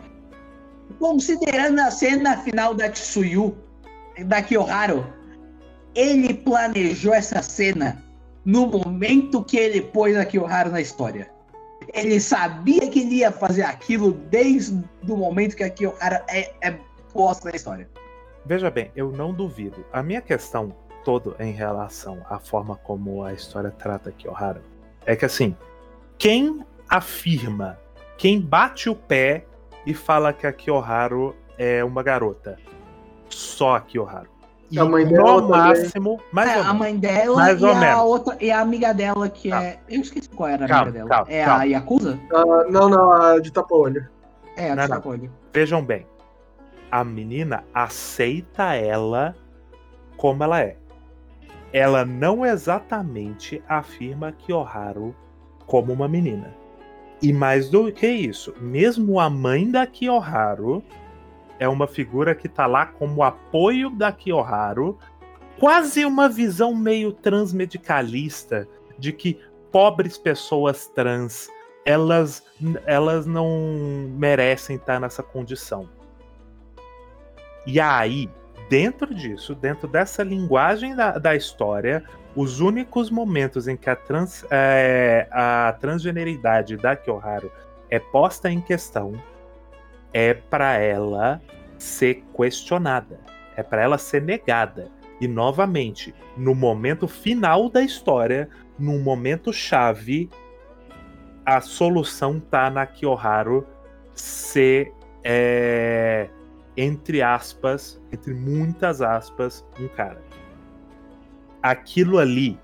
considerando 0.99 1.79
a 1.79 1.91
cena 1.91 2.37
final 2.39 2.73
da 2.73 2.89
Tsuyu, 2.89 3.55
da 4.25 4.41
Kiyoharu, 4.41 5.05
ele 5.95 6.33
planejou 6.33 7.13
essa 7.13 7.41
cena 7.41 8.03
no 8.45 8.67
momento 8.67 9.43
que 9.43 9.57
ele 9.57 9.81
pôs 9.81 10.15
a 10.15 10.25
Kiyoharu 10.25 10.71
na 10.71 10.81
história. 10.81 11.29
Ele 11.93 12.19
sabia 12.19 12.89
que 12.89 13.01
ele 13.01 13.15
ia 13.15 13.31
fazer 13.31 13.63
aquilo 13.63 14.13
desde 14.13 14.83
o 15.07 15.15
momento 15.15 15.55
que 15.55 15.63
a 15.63 15.69
Kiyoharu 15.69 16.15
é, 16.29 16.53
é 16.61 16.79
posta 17.13 17.49
na 17.49 17.55
história. 17.55 17.89
Veja 18.45 18.69
bem, 18.69 18.91
eu 18.95 19.11
não 19.11 19.33
duvido. 19.33 19.83
A 19.91 20.01
minha 20.01 20.21
questão 20.21 20.73
toda 21.03 21.35
em 21.39 21.51
relação 21.51 22.25
à 22.29 22.39
forma 22.39 22.75
como 22.75 23.23
a 23.23 23.33
história 23.33 23.71
trata 23.71 24.11
Kiyoharu 24.11 24.61
é 25.05 25.15
que 25.15 25.25
assim, 25.25 25.55
quem 26.17 26.65
afirma, 26.89 27.79
quem 28.17 28.39
bate 28.39 28.89
o 28.89 28.95
pé 28.95 29.45
e 29.85 29.93
fala 29.93 30.33
que 30.33 30.45
a 30.45 30.51
Kiyoharu 30.51 31.35
é 31.57 31.83
uma 31.83 32.03
garota, 32.03 32.57
só 33.29 33.75
a 33.75 33.81
Kiyoharu. 33.81 34.29
E 34.69 34.77
A 34.77 34.83
mãe 34.83 35.05
no 35.05 35.11
dela 35.11 35.41
também. 35.41 35.49
máximo, 35.49 36.19
mais 36.31 36.49
É, 36.49 36.55
ou 36.55 36.59
a 36.59 36.63
menos. 36.65 36.79
mãe 36.79 36.97
dela 36.97 37.35
Mais 37.37 37.61
e 37.61 37.63
ou 37.65 37.71
a 37.71 37.75
menos. 37.75 38.01
outra 38.01 38.37
e 38.41 38.51
a 38.51 38.59
amiga 38.59 38.93
dela 38.93 39.29
que 39.29 39.49
Calma. 39.49 39.65
é. 39.65 39.79
Eu 39.89 40.01
esqueci 40.01 40.29
qual 40.29 40.49
era 40.49 40.65
a 40.65 40.67
Calma, 40.67 40.81
amiga 40.83 40.97
dela. 40.99 41.09
calma, 41.09 41.31
é 41.31 41.45
a 41.45 41.63
Yakuza? 41.63 42.19
Ah, 42.33 42.65
não, 42.69 42.89
não, 42.89 43.11
a 43.13 43.39
de 43.39 43.49
tapa-olho. 43.51 44.07
É, 44.57 44.71
a 44.71 44.75
de 44.75 44.81
não. 44.81 44.87
Tapolho. 44.89 45.31
Vejam 45.53 45.81
bem, 45.85 46.05
a 46.91 47.03
menina 47.03 47.63
aceita 47.73 48.73
ela 48.75 49.33
como 50.17 50.43
ela 50.43 50.59
é. 50.61 50.75
Ela 51.71 52.03
não 52.03 52.45
exatamente 52.45 53.61
afirma 53.69 54.31
Kiyoharu 54.33 55.15
como 55.65 55.93
uma 55.93 56.07
menina. 56.09 56.53
E 57.21 57.31
mais 57.31 57.69
do 57.69 57.91
que 57.91 58.07
isso, 58.07 58.53
mesmo 58.59 59.19
a 59.19 59.29
mãe 59.29 59.69
da 59.71 59.85
Kiyoharu 59.87 60.83
é 61.59 61.67
uma 61.67 61.87
figura 61.87 62.35
que 62.35 62.47
tá 62.47 62.65
lá 62.65 62.85
como 62.85 63.23
apoio 63.23 63.89
da 63.89 64.11
Kiyoharu, 64.11 64.97
quase 65.59 66.05
uma 66.05 66.29
visão 66.29 66.75
meio 66.75 67.11
transmedicalista 67.11 68.67
de 68.97 69.11
que 69.11 69.39
pobres 69.71 70.17
pessoas 70.17 70.87
trans 70.87 71.49
elas, 71.85 72.43
elas 72.85 73.25
não 73.25 73.49
merecem 74.17 74.75
estar 74.75 74.99
nessa 74.99 75.23
condição. 75.23 75.87
E 77.65 77.79
aí, 77.79 78.29
dentro 78.69 79.15
disso, 79.15 79.55
dentro 79.55 79.87
dessa 79.87 80.21
linguagem 80.21 80.95
da, 80.95 81.17
da 81.17 81.33
história, 81.33 82.03
os 82.35 82.59
únicos 82.59 83.09
momentos 83.09 83.69
em 83.69 83.77
que 83.77 83.89
a, 83.89 83.95
trans, 83.95 84.45
é, 84.51 85.27
a 85.31 85.75
transgeneridade 85.79 86.75
da 86.75 86.95
Kyoharu 86.95 87.51
é 87.89 87.99
posta 87.99 88.51
em 88.51 88.59
questão 88.59 89.13
é 90.13 90.33
para 90.33 90.77
ela 90.77 91.41
ser 91.77 92.23
questionada, 92.35 93.19
é 93.55 93.63
para 93.63 93.81
ela 93.81 93.97
ser 93.97 94.21
negada. 94.21 94.89
E 95.19 95.27
novamente, 95.27 96.13
no 96.35 96.53
momento 96.53 97.07
final 97.07 97.69
da 97.69 97.81
história, 97.81 98.49
num 98.77 99.01
momento 99.01 99.51
chave, 99.51 100.29
a 101.45 101.59
solução 101.61 102.39
tá 102.39 102.69
na 102.69 102.85
Kiyoharu 102.85 103.65
ser, 104.13 104.93
é, 105.23 106.29
entre 106.75 107.21
aspas, 107.21 108.01
entre 108.11 108.33
muitas 108.33 109.01
aspas, 109.01 109.65
um 109.79 109.87
cara. 109.87 110.21
Aquilo 111.63 112.19
ali 112.19 112.59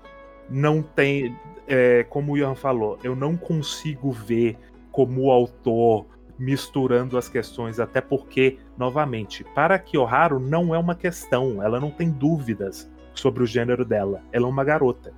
não 0.48 0.82
tem, 0.82 1.36
é, 1.66 2.04
como 2.04 2.32
o 2.32 2.38
Ian 2.38 2.54
falou, 2.54 2.98
eu 3.02 3.16
não 3.16 3.36
consigo 3.36 4.12
ver 4.12 4.56
como 4.92 5.22
o 5.22 5.30
autor 5.30 6.06
misturando 6.38 7.16
as 7.16 7.28
questões, 7.28 7.78
até 7.78 8.00
porque, 8.00 8.58
novamente, 8.76 9.44
para 9.54 9.78
Kiyoharu 9.78 10.40
não 10.40 10.74
é 10.74 10.78
uma 10.78 10.94
questão, 10.94 11.62
ela 11.62 11.78
não 11.78 11.90
tem 11.90 12.10
dúvidas 12.10 12.90
sobre 13.14 13.42
o 13.42 13.46
gênero 13.46 13.84
dela, 13.84 14.22
ela 14.32 14.46
é 14.46 14.48
uma 14.48 14.64
garota. 14.64 15.12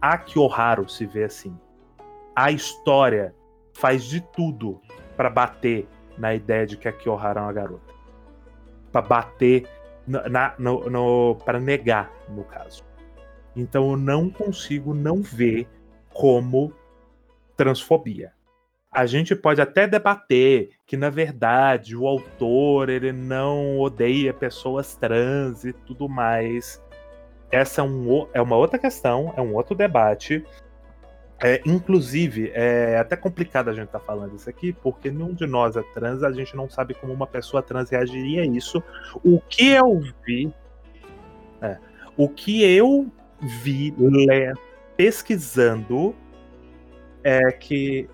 A 0.00 0.16
Kiyoharu 0.16 0.88
se 0.88 1.04
vê 1.06 1.24
assim 1.24 1.56
a 2.36 2.52
história 2.52 3.34
faz 3.72 4.04
de 4.04 4.20
tudo 4.20 4.78
para 5.16 5.30
bater 5.30 5.88
na 6.18 6.34
ideia 6.34 6.66
de 6.66 6.76
que 6.76 6.86
a 6.86 6.92
Kiyohara 6.92 7.40
é 7.40 7.42
uma 7.42 7.52
garota. 7.52 7.94
Para 8.92 9.00
bater 9.00 9.66
na, 10.06 10.28
na- 10.28 10.54
no, 10.58 10.90
no 10.90 11.36
para 11.46 11.58
negar, 11.58 12.12
no 12.28 12.44
caso. 12.44 12.84
Então 13.56 13.90
eu 13.90 13.96
não 13.96 14.28
consigo 14.28 14.92
não 14.92 15.22
ver 15.22 15.66
como 16.12 16.74
transfobia. 17.56 18.34
A 18.96 19.04
gente 19.04 19.36
pode 19.36 19.60
até 19.60 19.86
debater 19.86 20.70
que 20.86 20.96
na 20.96 21.10
verdade 21.10 21.94
o 21.94 22.06
autor 22.06 22.88
ele 22.88 23.12
não 23.12 23.78
odeia 23.78 24.32
pessoas 24.32 24.96
trans 24.96 25.66
e 25.66 25.72
tudo 25.74 26.08
mais. 26.08 26.82
Essa 27.50 27.82
é, 27.82 27.84
um, 27.84 28.26
é 28.32 28.40
uma 28.40 28.56
outra 28.56 28.78
questão, 28.78 29.34
é 29.36 29.42
um 29.42 29.54
outro 29.54 29.74
debate. 29.74 30.42
É, 31.38 31.60
inclusive, 31.66 32.50
é 32.54 32.96
até 32.96 33.14
complicado 33.14 33.68
a 33.68 33.74
gente 33.74 33.84
estar 33.84 34.00
falando 34.00 34.34
isso 34.34 34.48
aqui, 34.48 34.72
porque 34.72 35.10
nenhum 35.10 35.34
de 35.34 35.46
nós 35.46 35.76
é 35.76 35.82
trans, 35.92 36.22
a 36.22 36.32
gente 36.32 36.56
não 36.56 36.70
sabe 36.70 36.94
como 36.94 37.12
uma 37.12 37.26
pessoa 37.26 37.62
trans 37.62 37.90
reagiria 37.90 38.44
a 38.44 38.46
isso. 38.46 38.82
O 39.22 39.38
que 39.40 39.68
eu 39.72 40.00
vi. 40.24 40.50
é, 41.60 41.76
O 42.16 42.30
que 42.30 42.62
eu 42.64 43.12
vi 43.62 43.94
le- 43.98 44.54
pesquisando 44.96 46.16
é 47.22 47.52
que 47.52 48.08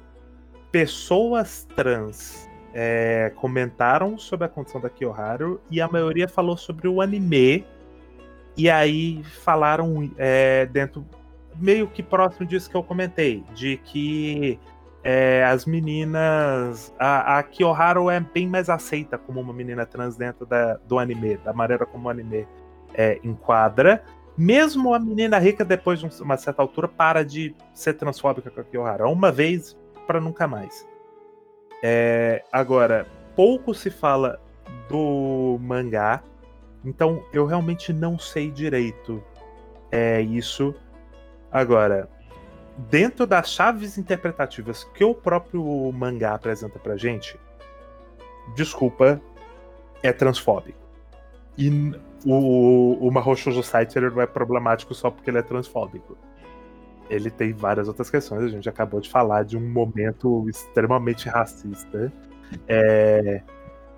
pessoas 0.73 1.69
trans 1.77 2.49
é, 2.75 3.31
comentaram 3.37 4.17
sobre 4.17 4.47
a 4.47 4.49
condição 4.49 4.81
da 4.81 4.89
Kiyoharu 4.89 5.61
e 5.71 5.81
a 5.81 5.87
maioria 5.87 6.27
falou 6.27 6.57
sobre 6.57 6.89
o 6.89 7.01
anime. 7.03 7.65
E 8.57 8.69
aí 8.69 9.23
falaram 9.45 10.11
é, 10.17 10.67
dentro, 10.67 11.07
meio 11.57 11.87
que 11.87 12.03
próximo 12.03 12.47
disso 12.47 12.69
que 12.69 12.77
eu 12.77 12.83
comentei, 12.83 13.45
de 13.55 13.77
que 13.77 14.59
é, 15.05 15.45
as 15.45 15.67
meninas. 15.67 16.93
A, 16.99 17.39
a 17.39 17.43
Kiyoharu 17.43 18.11
é 18.11 18.21
bem 18.21 18.49
mais 18.49 18.71
aceita 18.71 19.19
como 19.19 19.41
uma 19.41 19.53
menina 19.53 19.85
trans 19.85 20.17
dentro 20.17 20.47
da, 20.47 20.75
do 20.87 20.99
anime, 20.99 21.37
da 21.39 21.53
maneira 21.53 21.85
como 21.85 22.09
o 22.09 22.11
anime 22.11 22.47
é, 22.95 23.21
enquadra. 23.23 24.03
Mesmo 24.37 24.95
a 24.95 24.99
menina 24.99 25.39
rica, 25.39 25.63
depois 25.63 26.01
de 26.01 26.07
um- 26.07 26.25
uma 26.25 26.39
certa 26.39 26.63
altura, 26.63 26.89
para 26.89 27.23
de 27.23 27.55
ser 27.75 27.93
transfóbica 27.95 28.51
com 28.51 28.61
a 28.61 28.65
Kiyoharu. 28.65 29.11
Uma 29.11 29.31
vez 29.31 29.77
para 30.07 30.21
nunca 30.21 30.47
mais. 30.47 30.87
É, 31.83 32.45
agora, 32.53 33.07
pouco 33.35 33.75
se 33.75 33.91
fala 33.91 34.41
do 34.89 35.59
mangá, 35.61 36.23
então 36.85 37.25
eu 37.33 37.47
realmente 37.47 37.93
não 37.93 38.19
sei 38.19 38.51
direito 38.51 39.23
é 39.93 40.21
isso. 40.23 40.75
Agora, 41.51 42.09
dentro 42.91 43.27
das 43.27 43.51
chaves 43.51 43.99
interpretativas 43.99 44.85
que 44.95 45.05
o 45.05 45.15
próprio 45.15 45.93
mangá 45.93 46.35
apresenta 46.35 46.79
pra 46.79 46.97
gente, 46.97 47.39
desculpa, 48.57 49.21
é 50.03 50.13
transfóbico. 50.13 50.81
E 51.59 51.93
o, 52.25 53.07
o 53.07 53.11
Mahou 53.11 53.37
Shoujo 53.37 53.63
Site 53.63 53.99
ele 53.99 54.09
não 54.09 54.23
é 54.23 54.27
problemático 54.27 54.95
só 54.95 55.11
porque 55.11 55.29
ele 55.29 55.39
é 55.39 55.43
transfóbico. 55.43 56.17
Ele 57.11 57.31
tem 57.31 57.53
várias 57.53 57.89
outras 57.89 58.09
questões. 58.11 58.43
A 58.45 58.49
gente 58.49 58.69
acabou 58.69 59.01
de 59.01 59.11
falar 59.11 59.45
de 59.45 59.57
um 59.57 59.69
momento 59.71 60.49
extremamente 60.49 61.29
racista. 61.29 62.13
É, 62.69 63.43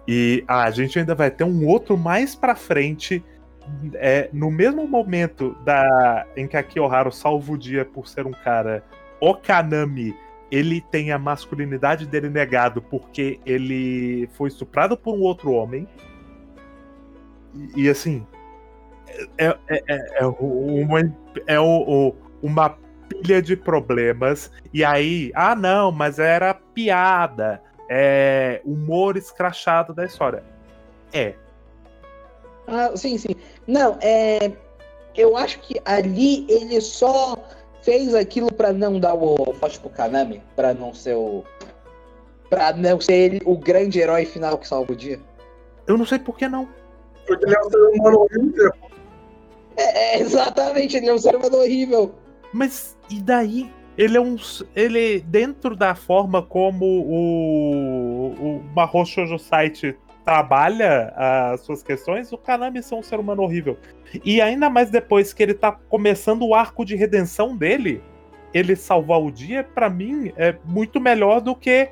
e 0.07 0.45
ah, 0.47 0.65
a 0.65 0.71
gente 0.71 0.99
ainda 0.99 1.15
vai 1.15 1.31
ter 1.31 1.45
um 1.45 1.67
outro 1.67 1.97
mais 1.97 2.35
pra 2.35 2.55
frente. 2.55 3.23
é, 3.95 4.29
no 4.33 4.51
mesmo 4.51 4.87
momento 4.87 5.57
da 5.65 6.27
em 6.37 6.47
que 6.47 6.57
a 6.57 6.63
Kiyoharu 6.63 7.11
salva 7.11 7.53
o 7.53 7.57
dia 7.59 7.85
por 7.85 8.07
ser 8.07 8.27
um 8.27 8.33
cara 8.33 8.85
Okanami, 9.21 10.15
ele 10.51 10.81
tem 10.83 11.11
a 11.13 11.19
masculinidade 11.19 12.07
dele 12.07 12.29
negado 12.29 12.83
porque 12.83 13.41
ele 13.47 14.29
foi 14.35 14.49
estuprado 14.49 14.97
por 14.97 15.15
um 15.15 15.21
outro 15.21 15.53
homem. 15.53 15.89
E, 17.77 17.85
e, 17.85 17.89
assim, 17.89 18.27
é, 19.39 19.47
é, 19.69 19.83
é, 19.89 20.23
é 20.23 20.27
uma, 20.27 21.01
é 21.47 21.59
o- 21.61 21.65
o- 22.11 22.15
uma 22.43 22.77
pilha 23.25 23.41
de 23.41 23.57
problemas. 23.57 24.51
E 24.73 24.85
aí, 24.85 25.33
ah, 25.35 25.57
não, 25.57 25.91
mas 25.91 26.19
era 26.19 26.53
piada, 26.55 27.63
é 27.89 28.61
humor 28.65 29.17
escrachado 29.17 29.95
da 29.95 30.05
história. 30.05 30.45
É, 31.13 31.35
Ah, 32.67 32.93
sim, 32.97 33.17
sim. 33.19 33.35
Não, 33.67 33.99
é. 34.01 34.53
Eu 35.17 35.37
acho 35.37 35.61
que 35.61 35.81
ali 35.85 36.45
ele 36.49 36.81
só 36.81 37.37
fez 37.83 38.15
aquilo 38.15 38.53
pra 38.53 38.73
não 38.73 38.99
dar 38.99 39.15
o 39.15 39.55
forte 39.55 39.79
pro 39.79 39.91
Kanami, 39.91 40.43
pra 40.57 40.75
não 40.75 40.93
ser 40.93 41.15
o. 41.15 41.45
Pra 42.51 42.73
não 42.73 43.01
ser 43.01 43.15
ele 43.15 43.41
o 43.45 43.57
grande 43.57 44.01
herói 44.01 44.25
final 44.25 44.59
que 44.59 44.67
salva 44.67 44.93
o 44.93 44.97
dia. 44.97 45.21
eu 45.87 45.97
não 45.97 46.05
sei 46.07 46.19
por 46.19 46.37
que 46.37 46.49
não. 46.49 46.69
Porque 47.27 47.45
ele 47.45 47.55
é 47.55 47.61
um 47.61 47.71
ser 47.71 47.79
humano 47.79 48.19
horrível. 48.21 48.73
É, 49.77 50.17
é, 50.17 50.21
exatamente, 50.21 50.97
ele 50.97 51.09
é 51.09 51.15
um 51.15 51.19
ser 51.19 51.37
humano 51.37 51.59
horrível. 51.59 52.15
Mas 52.53 52.94
e 53.11 53.21
daí? 53.21 53.71
Ele 53.97 54.17
é 54.17 54.21
um. 54.21 54.37
Ele, 54.75 55.21
dentro 55.21 55.77
da 55.77 55.95
forma 55.95 56.43
como 56.43 56.85
o, 56.85 58.33
o 58.33 58.63
Mahou 58.75 59.07
Shoujo 59.07 59.39
Site 59.39 59.97
trabalha 60.25 61.13
as 61.17 61.61
suas 61.61 61.83
questões, 61.83 62.33
o 62.33 62.39
Kanami 62.39 62.81
é 62.81 62.95
um 62.95 63.03
ser 63.03 63.21
humano 63.21 63.43
horrível. 63.43 63.79
E 64.25 64.41
ainda 64.41 64.71
mais 64.71 64.91
depois 64.91 65.33
que 65.33 65.43
ele 65.43 65.55
tá 65.55 65.73
começando 65.73 66.47
o 66.47 66.55
arco 66.55 66.85
de 66.85 66.97
redenção 66.97 67.57
dele, 67.57 68.03
ele 68.53 68.75
salvar 68.75 69.21
o 69.21 69.31
dia, 69.31 69.63
pra 69.63 69.91
mim, 69.91 70.33
é 70.37 70.57
muito 70.65 71.01
melhor 71.01 71.41
do 71.41 71.55
que 71.55 71.91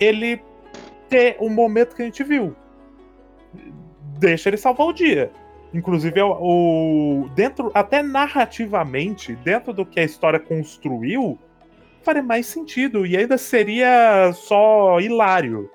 ele 0.00 0.40
ter 1.08 1.36
o 1.38 1.50
momento 1.50 1.94
que 1.94 2.02
a 2.02 2.04
gente 2.04 2.24
viu. 2.24 2.56
Deixa 4.18 4.48
ele 4.48 4.56
salvar 4.56 4.86
o 4.86 4.92
dia. 4.92 5.30
Inclusive, 5.74 6.20
é 6.20 6.24
o, 6.24 7.28
dentro, 7.34 7.70
até 7.74 8.00
narrativamente, 8.00 9.34
dentro 9.34 9.72
do 9.72 9.84
que 9.84 9.98
a 9.98 10.04
história 10.04 10.38
construiu, 10.38 11.36
faria 12.04 12.22
mais 12.22 12.46
sentido. 12.46 13.04
E 13.04 13.16
ainda 13.16 13.36
seria 13.36 14.32
só 14.34 15.00
hilário. 15.00 15.68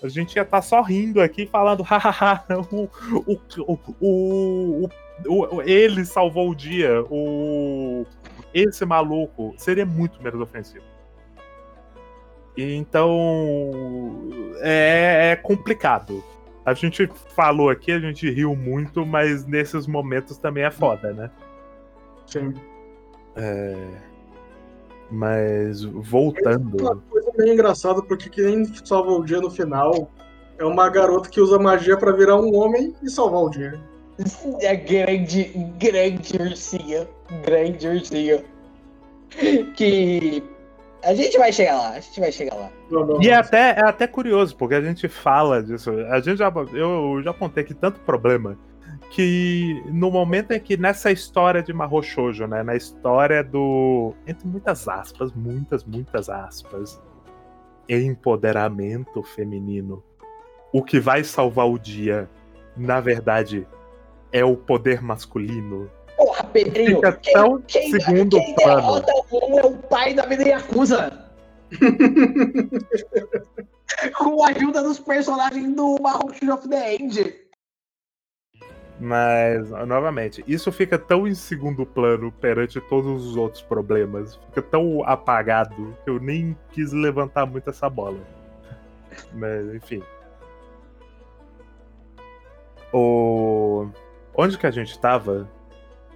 A 0.00 0.08
gente 0.08 0.36
ia 0.36 0.42
estar 0.42 0.62
só 0.62 0.80
rindo 0.80 1.20
aqui, 1.20 1.44
falando, 1.46 1.82
hahaha, 1.84 2.44
o, 2.70 2.88
o, 3.32 3.78
o- 4.00 4.88
o- 5.26 5.62
ele 5.62 6.04
salvou 6.04 6.50
o 6.50 6.54
dia, 6.54 7.02
o, 7.10 8.06
esse 8.54 8.84
maluco. 8.84 9.54
Seria 9.58 9.84
muito 9.84 10.22
menos 10.22 10.40
ofensivo. 10.40 10.84
Então, 12.56 14.28
é, 14.60 15.30
é 15.32 15.36
complicado. 15.36 16.22
A 16.64 16.74
gente 16.74 17.08
falou 17.34 17.70
aqui, 17.70 17.90
a 17.90 17.98
gente 17.98 18.30
riu 18.30 18.54
muito, 18.54 19.04
mas 19.04 19.44
nesses 19.44 19.86
momentos 19.86 20.38
também 20.38 20.64
é 20.64 20.70
foda, 20.70 21.12
né? 21.12 21.30
Sim. 22.26 22.54
É... 23.36 23.76
Mas 25.10 25.82
voltando. 25.84 26.80
Uma 26.80 26.96
coisa 26.96 27.30
meio 27.36 27.52
engraçada, 27.52 28.02
porque 28.02 28.30
quem 28.30 28.64
salva 28.84 29.10
o 29.10 29.24
dia 29.24 29.40
no 29.40 29.50
final 29.50 30.10
é 30.58 30.64
uma 30.64 30.88
garota 30.88 31.28
que 31.28 31.40
usa 31.40 31.58
magia 31.58 31.96
pra 31.96 32.12
virar 32.12 32.36
um 32.36 32.54
homem 32.56 32.94
e 33.02 33.10
salvar 33.10 33.42
o 33.42 33.50
dia. 33.50 33.80
É 34.60 34.76
grande, 34.76 35.44
grande 35.78 36.36
ursinha. 36.36 37.08
Grande 37.44 37.88
ursinha. 37.88 38.44
Que. 39.74 40.42
A 41.02 41.14
gente 41.14 41.36
vai 41.36 41.52
chegar 41.52 41.76
lá, 41.76 41.90
a 41.90 42.00
gente 42.00 42.20
vai 42.20 42.30
chegar 42.30 42.54
lá. 42.54 42.70
Não, 42.90 43.06
não. 43.06 43.22
E 43.22 43.28
é 43.28 43.34
até, 43.34 43.70
é 43.70 43.84
até 43.84 44.06
curioso, 44.06 44.56
porque 44.56 44.74
a 44.74 44.80
gente 44.80 45.08
fala 45.08 45.62
disso. 45.62 45.90
A 46.10 46.20
gente 46.20 46.38
já, 46.38 46.52
eu 46.72 47.20
já 47.24 47.32
contei 47.32 47.64
aqui 47.64 47.74
tanto 47.74 48.00
problema 48.00 48.56
que 49.10 49.82
no 49.88 50.10
momento 50.10 50.52
em 50.52 50.60
que 50.60 50.76
nessa 50.76 51.12
história 51.12 51.62
de 51.62 51.72
Mahou 51.72 52.02
Shoujo, 52.02 52.46
né, 52.46 52.62
na 52.62 52.74
história 52.74 53.44
do 53.44 54.14
entre 54.26 54.48
muitas 54.48 54.88
aspas, 54.88 55.32
muitas 55.32 55.84
muitas 55.84 56.30
aspas, 56.30 57.00
empoderamento 57.88 59.22
feminino, 59.22 60.02
o 60.72 60.82
que 60.82 60.98
vai 60.98 61.22
salvar 61.24 61.68
o 61.68 61.78
dia, 61.78 62.28
na 62.74 63.00
verdade, 63.00 63.66
é 64.32 64.44
o 64.44 64.56
poder 64.56 65.02
masculino. 65.02 65.90
Porra, 66.32 66.44
Pedrinho, 66.44 66.96
Fica 66.96 67.12
quem, 67.12 67.34
tão 67.34 67.60
quem, 67.60 67.90
segundo 67.90 68.38
quem 68.38 68.54
plano. 68.54 68.80
derrota 68.80 69.12
um 69.32 69.58
é 69.58 69.66
o 69.66 69.76
pai 69.76 70.14
da 70.14 70.24
vida 70.24 70.48
Yakuza. 70.48 71.28
Com 74.16 74.42
a 74.42 74.48
ajuda 74.48 74.82
dos 74.82 74.98
personagens 74.98 75.76
do 75.76 75.98
Mahoush 76.00 76.40
of 76.48 76.66
the 76.68 76.94
End. 76.94 77.36
Mas, 78.98 79.68
novamente, 79.86 80.42
isso 80.46 80.72
fica 80.72 80.98
tão 80.98 81.28
em 81.28 81.34
segundo 81.34 81.84
plano 81.84 82.32
perante 82.32 82.80
todos 82.80 83.26
os 83.26 83.36
outros 83.36 83.60
problemas. 83.62 84.36
Fica 84.48 84.62
tão 84.62 85.04
apagado 85.04 85.94
que 86.02 86.08
eu 86.08 86.18
nem 86.18 86.56
quis 86.70 86.92
levantar 86.92 87.44
muito 87.44 87.68
essa 87.68 87.90
bola. 87.90 88.20
Mas, 89.34 89.74
enfim. 89.74 90.02
O... 92.92 93.86
Onde 94.34 94.56
que 94.56 94.66
a 94.66 94.70
gente 94.70 94.98
tava? 94.98 95.46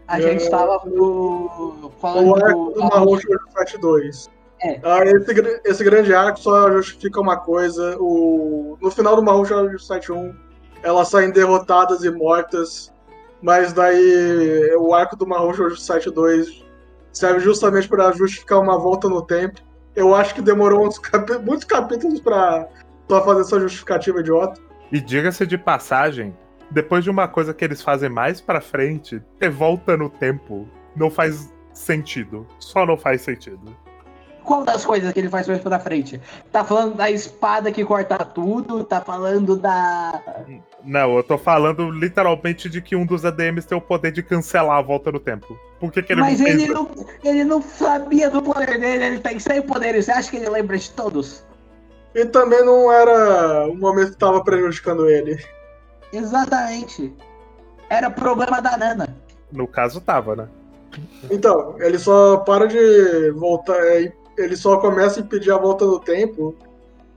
A 0.09 0.21
gente 0.21 0.49
tava 0.49 0.83
no... 0.87 1.47
O 1.83 1.93
falando 2.01 2.37
arco 2.45 2.71
do 2.73 2.81
Mahou 2.81 3.19
Shoujo 3.21 3.39
Site 3.53 3.79
2. 3.79 4.31
É. 4.63 4.81
Ah, 4.83 5.05
esse, 5.05 5.61
esse 5.65 5.85
grande 5.85 6.15
arco 6.15 6.39
só 6.41 6.71
justifica 6.71 7.21
uma 7.21 7.37
coisa. 7.37 7.97
O, 7.99 8.79
no 8.81 8.91
final 8.91 9.17
do 9.17 9.23
Mahou 9.23 9.45
Site 9.79 10.13
1, 10.13 10.35
elas 10.83 11.09
saem 11.09 11.31
derrotadas 11.31 12.05
e 12.05 12.11
mortas. 12.11 12.93
Mas 13.43 13.73
daí 13.73 14.75
o 14.79 14.95
arco 14.95 15.17
do 15.17 15.27
Mahou 15.27 15.53
Site 15.77 16.11
2 16.11 16.65
serve 17.13 17.41
justamente 17.41 17.89
para 17.89 18.13
justificar 18.13 18.61
uma 18.61 18.79
volta 18.79 19.09
no 19.09 19.23
tempo. 19.23 19.61
Eu 19.95 20.15
acho 20.15 20.35
que 20.35 20.43
demorou 20.43 20.87
uns 20.87 20.99
capi- 20.99 21.39
muitos 21.39 21.65
capítulos 21.65 22.21
pra 22.21 22.69
só 23.09 23.25
fazer 23.25 23.41
essa 23.43 23.61
justificativa 23.61 24.21
idiota. 24.21 24.61
E 24.93 25.01
diga-se 25.01 25.47
de 25.47 25.59
passagem, 25.59 26.37
depois 26.71 27.05
de 27.05 27.11
uma 27.11 27.29
coisa 27.29 27.55
que 27.55 27.65
eles 27.65 27.83
fazem 27.83 28.09
mais 28.09 28.41
pra 28.41 28.61
frente, 28.61 29.23
ter 29.39 29.51
volta 29.51 29.97
no 29.97 30.09
tempo 30.09 30.69
não 30.95 31.11
faz 31.11 31.53
sentido. 31.73 32.47
Só 32.59 32.85
não 32.87 32.97
faz 32.97 33.21
sentido. 33.23 33.77
qual 34.43 34.65
das 34.65 34.85
coisas 34.85 35.13
que 35.13 35.19
ele 35.19 35.29
faz 35.29 35.47
mais 35.47 35.61
pra 35.61 35.79
frente? 35.79 36.21
Tá 36.51 36.65
falando 36.65 36.95
da 36.95 37.11
espada 37.11 37.71
que 37.71 37.85
corta 37.85 38.19
tudo? 38.25 38.83
Tá 38.85 39.01
falando 39.01 39.57
da. 39.57 40.23
Não, 40.85 41.17
eu 41.17 41.23
tô 41.23 41.37
falando 41.37 41.91
literalmente 41.91 42.69
de 42.69 42.81
que 42.81 42.97
um 42.97 43.05
dos 43.05 43.25
ADMs 43.25 43.67
tem 43.67 43.77
o 43.77 43.81
poder 43.81 44.13
de 44.13 44.23
cancelar 44.23 44.79
a 44.79 44.83
volta 44.83 45.13
no 45.13 45.21
tempo. 45.21 45.59
Por 45.79 45.93
que, 45.93 46.03
que 46.03 46.13
ele 46.13 46.21
Mas 46.21 46.41
não 46.41 46.47
ele 46.47 46.67
não, 46.69 46.91
ele 47.25 47.45
não 47.45 47.61
sabia 47.63 48.31
do 48.31 48.41
poder 48.41 48.79
dele, 48.79 49.05
ele 49.05 49.19
tem 49.19 49.39
100 49.39 49.63
poderes. 49.63 50.07
Você 50.07 50.13
acha 50.13 50.31
que 50.31 50.37
ele 50.37 50.49
lembra 50.49 50.79
de 50.79 50.91
todos? 50.91 51.45
E 52.15 52.25
também 52.25 52.65
não 52.65 52.91
era 52.91 53.67
o 53.67 53.77
momento 53.77 54.13
que 54.13 54.17
tava 54.17 54.43
prejudicando 54.43 55.07
ele. 55.11 55.39
Exatamente. 56.13 57.13
Era 57.89 58.11
problema 58.11 58.61
da 58.61 58.77
Nana. 58.77 59.17
No 59.53 59.67
caso, 59.67 60.01
tava, 60.01 60.35
né? 60.37 60.49
Então, 61.31 61.77
ele 61.79 61.99
só 61.99 62.39
para 62.39 62.67
de 62.67 63.31
voltar. 63.33 63.77
é, 63.87 64.13
Ele 64.39 64.57
só 64.57 64.79
começa 64.79 65.21
a 65.21 65.23
impedir 65.23 65.51
a 65.51 65.57
volta 65.59 65.85
do 65.87 65.99
tempo 66.01 66.55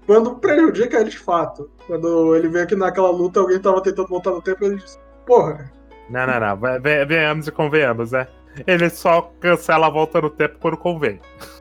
quando 0.06 0.36
prejudica 0.36 1.00
ele 1.00 1.10
de 1.10 1.18
fato. 1.20 1.70
Quando 1.88 2.36
ele 2.36 2.48
vê 2.50 2.66
que 2.66 2.76
naquela 2.76 3.10
luta 3.10 3.40
alguém 3.40 3.60
tava 3.60 3.82
tentando 3.82 4.08
voltar 4.08 4.32
no 4.32 4.42
tempo, 4.42 4.64
ele 4.66 4.76
diz: 4.76 5.00
Porra, 5.26 5.72
Não, 6.10 6.28
não, 6.28 6.40
não. 6.40 6.58
Ve- 6.58 6.80
ve- 6.80 7.06
Venhamos 7.06 7.48
e 7.48 7.52
convenhamos, 7.52 8.12
né? 8.12 8.28
Ele 8.68 8.90
só 8.90 9.32
cancela 9.40 9.88
a 9.88 9.90
volta 9.90 10.20
no 10.22 10.30
tempo 10.30 10.58
quando 10.60 10.78
convém. 10.78 11.20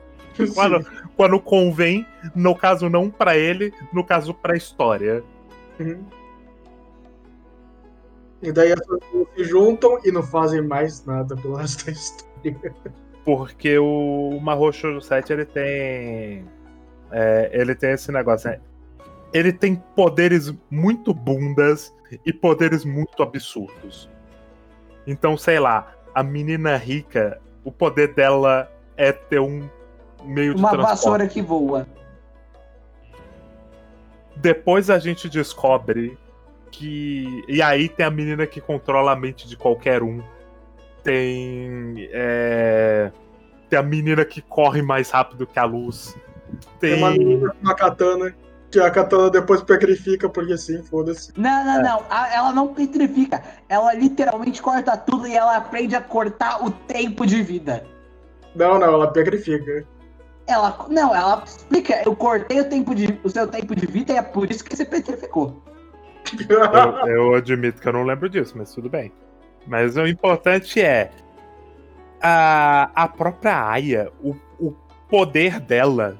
Quando, 0.55 0.85
quando 1.17 1.37
convém, 1.41 2.07
no 2.33 2.55
caso 2.55 2.89
não 2.89 3.09
pra 3.09 3.35
ele, 3.35 3.73
no 3.91 4.05
caso 4.05 4.33
pra 4.33 4.55
história. 4.55 5.21
Uhum. 5.77 6.01
E 8.41 8.51
daí 8.51 8.71
as 8.71 8.79
pessoas 8.79 9.27
se 9.35 9.43
juntam 9.43 9.99
e 10.03 10.11
não 10.11 10.23
fazem 10.23 10.61
mais 10.61 11.05
nada 11.05 11.35
pelo 11.35 11.55
resto 11.55 11.85
da 11.85 11.91
história. 11.91 12.75
Porque 13.25 13.77
o 13.77 14.39
Mahou 14.41 14.71
Shoujo 14.71 15.01
7 15.01 15.33
ele 15.33 15.45
tem. 15.45 16.45
é, 17.11 17.49
ele 17.51 17.75
tem 17.75 17.91
esse 17.91 18.11
negócio, 18.11 18.49
né? 18.49 18.59
Ele 19.33 19.53
tem 19.53 19.75
poderes 19.95 20.53
muito 20.71 21.13
bundas 21.13 21.93
e 22.25 22.33
poderes 22.33 22.85
muito 22.85 23.21
absurdos. 23.21 24.09
Então, 25.05 25.37
sei 25.37 25.59
lá, 25.59 25.93
a 26.15 26.23
menina 26.23 26.75
rica, 26.77 27.39
o 27.63 27.71
poder 27.71 28.13
dela 28.13 28.71
é 28.97 29.11
ter 29.11 29.39
um 29.39 29.69
meio 30.23 30.55
de 30.55 30.59
Uma 30.59 30.75
vassoura 30.75 31.27
que 31.27 31.41
voa. 31.41 31.87
Depois 34.35 34.89
a 34.89 34.97
gente 34.97 35.29
descobre 35.29 36.17
que. 36.69 37.43
E 37.47 37.61
aí 37.61 37.89
tem 37.89 38.05
a 38.05 38.11
menina 38.11 38.45
que 38.47 38.61
controla 38.61 39.11
a 39.11 39.15
mente 39.15 39.47
de 39.47 39.55
qualquer 39.57 40.01
um. 40.03 40.21
Tem. 41.03 42.09
é, 42.11 43.11
Tem 43.69 43.77
a 43.79 43.83
menina 43.83 44.25
que 44.25 44.41
corre 44.41 44.81
mais 44.81 45.09
rápido 45.11 45.45
que 45.47 45.59
a 45.59 45.63
luz. 45.65 46.15
Tem 46.79 46.91
Tem. 46.95 46.99
uma 46.99 47.11
menina 47.11 47.49
com 47.49 47.57
uma 47.61 47.75
katana, 47.75 48.35
que 48.71 48.79
a 48.79 48.89
katana 48.89 49.29
depois 49.29 49.61
petrifica, 49.61 50.27
porque 50.27 50.57
sim, 50.57 50.81
foda-se. 50.83 51.31
Não, 51.37 51.49
É. 51.49 51.63
não, 51.63 51.81
não. 51.83 52.03
A- 52.09 52.33
Ela 52.33 52.51
não 52.51 52.73
petrifica. 52.73 53.43
Ela 53.67 53.93
literalmente 53.93 54.61
corta 54.61 54.97
tudo 54.97 55.27
e 55.27 55.35
ela 55.35 55.55
aprende 55.57 55.95
a 55.95 56.01
cortar 56.01 56.63
o 56.65 56.71
tempo 56.71 57.25
de 57.25 57.41
vida. 57.43 57.85
Não, 58.55 58.79
não, 58.79 58.87
ela 58.93 59.11
petrifica. 59.11 59.85
Ela. 60.47 60.85
Não, 60.89 61.15
ela 61.15 61.43
explica. 61.45 62.01
Eu 62.03 62.15
cortei 62.15 62.59
o, 62.61 62.65
tempo 62.67 62.95
de, 62.95 63.19
o 63.23 63.29
seu 63.29 63.47
tempo 63.47 63.75
de 63.75 63.85
vida 63.85 64.13
e 64.13 64.17
é 64.17 64.21
por 64.23 64.49
isso 64.49 64.63
que 64.63 64.75
você 64.75 64.83
petrificou. 64.83 65.63
Eu, 66.49 67.07
eu 67.07 67.35
admito 67.35 67.81
que 67.81 67.87
eu 67.87 67.93
não 67.93 68.03
lembro 68.03 68.29
disso, 68.29 68.53
mas 68.57 68.73
tudo 68.73 68.89
bem. 68.89 69.11
Mas 69.65 69.95
o 69.97 70.05
importante 70.05 70.81
é. 70.81 71.11
A, 72.21 72.91
a 72.93 73.07
própria 73.07 73.69
Aya, 73.69 74.11
o, 74.21 74.35
o 74.59 74.75
poder 75.09 75.59
dela 75.59 76.19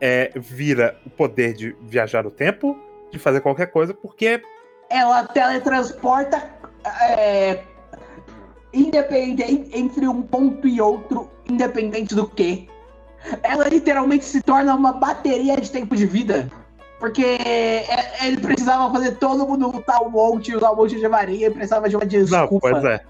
é, 0.00 0.30
vira 0.36 0.96
o 1.04 1.10
poder 1.10 1.52
de 1.54 1.74
viajar 1.82 2.22
no 2.22 2.30
tempo, 2.30 2.78
de 3.10 3.18
fazer 3.18 3.40
qualquer 3.40 3.66
coisa, 3.66 3.92
porque 3.92 4.40
Ela 4.88 5.26
teletransporta. 5.26 6.50
É, 7.08 7.64
independente 8.72 9.70
entre 9.72 10.06
um 10.06 10.22
ponto 10.22 10.68
e 10.68 10.80
outro, 10.80 11.30
independente 11.48 12.14
do 12.14 12.28
que. 12.28 12.68
Ela 13.42 13.68
literalmente 13.68 14.24
se 14.24 14.42
torna 14.42 14.74
uma 14.74 14.92
bateria 14.92 15.56
de 15.56 15.70
tempo 15.70 15.96
de 15.96 16.06
vida. 16.06 16.48
Porque 16.98 17.22
é- 17.22 18.26
ele 18.26 18.38
precisava 18.38 18.90
fazer 18.92 19.16
todo 19.16 19.46
mundo 19.46 19.70
lutar 19.70 20.02
um 20.02 20.10
monte, 20.10 20.56
usar 20.56 20.70
um 20.72 20.76
monte 20.76 20.96
de 20.96 21.06
varinha, 21.06 21.50
precisava 21.50 21.88
de 21.88 21.96
uma 21.96 22.04
Não, 22.04 22.10
desculpa. 22.10 22.70
pois 22.70 22.84
é. 22.84 23.00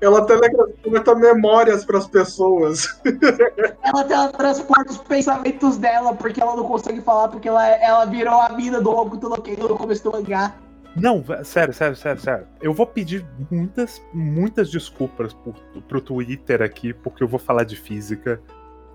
Ela 0.00 0.26
teletransporta 0.26 1.14
memórias 1.14 1.84
pras 1.84 2.06
pessoas. 2.06 3.00
Ela 3.82 4.04
teletransporta 4.04 4.92
os 4.92 4.98
pensamentos 4.98 5.78
dela, 5.78 6.14
porque 6.14 6.40
ela 6.40 6.54
não 6.54 6.64
consegue 6.64 7.00
falar, 7.00 7.28
porque 7.28 7.48
ela, 7.48 7.66
ela 7.66 8.04
virou 8.04 8.40
a 8.40 8.50
mina 8.50 8.78
do 8.78 8.92
no 8.92 9.42
Ken 9.42 9.56
no 9.56 9.76
começo 9.76 10.04
do 10.04 10.12
mangá. 10.12 10.54
Não, 10.94 11.22
sério, 11.44 11.74
sério, 11.74 11.96
sério, 11.96 12.20
sério. 12.20 12.46
Eu 12.60 12.72
vou 12.72 12.86
pedir 12.86 13.24
muitas, 13.50 14.02
muitas 14.12 14.70
desculpas 14.70 15.32
por, 15.34 15.54
pro 15.86 16.00
Twitter 16.00 16.62
aqui, 16.62 16.92
porque 16.92 17.22
eu 17.22 17.28
vou 17.28 17.38
falar 17.38 17.64
de 17.64 17.76
física. 17.76 18.40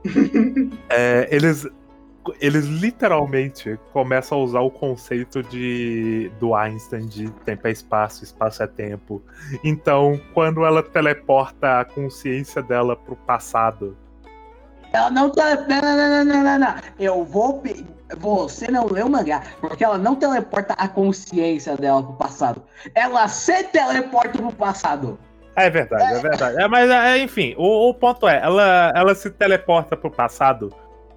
É, 0.89 1.27
eles, 1.31 1.65
eles 2.39 2.65
literalmente 2.65 3.79
começam 3.91 4.37
a 4.37 4.41
usar 4.41 4.59
o 4.59 4.69
conceito 4.69 5.41
de, 5.43 6.31
do 6.39 6.53
Einstein 6.53 7.07
de 7.07 7.29
tempo 7.45 7.67
é 7.67 7.71
espaço, 7.71 8.23
espaço 8.23 8.61
é 8.61 8.67
tempo. 8.67 9.21
Então, 9.63 10.19
quando 10.33 10.63
ela 10.63 10.83
teleporta 10.83 11.79
a 11.79 11.85
consciência 11.85 12.61
dela 12.61 12.95
pro 12.95 13.15
passado, 13.15 13.97
Ela 14.93 15.09
não 15.09 15.29
tele... 15.29 15.61
Não, 15.67 15.81
não, 15.81 16.25
não, 16.25 16.43
não, 16.43 16.59
não. 16.59 16.75
Eu 16.99 17.23
vou. 17.23 17.63
Você 18.17 18.69
não 18.69 18.87
leu 18.87 19.07
o 19.07 19.09
mangá, 19.09 19.41
porque 19.61 19.83
ela 19.83 19.97
não 19.97 20.15
teleporta 20.15 20.73
a 20.73 20.87
consciência 20.87 21.77
dela 21.77 22.03
pro 22.03 22.13
passado. 22.13 22.61
Ela 22.93 23.27
se 23.29 23.63
teleporta 23.63 24.37
pro 24.37 24.51
passado. 24.51 25.17
É 25.55 25.69
verdade, 25.69 26.03
é 26.15 26.19
verdade. 26.19 26.61
É, 26.61 26.67
mas, 26.67 26.89
é, 26.89 27.17
enfim, 27.19 27.55
o, 27.57 27.89
o 27.89 27.93
ponto 27.93 28.27
é, 28.27 28.41
ela, 28.41 28.91
ela 28.95 29.15
se 29.15 29.29
teleporta 29.29 29.95
pro 29.95 30.11
passado 30.11 30.73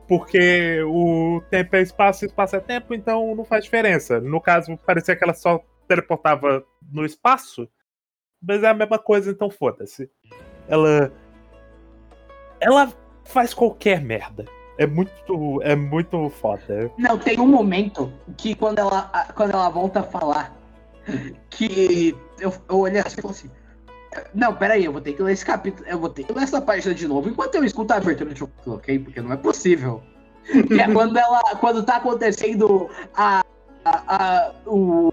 porque 0.06 0.82
o 0.82 1.42
tempo 1.50 1.76
é 1.76 1.82
espaço, 1.82 2.24
espaço 2.24 2.56
é 2.56 2.60
tempo, 2.60 2.94
então 2.94 3.34
não 3.34 3.44
faz 3.44 3.64
diferença. 3.64 4.20
No 4.20 4.40
caso, 4.40 4.76
parecia 4.86 5.16
que 5.16 5.24
ela 5.24 5.34
só 5.34 5.62
teleportava 5.88 6.64
no 6.92 7.04
espaço, 7.04 7.68
mas 8.40 8.62
é 8.62 8.68
a 8.68 8.74
mesma 8.74 8.98
coisa, 8.98 9.30
então 9.30 9.50
foda-se. 9.50 10.10
Ela. 10.68 11.12
Ela 12.60 12.92
faz 13.24 13.54
qualquer 13.54 14.00
merda. 14.02 14.44
É 14.78 14.86
muito. 14.86 15.60
É 15.62 15.74
muito 15.74 16.28
foda. 16.30 16.90
Não, 16.98 17.18
tem 17.18 17.38
um 17.40 17.46
momento 17.46 18.12
que 18.36 18.54
quando 18.54 18.78
ela, 18.78 19.02
quando 19.34 19.52
ela 19.52 19.68
volta 19.68 20.00
a 20.00 20.02
falar, 20.02 20.54
que 21.50 22.16
eu, 22.40 22.52
eu 22.68 22.78
olhei 22.78 23.00
assim 23.00 23.18
e 23.18 23.22
falei 23.22 23.36
assim. 23.36 23.50
Não, 24.34 24.54
peraí, 24.54 24.84
eu 24.84 24.92
vou 24.92 25.00
ter 25.00 25.12
que 25.12 25.22
ler 25.22 25.32
esse 25.32 25.44
capítulo. 25.44 25.88
Eu 25.88 25.98
vou 25.98 26.08
ter 26.08 26.24
que 26.24 26.32
ler 26.32 26.42
essa 26.42 26.60
página 26.60 26.94
de 26.94 27.06
novo 27.08 27.28
enquanto 27.28 27.54
eu 27.54 27.64
escuto 27.64 27.92
a 27.92 27.96
abertura 27.96 28.32
de 28.34 28.44
Hokuto, 28.44 28.74
ok? 28.74 28.98
Porque 28.98 29.20
não 29.20 29.32
é 29.32 29.36
possível. 29.36 30.02
Que 30.68 30.80
é 30.80 30.92
quando 30.92 31.16
ela. 31.16 31.40
Quando 31.60 31.82
tá 31.84 31.96
acontecendo 31.96 32.88
a, 33.14 33.42
a, 33.84 34.16
a- 34.16 34.52
o, 34.66 35.10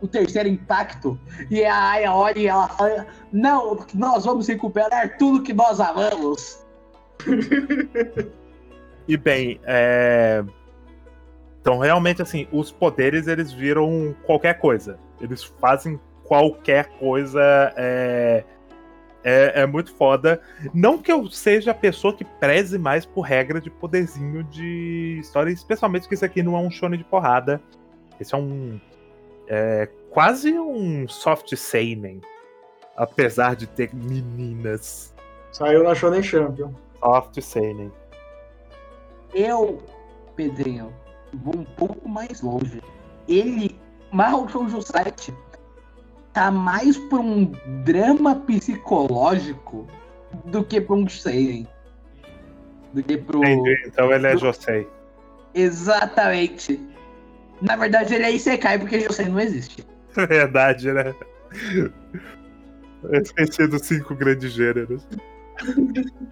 o 0.00 0.06
terceiro 0.08 0.48
impacto. 0.48 1.18
E 1.50 1.64
a 1.64 1.90
Aya 1.92 2.12
olha 2.12 2.38
e 2.38 2.46
ela 2.46 2.68
fala: 2.68 3.06
Não, 3.32 3.84
nós 3.94 4.24
vamos 4.24 4.46
recuperar 4.46 5.16
tudo 5.18 5.42
que 5.42 5.52
nós 5.52 5.80
amamos. 5.80 6.64
E 9.06 9.16
bem, 9.16 9.58
é... 9.64 10.44
Então, 11.60 11.78
realmente, 11.78 12.22
assim, 12.22 12.46
os 12.52 12.70
poderes, 12.70 13.26
eles 13.26 13.52
viram 13.52 14.14
qualquer 14.24 14.58
coisa. 14.58 14.98
Eles 15.20 15.42
fazem 15.44 15.98
qualquer 16.28 16.90
coisa. 16.98 17.40
É... 17.76 18.44
É, 19.24 19.62
é 19.62 19.66
muito 19.66 19.92
foda. 19.94 20.40
Não 20.72 20.96
que 20.96 21.10
eu 21.10 21.26
seja 21.28 21.72
a 21.72 21.74
pessoa 21.74 22.14
que 22.14 22.24
preze 22.24 22.78
mais 22.78 23.04
por 23.04 23.22
regra 23.22 23.60
de 23.60 23.68
poderzinho 23.68 24.44
de 24.44 25.18
história, 25.20 25.50
especialmente 25.50 26.08
que 26.08 26.14
isso 26.14 26.24
aqui 26.24 26.40
não 26.40 26.56
é 26.56 26.60
um 26.60 26.70
shonen 26.70 26.96
de 26.96 27.04
porrada. 27.04 27.60
Esse 28.20 28.34
é 28.34 28.38
um. 28.38 28.80
É 29.48 29.88
quase 30.10 30.56
um 30.58 31.06
soft 31.08 31.54
seinen. 31.56 32.20
Apesar 32.96 33.56
de 33.56 33.66
ter 33.66 33.92
meninas. 33.92 35.14
Saiu 35.52 35.82
na 35.82 35.94
Shonen 35.94 36.22
Champion. 36.22 36.72
Soft 37.00 37.40
seinen. 37.40 37.92
Eu, 39.34 39.82
Pedrinho, 40.34 40.92
vou 41.34 41.56
um 41.56 41.64
pouco 41.64 42.08
mais 42.08 42.40
longe. 42.40 42.82
Ele, 43.28 43.78
Mahou 44.10 44.48
Shoujo 44.48 44.80
7, 44.80 45.34
tá 46.38 46.52
mais 46.52 46.96
pra 46.96 47.18
um 47.18 47.50
drama 47.82 48.36
psicológico 48.36 49.88
do 50.44 50.62
que 50.62 50.80
pra 50.80 50.94
um 50.94 51.08
seinen. 51.08 51.66
Do 52.94 53.02
que 53.02 53.16
pro... 53.16 53.42
Entendi. 53.44 53.82
Então 53.88 54.12
ele 54.12 54.28
é 54.28 54.36
Josei. 54.36 54.86
Exatamente. 55.52 56.80
Na 57.60 57.74
verdade, 57.74 58.14
ele 58.14 58.22
é 58.22 58.30
Isekai 58.30 58.78
porque 58.78 59.00
Josei 59.00 59.26
não 59.26 59.40
existe. 59.40 59.84
Verdade, 60.14 60.92
né? 60.92 61.12
Eu 63.02 63.20
esqueci 63.20 63.66
dos 63.66 63.82
cinco 63.82 64.14
grandes 64.14 64.52
gêneros. 64.52 65.04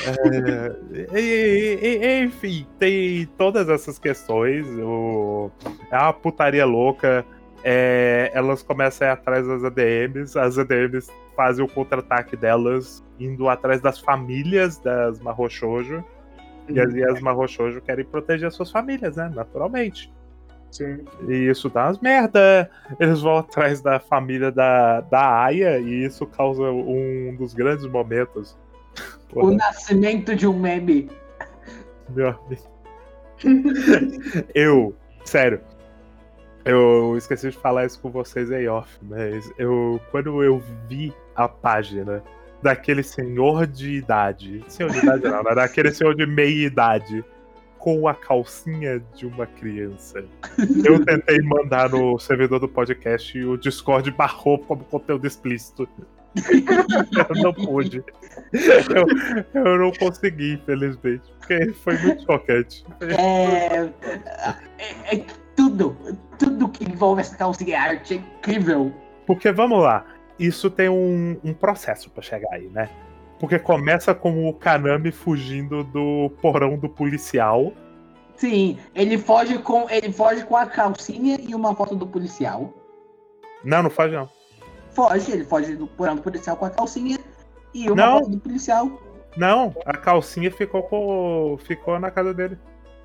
É, 0.00 1.18
e- 1.18 1.78
e- 1.82 1.96
e- 2.06 2.22
enfim, 2.22 2.64
tem 2.78 3.26
todas 3.36 3.68
essas 3.68 3.98
questões. 3.98 4.64
O, 4.78 5.50
é 5.90 5.96
uma 5.98 6.12
putaria 6.12 6.64
louca. 6.64 7.26
É, 7.70 8.30
elas 8.32 8.62
começam 8.62 9.06
a 9.06 9.10
ir 9.10 9.12
atrás 9.12 9.46
das 9.46 9.62
ADMs. 9.62 10.38
As 10.38 10.56
ADMs 10.56 11.12
fazem 11.36 11.62
o 11.62 11.68
contra-ataque 11.68 12.34
delas, 12.34 13.04
indo 13.20 13.46
atrás 13.46 13.82
das 13.82 13.98
famílias 13.98 14.78
das 14.78 15.20
Marrochojo. 15.20 16.02
E 16.66 16.80
as, 16.80 16.94
e 16.94 17.04
as 17.04 17.20
Marrochojo 17.20 17.82
querem 17.82 18.06
proteger 18.06 18.48
as 18.48 18.54
suas 18.54 18.70
famílias, 18.70 19.16
né? 19.16 19.30
Naturalmente. 19.34 20.10
Sim. 20.70 21.04
E 21.28 21.34
isso 21.50 21.68
dá 21.68 21.88
umas 21.88 22.00
merda. 22.00 22.70
Eles 22.98 23.20
vão 23.20 23.36
atrás 23.36 23.82
da 23.82 24.00
família 24.00 24.50
da, 24.50 25.02
da 25.02 25.44
Aya 25.44 25.78
e 25.78 26.06
isso 26.06 26.26
causa 26.26 26.62
um 26.62 27.36
dos 27.36 27.52
grandes 27.52 27.84
momentos. 27.84 28.56
O 29.30 29.40
Porra, 29.40 29.56
nascimento 29.56 30.34
de 30.34 30.46
um 30.46 30.58
meme. 30.58 31.10
meu 32.08 32.30
amigo. 32.30 32.62
Eu, 34.54 34.94
sério. 35.26 35.60
Eu 36.64 37.16
esqueci 37.16 37.50
de 37.50 37.56
falar 37.56 37.86
isso 37.86 38.00
com 38.00 38.10
vocês 38.10 38.50
aí 38.50 38.68
off, 38.68 38.98
mas 39.02 39.50
eu 39.58 40.00
quando 40.10 40.42
eu 40.42 40.62
vi 40.88 41.14
a 41.34 41.48
página 41.48 42.22
daquele 42.62 43.02
senhor 43.02 43.66
de 43.66 43.92
idade, 43.92 44.64
senhor 44.68 44.90
de 44.90 44.98
idade 44.98 45.22
não, 45.22 45.42
né? 45.42 45.54
daquele 45.54 45.92
senhor 45.92 46.14
de 46.14 46.26
meia 46.26 46.66
idade 46.66 47.24
com 47.78 48.08
a 48.08 48.14
calcinha 48.14 49.00
de 49.14 49.24
uma 49.24 49.46
criança. 49.46 50.24
Eu 50.84 51.04
tentei 51.04 51.40
mandar 51.40 51.88
no 51.88 52.18
servidor 52.18 52.58
do 52.58 52.68
podcast 52.68 53.38
e 53.38 53.44
o 53.44 53.56
Discord 53.56 54.10
barrou 54.10 54.58
como 54.58 54.84
conteúdo 54.84 55.26
explícito. 55.26 55.88
Eu 56.36 57.42
não 57.42 57.54
pude. 57.54 58.02
Eu, 58.52 59.62
eu 59.62 59.78
não 59.78 59.92
consegui, 59.92 60.54
infelizmente. 60.54 61.22
Porque 61.38 61.72
foi 61.72 61.96
muito 61.98 62.24
chocante. 62.24 62.84
É, 63.00 63.90
é, 64.82 65.16
é 65.16 65.24
tudo, 65.58 65.96
tudo 66.38 66.68
que 66.68 66.84
envolve 66.84 67.20
essa 67.20 67.36
calcinha 67.36 67.74
é 67.74 67.78
arte 67.78 68.14
é 68.14 68.16
incrível. 68.18 68.92
Porque 69.26 69.50
vamos 69.50 69.82
lá, 69.82 70.06
isso 70.38 70.70
tem 70.70 70.88
um, 70.88 71.36
um 71.42 71.52
processo 71.52 72.08
pra 72.10 72.22
chegar 72.22 72.52
aí, 72.52 72.68
né? 72.68 72.88
Porque 73.40 73.58
começa 73.58 74.14
com 74.14 74.48
o 74.48 74.54
Kanami 74.54 75.10
fugindo 75.10 75.82
do 75.82 76.30
porão 76.40 76.78
do 76.78 76.88
policial. 76.88 77.72
Sim, 78.36 78.78
ele 78.94 79.18
foge 79.18 79.58
com 79.58 79.90
ele 79.90 80.12
foge 80.12 80.44
com 80.44 80.56
a 80.56 80.64
calcinha 80.64 81.36
e 81.40 81.52
uma 81.56 81.74
foto 81.74 81.96
do 81.96 82.06
policial. 82.06 82.72
Não, 83.64 83.82
não 83.82 83.90
faz 83.90 84.12
não. 84.12 84.28
Foge, 84.92 85.32
ele 85.32 85.44
foge 85.44 85.74
do 85.74 85.88
porão 85.88 86.14
do 86.14 86.22
policial 86.22 86.56
com 86.56 86.66
a 86.66 86.70
calcinha 86.70 87.18
e 87.74 87.90
uma 87.90 87.96
Não. 87.96 88.18
foto 88.20 88.30
do 88.30 88.38
policial. 88.38 88.88
Não, 89.36 89.74
a 89.84 89.96
calcinha 89.96 90.52
ficou 90.52 90.84
com, 90.84 91.58
ficou 91.64 91.98
na 91.98 92.12
casa 92.12 92.32
dele. 92.32 92.56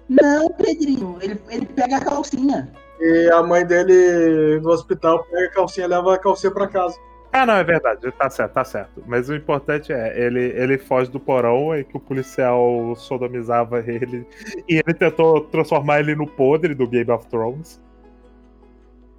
Não, 0.09 0.49
Pedrinho, 0.51 1.17
ele, 1.21 1.39
ele 1.49 1.65
pega 1.65 1.97
a 1.97 2.03
calcinha. 2.03 2.71
E 2.99 3.29
a 3.31 3.41
mãe 3.43 3.65
dele 3.65 4.59
no 4.59 4.69
hospital 4.69 5.23
pega 5.25 5.47
a 5.47 5.51
calcinha 5.51 5.85
e 5.85 5.89
leva 5.89 6.13
a 6.13 6.19
calcinha 6.19 6.51
pra 6.51 6.67
casa. 6.67 6.97
Ah, 7.31 7.47
não, 7.47 7.55
é 7.55 7.63
verdade, 7.63 8.11
tá 8.11 8.29
certo, 8.29 8.53
tá 8.53 8.63
certo. 8.63 9.03
Mas 9.07 9.27
o 9.27 9.35
importante 9.35 9.91
é, 9.91 10.23
ele, 10.23 10.53
ele 10.55 10.77
foge 10.77 11.09
do 11.09 11.19
porão 11.19 11.75
em 11.75 11.83
que 11.83 11.97
o 11.97 11.99
policial 11.99 12.95
sodomizava 12.95 13.79
ele 13.79 14.23
e 14.69 14.75
ele 14.75 14.93
tentou 14.93 15.41
transformar 15.41 15.99
ele 15.99 16.15
no 16.15 16.27
podre 16.27 16.75
do 16.75 16.87
Game 16.87 17.09
of 17.09 17.25
Thrones. 17.27 17.81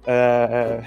É, 0.07 0.81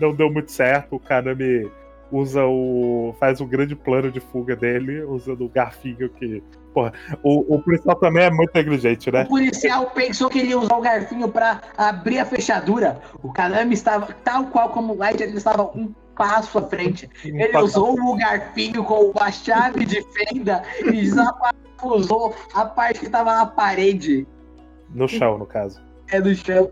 não 0.00 0.12
deu 0.12 0.28
muito 0.28 0.50
certo, 0.50 0.96
o 0.96 0.98
Kanami 0.98 1.70
usa 2.12 2.44
o. 2.44 3.14
faz 3.18 3.40
um 3.40 3.48
grande 3.48 3.74
plano 3.74 4.12
de 4.12 4.20
fuga 4.20 4.54
dele, 4.54 5.02
usando 5.02 5.44
o 5.44 5.48
garfinho 5.48 6.08
que. 6.10 6.42
Porra, 6.72 6.92
o, 7.22 7.56
o 7.56 7.62
policial 7.62 7.96
também 7.96 8.24
é 8.24 8.30
muito 8.30 8.50
negligente, 8.54 9.10
né? 9.10 9.24
O 9.24 9.28
policial 9.28 9.90
pensou 9.90 10.30
que 10.30 10.38
ele 10.38 10.50
ia 10.50 10.58
usar 10.58 10.76
o 10.76 10.80
garfinho 10.80 11.28
pra 11.28 11.60
abrir 11.76 12.18
a 12.18 12.24
fechadura. 12.24 13.00
O 13.22 13.32
Kanami 13.32 13.74
estava, 13.74 14.14
tal 14.24 14.46
qual 14.46 14.70
como 14.70 14.94
o 14.94 14.96
Light, 14.96 15.22
ele 15.22 15.36
estava 15.36 15.64
um 15.76 15.92
passo 16.16 16.58
à 16.58 16.62
frente. 16.62 17.08
Ele 17.24 17.58
usou 17.58 17.98
o 17.98 18.16
garfinho 18.16 18.84
com 18.84 19.12
a 19.18 19.30
chave 19.30 19.84
de 19.84 20.02
fenda 20.12 20.62
e 20.80 20.92
desaparafusou 20.92 22.34
a 22.54 22.64
parte 22.64 23.00
que 23.00 23.06
estava 23.06 23.34
na 23.34 23.46
parede. 23.46 24.26
No 24.94 25.08
chão, 25.08 25.38
no 25.38 25.46
caso. 25.46 25.82
É 26.10 26.20
do 26.20 26.34
chão. 26.34 26.70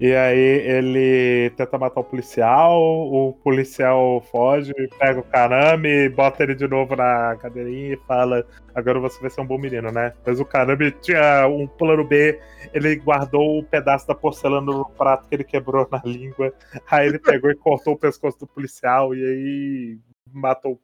E 0.00 0.12
aí 0.12 0.38
ele 0.38 1.50
tenta 1.56 1.78
matar 1.78 2.00
o 2.00 2.04
policial, 2.04 2.82
o 2.82 3.32
policial 3.44 4.20
foge, 4.22 4.72
pega 4.98 5.20
o 5.20 5.22
Kanami, 5.22 6.08
bota 6.08 6.42
ele 6.42 6.54
de 6.56 6.66
novo 6.66 6.96
na 6.96 7.36
cadeirinha 7.36 7.94
e 7.94 8.00
fala: 8.06 8.44
Agora 8.74 8.98
você 8.98 9.20
vai 9.20 9.30
ser 9.30 9.40
um 9.40 9.46
bom 9.46 9.56
menino, 9.56 9.92
né? 9.92 10.12
Mas 10.26 10.40
o 10.40 10.44
Kanami 10.44 10.90
tinha 11.00 11.46
um 11.46 11.68
plano 11.68 12.04
B, 12.04 12.40
ele 12.72 12.96
guardou 12.96 13.60
um 13.60 13.64
pedaço 13.64 14.06
da 14.08 14.16
porcelana 14.16 14.66
no 14.66 14.84
prato 14.84 15.28
que 15.28 15.34
ele 15.36 15.44
quebrou 15.44 15.86
na 15.90 16.02
língua. 16.04 16.52
Aí 16.90 17.06
ele 17.06 17.20
pegou 17.20 17.50
e 17.50 17.54
cortou 17.54 17.94
o 17.94 17.98
pescoço 17.98 18.38
do 18.40 18.48
policial 18.48 19.14
e 19.14 19.24
aí 19.24 19.98
matou, 20.32 20.80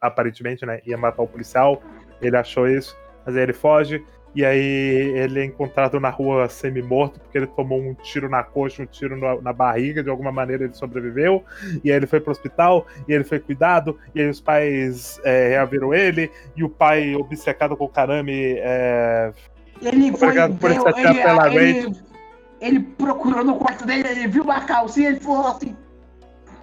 aparentemente, 0.00 0.64
né? 0.64 0.80
Ia 0.86 0.96
matar 0.96 1.22
o 1.22 1.28
policial. 1.28 1.82
Ele 2.22 2.36
achou 2.36 2.66
isso, 2.66 2.96
mas 3.26 3.36
aí 3.36 3.42
ele 3.42 3.52
foge. 3.52 4.02
E 4.34 4.44
aí 4.44 5.12
ele 5.14 5.40
é 5.40 5.44
encontrado 5.44 6.00
na 6.00 6.10
rua 6.10 6.48
semi-morto, 6.48 7.20
porque 7.20 7.38
ele 7.38 7.46
tomou 7.46 7.80
um 7.80 7.94
tiro 7.94 8.28
na 8.28 8.42
coxa, 8.42 8.82
um 8.82 8.86
tiro 8.86 9.16
na, 9.16 9.40
na 9.40 9.52
barriga, 9.52 10.02
de 10.02 10.10
alguma 10.10 10.32
maneira 10.32 10.64
ele 10.64 10.74
sobreviveu. 10.74 11.44
E 11.84 11.90
aí 11.90 11.96
ele 11.96 12.06
foi 12.06 12.20
pro 12.20 12.32
hospital, 12.32 12.86
e 13.08 13.12
ele 13.12 13.24
foi 13.24 13.38
cuidado, 13.38 13.98
e 14.14 14.20
aí 14.20 14.28
os 14.28 14.40
pais 14.40 15.20
é, 15.24 15.50
reaviram 15.50 15.94
ele, 15.94 16.30
e 16.56 16.64
o 16.64 16.68
pai, 16.68 17.14
obcecado 17.14 17.76
com 17.76 17.84
o 17.84 17.88
Karami, 17.88 18.56
é, 18.58 19.32
Ele 19.80 20.10
foi. 20.12 20.28
Obrigado 20.28 20.56
por 20.56 20.70
pela 20.70 21.54
ele, 21.54 21.78
ele, 21.78 21.96
ele 22.60 22.80
procurou 22.80 23.44
no 23.44 23.56
quarto 23.56 23.86
dele, 23.86 24.08
ele 24.08 24.26
viu 24.26 24.42
uma 24.42 24.60
calcinha 24.62 25.10
e 25.10 25.20
falou 25.20 25.48
assim: 25.48 25.76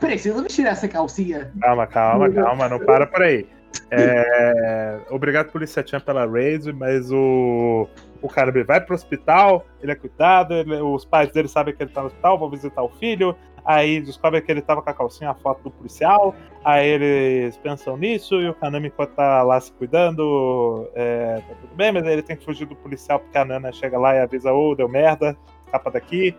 Preciso 0.02 0.42
me 0.42 0.48
tirar 0.48 0.72
essa 0.72 0.88
calcinha. 0.88 1.52
Calma, 1.62 1.86
calma, 1.86 2.30
calma, 2.32 2.68
não 2.68 2.80
para 2.80 3.06
por 3.06 3.22
aí. 3.22 3.48
É, 3.90 5.00
Obrigado, 5.10 5.52
Polícia 5.52 5.86
Chan, 5.86 6.00
pela 6.00 6.26
raise, 6.26 6.72
mas 6.72 7.12
o, 7.12 7.88
o 8.22 8.28
cara 8.30 8.52
vai 8.64 8.82
pro 8.82 8.96
hospital, 8.96 9.66
ele 9.82 9.92
é 9.92 9.96
cuidado, 9.96 10.54
ele- 10.54 10.82
os 10.82 11.06
pais 11.06 11.32
dele 11.32 11.48
sabem 11.48 11.76
que 11.76 11.84
ele 11.84 11.92
tá 11.92 12.02
no 12.02 12.08
hospital, 12.08 12.38
vão 12.40 12.50
visitar 12.50 12.82
o 12.82 12.90
filho, 12.90 13.36
aí 13.66 14.02
descobrem 14.02 14.42
que 14.42 14.52
ele 14.52 14.62
tava 14.62 14.82
com 14.82 14.90
a 14.90 14.94
calcinha, 14.94 15.30
a 15.32 15.36
foto 15.36 15.64
do 15.64 15.72
policial, 15.72 16.34
aí 16.64 16.88
eles 16.88 17.58
pensam 17.58 17.98
nisso, 17.98 18.36
e 18.42 18.50
o 18.50 18.54
Kanami, 18.54 18.88
enquanto 18.88 19.12
tá 19.12 19.44
lá 19.44 19.60
se 19.60 19.72
cuidando, 19.74 20.90
é, 20.96 21.36
tá 21.48 21.56
tudo 21.62 21.76
bem, 21.76 21.92
mas 21.92 22.06
aí 22.06 22.14
ele 22.14 22.24
tem 22.24 22.36
que 22.38 22.46
fugir 22.46 22.66
do 22.66 22.76
policial, 22.76 23.20
porque 23.20 23.38
a 23.38 23.46
Nana 23.46 23.72
chega 23.72 23.98
lá 24.00 24.16
e 24.16 24.20
avisa, 24.20 24.52
ô, 24.54 24.74
deu 24.76 24.88
merda, 24.90 25.38
escapa 25.66 25.92
daqui. 25.92 26.36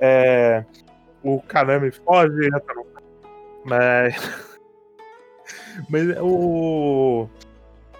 É, 0.00 0.64
o 1.22 1.40
Kanami 1.42 1.90
foge, 1.90 2.46
entra 2.46 2.74
no... 2.74 2.86
Mas... 3.64 4.46
Mas 5.88 6.16
o. 6.20 7.28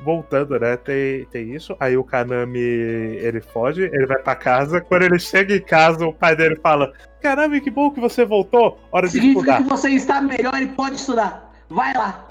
Voltando, 0.01 0.59
né? 0.61 0.77
Tem, 0.77 1.25
tem 1.27 1.55
isso. 1.55 1.75
Aí 1.81 1.97
o 1.97 2.05
Kanami 2.05 2.59
ele 2.59 3.41
foge, 3.41 3.85
ele 3.85 4.07
vai 4.07 4.19
pra 4.19 4.35
casa. 4.35 4.81
Quando 4.81 5.03
ele 5.05 5.19
chega 5.19 5.57
em 5.57 5.61
casa, 5.61 6.07
o 6.07 6.13
pai 6.13 6.37
dele 6.37 6.57
fala: 6.57 6.93
Kanami, 7.23 7.61
que 7.61 7.71
bom 7.71 7.91
que 7.91 7.99
você 8.01 8.25
voltou. 8.25 8.79
Hora 8.93 9.07
de 9.07 9.13
Significa 9.15 9.41
estudar. 9.41 9.63
que 9.63 9.69
você 9.69 9.91
está 9.91 10.21
melhor 10.21 10.61
e 10.61 10.67
pode 10.67 10.97
estudar. 10.97 11.51
Vai 11.71 11.95
lá. 11.95 12.27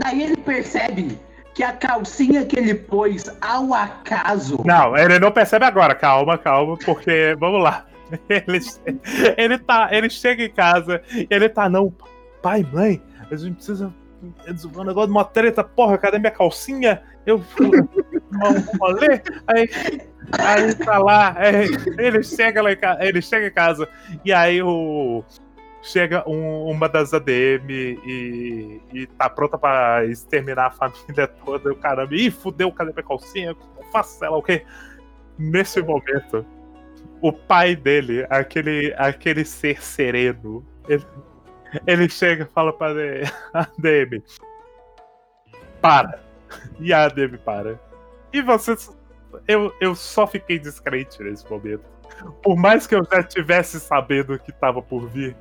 Daí 0.00 0.22
ele 0.24 0.36
percebe 0.36 1.18
que 1.54 1.62
a 1.62 1.72
calcinha 1.72 2.44
que 2.44 2.58
ele 2.58 2.74
pôs 2.74 3.30
ao 3.40 3.72
acaso. 3.72 4.60
Não, 4.64 4.96
ele 4.96 5.18
não 5.18 5.30
percebe 5.32 5.64
agora. 5.64 5.94
Calma, 5.94 6.36
calma, 6.36 6.76
porque 6.84 7.36
vamos 7.38 7.62
lá. 7.62 7.84
Ele, 8.30 8.58
ele, 9.36 9.58
tá, 9.58 9.90
ele 9.92 10.08
chega 10.08 10.42
em 10.42 10.50
casa 10.50 11.02
e 11.12 11.26
ele 11.28 11.46
tá, 11.46 11.68
não, 11.68 11.92
pai, 12.40 12.66
mãe, 12.72 13.02
a 13.30 13.36
gente 13.36 13.56
precisa 13.56 13.92
um 14.76 14.84
negócio 14.84 15.06
de 15.06 15.12
uma 15.12 15.24
treta, 15.24 15.62
porra, 15.62 15.96
cadê 15.98 16.18
minha 16.18 16.30
calcinha? 16.32 17.02
Eu 17.24 17.38
um 17.58 18.78
rolê, 18.78 19.22
aí, 19.46 19.68
aí 20.38 20.74
tá 20.74 20.98
lá, 20.98 21.36
é, 21.38 21.64
ele 22.02 22.22
chega 22.22 22.60
lá 22.62 22.72
em 22.72 22.76
casa, 22.76 23.04
ele 23.04 23.22
chega 23.22 23.46
em 23.46 23.52
casa 23.52 23.88
e 24.24 24.32
aí 24.32 24.62
o 24.62 25.22
chega 25.82 26.28
um- 26.28 26.64
uma 26.64 26.88
das 26.88 27.14
ADM 27.14 27.70
e, 27.70 28.80
e 28.92 29.06
tá 29.06 29.28
pronta 29.30 29.56
pra 29.56 30.04
exterminar 30.06 30.66
a 30.66 30.70
família 30.70 31.26
toda, 31.28 31.70
o 31.72 31.76
caramba, 31.76 32.14
ih, 32.14 32.30
fudeu, 32.30 32.72
cadê 32.72 32.92
minha 32.92 33.02
calcinha? 33.04 33.54
Sei 34.04 34.28
lá 34.28 34.36
o 34.36 34.42
quê? 34.42 34.64
Nesse 35.38 35.80
momento, 35.80 36.44
o 37.22 37.32
pai 37.32 37.76
dele, 37.76 38.26
aquele, 38.28 38.92
aquele 38.98 39.44
ser 39.44 39.82
sereno, 39.82 40.64
ele, 40.88 41.04
ele 41.86 42.08
chega 42.08 42.44
e 42.44 42.54
fala 42.54 42.72
pra 42.72 42.88
ADM: 43.52 44.22
Para. 45.80 46.20
E 46.80 46.92
a 46.92 47.04
ADM 47.04 47.36
para. 47.44 47.78
E 48.32 48.40
você. 48.42 48.74
Eu, 49.46 49.72
eu 49.80 49.94
só 49.94 50.26
fiquei 50.26 50.58
descrente 50.58 51.22
nesse 51.22 51.48
momento. 51.50 51.84
por 52.42 52.56
mais 52.56 52.86
que 52.86 52.94
eu 52.94 53.04
já 53.04 53.22
tivesse 53.22 53.78
sabendo 53.78 54.38
que 54.38 54.50
tava 54.52 54.80
por 54.80 55.06
vir, 55.08 55.36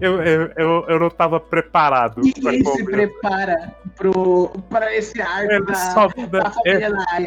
eu, 0.00 0.22
eu, 0.22 0.52
eu, 0.56 0.84
eu 0.88 1.00
não 1.00 1.10
tava 1.10 1.40
preparado. 1.40 2.20
Ninguém 2.22 2.64
se 2.64 2.84
prepara 2.84 3.74
pro, 3.96 4.48
pra 4.70 4.94
esse 4.94 5.20
arco 5.20 5.52
Ele 5.52 5.64
da, 5.66 5.74
só, 5.74 6.06
da 6.06 6.50
família 6.50 6.90
Naya. 6.90 7.26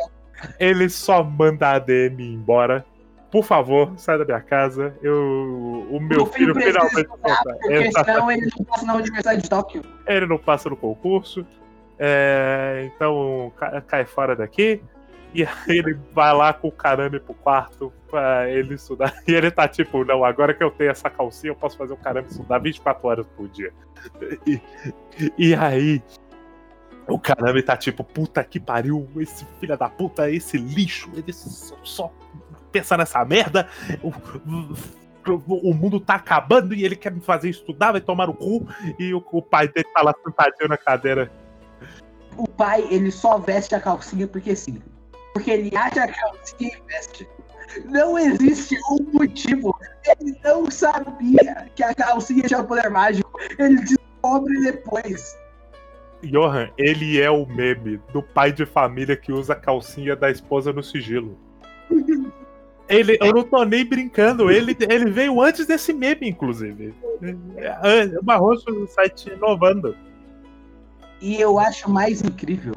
ele 0.59 0.89
só 0.89 1.23
manda 1.23 1.67
a 1.67 1.75
ADM 1.75 2.19
embora. 2.21 2.85
Por 3.31 3.43
favor, 3.43 3.93
sai 3.97 4.17
da 4.17 4.25
minha 4.25 4.41
casa. 4.41 4.93
Eu, 5.01 5.87
o 5.89 5.99
meu 6.01 6.25
filho 6.25 6.53
filho 6.53 6.55
finalmente 6.55 6.97
estudar, 6.97 7.29
volta. 7.29 7.57
porque 7.61 7.91
senão 7.91 8.31
ele 8.31 8.49
não 8.57 8.65
passa 8.65 8.85
na 8.85 8.95
Universidade 8.95 9.41
de 9.41 9.49
Tóquio. 9.49 9.81
Ele 10.05 10.25
não 10.25 10.37
passa 10.37 10.69
no 10.69 10.75
concurso. 10.75 11.45
É, 11.97 12.89
então 12.93 13.53
ca- 13.55 13.79
cai 13.81 14.05
fora 14.05 14.35
daqui. 14.35 14.81
E 15.33 15.43
aí 15.45 15.77
ele 15.77 15.97
vai 16.11 16.33
lá 16.33 16.51
com 16.51 16.67
o 16.67 16.71
carame 16.73 17.21
pro 17.21 17.33
quarto 17.33 17.93
pra 18.09 18.49
ele 18.49 18.73
estudar. 18.73 19.13
E 19.25 19.31
ele 19.31 19.49
tá 19.49 19.65
tipo, 19.65 20.03
não, 20.03 20.25
agora 20.25 20.53
que 20.53 20.61
eu 20.61 20.69
tenho 20.69 20.91
essa 20.91 21.09
calcinha, 21.09 21.51
eu 21.51 21.55
posso 21.55 21.77
fazer 21.77 21.93
o 21.93 21.97
carame 21.97 22.27
estudar 22.27 22.57
24 22.59 23.07
horas 23.07 23.25
por 23.37 23.47
dia. 23.47 23.71
E, 24.45 24.59
e 25.37 25.55
aí. 25.55 26.03
O 27.07 27.17
carame 27.17 27.63
tá 27.63 27.75
tipo, 27.77 28.03
puta 28.03 28.43
que 28.43 28.59
pariu, 28.59 29.07
esse 29.17 29.45
filho 29.59 29.77
da 29.77 29.89
puta, 29.89 30.29
esse 30.29 30.57
lixo, 30.57 31.09
ele 31.15 31.33
só, 31.33 32.11
só 32.71 32.79
pensa 32.79 32.97
nessa 32.97 33.23
merda. 33.25 33.67
O, 34.01 34.09
o- 34.09 35.69
o 35.69 35.73
mundo 35.73 35.99
tá 35.99 36.15
acabando 36.15 36.73
e 36.73 36.83
ele 36.83 36.95
quer 36.95 37.11
me 37.11 37.19
fazer 37.21 37.49
estudar, 37.49 37.91
vai 37.91 38.01
tomar 38.01 38.29
o 38.29 38.33
cu. 38.33 38.67
E 38.97 39.13
o, 39.13 39.23
o 39.31 39.41
pai 39.41 39.67
dele 39.67 39.87
tá 39.93 40.01
lá 40.01 40.13
sentadinho 40.23 40.69
na 40.69 40.77
cadeira. 40.77 41.31
O 42.37 42.47
pai, 42.47 42.87
ele 42.89 43.11
só 43.11 43.37
veste 43.37 43.75
a 43.75 43.79
calcinha 43.79 44.25
porque 44.27 44.55
sim. 44.55 44.81
Porque 45.33 45.51
ele 45.51 45.75
acha 45.75 46.03
a 46.03 46.07
calcinha 46.07 46.71
e 46.75 46.81
veste. 46.87 47.27
Não 47.85 48.17
existe 48.17 48.75
um 48.89 49.11
motivo. 49.13 49.77
Ele 50.05 50.35
não 50.43 50.69
sabia 50.71 51.67
que 51.75 51.83
a 51.83 51.93
calcinha 51.93 52.43
tinha 52.43 52.63
poder 52.63 52.89
mágico. 52.89 53.29
Ele 53.59 53.79
descobre 53.81 54.59
depois. 54.61 55.37
Johan, 56.23 56.69
ele 56.77 57.19
é 57.19 57.31
o 57.31 57.45
meme 57.45 57.99
do 58.13 58.21
pai 58.21 58.51
de 58.51 58.65
família 58.65 59.15
que 59.17 59.31
usa 59.31 59.53
a 59.53 59.55
calcinha 59.55 60.15
da 60.15 60.29
esposa 60.29 60.71
no 60.73 60.83
sigilo. 60.83 61.37
Ele, 62.91 63.17
eu 63.21 63.33
não 63.33 63.43
tô 63.43 63.63
nem 63.63 63.85
brincando, 63.85 64.51
ele, 64.51 64.75
ele 64.89 65.09
veio 65.09 65.41
antes 65.41 65.65
desse 65.65 65.93
meme, 65.93 66.29
inclusive. 66.29 66.93
É, 67.57 68.17
O 68.19 68.23
Barroso 68.23 68.65
sai 68.87 69.09
te 69.09 69.29
inovando. 69.31 69.95
E 71.21 71.39
eu 71.39 71.59
acho 71.59 71.89
mais 71.89 72.21
incrível 72.21 72.73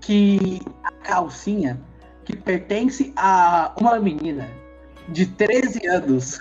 que 0.00 0.60
a 0.84 0.92
calcinha 0.92 1.80
que 2.24 2.36
pertence 2.36 3.12
a 3.16 3.72
uma 3.80 3.98
menina 3.98 4.48
de 5.08 5.26
13 5.26 5.86
anos 5.88 6.38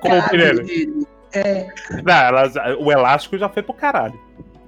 Como 0.00 0.14
o. 0.14 1.06
É, 1.34 1.66
Não, 2.04 2.14
elas- 2.14 2.54
o 2.78 2.92
elástico 2.92 3.36
já 3.38 3.48
foi 3.48 3.62
pro 3.62 3.74
caralho. 3.74 4.18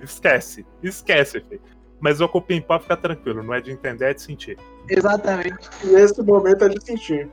Esquece, 0.03 0.67
esquece, 0.83 1.41
filho. 1.41 1.61
Mas 2.01 2.21
o 2.21 2.29
cupim 2.29 2.61
pó 2.61 2.79
fica 2.79 2.97
tranquilo, 2.97 3.43
não 3.43 3.55
é 3.55 3.61
de 3.61 3.71
entender, 3.71 4.11
é 4.11 4.15
de 4.15 4.21
sentir. 4.23 4.59
exatamente. 4.89 5.69
Nesse 5.85 6.21
momento 6.23 6.65
é 6.65 6.69
de 6.69 6.85
sentir. 6.85 7.29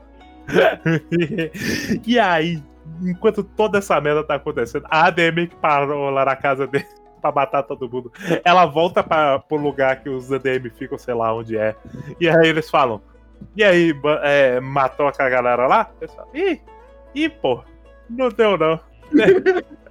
e 2.06 2.18
aí, 2.18 2.62
enquanto 3.02 3.42
toda 3.42 3.78
essa 3.78 4.00
merda 4.00 4.24
tá 4.24 4.34
acontecendo, 4.34 4.86
a 4.90 5.06
ADM 5.06 5.46
que 5.48 5.56
parou 5.56 6.10
lá 6.10 6.24
na 6.24 6.36
casa 6.36 6.66
dele 6.66 6.86
pra 7.20 7.32
matar 7.32 7.62
todo 7.62 7.88
mundo, 7.88 8.12
ela 8.44 8.66
volta 8.66 9.02
pra, 9.02 9.38
pro 9.38 9.56
lugar 9.56 10.02
que 10.02 10.08
os 10.08 10.32
ADM 10.32 10.70
ficam, 10.76 10.98
sei 10.98 11.14
lá 11.14 11.34
onde 11.34 11.56
é. 11.56 11.74
E 12.20 12.28
aí 12.28 12.48
eles 12.48 12.68
falam: 12.68 13.00
E 13.56 13.62
aí, 13.62 13.94
é, 14.22 14.60
matou 14.60 15.06
a 15.06 15.28
galera 15.28 15.66
lá? 15.66 15.90
Falam, 16.14 16.30
Ih, 16.34 16.60
ih, 17.14 17.28
pô, 17.28 17.62
não 18.08 18.28
deu 18.28 18.56
não. 18.56 18.80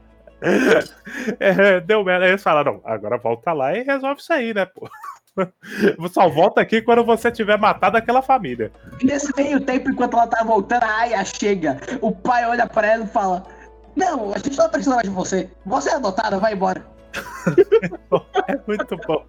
É, 1.39 1.79
deu 1.81 2.03
merda. 2.03 2.25
Aí 2.25 2.31
eles 2.31 2.41
falam: 2.41 2.63
Não, 2.63 2.81
agora 2.83 3.15
volta 3.15 3.53
lá 3.53 3.77
e 3.77 3.83
resolve 3.83 4.21
isso 4.21 4.33
aí, 4.33 4.55
né, 4.55 4.65
pô. 4.65 4.89
Só 6.11 6.29
volta 6.29 6.61
aqui 6.61 6.81
quando 6.81 7.03
você 7.03 7.31
tiver 7.31 7.57
matado 7.57 7.97
aquela 7.97 8.21
família. 8.21 8.71
E 9.01 9.05
nesse 9.05 9.33
meio 9.35 9.59
tempo, 9.59 9.89
enquanto 9.89 10.15
ela 10.15 10.27
tá 10.27 10.43
voltando, 10.43 10.83
a 10.83 10.99
Aya 10.99 11.23
chega. 11.25 11.79
O 12.01 12.11
pai 12.11 12.45
olha 12.45 12.67
pra 12.67 12.87
ela 12.87 13.05
e 13.05 13.07
fala: 13.07 13.43
Não, 13.95 14.33
a 14.33 14.37
gente 14.37 14.57
não 14.57 14.69
precisa 14.69 14.95
mais 14.95 15.07
de 15.07 15.13
você. 15.13 15.49
Você 15.65 15.89
é 15.89 15.95
adotada, 15.95 16.37
vai 16.37 16.53
embora. 16.53 16.85
É 18.47 18.59
muito 18.67 18.97
bom. 19.07 19.25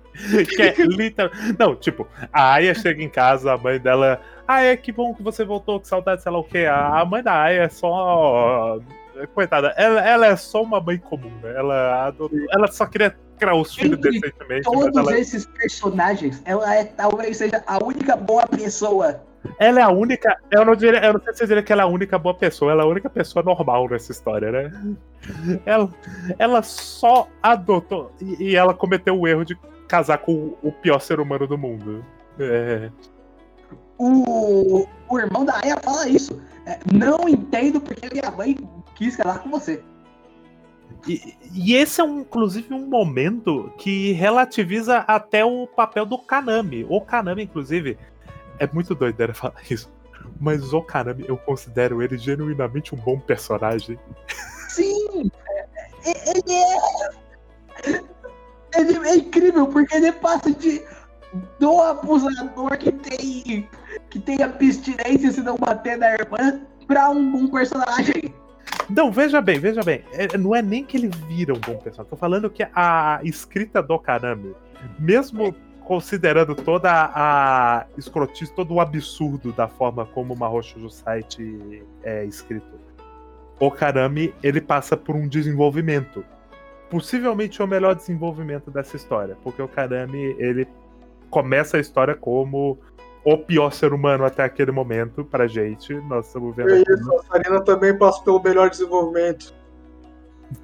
Que 0.57 0.63
é 0.63 0.75
literal... 0.85 1.31
Não, 1.59 1.77
tipo, 1.77 2.07
a 2.33 2.55
Aya 2.55 2.75
chega 2.75 3.03
em 3.03 3.09
casa, 3.09 3.53
a 3.53 3.59
mãe 3.59 3.79
dela. 3.79 4.21
Ah, 4.47 4.63
é 4.63 4.77
que 4.77 4.91
bom 4.91 5.15
que 5.15 5.23
você 5.23 5.45
voltou, 5.45 5.79
que 5.79 5.87
saudade, 5.87 6.23
sei 6.23 6.33
lá 6.33 6.39
o 6.39 6.45
quê. 6.45 6.67
A 6.67 7.01
a 7.01 7.05
mãe 7.05 7.23
da 7.23 7.33
Aya 7.33 7.63
é 7.65 7.69
só. 7.69 8.81
Coitada, 9.35 9.75
ela, 9.77 10.01
ela 10.01 10.27
é 10.27 10.37
só 10.37 10.63
uma 10.63 10.81
mãe 10.81 10.99
comum, 10.99 11.33
né? 11.43 11.55
Ela, 11.57 12.07
adotou- 12.07 12.39
ela 12.51 12.67
só 12.69 12.87
queria 12.87 13.17
criar 13.39 13.55
os 13.55 13.75
filhos 13.75 13.99
decentemente, 14.01 14.63
Todos 14.63 14.97
ela, 14.97 15.19
esses 15.19 15.47
personagens, 15.47 16.41
ela 16.45 16.75
é 16.75 16.85
talvez 16.85 17.37
seja 17.37 17.63
a 17.67 17.83
única 17.83 18.15
boa 18.17 18.47
pessoa. 18.47 19.23
ela 19.59 19.81
é 19.81 19.83
a 19.83 19.89
única. 19.91 20.37
Eu 20.51 20.65
não, 20.65 20.77
diria, 20.77 21.05
eu 21.05 21.15
não 21.15 21.21
sei 21.21 21.35
se 21.35 21.47
diria 21.47 21.63
que 21.63 21.73
ela 21.73 21.83
é 21.83 21.85
a 21.85 21.89
única 21.89 22.19
boa 22.19 22.35
pessoa, 22.35 22.71
ela 22.73 22.83
é 22.83 22.87
a 22.87 22.89
única 22.89 23.11
pessoa 23.11 23.43
normal 23.43 23.89
nessa 23.89 24.13
história, 24.13 24.51
né? 24.53 24.97
Ela, 25.67 25.89
ela 26.39 26.63
só 26.63 27.29
adotou. 27.43 28.13
E, 28.21 28.51
e 28.51 28.57
ela 28.57 28.75
cometeu 28.75 29.19
o 29.19 29.27
erro 29.27 29.45
de 29.45 29.59
casar 29.89 30.19
com 30.19 30.57
o 30.63 30.71
pior 30.73 31.01
ser 31.01 31.19
humano 31.21 31.47
do 31.47 31.59
mundo. 31.59 32.05
É. 32.39 32.91
O, 33.99 34.87
o 35.09 35.19
irmão 35.19 35.45
da 35.45 35.61
Aya 35.63 35.77
fala 35.83 36.09
isso. 36.09 36.41
É, 36.67 36.79
não 36.93 37.29
entendo 37.29 37.81
porque 37.81 38.09
minha 38.13 38.31
mãe 38.31 38.57
quis 39.03 39.17
casar 39.17 39.41
com 39.41 39.51
você. 39.51 39.83
E, 41.09 41.35
e 41.53 41.75
esse 41.75 42.01
é, 42.01 42.05
um, 42.05 42.21
inclusive, 42.21 42.73
um 42.73 42.87
momento 42.87 43.73
que 43.77 44.13
relativiza 44.13 44.99
até 44.99 45.45
o 45.45 45.67
papel 45.67 46.07
do 46.07 46.19
Kanami. 46.19 46.87
O 46.89 47.01
Kanami, 47.01 47.43
inclusive, 47.43 47.99
é 48.59 48.69
muito 48.73 48.95
doideira 48.95 49.35
falar 49.35 49.61
isso. 49.69 49.91
Mas 50.41 50.73
o 50.73 50.81
Kanami, 50.81 51.25
eu 51.27 51.37
considero 51.37 52.03
ele 52.03 52.17
genuinamente 52.17 52.95
um 52.95 52.99
bom 52.99 53.19
personagem. 53.19 53.99
Sim! 54.69 55.31
é- 55.51 55.67
é- 56.05 56.31
Ele 56.31 56.55
é. 56.55 58.13
Ele 58.75 59.09
é 59.09 59.17
incrível, 59.17 59.67
porque 59.67 59.95
ele 59.95 60.13
passa 60.13 60.51
de 60.51 60.83
do 61.59 61.81
abusador 61.81 62.77
que 62.79 62.93
tem. 62.93 63.69
que 64.09 64.19
tem 64.21 64.43
abstinência 64.43 65.33
se 65.33 65.43
não 65.43 65.57
bater 65.57 65.97
na 65.99 66.13
irmã 66.13 66.61
pra 66.87 67.11
um, 67.11 67.37
um 67.37 67.49
personagem. 67.49 68.35
Não, 68.89 69.11
veja 69.11 69.41
bem, 69.41 69.59
veja 69.59 69.83
bem. 69.83 70.05
É- 70.13 70.37
não 70.37 70.55
é 70.55 70.63
nem 70.63 70.85
que 70.85 70.97
ele 70.97 71.09
vira 71.09 71.55
um 71.55 71.59
bom 71.59 71.77
personagem. 71.77 72.11
Tô 72.11 72.17
falando 72.17 72.51
que 72.51 72.67
a 72.75 73.21
escrita 73.23 73.83
do 73.83 73.99
Kanami, 73.99 74.55
mesmo 74.99 75.55
considerando 75.85 76.55
toda 76.55 76.91
a 77.15 77.87
escrotice, 77.99 78.53
todo 78.55 78.75
o 78.75 78.81
absurdo 78.81 79.53
da 79.53 79.69
forma 79.69 80.07
como 80.07 80.33
o 80.35 80.39
Mahou 80.39 80.63
site 80.63 81.83
é 82.03 82.25
escrito, 82.25 82.81
o 83.59 83.71
Kanami, 83.71 84.35
ele 84.43 84.61
passa 84.61 84.97
por 84.97 85.15
um 85.15 85.29
desenvolvimento. 85.29 86.25
Possivelmente 86.91 87.63
o 87.63 87.67
melhor 87.67 87.95
desenvolvimento 87.95 88.71
dessa 88.71 88.97
história, 88.97 89.37
porque 89.43 89.63
o 89.63 89.69
Kanami, 89.69 90.35
ele 90.39 90.67
começa 91.31 91.77
a 91.77 91.81
história 91.81 92.15
como 92.15 92.79
o 93.25 93.39
pior 93.39 93.73
ser 93.73 93.93
humano 93.93 94.25
até 94.25 94.43
aquele 94.43 94.73
momento 94.73 95.25
pra 95.25 95.47
gente. 95.47 95.95
Nós 95.95 96.27
estamos 96.27 96.55
vendo 96.57 96.71
E 96.71 96.83
isso, 96.83 97.19
a 97.19 97.23
Sarina 97.25 97.61
também 97.63 97.97
passa 97.97 98.23
pelo 98.23 98.43
melhor 98.43 98.71
desenvolvimento. 98.71 99.55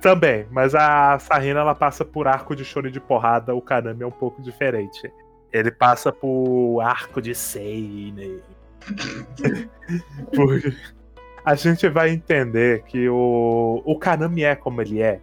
Também, 0.01 0.47
mas 0.51 0.75
a 0.75 1.19
Sarina 1.19 1.61
ela 1.61 1.75
passa 1.75 2.05
por 2.05 2.29
arco 2.29 2.55
de 2.55 2.65
choro 2.65 2.91
de 2.91 3.01
porrada, 3.01 3.55
o 3.55 3.63
Kanami 3.63 4.03
é 4.03 4.07
um 4.07 4.11
pouco 4.11 4.43
diferente. 4.43 5.11
Ele 5.53 5.71
passa 5.71 6.13
por 6.13 6.81
arco 6.81 7.23
de 7.23 7.35
Seinen. 7.35 8.41
Porque 10.35 10.75
a 11.45 11.55
gente 11.55 11.89
vai 11.89 12.11
entender 12.11 12.83
que 12.83 13.09
o, 13.09 13.83
o 13.85 13.99
Kanami 13.99 14.45
é 14.45 14.55
como 14.55 14.83
ele 14.83 15.01
é, 15.01 15.21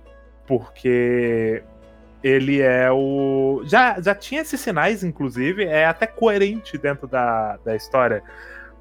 porque 0.47 1.63
ele 2.25 2.59
é 2.59 2.91
o. 2.91 3.61
Já, 3.65 4.01
já 4.01 4.15
tinha 4.15 4.41
esses 4.41 4.59
sinais, 4.59 5.03
inclusive, 5.03 5.63
é 5.63 5.85
até 5.85 6.07
coerente 6.07 6.75
dentro 6.75 7.07
da, 7.07 7.57
da 7.63 7.75
história. 7.75 8.23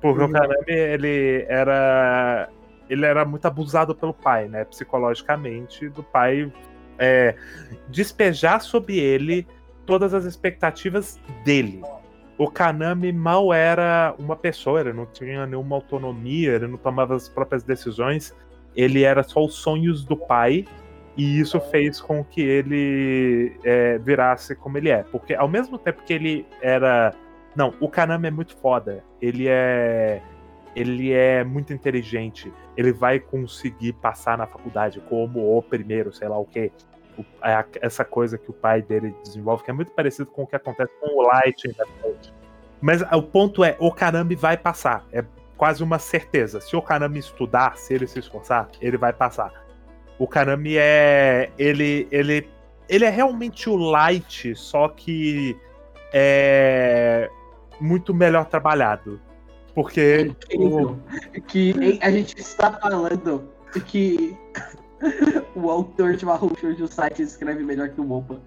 Porque 0.00 0.22
o 0.22 0.26
Uhum. 0.26 0.32
Kanami, 0.32 0.64
ele 0.66 1.44
era 1.46 2.48
ele 2.88 3.04
era 3.04 3.22
muito 3.26 3.44
abusado 3.44 3.94
pelo 3.94 4.14
pai, 4.14 4.48
né? 4.48 4.64
Psicologicamente, 4.64 5.90
do 5.90 6.02
pai 6.02 6.50
é, 6.98 7.34
despejar 7.88 8.62
sobre 8.62 8.98
ele 8.98 9.46
todas 9.84 10.14
as 10.14 10.24
expectativas 10.24 11.20
dele. 11.44 11.82
O 12.38 12.50
Kanami 12.50 13.12
mal 13.12 13.52
era 13.52 14.14
uma 14.18 14.36
pessoa, 14.36 14.80
ele 14.80 14.94
não 14.94 15.04
tinha 15.04 15.46
nenhuma 15.46 15.76
autonomia, 15.76 16.52
ele 16.52 16.66
não 16.66 16.78
tomava 16.78 17.14
as 17.14 17.28
próprias 17.28 17.62
decisões, 17.62 18.34
ele 18.74 19.02
era 19.02 19.22
só 19.22 19.44
os 19.44 19.54
sonhos 19.54 20.02
do 20.02 20.16
pai, 20.16 20.66
e 21.16 21.38
isso 21.38 21.60
fez 21.60 22.00
com 22.00 22.24
que 22.24 22.40
ele 22.40 23.56
é, 23.62 23.98
virasse 23.98 24.54
como 24.54 24.78
ele 24.78 24.90
é. 24.90 25.02
Porque 25.04 25.34
ao 25.34 25.48
mesmo 25.48 25.78
tempo 25.78 26.02
que 26.02 26.12
ele 26.12 26.46
era. 26.60 27.14
Não, 27.54 27.72
o 27.80 27.88
Kanami 27.88 28.28
é 28.28 28.30
muito 28.30 28.56
foda. 28.56 29.04
Ele 29.20 29.46
é 29.48 30.20
ele 30.74 31.12
é 31.12 31.44
muito 31.44 31.72
inteligente, 31.72 32.52
ele 32.76 32.92
vai 32.92 33.20
conseguir 33.20 33.92
passar 33.94 34.36
na 34.36 34.46
faculdade 34.46 35.00
como 35.08 35.56
o 35.56 35.62
primeiro, 35.62 36.12
sei 36.12 36.28
lá 36.28 36.36
o 36.36 36.44
quê. 36.44 36.72
O, 37.16 37.24
é 37.44 37.64
essa 37.80 38.04
coisa 38.04 38.36
que 38.36 38.50
o 38.50 38.52
pai 38.52 38.82
dele 38.82 39.14
desenvolve, 39.22 39.62
que 39.62 39.70
é 39.70 39.72
muito 39.72 39.92
parecido 39.92 40.26
com 40.30 40.42
o 40.42 40.46
que 40.46 40.56
acontece 40.56 40.92
com 41.00 41.16
o 41.16 41.22
Light 41.22 41.62
Mas 42.80 43.02
o 43.02 43.22
ponto 43.22 43.62
é, 43.62 43.76
o 43.78 43.92
Kanami 43.92 44.34
vai 44.34 44.56
passar. 44.56 45.06
É 45.12 45.24
quase 45.56 45.82
uma 45.84 46.00
certeza. 46.00 46.60
Se 46.60 46.74
o 46.74 46.82
Kanami 46.82 47.20
estudar, 47.20 47.76
se 47.78 47.94
ele 47.94 48.08
se 48.08 48.18
esforçar, 48.18 48.68
ele 48.80 48.96
vai 48.96 49.12
passar. 49.12 49.63
O 50.18 50.26
Kanami 50.26 50.76
é. 50.76 51.50
Ele, 51.58 52.06
ele, 52.10 52.48
ele 52.88 53.04
é 53.04 53.10
realmente 53.10 53.68
o 53.68 53.76
Light, 53.76 54.54
só 54.54 54.88
que 54.88 55.56
é 56.12 57.28
muito 57.80 58.14
melhor 58.14 58.46
trabalhado. 58.46 59.20
Porque. 59.74 60.32
o... 60.56 60.96
Que 61.46 61.98
a 62.00 62.10
gente 62.10 62.38
está 62.38 62.72
falando 62.72 63.48
que 63.86 64.36
o 65.54 65.70
autor 65.70 66.16
de 66.16 66.24
Mahou 66.24 66.50
do 66.50 66.86
site 66.86 67.22
escreve 67.22 67.64
melhor 67.64 67.88
que 67.88 68.00
o 68.00 68.04
Mopa. 68.04 68.40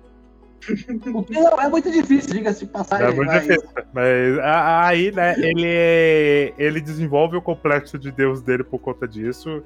O 1.14 1.24
que 1.24 1.34
não 1.34 1.62
é 1.62 1.70
muito 1.70 1.90
difícil, 1.92 2.34
diga-se 2.34 2.66
de 2.66 2.72
passagem. 2.72 3.08
É 3.08 3.12
muito 3.12 3.28
mas... 3.28 3.44
difícil. 3.44 3.70
Mas 3.94 4.40
aí, 4.42 5.12
né, 5.12 5.36
ele, 5.38 6.54
ele 6.58 6.82
desenvolve 6.82 7.38
o 7.38 7.42
complexo 7.42 7.98
de 7.98 8.12
Deus 8.12 8.42
dele 8.42 8.64
por 8.64 8.80
conta 8.80 9.08
disso. 9.08 9.64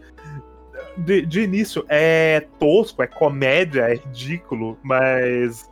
De, 0.97 1.25
de 1.25 1.41
início 1.41 1.85
é 1.87 2.45
tosco, 2.59 3.01
é 3.01 3.07
comédia, 3.07 3.83
é 3.83 3.95
ridículo, 3.95 4.77
mas 4.83 5.71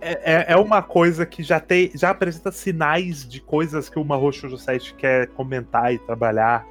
é, 0.00 0.12
é, 0.34 0.52
é 0.52 0.56
uma 0.56 0.82
coisa 0.82 1.24
que 1.24 1.42
já 1.42 1.58
tem, 1.58 1.90
já 1.94 2.10
apresenta 2.10 2.52
sinais 2.52 3.26
de 3.26 3.40
coisas 3.40 3.88
que 3.88 3.98
o 3.98 4.04
Mahou 4.04 4.32
Shoujo 4.32 4.58
Site 4.58 4.94
quer 4.94 5.28
comentar 5.28 5.92
e 5.92 5.98
trabalhar. 5.98 6.66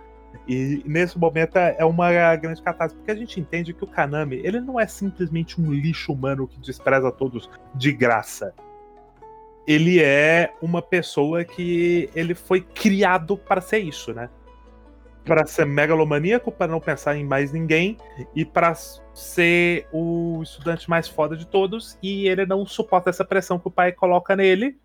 E 0.48 0.82
nesse 0.86 1.18
momento 1.18 1.58
é, 1.58 1.76
é 1.80 1.86
uma 1.86 2.36
grande 2.36 2.62
catástrofe, 2.62 2.98
porque 2.98 3.12
a 3.12 3.16
gente 3.16 3.40
entende 3.40 3.74
que 3.74 3.84
o 3.84 3.88
Kanami, 3.88 4.38
ele 4.44 4.60
não 4.60 4.80
é 4.80 4.86
simplesmente 4.86 5.60
um 5.60 5.72
lixo 5.72 6.14
humano 6.14 6.48
que 6.48 6.60
despreza 6.60 7.12
todos 7.12 7.50
de 7.74 7.92
graça. 7.92 8.54
Ele 9.66 10.02
é 10.02 10.54
uma 10.62 10.82
pessoa 10.82 11.44
que 11.44 12.10
ele 12.16 12.36
foi 12.36 12.62
criado 12.62 13.36
para 13.36 13.60
ser 13.60 13.80
isso, 13.80 14.14
né? 14.14 14.30
Para 15.26 15.46
ser 15.46 15.66
megalomaníaco, 15.66 16.52
para 16.52 16.72
não 16.72 16.80
pensar 16.80 17.16
em 17.16 17.26
mais 17.26 17.52
ninguém 17.52 17.98
e 18.36 18.46
para 18.46 18.76
ser 19.14 19.88
o 19.92 20.42
estudante 20.44 20.90
mais 20.90 21.08
foda 21.08 21.36
de 21.36 21.48
todos 21.48 21.98
e 22.02 22.28
ele 22.28 22.46
não 22.46 22.66
suporta 22.66 23.10
essa 23.10 23.26
pressão 23.26 23.58
que 23.58 23.68
o 23.68 23.72
pai 23.72 23.92
coloca 23.92 24.36
nele 24.36 24.78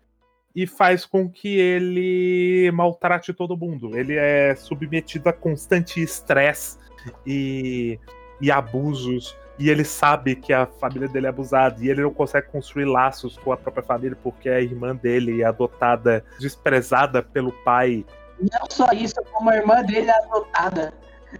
e 0.55 0.67
faz 0.67 1.05
com 1.05 1.29
que 1.29 1.57
ele 1.57 2.71
maltrate 2.71 3.33
todo 3.33 3.57
mundo. 3.57 3.97
Ele 3.97 4.15
é 4.15 4.55
submetido 4.55 5.29
a 5.29 5.33
constante 5.33 6.01
estresse 6.01 6.77
e, 7.25 7.99
e 8.41 8.51
abusos 8.51 9.35
e 9.61 9.69
ele 9.69 9.83
sabe 9.83 10.35
que 10.35 10.51
a 10.51 10.65
família 10.65 11.07
dele 11.07 11.27
é 11.27 11.29
abusada 11.29 11.83
e 11.83 11.89
ele 11.89 12.01
não 12.01 12.13
consegue 12.13 12.47
construir 12.47 12.85
laços 12.85 13.37
com 13.37 13.51
a 13.51 13.57
própria 13.57 13.83
família 13.83 14.17
porque 14.21 14.49
a 14.49 14.59
irmã 14.59 14.95
dele 14.95 15.41
é 15.41 15.45
adotada, 15.45 16.25
desprezada 16.39 17.21
pelo 17.21 17.51
pai. 17.63 18.05
Não 18.41 18.67
só 18.69 18.91
isso, 18.91 19.15
como 19.31 19.49
a 19.49 19.57
irmã 19.57 19.83
dele 19.83 20.09
é 20.09 20.17
adotada 20.17 20.93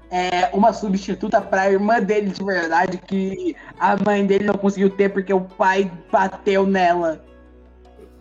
é, 0.10 0.49
uma 0.53 0.73
substituta 0.73 1.41
para 1.41 1.64
a 1.64 1.72
irmã 1.72 1.99
dele 1.99 2.30
de 2.30 2.44
verdade, 2.44 2.98
que 2.98 3.56
a 3.80 3.95
mãe 4.03 4.26
dele 4.26 4.45
não 4.45 4.56
conseguiu 4.56 4.90
ter 4.90 5.10
porque 5.10 5.34
o 5.34 5.41
pai 5.41 5.91
bateu 6.11 6.65
nela. 6.65 7.23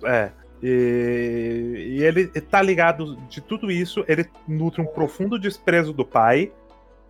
É. 0.05 0.31
E, 0.62 1.97
e 1.97 2.05
ele 2.05 2.27
tá 2.27 2.61
ligado 2.61 3.16
de 3.28 3.40
tudo 3.40 3.70
isso, 3.70 4.05
ele 4.07 4.28
nutre 4.47 4.82
um 4.82 4.86
profundo 4.86 5.39
desprezo 5.39 5.93
do 5.93 6.05
pai. 6.05 6.52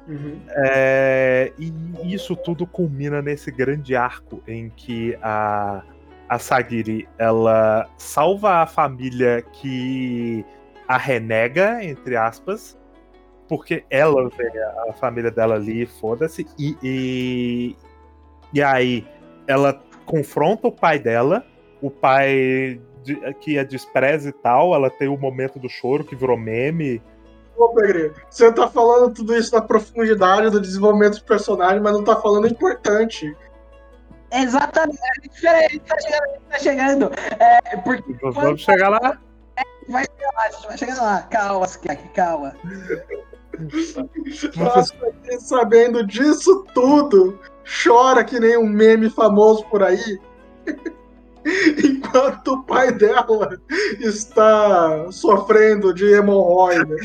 Uhum. 0.09 0.40
É, 0.48 1.52
e 1.59 1.72
isso 2.14 2.34
tudo 2.34 2.66
culmina 2.66 3.20
nesse 3.20 3.51
grande 3.51 3.94
arco 3.94 4.42
em 4.47 4.70
que 4.70 5.16
a, 5.22 5.82
a 6.28 6.38
Sagiri 6.38 7.09
ela 7.18 7.86
salva 7.98 8.62
a 8.62 8.66
família 8.66 9.42
que 9.52 10.44
a 10.90 10.96
renega, 10.96 11.84
entre 11.84 12.16
aspas, 12.16 12.76
porque 13.48 13.84
ela 13.88 14.28
vê 14.28 14.50
a 14.88 14.92
família 14.92 15.30
dela 15.30 15.54
ali, 15.54 15.86
foda-se, 15.86 16.44
e, 16.58 16.76
e, 16.82 17.76
e 18.52 18.60
aí 18.60 19.06
ela 19.46 19.80
confronta 20.04 20.66
o 20.66 20.72
pai 20.72 20.98
dela, 20.98 21.46
o 21.80 21.92
pai 21.92 22.80
de, 23.04 23.14
que 23.34 23.56
a 23.56 23.62
despreza 23.62 24.30
e 24.30 24.32
tal, 24.32 24.74
ela 24.74 24.90
tem 24.90 25.06
o 25.06 25.16
momento 25.16 25.60
do 25.60 25.68
choro 25.68 26.02
que 26.02 26.16
virou 26.16 26.36
meme. 26.36 27.00
Ô, 27.56 27.68
Pegre, 27.68 28.12
você 28.28 28.50
tá 28.52 28.66
falando 28.66 29.14
tudo 29.14 29.36
isso 29.36 29.52
da 29.52 29.62
profundidade 29.62 30.50
do 30.50 30.60
desenvolvimento 30.60 31.20
do 31.20 31.24
personagem, 31.24 31.78
mas 31.78 31.92
não 31.92 32.02
tá 32.02 32.20
falando 32.20 32.48
importante. 32.48 33.32
Exatamente, 34.32 34.98
a 35.46 35.68
gente 35.68 35.78
tá 35.78 35.96
chegando, 36.00 36.40
tá 36.48 36.58
chegando. 36.58 37.10
É, 37.38 37.76
porque 37.76 38.12
Vamos 38.20 38.60
chegar 38.60 38.88
lá? 38.88 39.20
Vai 39.89 40.05
chegar 40.05 40.31
lá, 40.35 40.51
gente 40.51 40.66
vai 40.66 40.78
chegar 40.78 41.02
lá. 41.02 41.23
Calma, 41.23 41.66
calma. 42.15 42.55
Nossa, 44.57 44.94
sabendo 45.40 46.07
disso 46.07 46.65
tudo, 46.74 47.39
chora 47.82 48.24
que 48.24 48.39
nem 48.39 48.57
um 48.57 48.69
meme 48.69 49.11
famoso 49.11 49.65
por 49.66 49.82
aí. 49.82 50.19
Enquanto 51.85 52.52
o 52.52 52.62
pai 52.65 52.93
dela 52.93 53.59
está 53.98 55.11
sofrendo 55.11 55.94
de 55.94 56.12
hemorroida. 56.12 56.97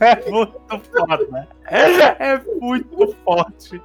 É 0.00 0.30
muito 0.30 0.60
foda. 0.90 1.48
É 1.68 2.38
muito 2.60 3.16
forte. 3.24 3.82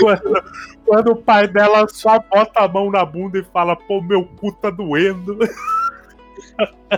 Quando, 0.00 0.44
quando, 0.84 1.12
o 1.12 1.16
pai 1.16 1.46
dela 1.46 1.86
só 1.88 2.18
bota 2.18 2.60
a 2.60 2.68
mão 2.68 2.90
na 2.90 3.04
bunda 3.04 3.38
e 3.38 3.44
fala, 3.44 3.76
pô, 3.76 4.02
meu 4.02 4.24
cu 4.24 4.52
tá 4.52 4.70
doendo. 4.70 5.38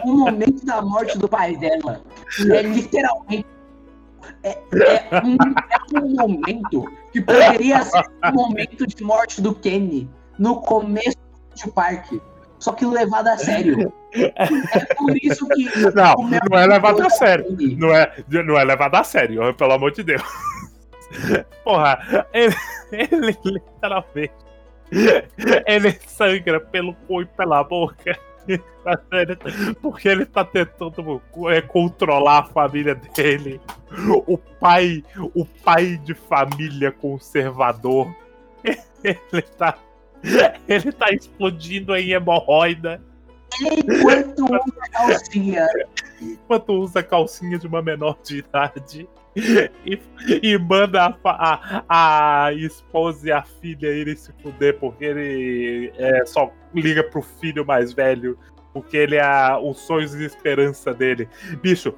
O 0.04 0.12
momento 0.12 0.64
da 0.64 0.82
morte 0.82 1.18
do 1.18 1.28
pai 1.28 1.56
dela 1.56 2.02
é 2.50 2.62
literalmente. 2.62 3.46
É, 4.42 4.50
é, 4.50 5.22
um, 5.24 5.36
é 5.36 6.04
um 6.04 6.14
momento 6.14 6.84
que 7.12 7.20
poderia 7.20 7.82
ser 7.82 8.04
o 8.28 8.32
momento 8.32 8.86
de 8.86 9.02
morte 9.02 9.40
do 9.40 9.54
Kenny 9.54 10.10
no 10.38 10.60
começo 10.60 11.16
do 11.64 11.72
parque. 11.72 12.20
Só 12.58 12.72
que 12.72 12.84
levado 12.84 13.28
a 13.28 13.38
sério. 13.38 13.92
É 14.12 14.94
por 14.94 15.16
isso 15.22 15.46
que. 15.48 15.68
Não, 15.94 16.14
não 16.50 16.58
é 16.58 16.66
levado 16.66 17.02
a 17.02 17.10
sério. 17.10 17.46
Não 17.76 17.94
é, 17.94 18.24
não 18.28 18.58
é 18.58 18.64
levado 18.64 18.94
a 18.94 19.04
sério, 19.04 19.54
pelo 19.54 19.72
amor 19.72 19.92
de 19.92 20.02
Deus. 20.02 20.22
Porra, 21.62 22.26
ele, 22.32 22.54
ele 22.92 23.38
literalmente. 23.44 24.32
Ele 25.66 25.98
sangra 26.06 26.60
pelo 26.60 26.94
cu 27.06 27.22
e 27.22 27.26
pela 27.26 27.62
boca. 27.64 28.18
Porque 29.82 30.08
ele 30.08 30.24
tá 30.24 30.44
tentando 30.44 31.20
é, 31.48 31.60
controlar 31.60 32.38
a 32.38 32.44
família 32.44 32.94
dele. 32.94 33.60
O 34.26 34.38
pai, 34.38 35.02
o 35.34 35.44
pai 35.44 35.96
de 35.98 36.14
família 36.14 36.92
conservador. 36.92 38.14
Ele 39.04 39.42
tá. 39.42 39.78
Ele 40.66 40.90
tá 40.90 41.10
explodindo 41.12 41.94
em 41.94 42.10
hemorroida. 42.10 43.00
Enquanto 43.60 44.44
usa 44.44 44.90
calcinha. 44.90 45.66
Enquanto 46.20 46.72
usa 46.72 47.02
calcinha 47.02 47.58
de 47.58 47.66
uma 47.66 47.80
menor 47.80 48.18
de 48.24 48.38
idade. 48.38 49.08
E, 49.84 50.00
e 50.42 50.58
manda 50.58 51.04
a, 51.04 51.84
a, 51.88 52.46
a, 52.46 52.52
esposa 52.54 53.28
e 53.28 53.32
a 53.32 53.42
filha 53.42 53.92
irem 53.92 54.16
se 54.16 54.32
fuder, 54.42 54.78
porque 54.78 55.04
ele 55.04 55.92
é, 55.96 56.24
só 56.24 56.50
liga 56.74 57.04
pro 57.04 57.22
filho 57.22 57.64
mais 57.64 57.92
velho, 57.92 58.38
porque 58.72 58.96
ele 58.96 59.16
é 59.16 59.56
os 59.56 59.78
sonhos 59.80 60.14
e 60.14 60.24
esperança 60.24 60.92
dele. 60.92 61.28
Bicho, 61.62 61.94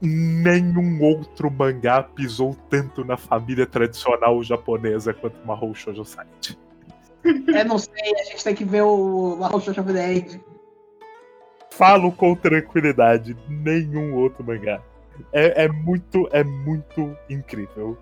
nenhum 0.00 1.00
outro 1.02 1.50
mangá 1.50 2.02
pisou 2.02 2.56
tanto 2.68 3.04
na 3.04 3.16
família 3.16 3.66
tradicional 3.66 4.42
japonesa 4.42 5.12
quanto 5.12 5.46
Mahou 5.46 5.74
Shoujo 5.74 6.04
Site. 6.04 6.58
Eu 7.22 7.64
não 7.66 7.78
sei, 7.78 8.12
a 8.18 8.24
gente 8.24 8.42
tem 8.42 8.54
que 8.54 8.64
ver 8.64 8.82
o 8.82 9.36
Mahou 9.36 9.60
Shoujo 9.60 9.80
Update. 9.82 10.40
Falo 11.70 12.10
com 12.10 12.34
tranquilidade, 12.34 13.36
nenhum 13.48 14.14
outro 14.14 14.42
mangá 14.44 14.82
é, 15.32 15.64
é 15.64 15.68
muito, 15.68 16.28
é 16.32 16.42
muito 16.44 17.16
incrível. 17.28 17.98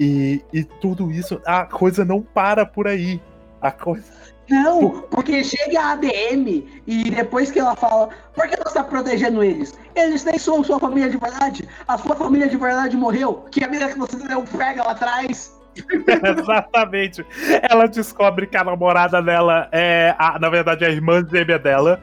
E, 0.00 0.42
e 0.52 0.64
tudo 0.64 1.10
isso, 1.10 1.40
a 1.44 1.64
coisa 1.64 2.04
não 2.04 2.22
para 2.22 2.64
por 2.64 2.88
aí. 2.88 3.20
A 3.60 3.70
coisa. 3.70 4.04
Não, 4.48 5.02
porque 5.10 5.42
chega 5.42 5.80
a 5.80 5.92
ADM 5.92 6.64
e 6.86 7.10
depois 7.10 7.50
que 7.50 7.58
ela 7.58 7.74
fala, 7.74 8.10
por 8.32 8.46
que 8.46 8.56
você 8.56 8.68
está 8.68 8.84
protegendo 8.84 9.42
eles? 9.42 9.76
Eles 9.94 10.24
nem 10.24 10.38
são 10.38 10.62
sua 10.62 10.78
família 10.78 11.10
de 11.10 11.16
verdade. 11.16 11.68
A 11.88 11.98
sua 11.98 12.14
família 12.14 12.48
de 12.48 12.56
verdade 12.56 12.96
morreu. 12.96 13.44
Que 13.50 13.64
a 13.64 13.68
menina 13.68 13.90
que 13.90 13.98
você 13.98 14.16
deu 14.16 14.44
pega 14.56 14.84
lá 14.84 14.92
atrás. 14.92 15.52
Exatamente. 16.38 17.26
Ela 17.68 17.86
descobre 17.86 18.46
que 18.46 18.56
a 18.56 18.64
namorada 18.64 19.20
dela 19.20 19.68
é, 19.72 20.14
a, 20.16 20.38
na 20.38 20.48
verdade, 20.48 20.84
a 20.84 20.90
irmã 20.90 21.26
gêmea 21.28 21.58
dela. 21.58 22.00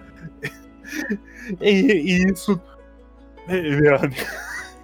e, 1.62 1.72
e 1.72 2.32
isso 2.32 2.60
Meu 3.48 3.96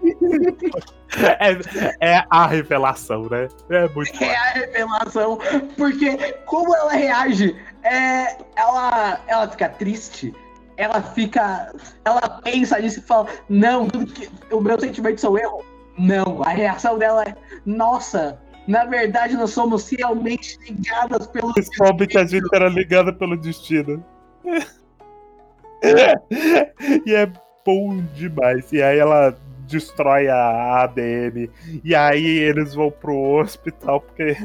é, 1.39 2.13
é 2.13 2.23
a 2.29 2.47
revelação, 2.47 3.27
né? 3.29 3.47
É 3.69 3.87
muito. 3.89 4.23
É 4.23 4.35
a 4.35 4.49
revelação, 4.51 5.37
porque 5.77 6.17
como 6.45 6.75
ela 6.75 6.93
reage, 6.93 7.55
é, 7.83 8.37
ela, 8.55 9.19
ela 9.27 9.47
fica 9.49 9.69
triste, 9.69 10.33
ela 10.77 11.01
fica. 11.01 11.73
Ela 12.05 12.21
pensa 12.43 12.79
nisso 12.79 12.99
e 12.99 13.03
fala: 13.03 13.27
Não, 13.49 13.87
tudo 13.87 14.05
que, 14.07 14.29
o 14.51 14.61
meu 14.61 14.79
sentimento 14.79 15.19
são 15.19 15.37
erro. 15.37 15.63
Não, 15.97 16.41
a 16.43 16.49
reação 16.49 16.97
dela 16.97 17.23
é: 17.23 17.35
Nossa, 17.65 18.39
na 18.67 18.85
verdade 18.85 19.35
nós 19.35 19.51
somos 19.51 19.89
realmente 19.89 20.57
ligadas 20.61 21.27
pelo. 21.27 21.53
Descobre 21.53 22.07
que 22.07 22.17
a 22.17 22.25
gente 22.25 22.47
era 22.53 22.69
ligada 22.69 23.11
pelo 23.11 23.37
destino. 23.37 24.03
e 27.05 27.13
é 27.13 27.29
bom 27.65 27.97
demais. 28.15 28.71
E 28.71 28.81
aí 28.81 28.97
ela 28.97 29.37
destrói 29.69 30.27
a 30.27 30.83
ADM. 30.83 31.49
E 31.83 31.95
aí 31.95 32.25
eles 32.25 32.73
vão 32.73 32.91
pro 32.91 33.39
hospital, 33.39 34.01
porque, 34.01 34.35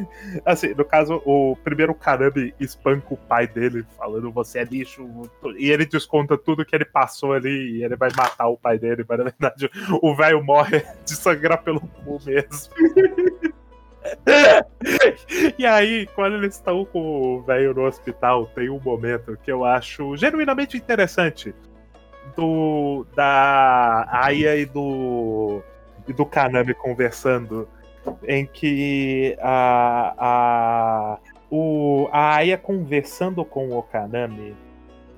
assim, 0.45 0.75
no 0.75 0.85
caso, 0.85 1.23
o 1.25 1.57
primeiro 1.65 1.95
Karami 1.95 2.55
espanca 2.61 3.15
o 3.15 3.17
pai 3.17 3.47
dele, 3.47 3.85
falando 3.97 4.31
você 4.31 4.61
é 4.61 4.65
lixo. 4.65 5.09
E 5.57 5.71
ele 5.71 5.87
desconta 5.87 6.37
tudo 6.37 6.65
que 6.65 6.77
ele 6.77 6.85
passou 6.85 7.33
ali 7.33 7.79
e 7.79 7.85
ele 7.85 7.97
vai 7.97 8.11
matar 8.17 8.49
o 8.49 8.57
pai 8.57 8.79
dele. 8.79 9.05
Mas 9.09 9.19
na 9.19 9.25
verdade, 9.25 9.71
o 10.03 10.15
velho 10.15 10.45
morre 10.45 10.85
de 11.05 11.17
sangrar 11.17 11.63
pelo 11.63 11.81
cu 11.81 12.21
mesmo. 12.25 12.75
e 15.59 15.65
aí, 15.65 16.07
quando 16.15 16.37
eles 16.37 16.57
estão 16.57 16.85
com 16.85 17.01
o 17.01 17.43
velho 17.43 17.73
no 17.73 17.87
hospital, 17.87 18.47
tem 18.55 18.69
um 18.69 18.81
momento 18.81 19.39
que 19.43 19.51
eu 19.51 19.65
acho 19.65 20.15
genuinamente 20.17 20.77
interessante 20.77 21.55
do 22.37 23.07
da 23.15 24.07
Aya 24.11 24.57
e 24.57 24.67
do 24.67 25.63
e 26.07 26.13
do 26.13 26.27
Kanami 26.27 26.75
conversando, 26.75 27.69
em 28.27 28.47
que 28.47 29.37
a 29.41 30.15
a 30.19 31.19
o 31.51 32.09
a 32.13 32.37
Aya 32.37 32.59
conversando 32.59 33.45
com 33.45 33.71
o 33.71 33.83
Kanami, 33.83 34.57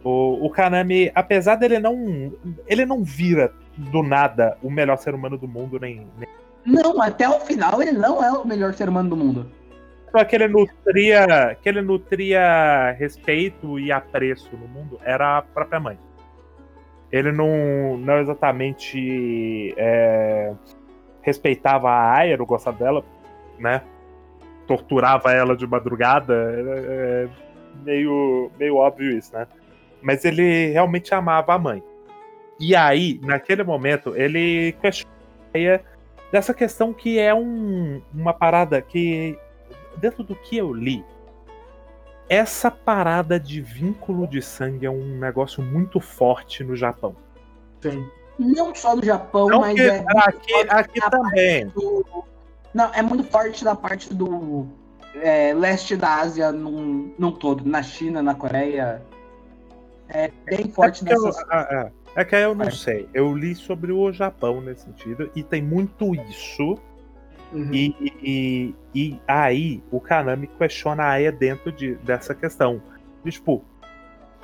o, 0.04 0.46
o 0.46 0.50
Kanami, 0.50 1.10
apesar 1.14 1.56
dele 1.56 1.78
não 1.78 2.32
ele 2.66 2.84
não 2.84 3.02
vira 3.02 3.52
do 3.76 4.02
nada 4.02 4.56
o 4.62 4.70
melhor 4.70 4.98
ser 4.98 5.14
humano 5.14 5.36
do 5.36 5.48
mundo 5.48 5.78
nem, 5.78 6.06
nem... 6.18 6.28
não 6.64 7.00
até 7.02 7.28
o 7.28 7.40
final 7.40 7.82
ele 7.82 7.92
não 7.92 8.24
é 8.24 8.30
o 8.30 8.46
melhor 8.46 8.74
ser 8.74 8.88
humano 8.88 9.10
do 9.10 9.16
mundo. 9.16 9.50
Só 10.10 10.24
que 10.24 10.36
ele 10.36 10.48
nutria 10.48 11.56
que 11.60 11.68
ele 11.68 11.82
nutria 11.82 12.92
respeito 12.92 13.78
e 13.78 13.90
apreço 13.92 14.56
no 14.56 14.66
mundo 14.68 14.98
era 15.04 15.38
a 15.38 15.42
própria 15.42 15.80
mãe 15.80 15.98
ele 17.16 17.32
não, 17.32 17.96
não 17.98 18.18
exatamente 18.18 19.74
é, 19.76 20.52
respeitava 21.22 21.90
a 21.90 22.18
Aya, 22.18 22.36
não 22.36 22.44
gostava 22.44 22.76
dela, 22.76 23.04
né? 23.58 23.82
Torturava 24.66 25.32
ela 25.32 25.56
de 25.56 25.66
madrugada. 25.66 26.34
É, 26.34 27.24
é 27.24 27.28
meio, 27.84 28.50
meio 28.58 28.76
óbvio 28.76 29.16
isso, 29.16 29.32
né? 29.34 29.46
Mas 30.02 30.24
ele 30.24 30.68
realmente 30.68 31.14
amava 31.14 31.54
a 31.54 31.58
mãe. 31.58 31.82
E 32.58 32.74
aí, 32.74 33.20
naquele 33.22 33.62
momento, 33.62 34.14
ele 34.16 34.72
questiona 34.80 35.80
dessa 36.32 36.52
questão 36.54 36.92
que 36.92 37.18
é 37.18 37.34
um, 37.34 38.00
uma 38.12 38.32
parada 38.32 38.80
que, 38.80 39.38
dentro 39.98 40.22
do 40.22 40.34
que 40.34 40.56
eu 40.56 40.72
li, 40.72 41.04
essa 42.28 42.70
parada 42.70 43.38
de 43.38 43.60
vínculo 43.60 44.26
de 44.26 44.42
sangue 44.42 44.86
é 44.86 44.90
um 44.90 45.18
negócio 45.18 45.62
muito 45.62 46.00
forte 46.00 46.64
no 46.64 46.74
Japão. 46.74 47.14
Sim. 47.80 48.06
Não 48.38 48.74
só 48.74 48.94
no 48.94 49.04
Japão, 49.04 49.48
Não 49.48 49.60
mas 49.60 49.78
é. 49.78 50.04
Aqui, 50.08 50.54
aqui 50.68 51.00
também. 51.10 51.68
Do... 51.68 52.24
Não, 52.74 52.92
é 52.92 53.00
muito 53.00 53.24
forte 53.24 53.64
na 53.64 53.74
parte 53.74 54.12
do 54.12 54.66
é, 55.14 55.54
leste 55.54 55.96
da 55.96 56.16
Ásia 56.16 56.52
num, 56.52 57.14
num 57.18 57.32
todo. 57.32 57.64
Na 57.66 57.82
China, 57.82 58.22
na 58.22 58.34
Coreia. 58.34 59.02
É 60.08 60.30
bem 60.44 60.70
forte 60.70 61.02
é 61.02 61.10
nessas... 61.10 61.38
eu, 61.38 61.46
ah, 61.50 61.90
é, 62.14 62.20
é 62.20 62.24
que 62.24 62.36
eu 62.36 62.54
não 62.54 62.70
sei. 62.70 63.08
Eu 63.14 63.34
li 63.34 63.54
sobre 63.54 63.92
o 63.92 64.12
Japão 64.12 64.60
nesse 64.60 64.84
sentido, 64.84 65.30
e 65.34 65.42
tem 65.42 65.62
muito 65.62 66.14
isso 66.14 66.78
Uhum. 67.56 67.70
E, 67.72 67.94
e, 68.22 68.74
e, 68.94 69.20
aí 69.26 69.82
o 69.90 69.98
Kanami 69.98 70.46
questiona 70.46 71.04
a 71.04 71.10
Aya 71.12 71.32
dentro 71.32 71.72
de, 71.72 71.94
dessa 71.96 72.34
questão. 72.34 72.82
E, 73.24 73.30
tipo, 73.30 73.64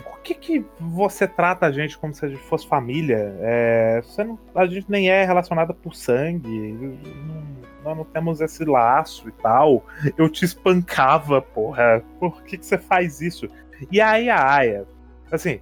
por 0.03 0.21
que, 0.21 0.35
que 0.35 0.65
você 0.81 1.29
trata 1.29 1.67
a 1.67 1.71
gente 1.71 1.99
como 1.99 2.15
se 2.15 2.25
a 2.25 2.29
gente 2.29 2.43
fosse 2.45 2.67
família? 2.67 3.37
É, 3.41 4.03
não, 4.19 4.39
a 4.55 4.65
gente 4.65 4.91
nem 4.91 5.11
é 5.11 5.27
relacionada 5.27 5.75
por 5.75 5.95
sangue. 5.95 6.73
Não, 6.73 7.43
nós 7.85 7.97
não 7.99 8.05
temos 8.05 8.41
esse 8.41 8.65
laço 8.65 9.29
e 9.29 9.33
tal. 9.33 9.85
Eu 10.17 10.31
te 10.31 10.47
espancava, 10.47 11.43
porra. 11.43 12.03
Por 12.19 12.43
que, 12.45 12.57
que 12.57 12.65
você 12.65 12.79
faz 12.79 13.21
isso? 13.21 13.47
E 13.91 14.01
aí 14.01 14.31
a 14.31 14.55
Aya, 14.55 14.87
assim, 15.31 15.61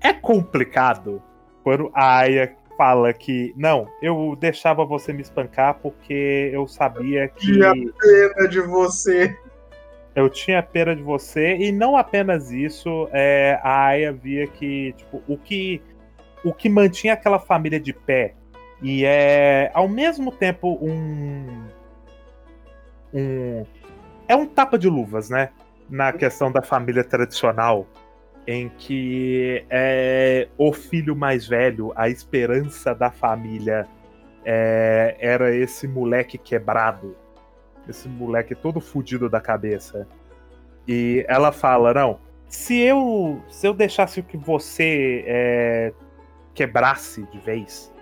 é 0.00 0.12
complicado 0.12 1.22
quando 1.62 1.90
a 1.94 2.18
Aya 2.18 2.56
fala 2.78 3.12
que 3.12 3.52
não, 3.56 3.86
eu 4.00 4.34
deixava 4.40 4.86
você 4.86 5.12
me 5.12 5.20
espancar 5.20 5.74
porque 5.82 6.50
eu 6.52 6.66
sabia 6.66 7.28
que. 7.28 7.52
Tinha 7.52 7.74
pena 7.74 8.48
de 8.48 8.60
você. 8.62 9.36
Eu 10.14 10.30
tinha 10.30 10.62
pena 10.62 10.96
de 10.96 11.02
você, 11.02 11.56
e 11.56 11.70
não 11.70 11.96
apenas 11.96 12.50
isso, 12.50 13.08
é, 13.12 13.60
a 13.62 13.86
Aya 13.86 14.12
via 14.12 14.46
que, 14.48 14.92
tipo, 14.96 15.22
o 15.28 15.36
que, 15.36 15.80
o 16.42 16.52
que 16.52 16.68
mantinha 16.68 17.12
aquela 17.12 17.38
família 17.38 17.78
de 17.78 17.92
pé 17.92 18.34
e 18.80 19.04
é 19.04 19.70
ao 19.74 19.88
mesmo 19.88 20.30
tempo 20.30 20.78
um. 20.80 21.64
um 23.12 23.66
é 24.26 24.36
um 24.36 24.46
tapa 24.46 24.78
de 24.78 24.88
luvas, 24.88 25.30
né? 25.30 25.50
Na 25.88 26.12
questão 26.12 26.52
da 26.52 26.62
família 26.62 27.02
tradicional 27.02 27.86
em 28.48 28.70
que 28.70 29.62
é, 29.68 30.48
o 30.56 30.72
filho 30.72 31.14
mais 31.14 31.46
velho, 31.46 31.92
a 31.94 32.08
esperança 32.08 32.94
da 32.94 33.10
família, 33.10 33.86
é, 34.42 35.14
era 35.20 35.54
esse 35.54 35.86
moleque 35.86 36.38
quebrado, 36.38 37.14
esse 37.86 38.08
moleque 38.08 38.54
todo 38.54 38.80
fudido 38.80 39.28
da 39.28 39.38
cabeça. 39.38 40.08
E 40.88 41.26
ela 41.28 41.52
fala: 41.52 41.92
não, 41.92 42.20
se 42.48 42.80
eu 42.80 43.38
se 43.50 43.66
eu 43.66 43.74
deixasse 43.74 44.22
que 44.22 44.38
você 44.38 45.24
é, 45.26 45.92
quebrasse 46.54 47.24
de 47.24 47.38
vez, 47.40 47.92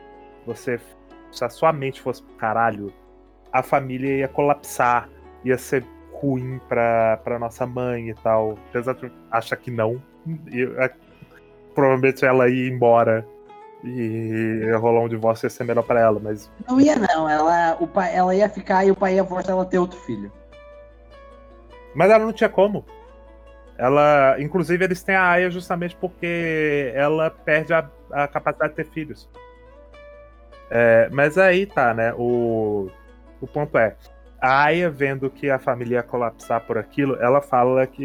você 0.47 0.79
se 1.33 1.45
a 1.45 1.49
sua 1.49 1.73
mente 1.73 2.01
fosse 2.01 2.23
pro 2.23 2.37
caralho, 2.37 2.95
a 3.53 3.65
família 3.65 4.19
ia 4.19 4.29
colapsar, 4.29 5.09
ia 5.45 5.59
ser 5.59 5.85
ruim 6.13 6.61
pra, 6.69 7.17
pra 7.25 7.37
nossa 7.37 7.67
mãe 7.67 8.11
e 8.11 8.15
tal. 8.15 8.57
Apesar 8.71 8.95
de 8.95 9.11
que 9.57 9.73
não, 9.73 10.01
é, 10.79 10.91
provavelmente 11.75 12.25
ela 12.25 12.49
ia 12.49 12.69
embora 12.69 13.27
e 13.85 14.73
rolar 14.79 15.03
um 15.03 15.09
divórcio 15.09 15.47
ia 15.47 15.51
ser 15.51 15.65
melhor 15.65 15.83
para 15.83 16.01
ela, 16.01 16.21
mas. 16.21 16.51
Não 16.67 16.81
ia 16.81 16.97
não, 16.97 17.29
ela, 17.29 17.77
o 17.81 17.87
pai, 17.87 18.15
ela 18.15 18.35
ia 18.35 18.49
ficar 18.49 18.85
e 18.85 18.91
o 18.91 18.97
pai 18.97 19.15
ia 19.15 19.25
forçar 19.25 19.53
ela 19.53 19.63
a 19.63 19.67
ter 19.67 19.79
outro 19.79 19.99
filho. 20.01 20.33
Mas 21.95 22.11
ela 22.11 22.25
não 22.25 22.33
tinha 22.33 22.49
como. 22.49 22.85
Ela. 23.79 24.37
Inclusive, 24.39 24.85
eles 24.85 25.03
têm 25.03 25.15
a 25.15 25.31
Aya 25.31 25.51
justamente 25.51 25.97
porque 25.97 26.93
ela 26.95 27.31
perde 27.31 27.73
a, 27.73 27.89
a 28.11 28.27
capacidade 28.27 28.71
de 28.71 28.77
ter 28.77 28.91
filhos. 28.91 29.29
É, 30.71 31.09
mas 31.13 31.39
aí 31.39 31.67
tá, 31.67 31.95
né? 31.95 32.13
O, 32.17 32.91
o 33.41 33.47
ponto 33.47 33.79
é. 33.79 33.95
A 34.41 34.65
Aya, 34.65 34.91
vendo 34.91 35.31
que 35.31 35.49
a 35.49 35.59
família 35.59 35.97
ia 35.97 36.03
colapsar 36.03 36.61
por 36.67 36.77
aquilo, 36.77 37.17
ela 37.17 37.41
fala 37.41 37.87
que 37.87 38.05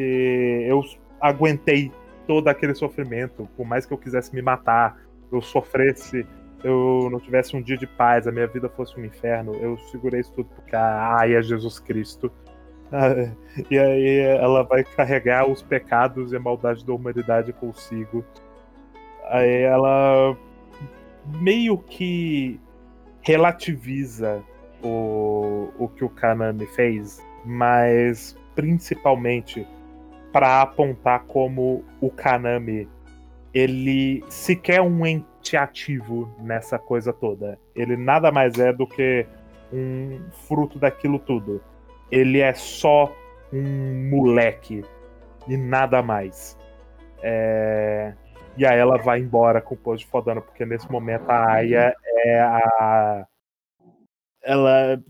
eu 0.68 0.82
aguentei 1.20 1.92
todo 2.28 2.48
aquele 2.48 2.76
sofrimento, 2.76 3.48
por 3.56 3.66
mais 3.66 3.86
que 3.86 3.94
eu 3.94 3.98
quisesse 3.98 4.34
me 4.34 4.42
matar, 4.42 4.98
eu 5.32 5.42
sofresse, 5.42 6.26
eu 6.64 7.10
não 7.12 7.20
tivesse 7.20 7.56
um 7.56 7.62
dia 7.62 7.78
de 7.78 7.88
paz, 7.88 8.28
a 8.28 8.32
minha 8.32 8.48
vida 8.48 8.70
fosse 8.70 9.00
um 9.00 9.06
inferno, 9.06 9.54
eu 9.56 9.78
segurei 9.78 10.22
isso 10.22 10.34
tudo 10.34 10.50
porque 10.56 10.76
ai 10.76 11.36
é 11.36 11.42
Jesus 11.42 11.80
Cristo. 11.80 12.32
Ah, 12.92 13.32
e 13.70 13.80
aí 13.80 14.20
ela 14.20 14.64
vai 14.64 14.84
carregar 14.84 15.50
os 15.50 15.62
pecados 15.62 16.34
e 16.34 16.36
a 16.36 16.40
maldade 16.40 16.86
da 16.86 16.94
humanidade 16.94 17.54
consigo. 17.54 18.24
Aí 19.30 19.62
ela 19.62 20.36
meio 21.40 21.78
que 21.78 22.60
relativiza 23.22 24.44
o, 24.84 25.70
o 25.78 25.88
que 25.88 26.04
o 26.04 26.10
Kanami 26.10 26.66
fez, 26.68 27.24
mas 27.46 28.36
principalmente 28.56 29.66
para 30.32 30.62
apontar 30.62 31.24
como 31.26 31.84
o 32.00 32.10
Kanami 32.10 32.88
ele 33.54 34.24
sequer 34.30 34.82
um 34.82 35.06
ente 35.06 35.58
ativo 35.58 36.34
nessa 36.40 36.80
coisa 36.80 37.12
toda. 37.12 37.60
Ele 37.76 37.98
nada 37.98 38.32
mais 38.32 38.58
é 38.58 38.72
do 38.72 38.88
que 38.88 39.26
um 39.74 40.22
fruto 40.48 40.80
daquilo 40.80 41.20
tudo. 41.20 41.62
Ele 42.10 42.40
é 42.40 42.54
só 42.54 43.14
um 43.52 44.10
moleque 44.10 44.84
e 45.48 45.58
nada 45.58 46.02
mais. 46.02 46.58
É... 47.22 48.14
E 48.58 48.66
aí 48.66 48.78
ela 48.78 48.98
vai 48.98 49.20
embora 49.20 49.62
com 49.62 49.76
o 49.76 49.78
pose 49.78 50.00
de 50.00 50.08
fodona, 50.08 50.42
porque 50.42 50.66
nesse 50.66 50.90
momento 50.92 51.30
a 51.30 51.54
Aya 51.54 51.94
é 52.06 52.40
a. 52.42 53.26
Ela. 54.44 55.02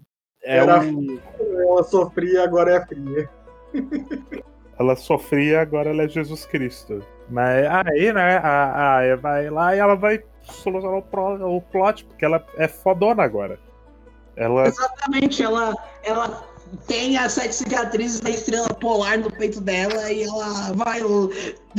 É 0.43 0.57
Era- 0.57 0.79
um- 0.81 1.19
Ela 1.39 1.83
sofria, 1.83 2.43
agora 2.43 2.75
é 2.75 2.85
fria. 2.85 3.29
Ela 4.79 4.95
sofria, 4.95 5.61
agora 5.61 5.89
ela 5.89 6.03
é 6.03 6.07
Jesus 6.09 6.45
Cristo. 6.45 7.05
Mas 7.29 7.65
aí, 7.87 8.11
né, 8.11 8.37
a, 8.37 8.63
a 8.63 8.95
Aya 8.97 9.17
vai 9.17 9.49
lá 9.49 9.75
e 9.75 9.79
ela 9.79 9.95
vai 9.95 10.23
solucionar 10.43 10.97
o, 10.97 11.01
pro- 11.01 11.55
o 11.55 11.61
plot, 11.61 12.05
porque 12.05 12.25
ela 12.25 12.43
é 12.57 12.67
fodona 12.67 13.23
agora. 13.23 13.59
Ela. 14.35 14.67
Exatamente, 14.67 15.43
ela, 15.43 15.75
ela 16.03 16.43
tem 16.87 17.17
as 17.17 17.33
sete 17.33 17.53
cicatrizes 17.55 18.21
da 18.21 18.29
estrela 18.29 18.69
polar 18.69 19.17
no 19.19 19.29
peito 19.31 19.61
dela 19.61 20.11
e 20.11 20.23
ela 20.23 20.73
vai, 20.73 21.01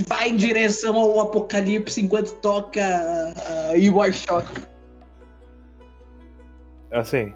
vai 0.06 0.28
em 0.28 0.36
direção 0.36 0.94
ao 0.96 1.20
apocalipse 1.20 2.00
enquanto 2.00 2.34
toca 2.36 2.80
uh, 2.80 3.76
You 3.76 4.00
Are 4.00 4.12
Shock. 4.12 4.46
Assim, 6.90 7.32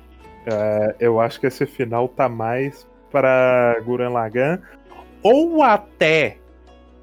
é, 0.47 0.95
eu 1.01 1.19
acho 1.19 1.41
que 1.41 1.47
esse 1.47 1.65
final 1.65 2.09
tá 2.09 2.29
mais 2.29 2.87
para 3.11 3.81
Gurren 3.85 4.11
Lagann, 4.11 4.59
ou 5.23 5.63
até, 5.63 6.39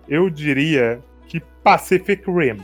eu 0.07 0.29
diria, 0.29 1.01
que 1.27 1.39
Pacific 1.63 2.23
Rim. 2.29 2.61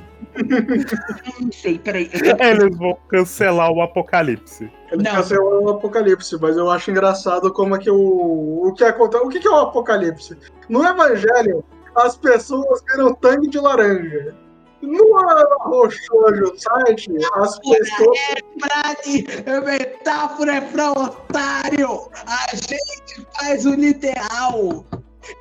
Não 1.41 1.51
sei, 1.51 1.79
peraí. 1.79 2.09
Eles 2.13 2.77
vão 2.77 2.97
cancelar 3.07 3.71
o 3.71 3.81
apocalipse. 3.81 4.71
Ele 4.91 5.03
Não. 5.03 5.11
cancelou 5.11 5.63
o 5.63 5.69
apocalipse, 5.69 6.37
mas 6.39 6.57
eu 6.57 6.69
acho 6.69 6.91
engraçado 6.91 7.51
como 7.53 7.75
é 7.75 7.79
que 7.79 7.89
o. 7.89 8.67
O 8.67 8.73
que 8.73 8.83
acontece. 8.83 9.23
O 9.23 9.29
que 9.29 9.47
é 9.47 9.51
o 9.51 9.55
apocalipse? 9.55 10.37
No 10.67 10.85
Evangelho, 10.85 11.63
as 11.95 12.17
pessoas 12.17 12.83
viram 12.91 13.13
tangue 13.15 13.49
de 13.49 13.59
laranja. 13.59 14.35
No 14.81 15.17
Arroxojo 15.17 16.53
site, 16.57 17.11
as 17.35 17.59
pessoas. 17.59 18.19
Frase, 18.61 19.25
metáfora 19.65 20.55
é 20.55 20.61
pra 20.61 20.91
otário! 20.91 22.09
A 22.25 22.55
gente 22.55 23.27
faz 23.37 23.65
o 23.65 23.71
literal! 23.71 24.85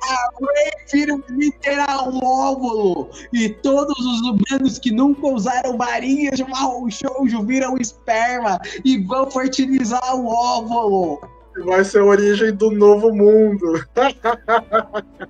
A 0.03 0.29
Ray 0.39 0.71
vira 0.91 1.13
um 1.15 1.23
literal 1.29 2.09
óvulo! 2.23 3.09
E 3.33 3.49
todos 3.49 3.97
os 3.97 4.21
humanos 4.21 4.77
que 4.79 4.91
nunca 4.91 5.25
usaram 5.27 5.77
varinhas 5.77 6.35
de 6.37 6.43
marrom 6.47 6.89
shoujo 6.89 7.43
viram 7.43 7.77
esperma 7.77 8.59
e 8.83 8.97
vão 9.03 9.29
fertilizar 9.31 10.15
o 10.15 10.27
óvulo! 10.27 11.21
Vai 11.65 11.83
ser 11.83 11.99
a 12.01 12.05
origem 12.05 12.53
do 12.53 12.71
novo 12.71 13.13
mundo. 13.13 13.83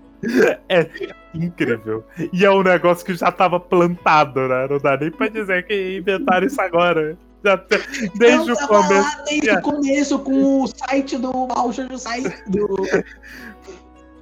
É 0.68 0.90
incrível. 1.34 2.04
E 2.34 2.44
é 2.46 2.52
um 2.52 2.62
negócio 2.62 3.06
que 3.06 3.16
já 3.16 3.32
tava 3.32 3.58
plantado, 3.58 4.50
né? 4.50 4.68
Não 4.70 4.78
dá 4.78 4.98
nem 4.98 5.10
pra 5.10 5.30
dizer 5.30 5.66
que 5.66 5.98
inventaram 5.98 6.46
isso 6.46 6.60
agora. 6.62 7.18
Já 7.42 7.58
te- 7.58 8.12
Desde 8.18 8.50
Eu 8.50 8.56
o 8.56 8.68
começo. 8.68 8.94
lá 9.02 9.24
desde 9.26 9.50
o 9.52 9.62
começo 9.62 10.20
com 10.20 10.64
o 10.64 10.68
site 10.68 11.18
do 11.18 11.32
marrom 11.48 11.72
shoujo 11.72 11.98
site 11.98 12.36
do... 12.48 12.68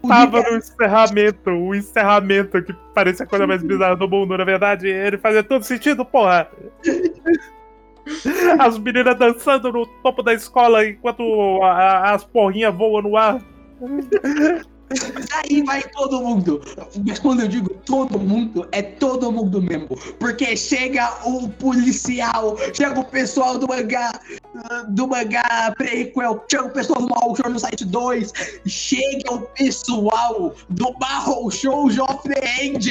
Tava 0.08 0.42
no 0.42 0.58
encerramento, 0.58 1.50
o 1.50 1.74
encerramento 1.76 2.62
que 2.62 2.74
parecia 2.94 3.26
a 3.26 3.28
coisa 3.28 3.48
mais 3.48 3.64
bizarra 3.64 3.96
do 3.96 4.08
mundo, 4.08 4.38
na 4.38 4.44
verdade, 4.44 4.88
ele 4.88 5.18
fazia 5.18 5.44
todo 5.44 5.64
sentido, 5.64 6.04
porra. 6.06 6.50
As 8.60 8.78
meninas 8.78 9.18
dançando 9.18 9.72
no 9.72 9.86
topo 10.02 10.24
da 10.24 10.34
escola 10.34 10.86
enquanto 10.86 11.62
a- 11.62 11.72
a- 11.74 12.14
as 12.14 12.24
porrinhas 12.24 12.74
voam 12.74 13.02
no 13.02 13.18
ar. 13.18 13.42
Aí 15.34 15.62
vai 15.64 15.84
todo 15.84 16.22
mundo. 16.22 16.62
Mas 17.06 17.20
quando 17.20 17.42
eu 17.42 17.48
digo 17.48 17.70
todo 17.86 18.20
mundo, 18.20 18.68
é 18.72 18.82
todo 18.82 19.32
mundo 19.32 19.62
mesmo. 19.62 19.90
Porque 20.20 20.56
chega 20.56 21.10
o 21.26 21.50
policial, 21.50 22.58
chega 22.74 23.00
o 23.00 23.06
pessoal 23.06 23.58
do 23.58 23.68
mangá, 23.68 24.20
do 24.90 25.08
mangá 25.08 25.74
prequel, 25.78 26.44
chega 26.50 26.66
o 26.66 26.70
pessoal 26.70 27.02
do 27.02 27.10
Marrow 27.10 27.36
Show 27.36 27.50
no 27.50 27.60
site 27.60 27.86
2, 27.86 28.34
chega 28.66 29.34
o 29.34 29.42
pessoal 29.42 30.54
do 30.70 30.94
Marrow 31.00 31.50
Show 31.52 31.88
of 31.88 32.30
the 32.30 32.64
End. 32.64 32.90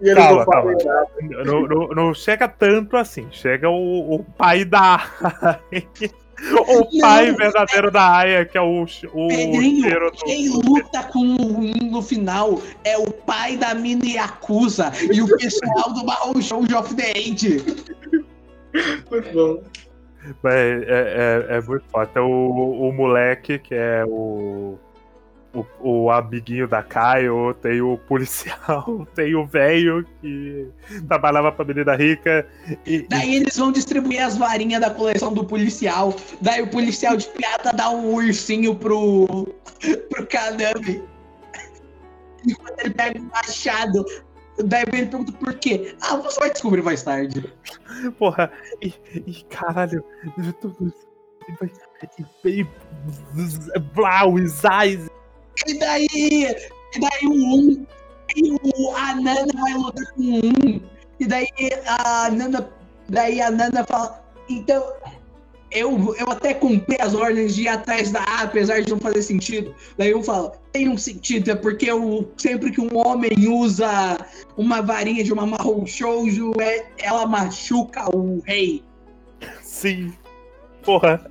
E 0.00 0.10
eles 0.10 0.14
Calma, 0.14 0.44
não 0.44 0.46
calma. 0.46 1.44
Não, 1.44 1.62
não- 1.62 1.88
não 1.88 2.14
chega 2.14 2.46
tanto 2.46 2.96
assim. 2.96 3.26
Chega 3.30 3.68
o, 3.68 4.16
o 4.16 4.24
pai 4.24 4.64
da. 4.64 5.08
o 6.68 7.00
pai 7.00 7.30
Não. 7.30 7.36
verdadeiro 7.36 7.90
da 7.90 8.16
Aya, 8.18 8.44
que 8.44 8.58
é 8.58 8.60
o, 8.60 8.82
o 8.82 9.28
Pedrinho, 9.28 10.10
do- 10.10 10.12
quem 10.24 10.48
luta 10.50 11.02
com 11.04 11.18
o 11.20 11.58
um 11.60 11.90
no 11.90 12.02
final 12.02 12.60
é 12.84 12.96
o 12.98 13.10
pai 13.10 13.56
da 13.56 13.74
mini 13.74 14.14
Yakuza 14.14 14.92
e 15.12 15.22
o 15.22 15.28
pessoal 15.38 15.92
do 15.94 16.04
Marrow 16.04 16.40
Show 16.42 16.62
of 16.78 16.94
the 16.94 17.12
End. 17.18 17.64
Muito 19.10 19.32
bom. 19.32 19.62
É, 20.44 21.46
é, 21.46 21.46
é, 21.52 21.56
é 21.56 21.60
muito 21.62 21.84
forte. 21.88 22.12
Tem 22.14 22.22
o, 22.22 22.26
o 22.88 22.92
moleque, 22.92 23.58
que 23.58 23.74
é 23.74 24.04
o, 24.06 24.76
o, 25.56 25.66
o 25.80 26.10
amiguinho 26.10 26.68
da 26.68 26.82
Caio, 26.82 27.54
tem 27.54 27.80
o 27.80 27.96
policial, 27.96 29.06
tem 29.14 29.34
o 29.34 29.46
velho 29.46 30.06
que 30.20 30.68
trabalhava 31.08 31.50
pra 31.50 31.64
menina 31.64 31.94
rica. 31.96 32.46
E, 32.86 32.96
e- 32.96 33.06
Daí 33.08 33.36
eles 33.36 33.56
vão 33.56 33.72
distribuir 33.72 34.22
as 34.22 34.36
varinhas 34.36 34.80
da 34.80 34.90
coleção 34.90 35.32
do 35.32 35.44
policial. 35.44 36.14
Daí 36.40 36.62
o 36.62 36.68
policial 36.68 37.16
de 37.16 37.26
piada 37.28 37.72
dá 37.72 37.90
um 37.90 38.14
ursinho 38.14 38.74
pro, 38.74 39.46
pro 40.10 40.26
Kanami. 40.26 41.02
Enquanto 42.46 42.80
ele 42.80 42.94
pega 42.94 43.20
um 43.20 43.24
machado. 43.24 44.04
Daí 44.64 44.84
ele 44.92 45.06
pergunta 45.06 45.32
por 45.32 45.54
quê. 45.54 45.94
Ah, 46.00 46.16
você 46.16 46.40
vai 46.40 46.50
descobrir 46.50 46.82
mais 46.82 47.02
tarde. 47.02 47.52
porra, 48.18 48.50
e, 48.80 48.92
e 49.14 49.44
caralho, 49.50 50.04
tudo 50.60 50.88
isso. 50.88 51.06
E, 52.44 52.50
e, 52.50 52.60
e, 52.60 53.78
blá, 53.94 54.26
os 54.26 54.64
eyes. 54.64 55.06
E 55.06 55.10
daí. 55.78 56.08
E 56.94 57.00
daí 57.00 57.26
o 57.26 57.32
um. 57.32 57.86
E 58.34 58.52
o, 58.52 58.96
a 58.96 59.14
Nana 59.14 59.52
vai 59.54 59.74
lutar 59.74 60.12
com 60.12 60.22
um. 60.22 60.80
E 61.20 61.26
daí 61.26 61.48
a 61.86 62.30
Nana. 62.30 62.70
Daí 63.08 63.40
a 63.40 63.50
Nana 63.50 63.84
fala. 63.84 64.22
Então. 64.48 64.84
Eu, 65.72 66.14
eu 66.16 66.30
até 66.30 66.54
cumpri 66.54 66.96
as 67.00 67.12
ordens 67.12 67.56
de 67.56 67.62
ir 67.62 67.68
atrás 67.68 68.12
da 68.12 68.20
A, 68.20 68.42
apesar 68.42 68.82
de 68.82 68.90
não 68.90 69.00
fazer 69.00 69.20
sentido. 69.20 69.74
Daí 69.98 70.10
eu 70.10 70.22
falo, 70.22 70.52
tem 70.72 70.88
um 70.88 70.96
sentido, 70.96 71.50
é 71.50 71.56
porque 71.56 71.90
eu, 71.90 72.32
sempre 72.36 72.70
que 72.70 72.80
um 72.80 72.96
homem 72.96 73.32
usa 73.48 74.16
uma 74.56 74.80
varinha 74.80 75.24
de 75.24 75.32
uma 75.32 75.44
marrom 75.44 75.84
shoujo, 75.84 76.52
é, 76.60 76.86
ela 76.98 77.26
machuca 77.26 78.08
o 78.16 78.40
rei. 78.46 78.84
Sim, 79.60 80.14
porra. 80.84 81.28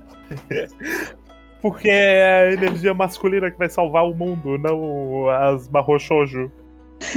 Porque 1.62 1.88
é 1.88 2.48
a 2.48 2.52
energia 2.52 2.94
masculina 2.94 3.50
que 3.50 3.58
vai 3.58 3.68
salvar 3.68 4.04
o 4.04 4.14
mundo, 4.14 4.58
não 4.58 5.28
as 5.30 5.68
marrochojo. 5.68 6.50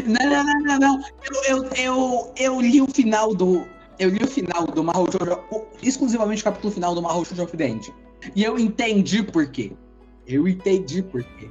Não, 0.05 0.29
não, 0.29 0.43
não, 0.43 0.59
não, 0.61 0.79
não. 0.79 1.03
Eu, 1.47 1.63
eu, 1.63 1.69
eu, 1.77 2.33
eu 2.37 2.61
li 2.61 2.81
o 2.81 2.87
final 2.87 3.33
do. 3.33 3.65
Eu 3.97 4.09
li 4.09 4.23
o 4.23 4.27
final 4.27 4.65
do 4.65 4.81
Mahou 4.83 5.11
Shoujo, 5.11 5.39
o- 5.51 5.65
exclusivamente 5.83 6.41
o 6.41 6.45
capítulo 6.45 6.73
final 6.73 6.95
do 6.95 7.01
the 7.57 7.67
End. 7.67 7.93
E 8.33 8.43
eu 8.43 8.57
entendi 8.57 9.21
por 9.23 9.51
quê. 9.51 9.73
Eu 10.25 10.47
entendi 10.47 11.03
por 11.03 11.21
quê. 11.21 11.49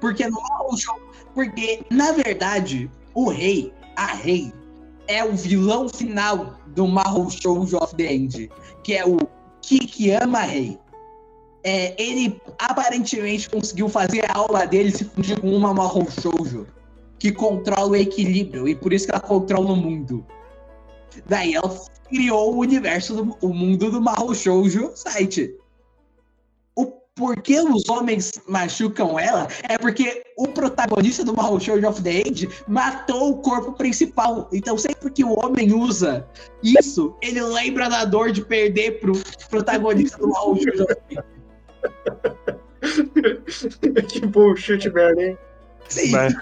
Porque 0.00 0.26
no 0.26 0.40
Mahou 0.40 0.76
Shoujo. 0.76 1.02
Porque, 1.34 1.80
na 1.90 2.12
verdade, 2.12 2.90
o 3.14 3.28
rei, 3.28 3.72
a 3.96 4.06
rei, 4.06 4.52
é 5.06 5.22
o 5.24 5.34
vilão 5.34 5.88
final 5.88 6.54
do 6.68 6.86
Mahou 6.86 7.28
Shoujo 7.30 7.76
of 7.76 7.94
the 7.96 8.10
End. 8.10 8.50
Que 8.82 8.94
é 8.94 9.04
o 9.06 9.18
Kikiyama 9.60 10.40
Rei. 10.40 10.78
É, 11.64 11.94
ele 12.00 12.40
aparentemente 12.58 13.48
conseguiu 13.48 13.88
fazer 13.88 14.28
a 14.28 14.36
aula 14.36 14.66
dele 14.66 14.90
se 14.90 15.04
fundir 15.04 15.40
com 15.40 15.54
uma 15.54 15.72
Mahou 15.72 16.10
Shoujo 16.10 16.66
que 17.22 17.30
controla 17.30 17.90
o 17.90 17.96
equilíbrio 17.96 18.66
e 18.66 18.74
por 18.74 18.92
isso 18.92 19.06
que 19.06 19.12
ela 19.12 19.20
controla 19.20 19.70
o 19.70 19.76
mundo. 19.76 20.26
Daí 21.26 21.54
ela 21.54 21.72
criou 22.08 22.52
o 22.52 22.58
universo, 22.58 23.14
do, 23.14 23.36
o 23.40 23.54
mundo 23.54 23.92
do 23.92 24.02
Mahou 24.02 24.34
Shoujo 24.34 24.90
site. 24.96 25.56
O 26.74 26.86
porquê 27.14 27.60
os 27.60 27.88
homens 27.88 28.32
machucam 28.48 29.20
ela 29.20 29.46
é 29.68 29.78
porque 29.78 30.24
o 30.36 30.48
protagonista 30.48 31.24
do 31.24 31.32
Mahou 31.32 31.60
Shoujo 31.60 31.88
of 31.88 32.02
the 32.02 32.22
Age 32.26 32.48
matou 32.66 33.30
o 33.30 33.36
corpo 33.36 33.72
principal. 33.74 34.48
Então 34.52 34.76
sempre 34.76 35.08
que 35.12 35.22
o 35.22 35.38
homem 35.38 35.72
usa 35.72 36.26
isso, 36.60 37.14
ele 37.22 37.40
lembra 37.40 37.88
da 37.88 38.04
dor 38.04 38.32
de 38.32 38.44
perder 38.44 38.98
pro 38.98 39.12
protagonista 39.48 40.18
do 40.18 40.28
Mahou 40.30 40.56
Shoujo 40.56 40.82
of 40.82 40.94
the 40.94 41.20
Age. 41.20 41.41
que 44.08 44.26
bullshit, 44.26 44.90
merda, 44.90 45.22
hein? 45.22 45.38
Sim. 45.88 46.10
Mas, 46.12 46.34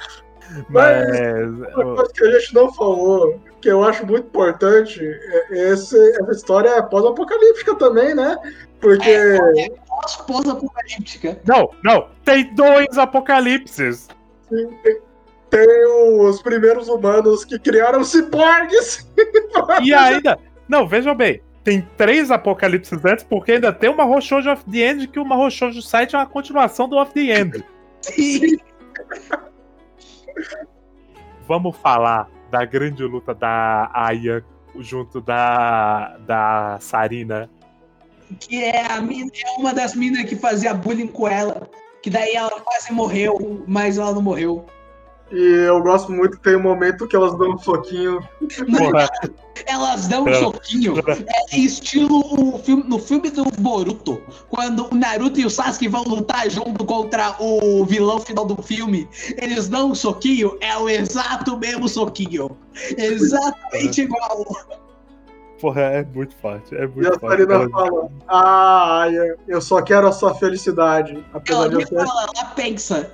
Mas- 0.69 1.09
mas- 1.09 1.75
Uma 1.77 1.97
coisa 1.97 2.13
que 2.13 2.25
a 2.25 2.39
gente 2.39 2.55
não 2.55 2.73
falou, 2.75 3.41
que 3.61 3.69
eu 3.69 3.85
acho 3.85 4.05
muito 4.07 4.27
importante, 4.27 5.01
é 5.51 5.73
esse, 5.73 5.97
essa 6.21 6.33
história 6.33 6.69
é 6.71 6.83
pós-apocalíptica 6.83 7.75
também, 7.77 8.15
né? 8.15 8.37
Porque 8.81 9.39
Pós-apocalíptica. 10.27 11.39
não, 11.47 11.71
não, 11.85 12.09
tem 12.25 12.53
dois 12.55 12.97
apocalipses. 12.99 14.09
tem 15.51 15.87
os 16.21 16.41
primeiros 16.43 16.89
humanos 16.89 17.45
que 17.45 17.59
criaram 17.59 18.03
ciborgues. 18.03 19.07
E 19.83 19.93
ainda. 19.95 20.39
Não, 20.69 20.87
vejam 20.89 21.15
bem. 21.15 21.43
Tem 21.63 21.87
três 21.97 22.31
apocalipses 22.31 23.05
antes, 23.05 23.25
porque 23.25 23.53
ainda 23.53 23.73
tem 23.73 23.91
uma 23.91 24.05
Roshoujo 24.05 24.51
of 24.51 24.65
the 24.71 24.79
End, 24.79 25.09
que 25.09 25.19
uma 25.19 25.37
Roshoujo 25.37 25.83
site 25.83 26.15
é 26.15 26.19
uma 26.19 26.27
continuação 26.27 26.89
do 26.89 26.97
of 26.97 27.13
the 27.13 27.39
End. 27.39 27.65
Sim. 28.01 28.57
Vamos 31.47 31.77
falar 31.77 32.29
da 32.51 32.65
grande 32.65 33.03
luta 33.03 33.35
da 33.35 33.91
Aya 33.93 34.45
junto 34.79 35.21
da, 35.21 36.17
da 36.19 36.79
Sarina. 36.81 37.51
Que 38.39 38.65
é, 38.65 38.87
a 38.87 39.01
mina, 39.01 39.31
é 39.35 39.51
uma 39.59 39.75
das 39.75 39.95
minas 39.95 40.25
que 40.25 40.37
fazia 40.37 40.73
bullying 40.73 41.09
com 41.09 41.29
ela. 41.29 41.69
Que 42.03 42.09
daí 42.09 42.35
ela 42.35 42.61
quase 42.61 42.93
morreu, 42.93 43.65
mas 43.67 43.99
ela 43.99 44.15
não 44.15 44.23
morreu. 44.23 44.65
E 45.33 45.39
eu 45.67 45.81
gosto 45.83 46.11
muito 46.11 46.37
que 46.37 46.43
tem 46.43 46.57
um 46.57 46.63
momento 46.63 47.07
que 47.07 47.15
elas 47.15 47.37
dão 47.39 47.53
um 47.53 47.59
soquinho. 47.59 48.21
Porra, 48.77 49.09
Elas 49.67 50.09
dão 50.09 50.25
um 50.25 50.35
soquinho. 50.35 50.95
É 51.53 51.57
estilo 51.57 52.21
o 52.55 52.59
filme, 52.59 52.83
no 52.89 52.99
filme 52.99 53.31
do 53.31 53.45
Boruto, 53.59 54.21
quando 54.49 54.89
o 54.91 54.95
Naruto 54.95 55.39
e 55.39 55.47
o 55.47 55.51
Sasuke 55.51 55.87
vão 55.87 56.03
lutar 56.03 56.51
junto 56.51 56.85
contra 56.85 57.37
o 57.39 57.85
vilão 57.85 58.19
final 58.19 58.45
do 58.45 58.61
filme. 58.61 59.09
Eles 59.37 59.69
dão 59.69 59.91
um 59.91 59.95
soquinho, 59.95 60.57
é 60.61 60.77
o 60.77 60.89
exato 60.89 61.57
mesmo 61.59 61.89
soquinho. 61.89 62.57
Exatamente 62.97 64.03
igual. 64.03 64.47
porra, 65.61 65.81
é 65.83 66.05
muito 66.13 66.35
forte. 66.37 66.75
É 66.75 66.85
E 66.85 66.89
muito 66.89 67.15
a 67.15 67.19
forte. 67.21 67.43
Sarina 67.47 67.69
fala: 67.71 68.11
Ah, 68.29 69.05
eu 69.47 69.61
só 69.61 69.81
quero 69.83 70.09
a 70.09 70.13
sua 70.13 70.35
felicidade. 70.35 71.25
Apesar 71.33 71.59
Ela 71.59 71.69
de 71.69 71.75
eu 71.77 71.87
ser. 71.87 71.95
fala, 72.07 72.27
ela 72.35 72.45
pensa. 72.57 73.13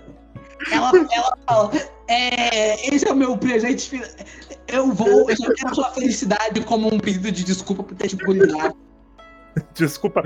Ela, 0.71 0.91
ela 1.13 1.39
fala, 1.47 1.71
é, 2.09 2.95
esse 2.95 3.07
é 3.07 3.13
o 3.13 3.17
meu 3.17 3.37
presente. 3.37 4.01
Eu 4.69 4.93
vou, 4.93 5.31
eu 5.31 5.37
só 5.37 5.53
quero 5.53 5.71
a 5.71 5.75
sua 5.75 5.91
felicidade 5.91 6.61
como 6.63 6.93
um 6.93 6.99
pedido 6.99 7.31
de 7.31 7.45
desculpa 7.45 7.83
por 7.83 7.95
ter 7.95 8.09
te 8.09 8.17
bullyingado. 8.17 8.77
Desculpa, 9.73 10.23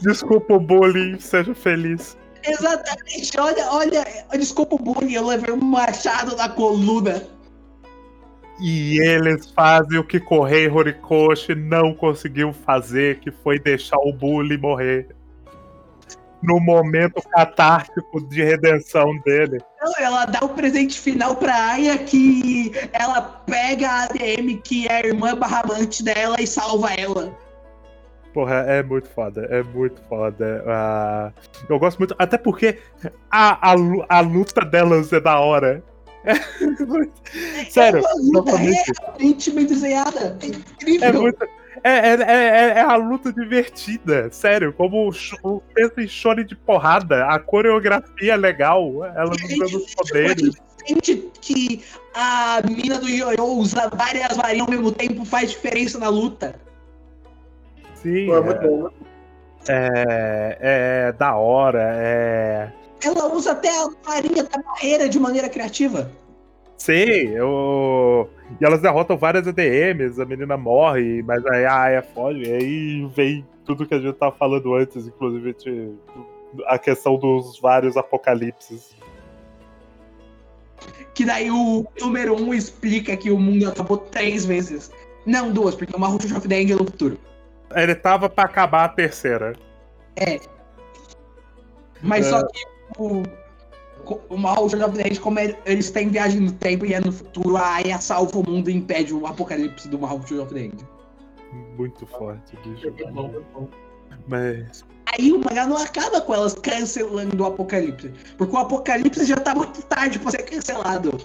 desculpa 0.00 0.54
o 0.54 0.58
bullying, 0.58 1.18
seja 1.18 1.54
feliz. 1.54 2.16
Exatamente, 2.42 3.38
olha, 3.38 3.70
olha, 3.72 4.06
desculpa 4.38 4.76
o 4.76 4.78
bullying, 4.78 5.12
eu 5.12 5.26
levei 5.26 5.52
um 5.52 5.60
machado 5.60 6.34
na 6.34 6.48
coluna. 6.48 7.22
E 8.58 8.98
eles 9.00 9.50
fazem 9.50 9.98
o 9.98 10.04
que 10.04 10.18
Correi 10.18 10.68
Horikoshi 10.68 11.54
não 11.54 11.94
conseguiu 11.94 12.52
fazer, 12.52 13.20
que 13.20 13.30
foi 13.30 13.58
deixar 13.58 13.98
o 13.98 14.12
bully 14.12 14.56
morrer. 14.56 15.08
No 16.42 16.58
momento 16.58 17.20
catártico 17.30 18.26
de 18.28 18.42
redenção 18.42 19.18
dele. 19.24 19.58
Não, 19.80 19.92
ela 19.98 20.24
dá 20.24 20.38
o 20.42 20.48
presente 20.50 20.98
final 20.98 21.36
pra 21.36 21.54
Aya 21.72 21.98
que 21.98 22.72
ela 22.92 23.20
pega 23.20 23.88
a 23.88 24.04
ADM, 24.04 24.56
que 24.62 24.86
é 24.88 24.92
a 25.02 25.06
irmã 25.06 25.34
barramante 25.36 26.02
dela, 26.02 26.36
e 26.40 26.46
salva 26.46 26.92
ela. 26.94 27.30
Porra, 28.32 28.54
é 28.68 28.82
muito 28.82 29.08
foda, 29.10 29.46
é 29.50 29.62
muito 29.62 30.00
foda. 30.08 30.64
Ah, 30.66 31.32
eu 31.68 31.78
gosto 31.78 31.98
muito, 31.98 32.14
até 32.18 32.38
porque 32.38 32.78
a, 33.30 33.72
a, 33.72 33.74
a 34.08 34.20
luta 34.20 34.64
delas 34.64 35.12
é 35.12 35.20
da 35.20 35.38
hora. 35.38 35.82
É 36.22 36.84
muito- 36.84 37.12
Sério, 37.70 37.98
é 37.98 38.02
uma 38.02 38.14
luta 38.38 38.52
novamente. 38.52 38.92
realmente 39.00 39.50
bem 39.52 39.66
desenhada. 39.66 40.36
É 40.42 40.46
incrível. 40.46 41.08
É 41.08 41.12
muito. 41.12 41.48
É, 41.82 41.90
é, 41.90 42.22
é, 42.22 42.68
é 42.78 42.80
a 42.80 42.96
luta 42.96 43.32
divertida, 43.32 44.30
sério. 44.30 44.72
Como 44.72 45.10
o, 45.42 45.60
pensa 45.74 46.02
em 46.02 46.08
chore 46.08 46.44
de 46.44 46.56
porrada, 46.56 47.26
a 47.26 47.38
coreografia 47.38 48.34
é 48.34 48.36
legal, 48.36 49.04
ela 49.04 49.30
usando 49.30 49.76
os 49.76 49.94
poderes. 49.94 50.54
Sente 50.86 51.30
que 51.40 51.84
a 52.14 52.60
mina 52.68 52.98
do 52.98 53.08
Yoyo 53.08 53.44
usa 53.44 53.90
várias 53.94 54.36
varinhas 54.36 54.66
ao 54.66 54.70
mesmo 54.70 54.92
tempo 54.92 55.24
faz 55.24 55.50
diferença 55.50 55.98
na 55.98 56.08
luta. 56.08 56.54
Sim, 57.94 58.26
Pô, 58.26 58.36
é 58.36 58.40
muito 58.40 58.60
bom, 58.60 58.82
né? 58.84 58.90
é, 59.68 60.58
é 60.60 61.12
da 61.12 61.36
hora, 61.36 61.92
é. 61.96 62.72
Ela 63.02 63.32
usa 63.32 63.52
até 63.52 63.68
a 63.68 63.88
varinha 64.04 64.42
da 64.44 64.62
barreira 64.62 65.08
de 65.08 65.18
maneira 65.18 65.48
criativa. 65.48 66.10
Sei, 66.80 67.38
eu. 67.38 68.30
E 68.58 68.64
elas 68.64 68.80
derrotam 68.80 69.14
várias 69.14 69.46
ADMs, 69.46 70.18
a 70.18 70.24
menina 70.24 70.56
morre, 70.56 71.22
mas 71.22 71.44
aí 71.44 71.66
a 71.66 71.78
Aya 71.78 72.02
foge, 72.02 72.42
e 72.42 72.52
aí 72.52 73.06
vem 73.14 73.46
tudo 73.66 73.86
que 73.86 73.92
a 73.92 74.00
gente 74.00 74.14
tava 74.14 74.34
falando 74.34 74.74
antes, 74.74 75.06
inclusive 75.06 75.54
a 76.64 76.78
questão 76.78 77.18
dos 77.18 77.60
vários 77.60 77.98
apocalipses. 77.98 78.96
Que 81.12 81.26
daí 81.26 81.50
o 81.50 81.86
número 82.00 82.34
um 82.34 82.54
explica 82.54 83.14
que 83.14 83.30
o 83.30 83.38
mundo 83.38 83.68
acabou 83.68 83.98
três 83.98 84.46
vezes. 84.46 84.90
Não 85.26 85.52
duas, 85.52 85.74
porque 85.74 85.94
uma 85.94 86.08
Rush 86.08 86.32
of 86.32 86.48
the 86.48 86.62
é 86.62 86.64
no 86.64 86.78
futuro. 86.78 87.18
Ele 87.76 87.94
tava 87.94 88.30
pra 88.30 88.44
acabar 88.44 88.84
a 88.84 88.88
terceira. 88.88 89.52
Mas 92.00 92.26
É. 92.26 92.30
só 92.30 92.46
que 92.46 92.64
o, 92.96 93.22
o 94.28 94.36
Mahou 94.36 94.66
of 94.66 94.76
the 94.76 95.08
End, 95.08 95.20
como 95.20 95.38
ele- 95.38 95.56
eles 95.66 95.90
têm 95.90 96.08
viagem 96.08 96.40
no 96.40 96.52
tempo 96.52 96.84
e 96.86 96.94
é 96.94 97.00
no 97.00 97.12
futuro, 97.12 97.56
a 97.56 97.76
Aya 97.76 97.98
salva 98.00 98.38
o 98.38 98.48
mundo 98.48 98.70
e 98.70 98.74
impede 98.74 99.12
o 99.14 99.26
apocalipse 99.26 99.88
do 99.88 99.98
Mahou 99.98 100.18
of 100.18 100.54
the 100.54 100.60
End. 100.60 100.86
Muito 101.76 102.06
forte, 102.06 102.56
bicho. 102.64 102.88
É 102.88 103.10
bom, 103.10 103.28
muito 103.28 103.44
bom. 103.52 103.68
Mas. 104.28 104.84
Aí 105.12 105.32
o 105.32 105.38
mangá 105.38 105.66
não 105.66 105.76
acaba 105.76 106.20
com 106.20 106.32
elas 106.34 106.54
cancelando 106.54 107.42
o 107.42 107.46
apocalipse. 107.46 108.12
Porque 108.38 108.54
o 108.54 108.58
apocalipse 108.58 109.24
já 109.24 109.36
tá 109.36 109.54
muito 109.54 109.82
tarde 109.82 110.18
pra 110.18 110.30
ser 110.30 110.42
cancelado. 110.44 111.18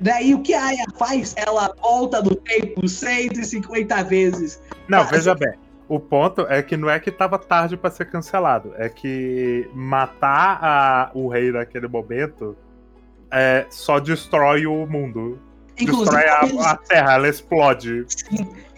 Daí 0.00 0.34
o 0.34 0.42
que 0.42 0.52
a 0.54 0.66
Aya 0.66 0.84
faz? 0.98 1.34
Ela 1.36 1.74
volta 1.80 2.20
no 2.22 2.34
tempo 2.34 2.86
150 2.86 4.02
vezes. 4.02 4.60
Não, 4.88 5.04
veja 5.06 5.34
bem. 5.34 5.52
O 5.88 6.00
ponto 6.00 6.42
é 6.48 6.62
que 6.62 6.76
não 6.76 6.90
é 6.90 6.98
que 6.98 7.10
tava 7.12 7.38
tarde 7.38 7.76
pra 7.76 7.90
ser 7.90 8.06
cancelado. 8.10 8.72
É 8.76 8.88
que 8.88 9.68
matar 9.72 10.58
a- 10.62 11.10
o 11.14 11.28
rei 11.28 11.52
naquele 11.52 11.86
momento 11.86 12.56
é, 13.30 13.66
só 13.70 13.98
destrói 14.00 14.66
o 14.66 14.86
mundo. 14.86 15.38
Inclusive, 15.78 16.16
destrói 16.16 16.48
eles- 16.50 16.64
a, 16.66 16.70
a 16.70 16.76
terra, 16.76 17.12
ela 17.14 17.28
explode. 17.28 18.04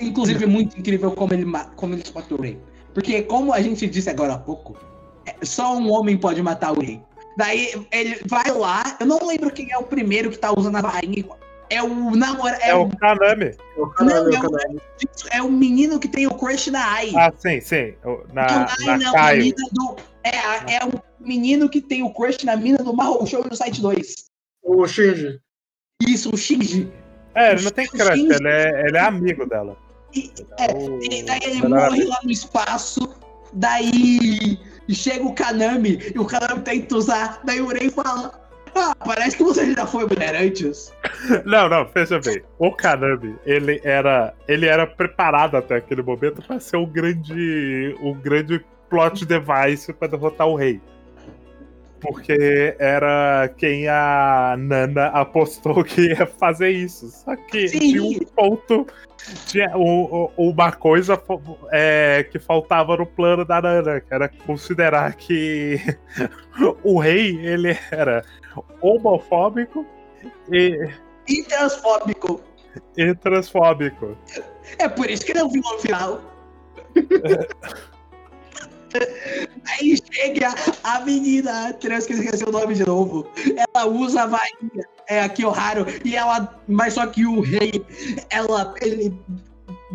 inclusive 0.01 0.47
muito 0.47 0.79
incrível 0.79 1.11
como, 1.13 1.33
ele, 1.33 1.47
como 1.77 1.95
eles 1.95 2.11
matam 2.13 2.37
o 2.39 2.43
rei. 2.43 2.59
Porque, 2.93 3.23
como 3.23 3.53
a 3.53 3.61
gente 3.61 3.87
disse 3.87 4.11
agora 4.11 4.35
há 4.35 4.39
pouco, 4.39 4.77
é, 5.25 5.35
só 5.45 5.77
um 5.77 5.91
homem 5.93 6.17
pode 6.17 6.43
matar 6.43 6.73
o 6.73 6.81
rei. 6.81 7.01
Daí 7.37 7.87
ele 7.93 8.21
vai 8.27 8.51
lá, 8.51 8.97
eu 8.99 9.07
não 9.07 9.19
lembro 9.27 9.51
quem 9.51 9.71
é 9.73 9.79
o 9.79 9.85
primeiro 9.85 10.29
que 10.31 10.39
tá 10.39 10.53
usando 10.53 10.77
a 10.77 10.81
varinha. 10.83 11.25
É 11.71 11.83
o 11.83 12.11
namorado. 12.17 12.63
É, 12.63 12.71
É, 12.71 12.75
o 12.75 12.83
o, 12.85 12.97
Kaname. 12.97 13.45
É 13.77 13.81
o 13.81 13.87
caralho, 13.89 14.25
Não, 14.25 14.33
é 14.35 14.39
o 14.39 14.43
caralho. 14.51 14.83
é 15.33 15.43
o 15.43 15.51
menino 15.53 15.99
que 16.01 16.09
tem 16.09 16.27
o 16.27 16.35
crush 16.35 16.71
na 16.71 16.85
Ai. 16.95 17.13
Ah, 17.15 17.33
sim, 17.37 17.61
sim. 17.61 17.95
Na, 18.33 18.47
Não, 18.47 18.59
na 18.61 18.67
ai, 18.93 18.99
não, 18.99 19.11
a 19.11 19.13
Caio. 19.13 19.55
do. 19.73 19.97
É, 20.25 20.39
a- 20.39 20.65
é 20.69 20.85
o 20.85 21.03
menino 21.21 21.69
que 21.69 21.81
tem 21.81 22.03
o 22.03 22.11
crush 22.13 22.45
na 22.45 22.57
mina 22.57 22.79
do 22.79 22.95
Mahou 22.95 23.27
Show 23.27 23.45
no 23.49 23.55
site 23.55 23.81
2. 23.83 24.15
O 24.63 24.87
Shinji. 24.87 25.39
Isso, 26.03 26.31
o 26.33 26.37
Shinji. 26.37 26.91
É, 27.35 27.53
ele 27.53 27.63
não 27.63 27.71
tem 27.71 27.87
crush, 27.87 28.15
Sim. 28.15 28.33
ele 28.33 28.49
é, 28.49 28.87
ele 28.87 28.97
é 28.97 29.01
amigo 29.01 29.47
dela. 29.47 29.77
E- 30.15 30.33
É, 30.59 30.71
é, 30.71 30.75
o- 30.75 30.99
E 31.03 31.23
daí 31.23 31.41
ele 31.43 31.63
melhor 31.63 31.91
morre 31.91 32.05
lá 32.05 32.19
no 32.25 32.31
espaço. 32.31 33.15
Daí 33.53 34.59
chega 34.89 35.25
o 35.25 35.35
Kanami 35.35 35.99
e 36.15 36.19
o 36.19 36.25
Kanami 36.25 36.63
tenta 36.63 36.97
usar. 36.97 37.41
Daí 37.45 37.61
o 37.61 37.69
Rei 37.69 37.91
fala: 37.91 38.33
Ah, 38.81 38.95
parece 39.05 39.37
que 39.37 39.43
você 39.43 39.75
já 39.75 39.85
foi 39.87 40.07
mulher 40.07 40.37
antes. 40.37 40.93
Não, 41.45 41.69
não, 41.69 41.85
veja 41.93 42.21
bem. 42.21 42.43
O 42.59 42.71
Kanami, 42.71 43.35
ele 43.45 43.81
era, 43.83 44.33
ele 44.47 44.67
era 44.67 44.87
preparado 44.87 45.57
até 45.57 45.77
aquele 45.77 46.03
momento 46.03 46.41
pra 46.43 46.61
ser 46.61 46.77
o 46.77 46.87
grande, 46.87 47.97
o 48.01 48.15
grande 48.15 48.65
plot 48.89 49.27
device 49.27 49.93
pra 49.93 50.07
derrotar 50.07 50.47
o 50.47 50.55
rei. 50.55 50.81
Porque 52.01 52.77
era 52.79 53.51
quem 53.57 53.89
a 53.89 54.55
Nana 54.57 55.07
apostou 55.07 55.83
que 55.83 56.11
ia 56.11 56.27
fazer 56.27 56.71
isso. 56.71 57.09
Só 57.09 57.35
que 57.35 57.67
Sim. 57.67 57.79
tinha 57.81 58.03
um 58.05 58.19
ponto, 58.37 58.87
tinha 59.47 59.77
o- 59.77 60.31
o- 60.37 60.51
uma 60.51 60.71
coisa 60.71 61.21
é, 61.73 62.25
que 62.31 62.39
faltava 62.39 62.97
no 62.97 63.05
plano 63.05 63.45
da 63.45 63.61
Nana, 63.61 64.01
que 64.01 64.15
era 64.15 64.29
considerar 64.47 65.13
que 65.17 65.81
o 66.85 67.01
rei 67.01 67.37
ele 67.45 67.77
era 67.91 68.25
homofóbico 68.81 69.87
e, 70.51 70.91
E 71.29 71.43
transfóbico. 71.45 72.41
e 72.97 73.15
transfóbico. 73.15 74.17
É 74.79 74.89
por 74.89 75.11
isso 75.11 75.25
que 75.25 75.33
ele 75.33 75.41
é 75.41 75.45
o 75.45 75.79
final. 75.79 76.21
Aí 79.67 79.97
chega 80.13 80.55
a 80.83 81.01
menina 81.01 81.73
trans, 81.75 82.07
que 82.07 82.15
eu 82.15 82.19
esqueci 82.19 82.45
o 82.45 82.51
nome 82.51 82.75
de 82.75 82.87
novo. 82.87 83.27
Ela 83.75 83.87
usa 83.87 84.23
a 84.23 84.27
varinha, 84.27 84.85
é 85.07 85.21
a 85.21 85.29
Kiyoharu, 85.29 85.85
e 86.05 86.17
ela. 86.17 86.59
Mas 86.67 86.95
só 86.95 87.07
que 87.07 87.27
o 87.27 87.41
rei, 87.41 87.85
ela. 88.31 88.75
Ele 88.81 89.15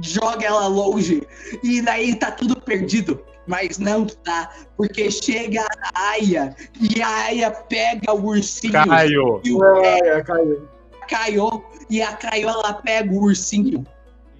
joga 0.02 0.46
ela 0.46 0.68
longe. 0.68 1.24
E 1.64 1.82
daí 1.82 2.16
tá 2.16 2.32
tudo 2.32 2.60
perdido. 2.62 3.20
Mas 3.48 3.78
não 3.78 4.06
tá. 4.06 4.52
Porque 4.78 5.12
chega 5.12 5.62
a 5.62 6.10
Aya 6.12 6.56
e 6.80 7.02
a 7.02 7.26
Aya 7.26 7.52
pega 7.52 8.14
o 8.14 8.26
ursinho. 8.26 8.74
Caio, 8.74 9.42
E 9.44 9.54
o 9.54 9.64
É, 9.84 10.00
é, 10.20 10.24
e 11.90 12.02
a 12.02 12.14
Kaio 12.14 12.50
ela 12.50 12.74
pega 12.74 13.14
o 13.14 13.24
ursinho 13.24 13.86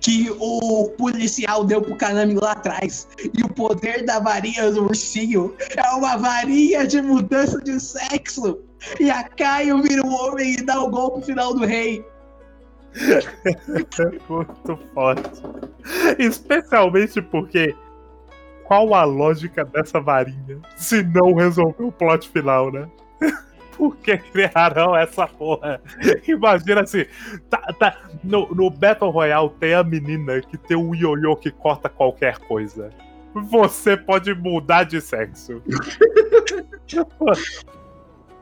que 0.04 0.30
o 0.38 0.90
policial 0.98 1.64
deu 1.64 1.82
pro 1.82 1.96
Kanami 1.96 2.34
lá 2.36 2.52
atrás. 2.52 3.08
E 3.34 3.42
o 3.42 3.48
poder 3.48 4.04
da 4.06 4.20
varinha 4.20 4.70
do 4.70 4.84
ursinho 4.84 5.56
é 5.78 5.90
uma 5.92 6.18
varinha 6.18 6.86
de 6.86 7.02
mudança 7.02 7.58
de 7.62 7.80
sexo. 7.80 8.60
E 9.00 9.10
a 9.10 9.24
Kaio 9.24 9.82
vira 9.82 10.06
um 10.06 10.14
homem 10.14 10.56
e 10.56 10.62
dá 10.62 10.82
o 10.82 10.90
golpe 10.90 11.26
final 11.26 11.54
do 11.54 11.66
rei. 11.66 12.06
Muito 14.30 14.80
forte. 14.94 15.42
Especialmente 16.20 17.22
porque 17.22 17.74
qual 18.64 18.94
a 18.94 19.04
lógica 19.04 19.66
dessa 19.66 20.00
varinha 20.00 20.60
se 20.76 21.04
não 21.04 21.34
resolver 21.34 21.84
o 21.84 21.92
plot 21.92 22.30
final, 22.30 22.72
né? 22.72 22.90
Por 23.78 23.96
que 23.98 24.18
criaram 24.18 24.96
essa 24.96 25.28
porra? 25.28 25.82
Imagina 26.28 26.82
assim, 26.82 27.06
tá, 27.50 27.58
tá, 27.80 27.98
no, 28.24 28.48
no 28.54 28.70
Battle 28.70 29.10
Royale 29.10 29.50
tem 29.60 29.74
a 29.74 29.84
menina 29.84 30.42
que 30.42 30.58
tem 30.58 30.78
um 30.78 30.94
ioiô 30.94 31.36
que 31.36 31.50
corta 31.50 31.90
qualquer 31.90 32.38
coisa. 32.38 32.92
Você 33.34 33.98
pode 33.98 34.34
mudar 34.36 34.84
de 34.84 35.02
sexo. 35.02 35.60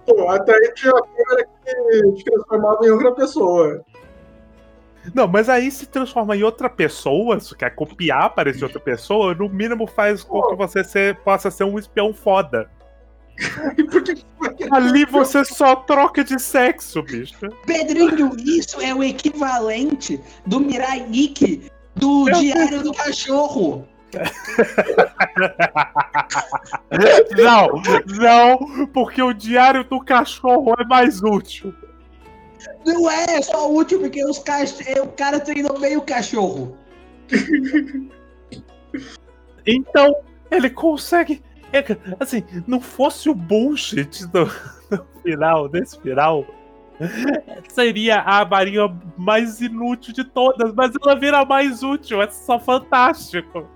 Pô, 0.05 0.29
até 0.29 0.53
aí 0.53 0.73
tinha 0.73 0.91
a 0.91 1.01
câmera 1.01 1.47
que 2.15 2.23
transformava 2.23 2.85
em 2.85 2.89
outra 2.89 3.13
pessoa. 3.13 3.85
Não, 5.13 5.27
mas 5.27 5.49
aí 5.49 5.71
se 5.71 5.85
transforma 5.87 6.35
em 6.35 6.43
outra 6.43 6.69
pessoa, 6.69 7.39
se 7.39 7.55
quer 7.55 7.71
copiar 7.71 8.33
para 8.35 8.49
essa 8.49 8.65
outra 8.65 8.79
pessoa, 8.79 9.33
no 9.33 9.49
mínimo 9.49 9.87
faz 9.87 10.23
com 10.23 10.41
que 10.49 10.55
você 10.55 10.83
ser, 10.83 11.15
possa 11.17 11.49
ser 11.49 11.63
um 11.63 11.79
espião 11.79 12.13
foda. 12.13 12.69
Ali 14.71 15.05
você 15.05 15.43
só 15.43 15.75
troca 15.75 16.23
de 16.23 16.39
sexo, 16.39 17.01
bicho. 17.01 17.49
Pedrinho, 17.65 18.35
isso 18.37 18.79
é 18.79 18.93
o 18.93 19.03
equivalente 19.03 20.21
do 20.45 20.59
Mirai 20.59 20.99
Nikki 21.07 21.71
do 21.95 22.29
Eu- 22.29 22.39
Diário 22.39 22.83
do 22.83 22.93
Cachorro. 22.93 23.87
Não, 27.37 27.81
não, 28.17 28.87
porque 28.87 29.21
o 29.21 29.31
diário 29.31 29.85
do 29.85 30.01
cachorro 30.01 30.73
é 30.77 30.83
mais 30.83 31.23
útil. 31.23 31.73
Não 32.85 33.09
é, 33.09 33.37
é 33.37 33.41
só 33.41 33.71
útil 33.71 33.99
porque 33.99 34.23
os 34.25 34.39
cach... 34.39 34.73
o 35.01 35.07
cara 35.07 35.39
treinou 35.39 35.79
bem 35.79 35.97
o 35.97 36.01
cachorro. 36.01 36.77
Então, 39.65 40.15
ele 40.49 40.69
consegue. 40.69 41.41
é 41.71 41.83
Assim, 42.19 42.43
não 42.67 42.81
fosse 42.81 43.29
o 43.29 43.35
bullshit 43.35 44.25
do, 44.27 44.45
do 44.89 45.05
final, 45.23 45.69
desse 45.69 45.99
final, 45.99 46.45
seria 47.69 48.21
a 48.21 48.43
varinha 48.43 48.93
mais 49.17 49.61
inútil 49.61 50.13
de 50.13 50.23
todas, 50.23 50.73
mas 50.73 50.91
ela 51.01 51.15
vira 51.15 51.45
mais 51.45 51.83
útil, 51.83 52.21
é 52.21 52.29
só 52.29 52.59
fantástico. 52.59 53.67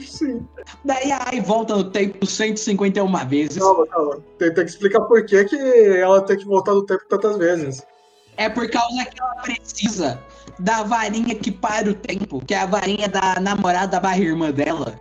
Sim. 0.00 0.46
Daí 0.84 1.10
a 1.10 1.24
Ai 1.26 1.40
volta 1.40 1.74
no 1.74 1.90
tempo 1.90 2.26
151 2.26 3.28
vezes. 3.28 3.58
Calma, 3.58 3.86
calma. 3.86 4.16
Tem, 4.38 4.52
tem 4.52 4.64
que 4.64 4.70
explicar 4.70 5.00
por 5.02 5.24
que, 5.24 5.44
que 5.44 5.56
ela 5.56 6.20
tem 6.20 6.36
que 6.36 6.44
voltar 6.44 6.74
no 6.74 6.84
tempo 6.84 7.02
tantas 7.08 7.38
vezes. 7.38 7.86
É 8.38 8.48
por 8.48 8.70
causa 8.70 9.04
que 9.04 9.20
ela 9.20 9.34
precisa 9.42 10.22
da 10.60 10.84
varinha 10.84 11.34
que 11.34 11.50
para 11.50 11.90
o 11.90 11.94
tempo, 11.94 12.40
que 12.46 12.54
é 12.54 12.60
a 12.60 12.66
varinha 12.66 13.08
da 13.08 13.40
namorada 13.40 13.98
barra 13.98 14.18
irmã 14.18 14.52
dela. 14.52 14.98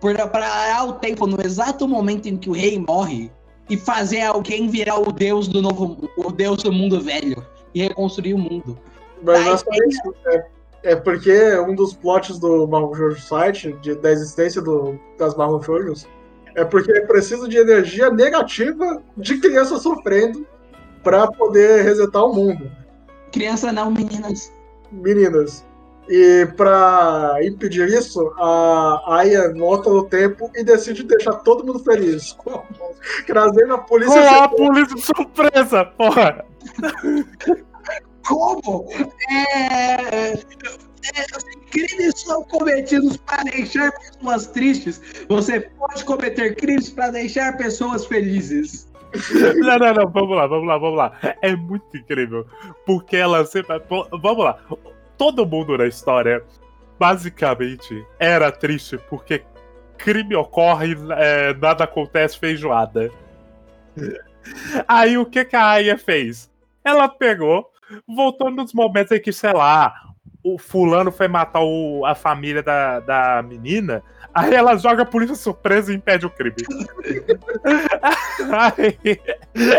Pra 0.00 0.26
parar 0.26 0.84
o 0.84 0.94
tempo 0.94 1.28
no 1.28 1.40
exato 1.40 1.86
momento 1.86 2.26
em 2.26 2.36
que 2.36 2.50
o 2.50 2.52
rei 2.52 2.76
morre 2.76 3.30
e 3.68 3.76
fazer 3.76 4.22
alguém 4.22 4.68
virar 4.68 4.98
o 4.98 5.12
deus 5.12 5.46
do 5.46 5.62
novo, 5.62 6.10
o 6.16 6.32
deus 6.32 6.64
do 6.64 6.72
mundo 6.72 7.00
velho 7.00 7.46
e 7.72 7.82
reconstruir 7.82 8.34
o 8.34 8.38
mundo. 8.38 8.76
Mas 9.22 9.44
não 9.44 9.52
é 9.52 9.56
só 9.56 9.70
isso. 9.86 10.14
É, 10.26 10.46
é 10.82 10.96
porque 10.96 11.56
um 11.60 11.74
dos 11.76 11.94
plots 11.94 12.36
do 12.40 12.66
Marvel 12.66 12.94
Shoujo 12.96 13.20
Site, 13.20 13.72
de, 13.74 13.94
da 13.94 14.10
existência 14.10 14.60
do, 14.60 14.98
das 15.16 15.36
Marvel 15.36 15.62
Shoujos, 15.62 16.08
é 16.56 16.64
porque 16.64 17.00
preciso 17.02 17.48
de 17.48 17.58
energia 17.58 18.10
negativa 18.10 19.00
de 19.16 19.38
criança 19.38 19.78
sofrendo 19.78 20.44
pra 21.02 21.26
poder 21.28 21.82
resetar 21.82 22.24
o 22.24 22.34
mundo. 22.34 22.70
Criança 23.32 23.72
não, 23.72 23.90
meninas. 23.90 24.52
Meninas. 24.90 25.64
E 26.08 26.46
pra 26.56 27.38
impedir 27.42 27.88
isso, 27.88 28.32
a 28.36 29.18
Aya 29.18 29.54
volta 29.54 29.88
no 29.88 30.04
tempo 30.08 30.50
e 30.56 30.64
decide 30.64 31.04
deixar 31.04 31.34
todo 31.34 31.64
mundo 31.64 31.78
feliz. 31.78 32.36
Trazendo 33.26 33.74
a 33.74 33.78
polícia. 33.78 34.20
Com 34.20 34.44
a 34.44 34.48
polícia 34.48 34.96
surpresa, 34.96 35.84
porra! 35.84 36.44
Como? 38.26 38.88
É, 39.30 40.32
é, 40.32 40.38
crimes 41.70 42.20
são 42.20 42.42
cometidos 42.44 43.16
para 43.18 43.44
deixar 43.44 43.92
pessoas 43.92 44.46
tristes. 44.48 45.00
Você 45.28 45.60
pode 45.60 46.04
cometer 46.04 46.56
crimes 46.56 46.90
para 46.90 47.10
deixar 47.10 47.56
pessoas 47.56 48.04
felizes. 48.06 48.89
Não, 49.56 49.78
não, 49.78 49.94
não, 49.94 50.08
vamos 50.10 50.36
lá, 50.36 50.46
vamos 50.46 50.68
lá, 50.68 50.78
vamos 50.78 50.96
lá. 50.98 51.12
É 51.42 51.54
muito 51.56 51.96
incrível. 51.96 52.46
Porque 52.86 53.16
ela 53.16 53.44
sempre. 53.44 53.80
Vamos 53.88 54.44
lá. 54.44 54.58
Todo 55.18 55.44
mundo 55.46 55.76
na 55.76 55.86
história, 55.86 56.42
basicamente, 56.98 58.06
era 58.18 58.50
triste 58.52 58.98
porque 59.08 59.42
crime 59.98 60.34
ocorre, 60.34 60.96
é, 61.16 61.52
nada 61.54 61.84
acontece 61.84 62.38
feijoada. 62.38 63.10
Aí 64.88 65.18
o 65.18 65.26
que, 65.26 65.44
que 65.44 65.56
a 65.56 65.66
Aya 65.72 65.98
fez? 65.98 66.50
Ela 66.84 67.08
pegou, 67.08 67.70
voltou 68.06 68.50
nos 68.50 68.72
momentos 68.72 69.12
em 69.12 69.20
que, 69.20 69.32
sei 69.32 69.52
lá, 69.52 69.94
o 70.42 70.58
fulano 70.58 71.12
foi 71.12 71.28
matar 71.28 71.60
o- 71.62 72.04
a 72.06 72.14
família 72.14 72.62
da, 72.62 73.00
da 73.00 73.42
menina. 73.42 74.02
Aí 74.34 74.54
ela 74.54 74.76
joga 74.76 75.02
a 75.02 75.06
polícia 75.06 75.34
surpresa 75.34 75.92
e 75.92 75.96
impede 75.96 76.26
o 76.26 76.30
crime. 76.30 76.54
Aí, 78.52 79.20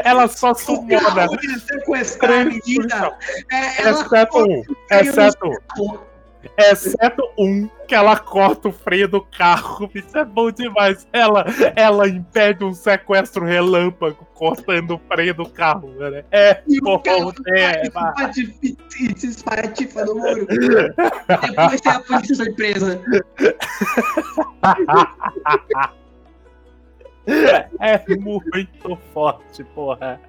ela 0.04 0.28
só 0.28 0.54
sumona. 0.54 1.28
sequestrar 1.66 2.42
a 2.42 2.46
menina. 2.46 3.18
É, 3.52 3.82
ela 3.82 4.02
Exceto 4.02 4.38
um. 4.38 4.64
Exceto 4.92 5.48
um. 5.80 6.11
Exceto 6.58 7.30
um 7.38 7.70
que 7.88 7.96
ela 7.96 8.18
corta 8.18 8.70
o 8.70 8.72
freio 8.72 9.08
do 9.08 9.22
carro. 9.22 9.90
Isso 9.94 10.18
é 10.18 10.26
bom 10.26 10.52
demais. 10.52 11.08
Ela, 11.12 11.46
ela 11.76 12.08
impede 12.08 12.64
um 12.64 12.74
sequestro 12.74 13.46
relâmpago 13.46 14.28
cortando 14.34 14.96
o 14.96 15.02
freio 15.08 15.34
do 15.34 15.48
carro, 15.48 15.90
né? 15.98 16.24
É 16.32 16.62
E 16.68 16.80
o 16.80 17.00
carro 17.00 17.34
é, 17.48 17.84
se 18.34 19.28
espatifa 19.28 20.06
no 20.06 20.16
muro. 20.16 20.48
Depois 20.48 21.82
tem 21.82 21.92
a 21.92 22.00
polícia 22.00 22.36
surpresa. 22.36 23.02
é 27.80 28.16
muito 28.16 28.98
forte, 29.14 29.64
porra. 29.76 30.20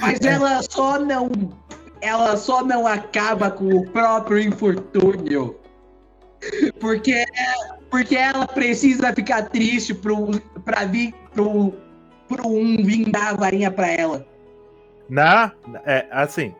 Mas 0.00 0.20
ela 0.20 0.62
só 0.62 0.98
não. 0.98 1.28
Ela 2.00 2.36
só 2.36 2.64
não 2.64 2.86
acaba 2.86 3.50
com 3.50 3.66
o 3.74 3.86
próprio 3.90 4.38
infortúnio. 4.38 5.56
Porque, 6.80 7.24
porque 7.90 8.16
ela 8.16 8.46
precisa 8.46 9.12
ficar 9.12 9.48
triste 9.50 9.92
pro, 9.94 10.30
pra 10.64 10.84
vir 10.86 11.14
pro, 11.34 11.74
pro 12.26 12.48
um 12.48 12.76
vir 12.82 13.10
dar 13.10 13.30
a 13.30 13.36
varinha 13.36 13.70
pra 13.70 13.88
ela. 13.88 14.26
Na, 15.08 15.52
é, 15.84 16.06
assim, 16.10 16.54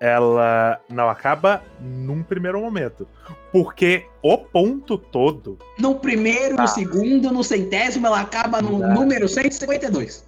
ela 0.00 0.78
não 0.90 1.08
acaba 1.08 1.62
num 1.80 2.22
primeiro 2.22 2.60
momento. 2.60 3.06
Porque 3.52 4.06
o 4.22 4.36
ponto 4.38 4.96
todo 4.98 5.58
No 5.78 5.94
primeiro, 5.96 6.56
Tá. 6.56 6.62
no 6.62 6.68
segundo, 6.68 7.30
no 7.30 7.44
centésimo, 7.44 8.06
ela 8.06 8.20
acaba 8.20 8.60
no 8.60 8.78
número 8.78 9.28
152. 9.28 10.26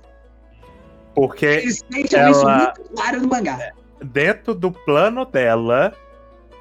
Porque 1.14 1.46
Eles 1.46 1.82
deixam 1.90 2.30
isso 2.30 2.40
ela- 2.42 2.56
muito 2.76 2.90
claro 2.94 3.20
no 3.20 3.28
mangá. 3.28 3.72
Dentro 4.04 4.54
do 4.54 4.70
plano 4.70 5.24
dela, 5.24 5.92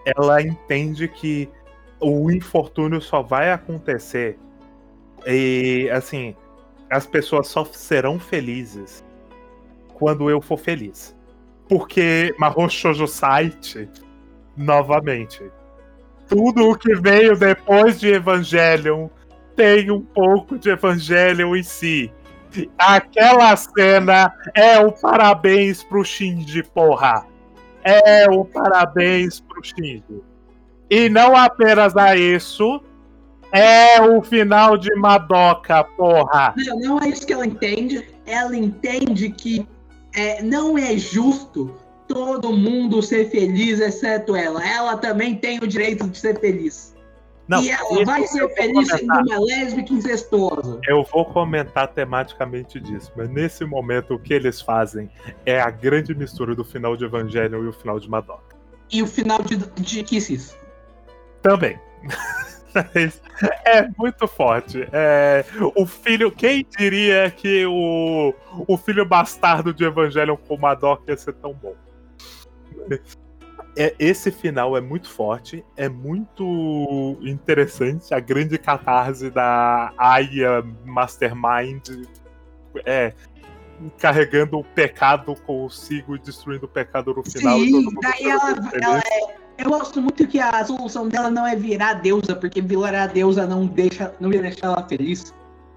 ela 0.06 0.42
entende 0.42 1.08
que 1.08 1.50
o 2.00 2.32
infortúnio 2.32 3.02
só 3.02 3.22
vai 3.22 3.52
acontecer 3.52 4.38
e 5.26 5.90
assim, 5.92 6.36
as 6.90 7.06
pessoas 7.06 7.48
só 7.48 7.64
serão 7.66 8.20
felizes 8.20 9.04
quando 9.94 10.30
eu 10.30 10.42
for 10.42 10.58
feliz. 10.58 11.16
Porque 11.68 12.36
Mahou 12.38 12.70
Shoujo 12.70 13.08
Site, 13.08 13.90
novamente, 14.56 15.42
tudo 16.28 16.70
o 16.70 16.78
que 16.78 16.94
veio 16.96 17.38
depois 17.38 18.00
de 18.00 18.10
Evangelion 18.10 19.08
tem 19.56 19.90
um 19.90 20.02
pouco 20.02 20.58
de 20.58 20.70
Evangelion 20.70 21.56
em 21.56 21.64
si. 21.64 22.12
Aquela 22.78 23.56
cena 23.56 24.32
é 24.54 24.78
o 24.80 24.92
parabéns 24.92 25.84
pro 25.84 26.04
Shinji, 26.04 26.62
porra. 26.64 27.26
É 27.84 28.30
o 28.30 28.46
parabéns 28.46 29.40
pro 29.40 29.64
Shinji. 29.64 30.04
E 30.90 31.10
não 31.10 31.36
apenas 31.36 31.98
a 31.98 32.16
isso, 32.16 32.82
é 33.52 34.02
o 34.02 34.22
final 34.22 34.78
de 34.78 34.94
Madoka, 34.96 35.84
porra. 35.84 36.54
Não, 36.58 36.80
não 36.80 37.00
é 37.00 37.10
isso 37.10 37.26
que 37.26 37.34
ela 37.34 37.46
entende. 37.46 38.08
Ela 38.26 38.56
entende 38.56 39.30
que 39.30 39.68
é, 40.16 40.42
não 40.42 40.78
é 40.78 40.98
justo 40.98 41.76
todo 42.08 42.54
mundo 42.54 43.02
ser 43.02 43.30
feliz, 43.30 43.80
exceto 43.80 44.36
ela. 44.36 44.66
Ela 44.66 44.98
também 44.98 45.36
tem 45.36 45.60
o 45.60 45.68
direito 45.68 46.08
de 46.08 46.18
ser 46.18 46.40
feliz. 46.40 46.93
Não, 47.48 47.62
e 47.62 47.70
ela 47.70 48.06
vai 48.06 48.26
ser 48.26 48.48
feliz 48.56 48.88
sendo 48.88 49.04
uma 49.04 49.40
lésbica 49.40 49.94
incestuosa. 49.94 50.80
Eu 50.88 51.04
vou 51.04 51.26
comentar 51.26 51.90
tematicamente 51.90 52.80
disso, 52.80 53.12
mas 53.16 53.30
nesse 53.30 53.66
momento 53.66 54.16
o 54.16 54.20
que 54.20 54.34
eles 54.34 54.62
fazem 54.62 55.10
é 55.46 55.60
a 55.60 55.70
grande 55.70 56.16
mistura 56.16 56.56
do 56.56 56.64
final 56.64 56.96
de 56.96 57.04
Evangelion 57.04 57.64
e 57.64 57.68
o 57.68 57.74
final 57.74 58.00
de 58.00 58.10
Madoka. 58.10 58.56
E 58.92 59.02
o 59.02 59.08
final 59.08 59.42
de, 59.42 59.58
de 59.58 60.04
Kisses. 60.04 60.58
Também. 61.42 61.80
É 63.66 63.88
muito 64.00 64.28
forte. 64.28 64.88
É, 64.92 65.46
o 65.76 65.86
filho. 65.86 66.32
Quem 66.32 66.66
diria 66.76 67.30
que 67.30 67.64
o, 67.68 68.34
o 68.68 68.78
filho 68.78 69.06
bastardo 69.06 69.72
de 69.72 69.84
Evangelion 69.84 70.36
com 70.36 70.58
Madoka 70.58 71.04
ia 71.08 71.16
ser 71.16 71.34
tão 71.34 71.54
bom? 71.54 71.76
É, 73.76 73.96
esse 73.98 74.32
final 74.32 74.78
é 74.78 74.82
muito 74.82 75.10
forte, 75.10 75.64
é 75.76 75.90
muito 75.90 77.18
interessante. 77.22 78.14
A 78.14 78.20
grande 78.20 78.58
catarse 78.58 79.30
da 79.32 79.92
Aya 79.98 80.64
Mastermind 80.86 81.90
é 82.86 83.14
carregando 83.98 84.60
o 84.60 84.64
pecado 84.64 85.36
consigo 85.46 86.16
e 86.16 86.20
destruindo 86.20 86.66
o 86.66 86.70
pecado 86.70 87.14
no 87.14 87.24
final. 87.24 87.60
Sim, 87.60 87.86
daí 88.02 88.30
ela, 88.30 88.56
ela 88.82 89.00
é. 89.00 89.44
Eu 89.58 89.70
gosto 89.70 90.02
muito 90.02 90.26
que 90.28 90.40
a 90.40 90.64
solução 90.66 91.08
dela 91.08 91.30
não 91.30 91.46
é 91.46 91.56
virar 91.56 91.94
deusa, 91.96 92.36
porque 92.36 92.60
virar 92.62 93.08
deusa 93.08 93.46
não 93.46 93.66
deixa, 93.68 94.14
não 94.20 94.34
ia 94.34 94.42
deixar 94.42 94.68
ela 94.68 94.88
feliz. 94.88 95.34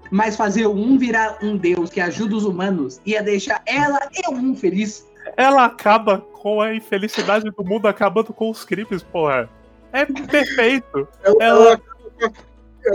Mas 0.09 0.35
fazer 0.35 0.67
um 0.67 0.97
virar 0.97 1.37
um 1.43 1.57
deus 1.57 1.89
que 1.89 1.99
ajuda 1.99 2.35
os 2.35 2.45
humanos 2.45 3.01
ia 3.05 3.21
deixar 3.21 3.61
ela 3.65 3.99
e 4.13 4.27
o 4.29 4.35
mundo 4.35 4.57
feliz. 4.57 5.05
Ela 5.35 5.65
acaba 5.65 6.19
com 6.47 6.61
a 6.61 6.73
infelicidade 6.73 7.49
do 7.51 7.63
mundo 7.63 7.87
acabando 7.89 8.31
com 8.33 8.49
os 8.49 8.63
crimes, 8.63 9.03
porra. 9.03 9.49
É 9.91 10.05
perfeito. 10.05 11.05
Ela, 11.21 11.35
Ela- 11.43 11.43
ela 11.43 11.73
acaba 11.73 12.09
com 12.19 12.25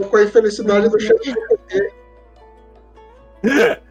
a- 0.04 0.08
com 0.08 0.16
a 0.16 0.22
infelicidade 0.24 0.88
do 0.88 0.98
chefe. 0.98 1.34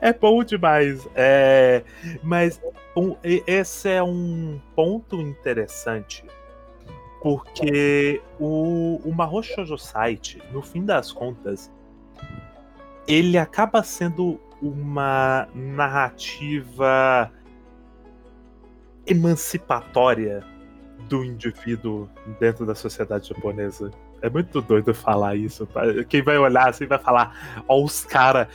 É 0.00 0.12
bom 0.12 0.42
demais. 0.44 1.06
É, 1.16 1.82
mas 2.22 2.60
um- 2.96 3.16
esse 3.46 3.88
é 3.88 4.02
um 4.02 4.58
ponto 4.74 5.20
interessante. 5.20 6.24
Porque 7.20 8.22
o, 8.38 9.00
o 9.04 9.12
Mahou 9.12 9.42
Shoujo 9.42 9.76
Site, 9.76 10.40
no 10.52 10.62
fim 10.62 10.84
das 10.84 11.12
contas, 11.12 11.70
ele 13.06 13.36
acaba 13.36 13.82
sendo 13.82 14.40
uma 14.62 15.46
narrativa 15.54 17.30
emancipatória 19.06 20.44
do 21.08 21.24
indivíduo 21.24 22.08
dentro 22.38 22.64
da 22.64 22.74
sociedade 22.74 23.28
japonesa. 23.28 23.90
É 24.22 24.28
muito 24.28 24.60
doido 24.60 24.94
falar 24.94 25.34
isso. 25.34 25.66
tá? 25.66 25.82
Quem 26.08 26.22
vai 26.22 26.38
olhar 26.38 26.68
assim 26.68 26.86
vai 26.86 26.98
falar: 26.98 27.62
Ó, 27.66 27.82
os 27.82 28.04
caras 28.04 28.48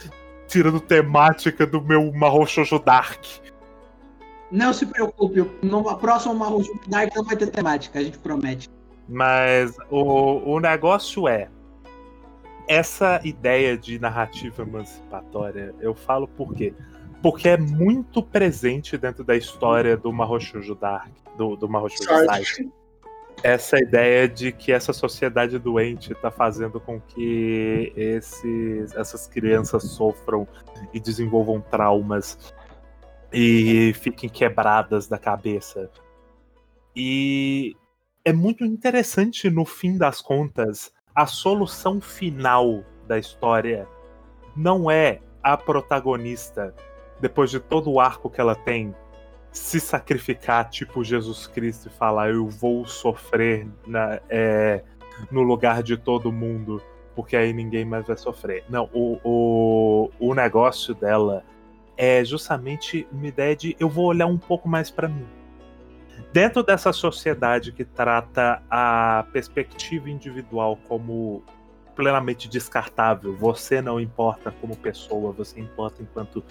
tirando 0.47 0.79
temática 0.79 1.65
do 1.65 1.81
meu 1.81 2.11
Mahou 2.13 2.45
Shoujo 2.45 2.79
Dark. 2.79 3.23
Não 4.51 4.71
se 4.73 4.85
preocupe, 4.85 5.43
no 5.63 5.83
próximo 5.97 6.35
Marrom 6.35 6.61
Dark 6.87 7.13
não 7.15 7.23
vai 7.23 7.35
ter 7.35 7.47
temática, 7.47 7.99
a 7.99 8.03
gente 8.03 8.17
promete. 8.19 8.69
Mas 9.07 9.75
o, 9.89 10.53
o 10.53 10.59
negócio 10.59 11.27
é. 11.27 11.49
Essa 12.67 13.21
ideia 13.23 13.77
de 13.77 13.99
narrativa 13.99 14.63
emancipatória, 14.63 15.75
eu 15.79 15.93
falo 15.93 16.27
por 16.27 16.53
quê? 16.53 16.73
Porque 17.25 17.49
é 17.49 17.57
muito 17.57 18.21
presente 18.21 18.99
dentro 18.99 19.23
da 19.23 19.35
história 19.35 19.97
do 19.97 20.13
Mahou 20.13 20.39
Shoujo 20.39 20.75
Dark, 20.75 21.09
do, 21.35 21.55
do. 21.55 21.67
Site. 21.89 22.71
essa 23.41 23.79
ideia 23.79 24.29
de 24.29 24.51
que 24.51 24.71
essa 24.71 24.93
sociedade 24.93 25.57
doente 25.57 26.11
está 26.11 26.29
fazendo 26.29 26.79
com 26.79 27.01
que 27.01 27.91
esses, 27.95 28.93
essas 28.93 29.25
crianças 29.25 29.85
sofram 29.85 30.47
e 30.93 30.99
desenvolvam 30.99 31.59
traumas 31.61 32.53
e 33.33 33.91
fiquem 33.95 34.29
quebradas 34.29 35.07
da 35.07 35.17
cabeça. 35.17 35.89
E 36.95 37.75
é 38.23 38.31
muito 38.31 38.63
interessante, 38.63 39.49
no 39.49 39.65
fim 39.65 39.97
das 39.97 40.21
contas, 40.21 40.93
a 41.15 41.25
solução 41.25 41.99
final 41.99 42.83
da 43.07 43.17
história 43.17 43.87
não 44.55 44.91
é 44.91 45.21
a 45.41 45.57
protagonista, 45.57 46.71
depois 47.19 47.49
de 47.49 47.59
todo 47.59 47.91
o 47.91 47.99
arco 47.99 48.29
que 48.29 48.39
ela 48.41 48.55
tem, 48.55 48.93
se 49.51 49.79
sacrificar, 49.79 50.69
tipo 50.69 51.03
Jesus 51.03 51.47
Cristo, 51.47 51.87
e 51.87 51.91
falar: 51.91 52.29
Eu 52.29 52.47
vou 52.47 52.85
sofrer 52.85 53.67
na- 53.87 54.19
é, 54.29 54.83
no 55.31 55.41
lugar 55.41 55.81
de 55.81 55.95
todo 55.97 56.31
mundo, 56.31 56.81
porque 57.15 57.37
aí 57.37 57.53
ninguém 57.53 57.85
mais 57.85 58.05
vai 58.05 58.17
sofrer. 58.17 58.63
Não, 58.69 58.89
o, 58.93 59.19
o, 59.23 60.09
o 60.19 60.33
negócio 60.33 60.93
dela 60.93 61.43
é 61.97 62.23
justamente 62.25 63.07
uma 63.11 63.27
ideia 63.27 63.55
de: 63.55 63.75
Eu 63.79 63.87
vou 63.89 64.05
olhar 64.07 64.25
um 64.27 64.37
pouco 64.37 64.67
mais 64.67 64.91
para 64.91 65.07
mim. 65.07 65.25
Dentro 66.33 66.61
dessa 66.63 66.91
sociedade 66.91 67.71
que 67.71 67.85
trata 67.85 68.61
a 68.69 69.25
perspectiva 69.31 70.09
individual 70.09 70.77
como 70.87 71.43
plenamente 71.95 72.47
descartável, 72.49 73.35
você 73.35 73.81
não 73.81 73.99
importa 73.99 74.53
como 74.59 74.75
pessoa, 74.75 75.31
você 75.31 75.59
importa 75.59 76.01
enquanto 76.01 76.43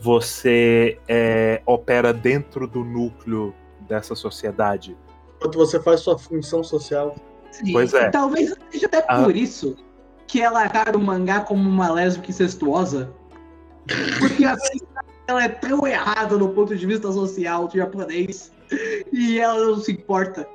você 0.00 0.98
é, 1.06 1.60
opera 1.66 2.12
dentro 2.12 2.66
do 2.66 2.82
núcleo 2.82 3.54
dessa 3.88 4.14
sociedade. 4.14 4.96
Enquanto 5.36 5.58
você 5.58 5.80
faz 5.82 6.00
sua 6.00 6.18
função 6.18 6.64
social. 6.64 7.14
Sim, 7.50 7.72
Pois 7.72 7.94
é. 7.94 8.08
e 8.08 8.10
Talvez 8.10 8.54
seja 8.70 8.86
até 8.86 9.04
Ah. 9.08 9.22
por 9.22 9.36
isso 9.36 9.76
que 10.26 10.40
ela 10.42 10.62
acara 10.64 10.96
o 10.96 11.00
mangá 11.00 11.40
como 11.40 11.68
uma 11.68 11.90
lésbica 11.90 12.30
incestuosa. 12.30 13.12
Porque 14.18 14.44
assim, 14.44 14.80
ela 15.28 15.44
é 15.44 15.48
tão 15.48 15.86
errada 15.86 16.36
no 16.36 16.48
ponto 16.48 16.74
de 16.74 16.86
vista 16.86 17.12
social 17.12 17.68
japonês. 17.72 18.50
E 19.12 19.38
ela 19.38 19.64
não 19.64 19.78
se 19.78 19.92
importa. 19.92 20.48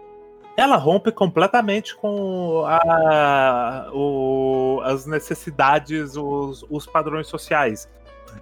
Ela 0.61 0.75
rompe 0.75 1.11
completamente 1.11 1.95
com 1.95 2.63
a- 2.67 3.89
o- 3.93 4.79
as 4.83 5.07
necessidades, 5.07 6.15
os, 6.15 6.63
os 6.69 6.85
padrões 6.85 7.25
sociais. 7.27 7.89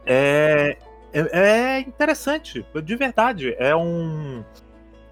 É, 0.05 0.77
é, 1.13 1.19
é 1.39 1.79
interessante, 1.79 2.65
de 2.83 2.95
verdade. 2.97 3.55
É 3.57 3.73
um. 3.73 4.43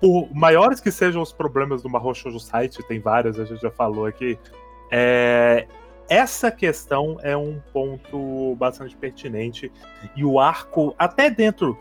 Por 0.02 0.28
maiores 0.34 0.82
que 0.82 0.92
sejam 0.92 1.22
os 1.22 1.32
problemas 1.32 1.82
do 1.82 1.90
Shoujo 2.14 2.40
Site, 2.42 2.86
tem 2.88 3.00
vários, 3.00 3.40
a 3.40 3.46
gente 3.46 3.62
já 3.62 3.72
falou 3.72 4.06
aqui. 4.06 4.38
é, 4.92 5.66
essa 6.10 6.52
questão 6.52 7.18
é 7.22 7.36
um 7.36 7.62
ponto 7.74 8.56
bastante 8.56 8.96
pertinente. 8.98 9.72
E 10.16 10.24
o 10.26 10.40
arco, 10.40 10.94
até 11.00 11.30
dentro 11.30 11.78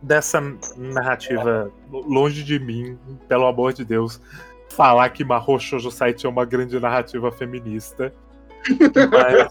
dessa 0.00 0.40
narrativa, 0.76 1.72
longe 1.90 2.44
de 2.44 2.58
mim, 2.58 2.96
pelo 3.26 3.46
amor 3.46 3.72
de 3.72 3.84
Deus, 3.84 4.20
falar 4.68 5.08
que 5.10 5.24
Mahou 5.24 5.58
Shoujo 5.58 5.90
Site 5.90 6.26
é 6.26 6.28
uma 6.28 6.44
grande 6.44 6.78
narrativa 6.78 7.30
feminista. 7.32 8.12
Mas, 9.10 9.48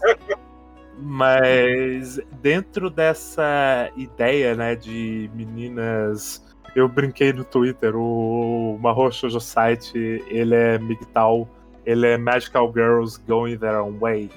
mas 1.00 2.20
dentro 2.40 2.90
dessa 2.90 3.90
ideia, 3.96 4.54
né, 4.54 4.74
de 4.74 5.30
meninas, 5.34 6.44
eu 6.74 6.88
brinquei 6.88 7.32
no 7.32 7.44
Twitter, 7.44 7.96
o 7.96 8.78
Mahou 8.80 9.10
Shoujo 9.10 9.40
Site, 9.40 10.22
ele 10.28 10.54
é 10.54 10.78
MGTOW, 10.78 11.48
ele 11.84 12.06
é 12.06 12.18
Magical 12.18 12.72
Girls 12.72 13.20
Going 13.26 13.56
Their 13.58 13.82
Own 13.82 13.98
Way. 13.98 14.30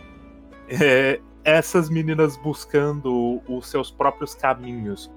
É, 0.70 1.20
essas 1.44 1.90
meninas 1.90 2.38
buscando 2.38 3.42
os 3.48 3.68
seus 3.68 3.92
próprios 3.92 4.34
caminhos, 4.34 5.12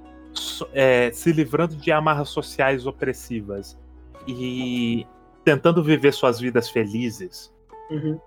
é, 0.72 1.10
se 1.12 1.32
livrando 1.32 1.76
de 1.76 1.92
amarras 1.92 2.28
sociais 2.28 2.86
opressivas 2.86 3.78
e 4.26 5.06
tentando 5.44 5.82
viver 5.82 6.12
suas 6.12 6.40
vidas 6.40 6.68
felizes 6.68 7.52
Uhum. 7.90 8.18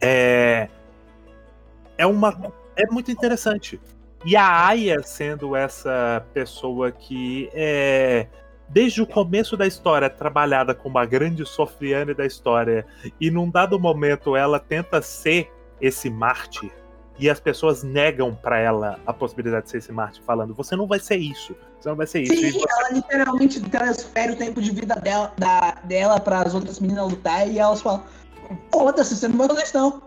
é 0.00 0.68
é 1.96 2.04
uma 2.06 2.52
é 2.74 2.86
muito 2.90 3.10
interessante 3.10 3.80
e 4.24 4.36
a 4.36 4.66
Aya 4.66 5.00
sendo 5.02 5.54
essa 5.54 6.26
pessoa 6.34 6.90
que 6.90 7.48
é 7.54 8.26
desde 8.68 9.00
o 9.00 9.06
começo 9.06 9.56
da 9.56 9.66
história 9.66 10.10
trabalhada 10.10 10.74
como 10.74 10.96
uma 10.98 11.06
grande 11.06 11.46
sofriane 11.46 12.12
da 12.12 12.26
história 12.26 12.84
e 13.20 13.30
num 13.30 13.48
dado 13.48 13.78
momento 13.78 14.34
ela 14.34 14.58
tenta 14.58 15.00
ser 15.00 15.52
esse 15.80 16.10
mártir 16.10 16.72
e 17.18 17.30
as 17.30 17.40
pessoas 17.40 17.82
negam 17.82 18.34
pra 18.34 18.58
ela 18.58 18.98
a 19.06 19.12
possibilidade 19.12 19.64
de 19.64 19.70
ser 19.70 19.78
esse 19.78 19.92
mártir 19.92 20.22
falando 20.22 20.54
você 20.54 20.76
não 20.76 20.86
vai 20.86 20.98
ser 20.98 21.16
isso 21.16 21.56
você 21.80 21.88
não 21.88 21.96
vai 21.96 22.06
ser 22.06 22.22
isso 22.22 22.32
E 22.32 22.52
Sim, 22.52 22.62
ela 22.68 22.90
literalmente 22.90 23.60
transfere 23.60 24.32
o 24.32 24.36
tempo 24.36 24.60
de 24.60 24.70
vida 24.70 24.94
dela, 24.96 25.32
da, 25.38 25.72
dela 25.84 26.18
para 26.18 26.42
as 26.42 26.54
outras 26.54 26.80
meninas 26.80 27.10
lutar 27.10 27.48
e 27.48 27.58
elas 27.58 27.80
falam: 27.80 28.02
Foda-se, 28.72 29.16
você 29.16 29.28
não 29.28 29.36
vai 29.36 29.48
fazer 29.48 29.62
isso 29.62 29.78
não. 29.78 30.02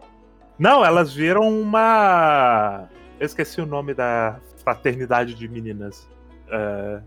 Não, 0.58 0.86
elas 0.86 1.14
viram 1.14 1.48
uma. 1.48 2.90
Eu 3.20 3.26
esqueci 3.26 3.62
o 3.62 3.66
nome 3.66 3.94
da 3.94 4.40
fraternidade 4.58 5.34
de 5.34 5.48
meninas. 5.48 6.08
É, 6.50 7.02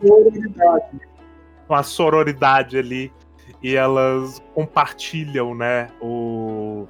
sororidade. 0.00 1.00
Uma 1.68 1.82
sororidade 1.82 2.76
ali. 2.76 3.12
E 3.62 3.76
elas 3.76 4.42
compartilham, 4.54 5.54
né? 5.54 5.88
O, 6.00 6.86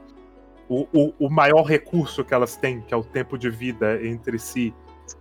o, 0.69 0.87
o, 0.93 1.13
o 1.19 1.31
maior 1.31 1.63
recurso 1.63 2.25
que 2.25 2.35
elas 2.35 2.57
têm, 2.57 2.81
que 2.81 2.95
é 2.95 2.97
o 2.97 3.05
tempo 3.05 3.39
de 3.39 3.51
vida 3.51 4.05
entre 4.05 4.39
si, 4.39 4.75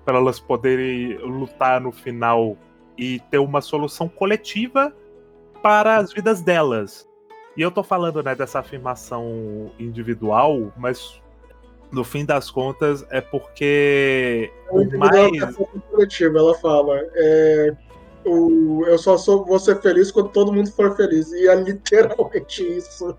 para 0.06 0.18
elas 0.18 0.40
poderem 0.40 1.18
lutar 1.18 1.82
no 1.82 1.92
final 1.92 2.58
e 2.98 3.20
ter 3.32 3.40
uma 3.40 3.62
solução 3.62 4.08
coletiva 4.08 4.96
para 5.62 5.98
as 5.98 6.14
vidas 6.14 6.42
delas. 6.42 7.08
E 7.56 7.62
eu 7.62 7.72
tô 7.72 7.84
falando, 7.84 8.22
né, 8.24 8.36
dessa 8.36 8.60
afirmação 8.60 9.72
individual, 9.78 10.72
mas 10.78 11.22
no 11.92 12.04
fim 12.04 12.26
das 12.26 12.50
contas 12.50 13.06
é 13.12 13.22
porque 13.22 14.52
o 14.72 14.98
mais 14.98 15.56
coletivo, 15.92 16.38
ela 16.38 16.56
fala, 16.56 17.00
é, 17.16 17.76
o, 18.26 18.84
eu 18.88 18.98
só 18.98 19.18
sou, 19.18 19.46
vou 19.46 19.60
ser 19.60 19.80
feliz 19.82 20.12
quando 20.12 20.30
todo 20.30 20.52
mundo 20.52 20.72
for 20.72 20.96
feliz. 20.96 21.32
E 21.32 21.48
é 21.48 21.56
literalmente 21.56 22.64
isso. 22.64 23.16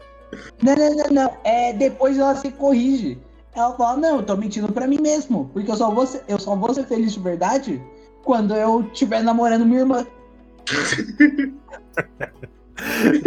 Não, 0.62 0.74
não, 0.74 0.96
não, 0.96 1.10
não. 1.10 1.36
É, 1.44 1.72
depois 1.72 2.18
ela 2.18 2.34
se 2.34 2.50
corrige. 2.50 3.18
Ela 3.54 3.72
fala, 3.74 3.96
não, 3.98 4.16
eu 4.16 4.22
tô 4.22 4.36
mentindo 4.36 4.72
pra 4.72 4.86
mim 4.86 5.00
mesmo. 5.00 5.50
Porque 5.52 5.70
eu 5.70 5.76
só 5.76 5.90
vou 5.90 6.06
ser, 6.06 6.22
eu 6.28 6.38
só 6.38 6.56
vou 6.56 6.74
ser 6.74 6.84
feliz 6.84 7.12
de 7.12 7.20
verdade 7.20 7.82
quando 8.24 8.54
eu 8.54 8.82
estiver 8.92 9.22
namorando 9.22 9.66
minha 9.66 9.80
irmã. 9.80 10.06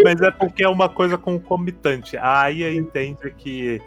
Mas 0.04 0.22
é 0.22 0.32
porque 0.32 0.64
é 0.64 0.70
uma 0.70 0.90
coisa 0.90 1.18
concomitante. 1.18 2.18
A 2.18 2.42
Aya 2.42 2.74
entende 2.74 3.34
que 3.38 3.82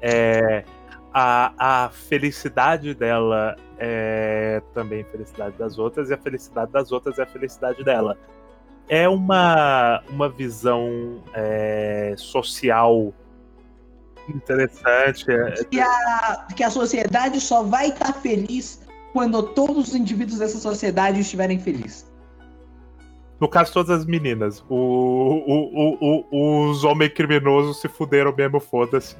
é, 0.00 0.64
a, 1.12 1.84
a 1.84 1.90
felicidade 1.90 2.94
dela 2.94 3.56
é 3.78 4.60
também 4.72 5.04
felicidade 5.04 5.56
das 5.56 5.78
outras, 5.78 6.10
e 6.10 6.14
a 6.14 6.18
felicidade 6.18 6.72
das 6.72 6.90
outras 6.90 7.18
é 7.18 7.22
a 7.22 7.26
felicidade 7.26 7.84
dela. 7.84 8.18
É 8.88 9.08
uma, 9.08 10.02
uma 10.10 10.28
visão 10.28 11.22
é, 11.34 12.14
social 12.16 13.14
interessante. 14.28 15.30
É, 15.30 15.64
que 15.64 15.80
a, 15.80 16.46
que 16.54 16.62
a 16.62 16.70
sociedade 16.70 17.40
só 17.40 17.62
vai 17.62 17.88
estar 17.88 18.12
tá 18.12 18.20
feliz 18.20 18.82
quando 19.12 19.42
todos 19.42 19.88
os 19.88 19.94
indivíduos 19.94 20.38
dessa 20.38 20.58
sociedade 20.58 21.20
estiverem 21.20 21.58
felizes. 21.58 22.12
No 23.40 23.48
caso, 23.48 23.72
todas 23.72 24.00
as 24.00 24.06
meninas. 24.06 24.64
O, 24.68 24.74
o, 24.76 26.24
o, 26.30 26.70
os 26.70 26.84
homens 26.84 27.12
criminosos 27.12 27.80
se 27.80 27.88
fuderam 27.88 28.34
mesmo, 28.34 28.60
foda-se. 28.60 29.16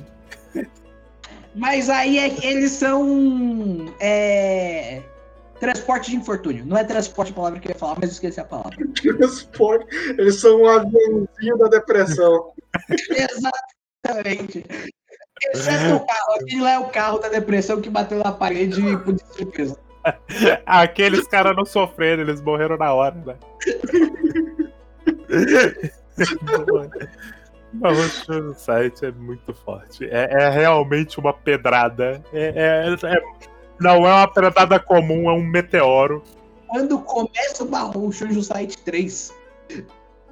Mas 1.54 1.88
aí 1.88 2.18
é, 2.18 2.26
eles 2.44 2.72
são. 2.72 3.86
É, 4.00 5.02
transporte 5.60 6.10
de 6.10 6.16
infortúnio. 6.16 6.64
Não 6.64 6.76
é 6.76 6.84
transporte 6.84 7.32
a 7.32 7.34
palavra 7.34 7.60
que 7.60 7.68
eu 7.68 7.72
ia 7.72 7.78
falar, 7.78 7.96
mas 8.00 8.12
esqueci 8.12 8.40
a 8.40 8.44
palavra. 8.44 8.76
Transporte. 9.02 9.86
Eles 10.10 10.40
são 10.40 10.62
um 10.62 10.68
aviãozinho 10.68 11.58
da 11.58 11.68
depressão. 11.68 12.52
Exatamente. 14.04 14.64
Exceto 15.52 15.96
o 15.96 16.06
carro. 16.06 16.34
Aquele 16.40 16.62
lá 16.62 16.72
é 16.72 16.78
o 16.78 16.88
carro 16.88 17.18
da 17.18 17.28
depressão 17.28 17.80
que 17.80 17.90
bateu 17.90 18.18
na 18.18 18.32
parede 18.32 18.80
e 18.80 18.96
por 18.96 19.18
surpresa. 19.32 19.78
Aqueles 20.66 21.26
caras 21.26 21.56
não 21.56 21.64
sofreram, 21.64 22.22
eles 22.22 22.40
morreram 22.40 22.76
na 22.76 22.92
hora, 22.92 23.14
né? 23.14 23.36
O 27.80 28.54
site 28.54 29.06
é 29.06 29.10
muito 29.10 29.52
forte. 29.54 30.04
É, 30.04 30.28
é, 30.30 30.48
realmente 30.50 31.18
uma 31.18 31.32
pedrada. 31.32 32.22
É, 32.32 32.44
é, 32.54 32.94
é, 32.94 33.22
não 33.80 34.06
é 34.06 34.12
uma 34.12 34.28
pedrada 34.28 34.78
comum, 34.78 35.28
é 35.28 35.32
um 35.32 35.42
meteoro. 35.42 36.22
Quando 36.68 36.98
começa 37.00 37.64
o 37.64 37.70
Marrom 37.70 38.10
Shoujo 38.10 38.42
Site 38.42 38.78
3, 38.78 39.32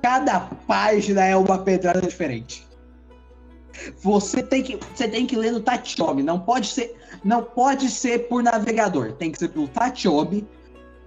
cada 0.02 0.40
página 0.66 1.24
é 1.24 1.36
uma 1.36 1.58
pedrada 1.58 2.00
diferente. 2.00 2.66
Você 4.02 4.42
tem 4.42 4.62
que, 4.62 4.78
você 4.94 5.08
tem 5.08 5.26
que 5.26 5.36
ler 5.36 5.52
no 5.52 5.60
Tachiomi. 5.60 6.22
Não 6.22 6.38
pode 6.38 6.66
ser, 6.66 6.94
não 7.24 7.42
pode 7.42 7.88
ser 7.88 8.28
por 8.28 8.42
navegador. 8.42 9.12
Tem 9.12 9.30
que 9.30 9.38
ser 9.38 9.48
pelo 9.48 9.68
Tachiomi. 9.68 10.46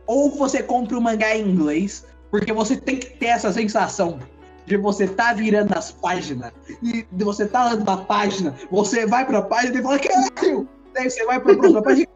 Ou 0.07 0.32
você 0.32 0.62
compra 0.62 0.98
o 0.98 1.02
mangá 1.02 1.36
em 1.36 1.48
inglês, 1.48 2.06
porque 2.30 2.53
você 2.53 2.78
tem 2.78 2.98
que 2.98 3.07
ter 3.18 3.28
essa 3.28 3.52
sensação 3.52 4.20
de 4.66 4.78
você 4.78 5.07
tá 5.07 5.34
virando 5.34 5.78
as 5.78 5.91
páginas 5.91 6.52
e 6.82 7.06
de 7.12 7.24
você 7.24 7.45
tá 7.45 7.70
lendo 7.70 7.84
uma 7.84 8.03
página, 8.03 8.56
você 8.72 9.06
vai 9.06 9.26
pra 9.26 9.41
página 9.41 9.80
e 9.80 9.84
fala, 9.84 9.99
caralho! 9.99 10.68
Daí 10.96 11.10
você 11.10 11.26
vai 11.26 11.40
pra 11.40 11.56
próxima 11.56 11.84
página. 11.84 12.08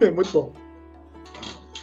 É 0.00 0.10
muito 0.10 0.32
bom. 0.32 0.52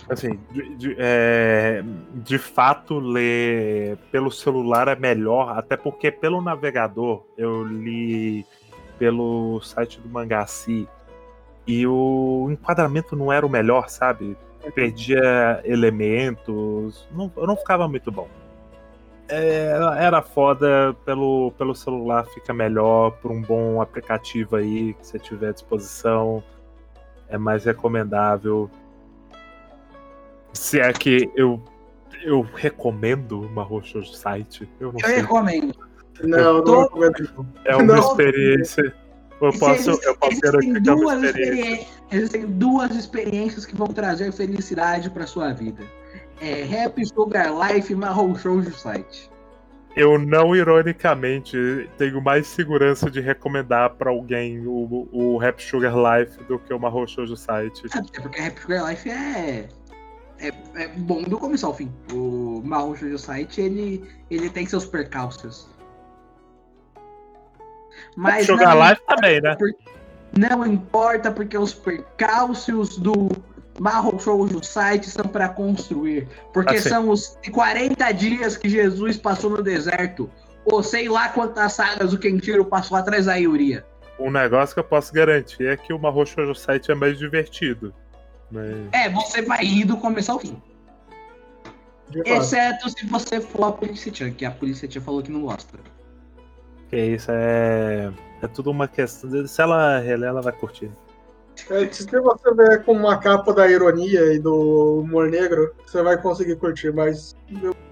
Assim, 0.09 0.39
de, 0.51 0.75
de, 0.75 0.95
é, 0.97 1.83
de 2.15 2.39
fato, 2.39 2.97
ler 2.97 3.95
pelo 4.11 4.31
celular 4.31 4.87
é 4.87 4.95
melhor, 4.95 5.55
até 5.55 5.77
porque 5.77 6.11
pelo 6.11 6.41
navegador 6.41 7.23
eu 7.37 7.63
li 7.63 8.43
pelo 8.97 9.61
site 9.61 10.01
do 10.01 10.09
Mangaci 10.09 10.87
e 11.67 11.85
o 11.85 12.47
enquadramento 12.49 13.15
não 13.15 13.31
era 13.31 13.45
o 13.45 13.49
melhor, 13.49 13.87
sabe? 13.87 14.35
Perdia 14.73 15.61
elementos, 15.63 17.07
não, 17.11 17.31
não 17.37 17.55
ficava 17.55 17.87
muito 17.87 18.11
bom. 18.11 18.27
É, 19.31 19.77
era 19.99 20.23
foda, 20.23 20.95
pelo, 21.05 21.51
pelo 21.51 21.75
celular 21.75 22.25
fica 22.25 22.51
melhor, 22.51 23.11
por 23.21 23.31
um 23.31 23.41
bom 23.41 23.79
aplicativo 23.79 24.55
aí 24.55 24.95
que 24.95 25.05
você 25.05 25.19
tiver 25.19 25.49
à 25.49 25.51
disposição, 25.51 26.43
é 27.27 27.37
mais 27.37 27.63
recomendável. 27.63 28.69
Se 30.51 30.79
é 30.79 30.91
que 30.91 31.29
eu, 31.35 31.61
eu 32.23 32.41
recomendo 32.41 33.39
uma 33.41 33.61
Roxo 33.61 34.03
site, 34.03 34.67
eu 34.79 34.91
não 34.91 34.99
eu 35.07 35.15
recomendo. 35.15 35.75
Não, 36.23 36.63
não 36.63 36.81
recomendo. 36.81 37.47
É 37.65 37.75
uma 37.75 37.83
não. 37.83 37.99
experiência. 37.99 38.95
Eu 39.39 39.57
posso, 39.57 39.91
eles, 39.91 40.03
eu 40.05 40.17
posso 40.17 40.39
garantir 40.41 40.81
que 40.81 40.89
é 40.89 40.93
uma 40.93 41.15
experiência. 41.15 41.87
Existem 42.11 42.45
duas 42.47 42.95
experiências 42.95 43.65
que 43.65 43.75
vão 43.75 43.87
trazer 43.87 44.33
felicidade 44.33 45.09
para 45.11 45.27
sua 45.27 45.53
vida 45.53 45.85
é 46.41 46.63
Rap 46.63 47.03
Sugar 47.05 47.51
Life 47.53 47.93
Marrom 47.93 48.35
Shoujo 48.35 48.73
Site. 48.73 49.29
Eu 49.95 50.17
não, 50.19 50.55
ironicamente, 50.55 51.89
tenho 51.97 52.21
mais 52.21 52.47
segurança 52.47 53.09
de 53.09 53.19
recomendar 53.19 53.91
para 53.91 54.11
alguém 54.11 54.65
o, 54.65 55.09
o 55.11 55.37
Rap 55.37 55.61
Sugar 55.61 55.93
Life 55.93 56.41
do 56.43 56.59
que 56.59 56.73
o 56.73 56.79
Marrom 56.79 57.05
Shoujo 57.05 57.35
Site. 57.35 57.83
É 57.93 58.21
porque 58.21 58.39
Rap 58.39 58.59
Sugar 58.59 58.89
Life 58.89 59.09
é, 59.09 59.67
é, 60.39 60.53
é 60.75 60.87
bom 60.89 61.23
do 61.23 61.37
começo 61.37 61.65
ao 61.65 61.73
fim. 61.73 61.91
O 62.13 62.61
Marrom 62.63 62.95
Shoujo 62.95 63.17
Site, 63.17 63.61
ele, 63.61 64.09
ele 64.29 64.49
tem 64.49 64.65
seus 64.65 64.85
percalços. 64.85 65.67
Mas 68.15 68.45
Sugar 68.45 68.77
Life 68.77 69.01
também, 69.07 69.41
né? 69.41 69.57
Não 70.37 70.65
importa 70.65 71.31
porque 71.31 71.57
os 71.57 71.73
percalços 71.73 72.97
do 72.97 73.29
Marrom 73.79 74.19
Shoujo 74.19 74.63
site 74.63 75.09
são 75.09 75.25
para 75.25 75.49
construir. 75.49 76.27
Porque 76.53 76.75
assim. 76.75 76.89
são 76.89 77.09
os 77.09 77.37
40 77.51 78.11
dias 78.11 78.57
que 78.57 78.69
Jesus 78.69 79.17
passou 79.17 79.49
no 79.49 79.63
deserto. 79.63 80.29
Ou 80.65 80.83
sei 80.83 81.07
lá 81.07 81.29
quantas 81.29 81.73
sagas 81.73 82.13
o 82.13 82.17
Kenshiro 82.17 82.65
passou 82.65 82.97
atrás 82.97 83.25
da 83.25 83.35
Yuria. 83.35 83.85
Um 84.19 84.29
negócio 84.29 84.73
que 84.73 84.79
eu 84.79 84.83
posso 84.83 85.13
garantir 85.13 85.65
é 85.65 85.77
que 85.77 85.93
o 85.93 85.99
Marrom 85.99 86.25
Shoujo 86.25 86.53
site 86.53 86.91
é 86.91 86.95
mais 86.95 87.17
divertido. 87.17 87.93
Mas... 88.51 88.75
É, 88.91 89.09
você 89.09 89.41
vai 89.41 89.63
rir 89.63 89.85
do 89.85 89.97
começo 89.97 90.31
ao 90.31 90.39
fim. 90.39 90.61
Exceto 92.25 92.89
se 92.89 93.05
você 93.05 93.39
for 93.39 93.65
a 93.65 93.71
Polícia 93.71 94.11
Tia, 94.11 94.31
que 94.31 94.43
a 94.43 94.51
Polícia 94.51 94.87
Tia 94.87 94.99
falou 94.99 95.21
que 95.21 95.31
não 95.31 95.41
gosta. 95.41 95.77
Que 96.89 96.97
isso, 96.97 97.31
é. 97.31 98.11
É 98.41 98.47
tudo 98.47 98.71
uma 98.71 98.87
questão. 98.87 99.45
Se 99.47 99.61
ela 99.61 99.99
reler, 99.99 100.29
ela 100.29 100.41
vai 100.41 100.53
curtir. 100.53 100.89
É, 101.69 101.91
se 101.91 102.05
você 102.05 102.53
ver 102.53 102.83
com 102.83 102.93
uma 102.93 103.17
capa 103.17 103.53
da 103.53 103.69
ironia 103.69 104.33
e 104.33 104.39
do 104.39 105.01
humor 105.01 105.29
negro, 105.29 105.73
você 105.85 106.01
vai 106.01 106.21
conseguir 106.21 106.55
curtir, 106.57 106.91
mas. 106.91 107.35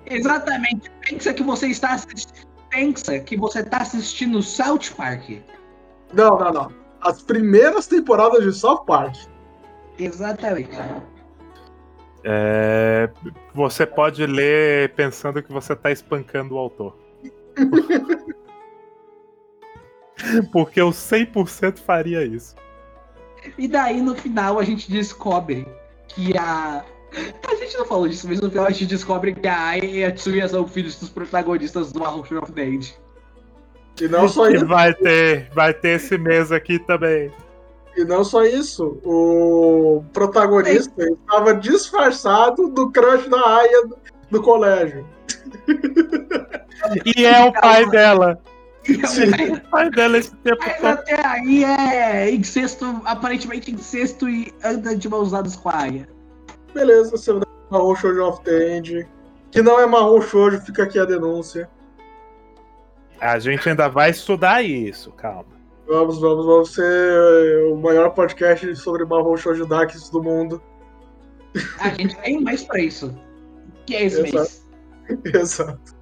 Exatamente. 0.05 0.91
Pensa 1.07 1.33
que 1.33 1.43
você 1.43 1.67
está 1.67 1.93
assistindo. 1.93 2.47
Pensa 2.69 3.19
que 3.19 3.37
você 3.37 3.59
está 3.61 3.77
assistindo 3.77 4.41
South 4.41 4.93
Park. 4.95 5.41
Não, 6.13 6.37
não, 6.37 6.51
não. 6.51 6.71
As 7.01 7.21
primeiras 7.21 7.87
temporadas 7.87 8.43
de 8.43 8.51
South 8.51 8.85
Park. 8.85 9.15
Exatamente. 9.97 10.77
É, 12.23 13.09
você 13.53 13.85
pode 13.85 14.25
ler 14.25 14.93
pensando 14.95 15.41
que 15.41 15.51
você 15.51 15.73
está 15.73 15.91
espancando 15.91 16.55
o 16.55 16.57
autor. 16.57 16.97
Porque 20.51 20.81
eu 20.81 20.89
100% 20.89 21.79
faria 21.79 22.25
isso. 22.25 22.55
E 23.57 23.67
daí 23.67 24.01
no 24.01 24.15
final 24.15 24.59
a 24.59 24.63
gente 24.63 24.89
descobre 24.89 25.67
que 26.07 26.37
a. 26.37 26.83
A 27.49 27.55
gente 27.55 27.77
não 27.77 27.85
falou 27.85 28.07
disso, 28.07 28.27
mas 28.27 28.41
no 28.41 28.49
final 28.49 28.65
a 28.65 28.69
gente 28.69 28.85
descobre 28.85 29.33
que 29.33 29.47
a 29.47 29.57
Ai 29.57 29.79
e 29.79 30.03
a 30.03 30.11
Tsuya 30.11 30.47
são 30.47 30.67
filhos 30.67 30.99
dos 30.99 31.09
protagonistas 31.09 31.91
do 31.91 32.03
Arrow 32.03 32.19
of 32.21 32.51
the 32.51 32.61
Age. 32.61 32.95
E 33.99 34.07
não 34.07 34.27
só 34.27 34.49
isso. 34.49 34.67
vai 34.67 34.93
ter, 34.93 35.49
vai 35.53 35.73
ter 35.73 35.95
esse 35.95 36.17
mês 36.17 36.51
aqui 36.51 36.77
também. 36.79 37.31
E 37.95 38.03
não 38.03 38.23
só 38.23 38.43
isso, 38.43 38.99
o 39.03 40.03
protagonista 40.13 41.03
estava 41.03 41.55
disfarçado 41.55 42.67
do 42.69 42.91
crush 42.91 43.27
da 43.27 43.39
Aya 43.39 43.87
do, 43.87 43.97
do 44.29 44.41
colégio. 44.43 45.03
E 47.03 47.25
é 47.25 47.45
o 47.45 47.51
pai 47.53 47.89
dela. 47.89 48.39
Pai 49.69 49.89
dela 49.91 50.17
esse 50.17 50.35
tempo 50.37 50.57
Mas 50.59 50.77
todo. 50.77 50.85
até 50.87 51.25
aí 51.25 51.63
é 51.63 52.31
incesto, 52.31 53.01
aparentemente 53.05 53.71
incesto 53.71 54.29
e 54.29 54.53
anda 54.63 54.95
de 54.95 55.09
mãos 55.09 55.31
dadas 55.31 55.55
com 55.55 55.69
a 55.69 55.81
Aya. 55.81 56.07
Beleza, 56.73 57.11
você 57.11 57.33
vai 57.33 57.43
Mahou 57.69 57.95
Shoujo 57.95 58.23
of 58.23 58.41
the 58.43 58.77
End. 58.77 59.07
Que 59.51 59.61
não 59.61 59.79
é 59.79 59.85
Mahou 59.85 60.21
Shoujo, 60.21 60.61
fica 60.61 60.83
aqui 60.83 60.99
a 60.99 61.05
denúncia. 61.05 61.69
A 63.19 63.39
gente 63.39 63.67
ainda 63.67 63.89
vai 63.89 64.11
estudar 64.11 64.63
isso, 64.63 65.11
calma. 65.11 65.57
Vamos, 65.87 66.19
vamos, 66.19 66.45
vamos 66.45 66.73
ser 66.73 66.83
eh, 66.83 67.71
o 67.71 67.77
maior 67.77 68.09
podcast 68.11 68.75
sobre 68.75 69.05
Mahou 69.05 69.37
Shoujo 69.37 69.65
Darks 69.65 70.09
do 70.09 70.21
mundo. 70.21 70.61
A 71.79 71.89
gente 71.89 72.15
tem 72.17 72.41
mais 72.41 72.63
pra 72.63 72.79
isso. 72.79 73.17
Que 73.85 73.95
é 73.95 74.03
esse 74.05 74.21
Exato. 74.21 74.35
mês. 74.35 75.23
Exato. 75.33 75.95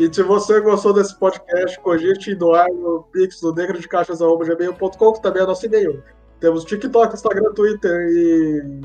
E 0.00 0.10
se 0.10 0.22
você 0.22 0.58
gostou 0.62 0.94
desse 0.94 1.14
podcast, 1.14 1.78
cogite 1.80 2.34
doar 2.34 2.72
no 2.72 3.02
pix 3.12 3.38
do 3.38 3.54
negrodecachas.gmail.com, 3.54 5.12
que 5.12 5.20
também 5.20 5.42
é 5.42 5.46
nosso 5.46 5.66
e-mail. 5.66 6.02
Temos 6.40 6.64
TikTok, 6.64 7.12
Instagram, 7.12 7.52
Twitter 7.52 8.08
e, 8.08 8.80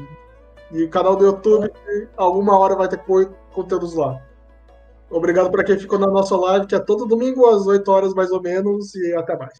e 0.73 0.83
o 0.83 0.89
canal 0.89 1.15
do 1.15 1.25
YouTube. 1.25 1.71
Alguma 2.17 2.59
hora 2.59 2.75
vai 2.75 2.89
ter 2.89 2.99
conteúdos 3.53 3.93
lá. 3.93 4.21
Obrigado 5.09 5.49
para 5.49 5.63
quem 5.63 5.79
ficou 5.79 5.97
na 5.97 6.07
nossa 6.07 6.35
live, 6.35 6.67
que 6.67 6.75
é 6.75 6.79
todo 6.79 7.05
domingo 7.05 7.45
às 7.47 7.65
8 7.65 7.89
horas 7.89 8.13
mais 8.13 8.29
ou 8.31 8.41
menos, 8.41 8.93
e 8.93 9.15
até 9.15 9.37
mais. 9.37 9.53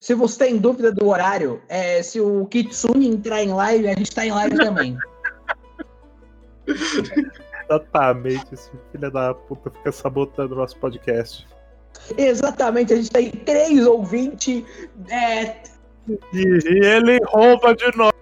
Se 0.00 0.14
você 0.14 0.38
tem 0.38 0.56
dúvida 0.56 0.92
do 0.92 1.08
horário, 1.08 1.60
é, 1.68 2.00
se 2.00 2.20
o 2.20 2.46
Kitsune 2.46 3.08
entrar 3.08 3.42
em 3.42 3.52
live, 3.52 3.88
a 3.88 3.94
gente 3.94 4.14
tá 4.14 4.24
em 4.24 4.30
live 4.30 4.56
também. 4.56 4.96
Exatamente, 7.70 8.52
esse 8.52 8.70
filho 8.90 9.10
da 9.12 9.32
puta 9.32 9.70
fica 9.70 9.92
sabotando 9.92 10.54
o 10.54 10.58
nosso 10.58 10.76
podcast. 10.78 11.46
Exatamente, 12.18 12.92
a 12.92 12.96
gente 12.96 13.10
tem 13.10 13.30
três 13.30 13.86
ouvintes. 13.86 14.64
É, 15.08 15.62
E 16.32 16.84
ele 16.84 17.20
rouba 17.26 17.74
de 17.74 17.96
nós. 17.96 18.12